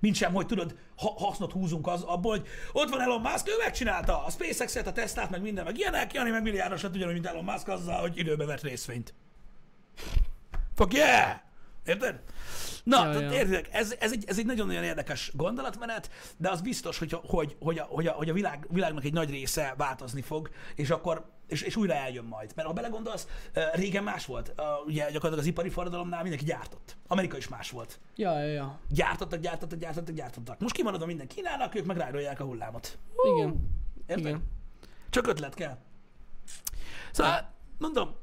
Mint 0.00 0.14
sem, 0.16 0.32
hogy 0.32 0.46
tudod, 0.46 0.76
ha, 0.96 1.14
hasznot 1.16 1.52
húzunk 1.52 1.86
az 1.86 2.02
abból, 2.02 2.30
hogy 2.30 2.46
ott 2.72 2.88
van 2.90 3.00
Elon 3.00 3.20
Musk, 3.20 3.48
ő 3.48 3.52
megcsinálta 3.58 4.24
a 4.24 4.30
SpaceX-et, 4.30 4.86
a 4.86 4.92
Teslát, 4.92 5.30
meg 5.30 5.42
minden, 5.42 5.64
meg 5.64 5.78
ilyenek, 5.78 6.12
Jani 6.12 6.30
meg 6.30 6.42
milliárdosat 6.42 6.94
ugyanúgy, 6.94 7.12
mint 7.12 7.26
Elon 7.26 7.44
Musk 7.44 7.68
azzal, 7.68 8.00
hogy 8.00 8.18
időbe 8.18 8.44
vett 8.44 8.60
részvényt. 8.60 9.14
Fuck 10.74 10.92
yeah! 10.92 11.40
Érted? 11.84 12.20
Na, 12.84 13.12
Ja, 13.12 13.20
ja, 13.20 13.32
érted, 13.32 13.68
ez, 13.70 13.94
ez, 13.98 14.12
egy, 14.12 14.24
ez 14.26 14.38
egy 14.38 14.46
nagyon-nagyon 14.46 14.84
érdekes 14.84 15.30
gondolatmenet, 15.34 16.10
de 16.36 16.50
az 16.50 16.60
biztos, 16.60 16.98
hogy, 16.98 17.16
hogy, 17.22 17.56
hogy, 17.60 17.78
a, 17.78 17.82
hogy, 17.82 18.06
a, 18.06 18.12
hogy 18.12 18.28
a 18.28 18.32
világ, 18.32 18.66
világnak 18.70 19.04
egy 19.04 19.12
nagy 19.12 19.30
része 19.30 19.74
változni 19.76 20.22
fog, 20.22 20.50
és 20.74 20.90
akkor 20.90 21.32
és, 21.46 21.62
és 21.62 21.76
újra 21.76 21.94
eljön 21.94 22.24
majd. 22.24 22.52
Mert 22.54 22.68
ha 22.68 22.74
belegondolsz, 22.74 23.28
régen 23.72 24.04
más 24.04 24.26
volt. 24.26 24.54
Ugye 24.86 25.02
gyakorlatilag 25.04 25.38
az 25.38 25.46
ipari 25.46 25.68
forradalomnál 25.68 26.20
mindenki 26.22 26.44
gyártott. 26.44 26.96
Amerika 27.06 27.36
is 27.36 27.48
más 27.48 27.70
volt. 27.70 28.00
Ja, 28.16 28.38
ja, 28.38 28.46
ja. 28.46 28.78
Gyártottak, 28.88 29.40
gyártottak, 29.40 29.78
gyártottak, 29.78 30.14
gyártottak. 30.14 30.60
Most 30.60 30.74
kimaradva 30.74 31.06
minden 31.06 31.26
Kínának, 31.26 31.74
ők 31.74 31.84
meg 31.84 31.96
rájrolják 31.96 32.40
a 32.40 32.44
hullámot. 32.44 32.98
Igen. 33.34 33.70
Érted? 34.06 34.26
Igen. 34.26 34.42
Csak 35.10 35.26
ötlet 35.26 35.54
kell. 35.54 35.76
Szóval, 37.12 37.52
mondom, 37.78 38.14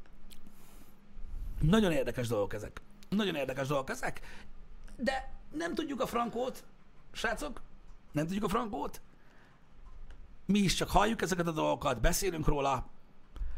nagyon 1.60 1.92
érdekes 1.92 2.28
dolgok 2.28 2.54
ezek. 2.54 2.82
Nagyon 3.16 3.36
érdekes 3.36 3.68
dolgok 3.68 3.90
ezek, 3.90 4.22
de 4.98 5.30
nem 5.54 5.74
tudjuk 5.74 6.02
a 6.02 6.06
frankót, 6.06 6.64
srácok, 7.12 7.62
nem 8.12 8.26
tudjuk 8.26 8.44
a 8.44 8.48
frankót. 8.50 9.02
Mi 10.46 10.60
is 10.60 10.74
csak 10.74 10.90
halljuk 10.90 11.22
ezeket 11.22 11.48
a 11.48 11.52
dolgokat, 11.52 12.02
beszélünk 12.02 12.48
róla. 12.48 12.86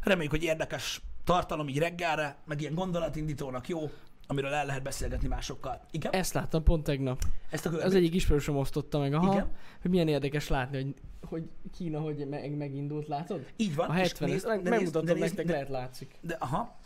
Reméljük, 0.02 0.32
hogy 0.32 0.44
érdekes 0.44 1.02
tartalom 1.24 1.68
így 1.68 1.78
reggelre, 1.78 2.38
meg 2.46 2.62
ilyen 2.62 2.74
gondolatindítónak 2.74 3.68
jó, 3.68 3.90
amiről 4.28 4.54
el 4.54 4.66
lehet 4.66 4.84
beszélgetni 4.84 5.28
másokkal. 5.28 5.82
Igen? 5.92 6.12
Ezt 6.12 6.34
láttam 6.34 6.64
pont 6.64 6.84
tegnap. 6.84 7.22
Ezt 7.50 7.66
a 7.66 7.70
Az 7.70 7.76
görbét? 7.76 7.94
egyik 7.98 8.14
ismerősöm 8.14 8.58
osztotta 8.58 9.00
meg, 9.00 9.14
aha, 9.14 9.34
Igen. 9.34 9.52
hogy 9.82 9.92
milyen 9.92 10.08
érdekes 10.08 10.48
látni, 10.48 10.78
hogy, 10.84 10.94
hogy 11.30 11.50
Kína 11.78 12.00
hogy 12.00 12.28
me- 12.28 12.58
megindult, 12.58 13.08
látod? 13.08 13.46
Így 13.56 13.76
van. 13.76 13.90
A 13.90 13.94
és 13.94 14.00
70 14.08 14.30
nézd- 14.30 14.46
de 14.46 14.54
nézd- 14.54 14.70
megmutatom 14.70 15.06
nézd- 15.08 15.20
nektek, 15.20 15.46
de- 15.46 15.52
lehet 15.52 15.70
látszik. 15.70 16.16
De, 16.22 16.36
aha. 16.40 16.80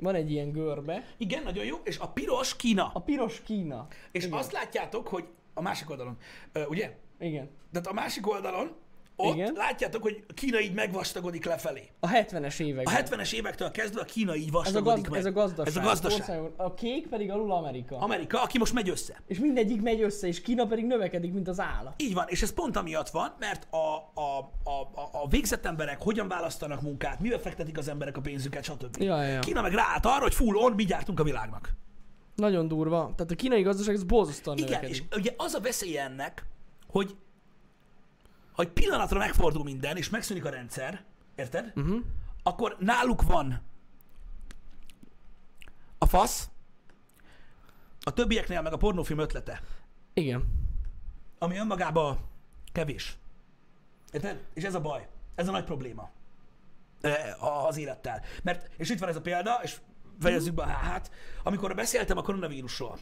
Van 0.00 0.14
egy 0.14 0.30
ilyen 0.30 0.52
görbe. 0.52 1.06
Igen, 1.16 1.42
nagyon 1.42 1.64
jó. 1.64 1.76
És 1.84 1.98
a 1.98 2.08
piros 2.08 2.56
Kína. 2.56 2.90
A 2.94 3.00
piros 3.00 3.42
Kína. 3.42 3.86
És 4.12 4.24
Igen. 4.24 4.38
azt 4.38 4.52
látjátok, 4.52 5.08
hogy 5.08 5.24
a 5.54 5.62
másik 5.62 5.90
oldalon, 5.90 6.16
ugye? 6.68 6.96
Igen. 7.18 7.50
Tehát 7.72 7.86
a 7.86 7.92
másik 7.92 8.28
oldalon, 8.28 8.74
ott 9.20 9.34
Igen. 9.34 9.52
látjátok, 9.56 10.02
hogy 10.02 10.24
Kína 10.34 10.60
így 10.60 10.74
megvastagodik 10.74 11.44
lefelé. 11.44 11.82
A 12.00 12.08
70-es 12.08 12.58
A 12.58 12.62
években. 12.62 13.04
70-es 13.04 13.32
évektől 13.32 13.70
kezdve 13.70 14.00
a 14.00 14.04
Kína 14.04 14.34
így 14.36 14.42
ez 14.42 14.48
a, 14.48 14.52
vastagodik 14.52 14.84
gazd- 15.08 15.08
meg. 15.10 15.18
ez 15.18 15.24
a 15.26 15.32
gazdaság. 15.32 15.66
Ez 15.66 15.76
a 15.76 15.80
gazdaság. 15.80 16.20
Országon. 16.20 16.52
A 16.56 16.74
kék 16.74 17.08
pedig 17.08 17.30
alul 17.30 17.52
Amerika. 17.52 17.98
Amerika, 17.98 18.42
aki 18.42 18.58
most 18.58 18.72
megy 18.72 18.88
össze. 18.88 19.22
És 19.26 19.38
mindegyik 19.38 19.82
megy 19.82 20.00
össze, 20.00 20.26
és 20.26 20.40
Kína 20.40 20.66
pedig 20.66 20.84
növekedik, 20.86 21.32
mint 21.32 21.48
az 21.48 21.60
állat. 21.60 22.02
Így 22.02 22.14
van, 22.14 22.24
és 22.28 22.42
ez 22.42 22.52
pont 22.52 22.76
amiatt 22.76 23.08
van, 23.10 23.34
mert 23.38 23.66
a, 23.72 23.76
a, 24.20 24.38
a, 24.64 24.70
a, 25.00 25.08
a 25.22 25.28
végzett 25.28 25.66
emberek 25.66 26.02
hogyan 26.02 26.28
választanak 26.28 26.80
munkát, 26.80 27.20
mivel 27.20 27.38
fektetik 27.38 27.78
az 27.78 27.88
emberek 27.88 28.16
a 28.16 28.20
pénzüket, 28.20 28.64
stb. 28.64 29.00
Ja, 29.02 29.22
ja. 29.22 29.40
Kína 29.40 29.60
meg 29.62 29.72
ráállt 29.72 30.06
arra, 30.06 30.22
hogy 30.22 30.34
full 30.34 30.54
on, 30.56 30.72
mi 30.72 30.84
gyártunk 30.84 31.20
a 31.20 31.22
világnak. 31.22 31.72
Nagyon 32.36 32.68
durva. 32.68 33.12
Tehát 33.16 33.32
a 33.32 33.34
kínai 33.34 33.62
gazdaság 33.62 33.94
ez 33.94 34.02
borzasztóan 34.04 34.56
Igen, 34.56 34.68
növekedik. 34.70 34.96
és 35.10 35.18
ugye 35.18 35.30
az 35.36 35.54
a 35.54 35.60
veszélye 35.60 36.02
ennek, 36.02 36.44
hogy 36.86 37.16
ha 38.52 38.62
egy 38.62 38.70
pillanatra 38.70 39.18
megfordul 39.18 39.64
minden, 39.64 39.96
és 39.96 40.08
megszűnik 40.10 40.44
a 40.44 40.50
rendszer, 40.50 41.04
érted? 41.34 41.72
Uh-huh. 41.76 42.00
Akkor 42.42 42.76
náluk 42.78 43.22
van 43.22 43.60
a 45.98 46.06
fasz, 46.06 46.48
a 48.02 48.12
többieknél 48.12 48.62
meg 48.62 48.72
a 48.72 48.76
pornófilm 48.76 49.18
ötlete, 49.18 49.60
Igen. 50.14 50.44
ami 51.38 51.56
önmagában 51.56 52.18
kevés. 52.72 53.18
Érted? 54.12 54.44
És 54.54 54.62
ez 54.64 54.74
a 54.74 54.80
baj. 54.80 55.08
Ez 55.34 55.48
a 55.48 55.50
nagy 55.50 55.64
probléma 55.64 56.10
a- 57.40 57.46
az 57.66 57.76
élettel. 57.76 58.22
Mert, 58.42 58.70
és 58.76 58.90
itt 58.90 58.98
van 58.98 59.08
ez 59.08 59.16
a 59.16 59.20
példa, 59.20 59.60
és 59.62 59.76
fejezzük 60.20 60.54
be 60.54 60.62
a 60.62 60.66
hát, 60.66 61.10
amikor 61.42 61.74
beszéltem 61.74 62.16
a 62.18 62.22
koronavírusról. 62.22 62.98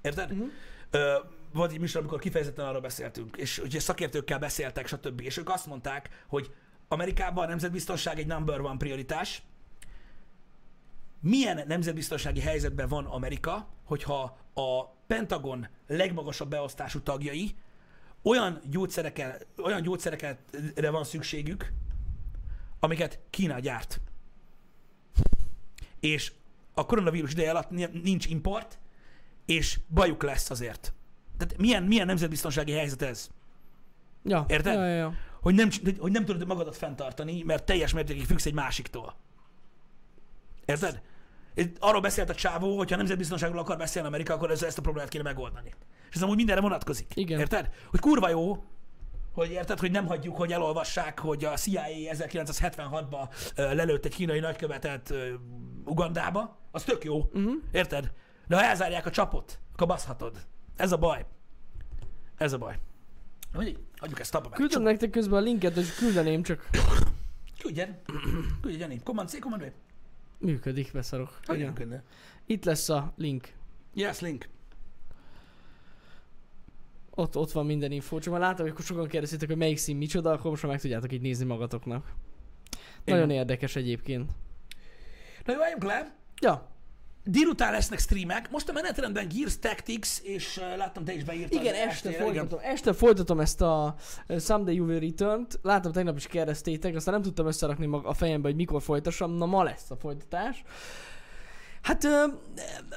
Érted? 0.00 0.32
Mhm. 0.34 0.44
Ö, 0.90 1.18
volt 1.52 1.72
egy 1.72 1.80
műsor, 1.80 2.00
amikor 2.00 2.18
kifejezetten 2.18 2.66
arról 2.66 2.80
beszéltünk, 2.80 3.36
és 3.36 3.58
ugye 3.58 3.80
szakértőkkel 3.80 4.38
beszéltek, 4.38 4.86
stb. 4.86 5.20
És 5.20 5.36
ők 5.36 5.50
azt 5.50 5.66
mondták, 5.66 6.24
hogy 6.28 6.54
Amerikában 6.88 7.44
a 7.44 7.48
nemzetbiztonság 7.48 8.18
egy 8.18 8.26
number 8.26 8.60
one 8.60 8.76
prioritás. 8.76 9.42
Milyen 11.20 11.64
nemzetbiztonsági 11.66 12.40
helyzetben 12.40 12.88
van 12.88 13.04
Amerika, 13.04 13.68
hogyha 13.84 14.38
a 14.54 14.84
Pentagon 15.06 15.68
legmagasabb 15.86 16.48
beosztású 16.48 17.00
tagjai 17.00 17.56
olyan 18.22 18.60
gyógyszerekkel, 18.70 19.38
olyan 19.62 19.82
gyógyszerekre 19.82 20.90
van 20.90 21.04
szükségük, 21.04 21.72
amiket 22.80 23.20
Kína 23.30 23.58
gyárt. 23.58 24.00
És 26.00 26.32
a 26.74 26.86
koronavírus 26.86 27.32
ideje 27.32 27.50
alatt 27.50 27.70
ni- 27.70 28.00
nincs 28.02 28.26
import, 28.26 28.78
és 29.46 29.80
bajuk 29.88 30.22
lesz 30.22 30.50
azért. 30.50 30.92
Tehát 31.38 31.56
milyen, 31.58 31.82
milyen 31.82 32.06
nemzetbiztonsági 32.06 32.72
helyzet 32.72 33.02
ez? 33.02 33.28
Ja. 34.24 34.44
Érted? 34.48 34.74
Ja, 34.74 34.86
ja, 34.86 34.94
ja. 34.94 35.14
Hogy 35.40 35.54
nem, 35.54 35.68
hogy 35.98 36.12
nem 36.12 36.24
tudod 36.24 36.46
magadat 36.46 36.76
fenntartani, 36.76 37.42
mert 37.42 37.64
teljes 37.64 37.92
mértékig 37.92 38.24
függsz 38.24 38.46
egy 38.46 38.54
másiktól. 38.54 39.14
Érted? 40.64 41.00
Arról 41.78 42.00
beszélt 42.00 42.30
a 42.30 42.34
csávó, 42.34 42.76
hogy 42.76 42.90
ha 42.90 42.96
nemzetbiztonságról 42.96 43.60
akar 43.60 43.76
beszélni 43.76 44.08
Amerika, 44.08 44.34
akkor 44.34 44.50
ez, 44.50 44.62
ezt 44.62 44.78
a 44.78 44.82
problémát 44.82 45.08
kéne 45.10 45.22
megoldani. 45.22 45.74
És 46.08 46.14
ez 46.14 46.22
amúgy 46.22 46.36
mindenre 46.36 46.60
vonatkozik. 46.60 47.12
Igen. 47.14 47.38
Érted? 47.38 47.70
Hogy 47.90 48.00
kurva 48.00 48.28
jó, 48.28 48.64
hogy 49.32 49.50
érted, 49.50 49.78
hogy 49.78 49.90
nem 49.90 50.06
hagyjuk, 50.06 50.36
hogy 50.36 50.52
elolvassák, 50.52 51.18
hogy 51.18 51.44
a 51.44 51.56
CIA 51.56 51.82
1976-ban 52.12 53.28
ö, 53.54 53.74
lelőtt 53.74 54.04
egy 54.04 54.14
kínai 54.14 54.40
nagykövetet 54.40 55.14
Ugandába. 55.84 56.58
Az 56.70 56.84
tök 56.84 57.04
jó. 57.04 57.18
Uh-huh. 57.18 57.52
Érted? 57.72 58.12
De 58.46 58.56
ha 58.56 58.62
elzárják 58.62 59.06
a 59.06 59.10
csapot, 59.10 59.58
akkor 59.72 59.86
baszhatod. 59.86 60.46
Ez 60.78 60.92
a 60.92 60.96
baj. 60.96 61.24
Ez 62.36 62.52
a 62.52 62.58
baj. 62.58 62.78
Na, 63.52 63.58
Mindegy, 63.58 63.78
hagyjuk 63.96 64.20
ezt 64.20 64.34
abba. 64.34 64.48
Küldöm 64.48 64.82
nektek 64.82 65.10
közben 65.10 65.38
a 65.38 65.42
linket, 65.42 65.76
és 65.76 65.94
küldeném, 65.94 66.42
csak 66.42 66.68
Küldjen. 67.60 67.98
Küldjen, 68.62 68.90
Jani. 68.90 69.00
Command 69.04 69.28
C, 69.28 69.38
Command 69.40 69.62
V. 69.62 69.66
működik, 70.38 70.92
beszarok. 70.92 71.40
Hogy 71.44 71.56
Igen. 71.56 71.68
működne? 71.68 72.02
Itt 72.46 72.64
lesz 72.64 72.88
a 72.88 73.12
link. 73.16 73.52
Yes, 73.94 74.20
link. 74.20 74.48
Ott, 77.10 77.36
ott 77.36 77.52
van 77.52 77.66
minden 77.66 77.92
info. 77.92 78.18
Csak 78.18 78.32
már 78.32 78.42
látom, 78.42 78.60
hogy 78.60 78.70
akkor 78.70 78.84
sokan 78.84 79.06
kérdeztétek, 79.08 79.48
hogy 79.48 79.56
melyik 79.56 79.76
szín 79.78 79.96
micsoda, 79.96 80.30
akkor 80.30 80.50
most 80.50 80.62
már 80.62 80.72
meg 80.72 80.80
tudjátok 80.80 81.12
így 81.12 81.20
nézni 81.20 81.44
magatoknak. 81.44 82.12
Nagyon 83.04 83.30
érdekes 83.30 83.76
egyébként. 83.76 84.30
Na 85.44 85.52
jó, 85.52 85.62
álljunk 85.62 85.84
le. 85.84 86.14
Ja, 86.40 86.68
Délután 87.30 87.72
lesznek 87.72 87.98
streamek. 87.98 88.50
Most 88.50 88.68
a 88.68 88.72
menetrendben 88.72 89.28
Gears 89.34 89.58
Tactics, 89.58 90.20
és 90.22 90.56
uh, 90.56 90.76
láttam, 90.76 91.04
te 91.04 91.12
is 91.14 91.24
beírtad. 91.24 91.60
igen, 91.60 91.74
este 91.74 92.10
folytatom, 92.10 92.58
este 92.62 92.92
folytatom 92.92 93.40
ezt 93.40 93.60
a 93.60 93.94
Someday 94.38 94.74
You 94.74 94.86
Will 94.86 95.00
Return-t. 95.00 95.58
Látom, 95.62 95.92
tegnap 95.92 96.16
is 96.16 96.26
kérdeztétek, 96.26 96.94
aztán 96.94 97.14
nem 97.14 97.22
tudtam 97.22 97.46
összerakni 97.46 97.86
mag- 97.86 98.06
a 98.06 98.12
fejembe, 98.12 98.48
hogy 98.48 98.56
mikor 98.56 98.82
folytassam. 98.82 99.30
Na, 99.32 99.46
ma 99.46 99.62
lesz 99.62 99.90
a 99.90 99.96
folytatás. 99.96 100.62
Hát 101.82 102.04
ö, 102.04 102.24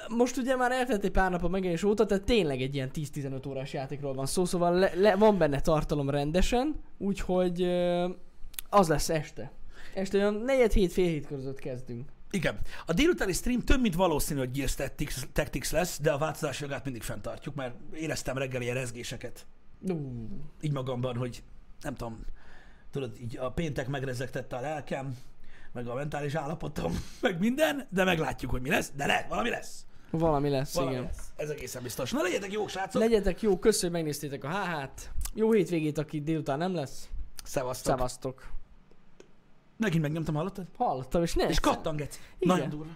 most 0.07 0.37
ugye 0.37 0.55
már 0.55 0.71
eltelt 0.71 1.03
egy 1.03 1.11
pár 1.11 1.31
nap 1.31 1.43
a 1.43 1.47
megjelenés 1.47 1.83
óta, 1.83 2.05
tehát 2.05 2.23
tényleg 2.23 2.61
egy 2.61 2.75
ilyen 2.75 2.91
10-15 2.93 3.47
órás 3.47 3.73
játékról 3.73 4.13
van 4.13 4.25
szó, 4.25 4.45
szóval 4.45 4.73
le, 4.73 4.91
le, 4.95 5.15
van 5.15 5.37
benne 5.37 5.61
tartalom 5.61 6.09
rendesen, 6.09 6.75
úgyhogy 6.97 7.61
ö, 7.61 8.09
az 8.69 8.87
lesz 8.87 9.09
este. 9.09 9.51
Este 9.93 10.17
olyan 10.17 10.33
4 10.33 10.73
hét 10.73 10.91
fél 10.91 11.07
hét 11.07 11.27
között 11.27 11.59
kezdünk. 11.59 12.09
Igen. 12.31 12.59
A 12.85 12.93
délutáni 12.93 13.33
stream 13.33 13.61
több, 13.61 13.81
mint 13.81 13.95
valószínű, 13.95 14.39
hogy 14.39 14.51
Gears 14.51 14.75
Tactics, 14.75 15.15
Tactics 15.33 15.71
lesz, 15.71 15.99
de 16.01 16.11
a 16.11 16.17
változási 16.17 16.63
jogát 16.63 16.83
mindig 16.83 17.03
fenntartjuk, 17.03 17.55
mert 17.55 17.75
éreztem 17.93 18.37
reggel 18.37 18.61
ilyen 18.61 18.75
rezgéseket. 18.75 19.45
Ú, 19.81 20.27
Így 20.61 20.71
magamban, 20.71 21.15
hogy 21.15 21.43
nem 21.81 21.95
tudom, 21.95 22.25
tudod, 22.91 23.17
így 23.21 23.37
a 23.37 23.51
péntek 23.51 23.87
megrezegtette 23.87 24.55
a 24.55 24.61
lelkem, 24.61 25.17
meg 25.71 25.87
a 25.87 25.93
mentális 25.93 26.35
állapotom, 26.35 27.03
meg 27.21 27.39
minden, 27.39 27.87
de 27.89 28.03
meglátjuk, 28.03 28.51
hogy 28.51 28.61
mi 28.61 28.69
lesz, 28.69 28.91
de 28.95 29.05
le, 29.05 29.25
valami 29.29 29.49
lesz. 29.49 29.85
Valami 30.09 30.49
lesz, 30.49 30.73
Valami 30.73 30.91
igen. 30.91 31.03
lesz. 31.03 31.31
Ez 31.35 31.49
egészen 31.49 31.83
biztos. 31.83 32.11
Na 32.11 32.21
legyetek 32.21 32.51
jók, 32.51 32.69
srácok! 32.69 33.01
Legyetek 33.01 33.41
jó, 33.41 33.59
köszönjük, 33.59 33.81
hogy 33.81 33.91
megnéztétek 33.91 34.43
a 34.43 34.49
HH-t. 34.49 35.11
Jó 35.33 35.51
hétvégét, 35.51 35.97
aki 35.97 36.21
délután 36.21 36.57
nem 36.57 36.73
lesz. 36.73 37.09
Szevasztok! 37.43 37.93
Szevasztok. 37.93 38.51
Megint 39.81 40.01
megnyomtam, 40.01 40.35
hallottad? 40.35 40.65
Hallottam, 40.77 41.23
és 41.23 41.33
ne 41.33 41.47
És 41.47 41.59
geci. 41.95 42.19
Igen. 42.39 42.55
Nagyon 42.55 42.69
durva. 42.69 42.91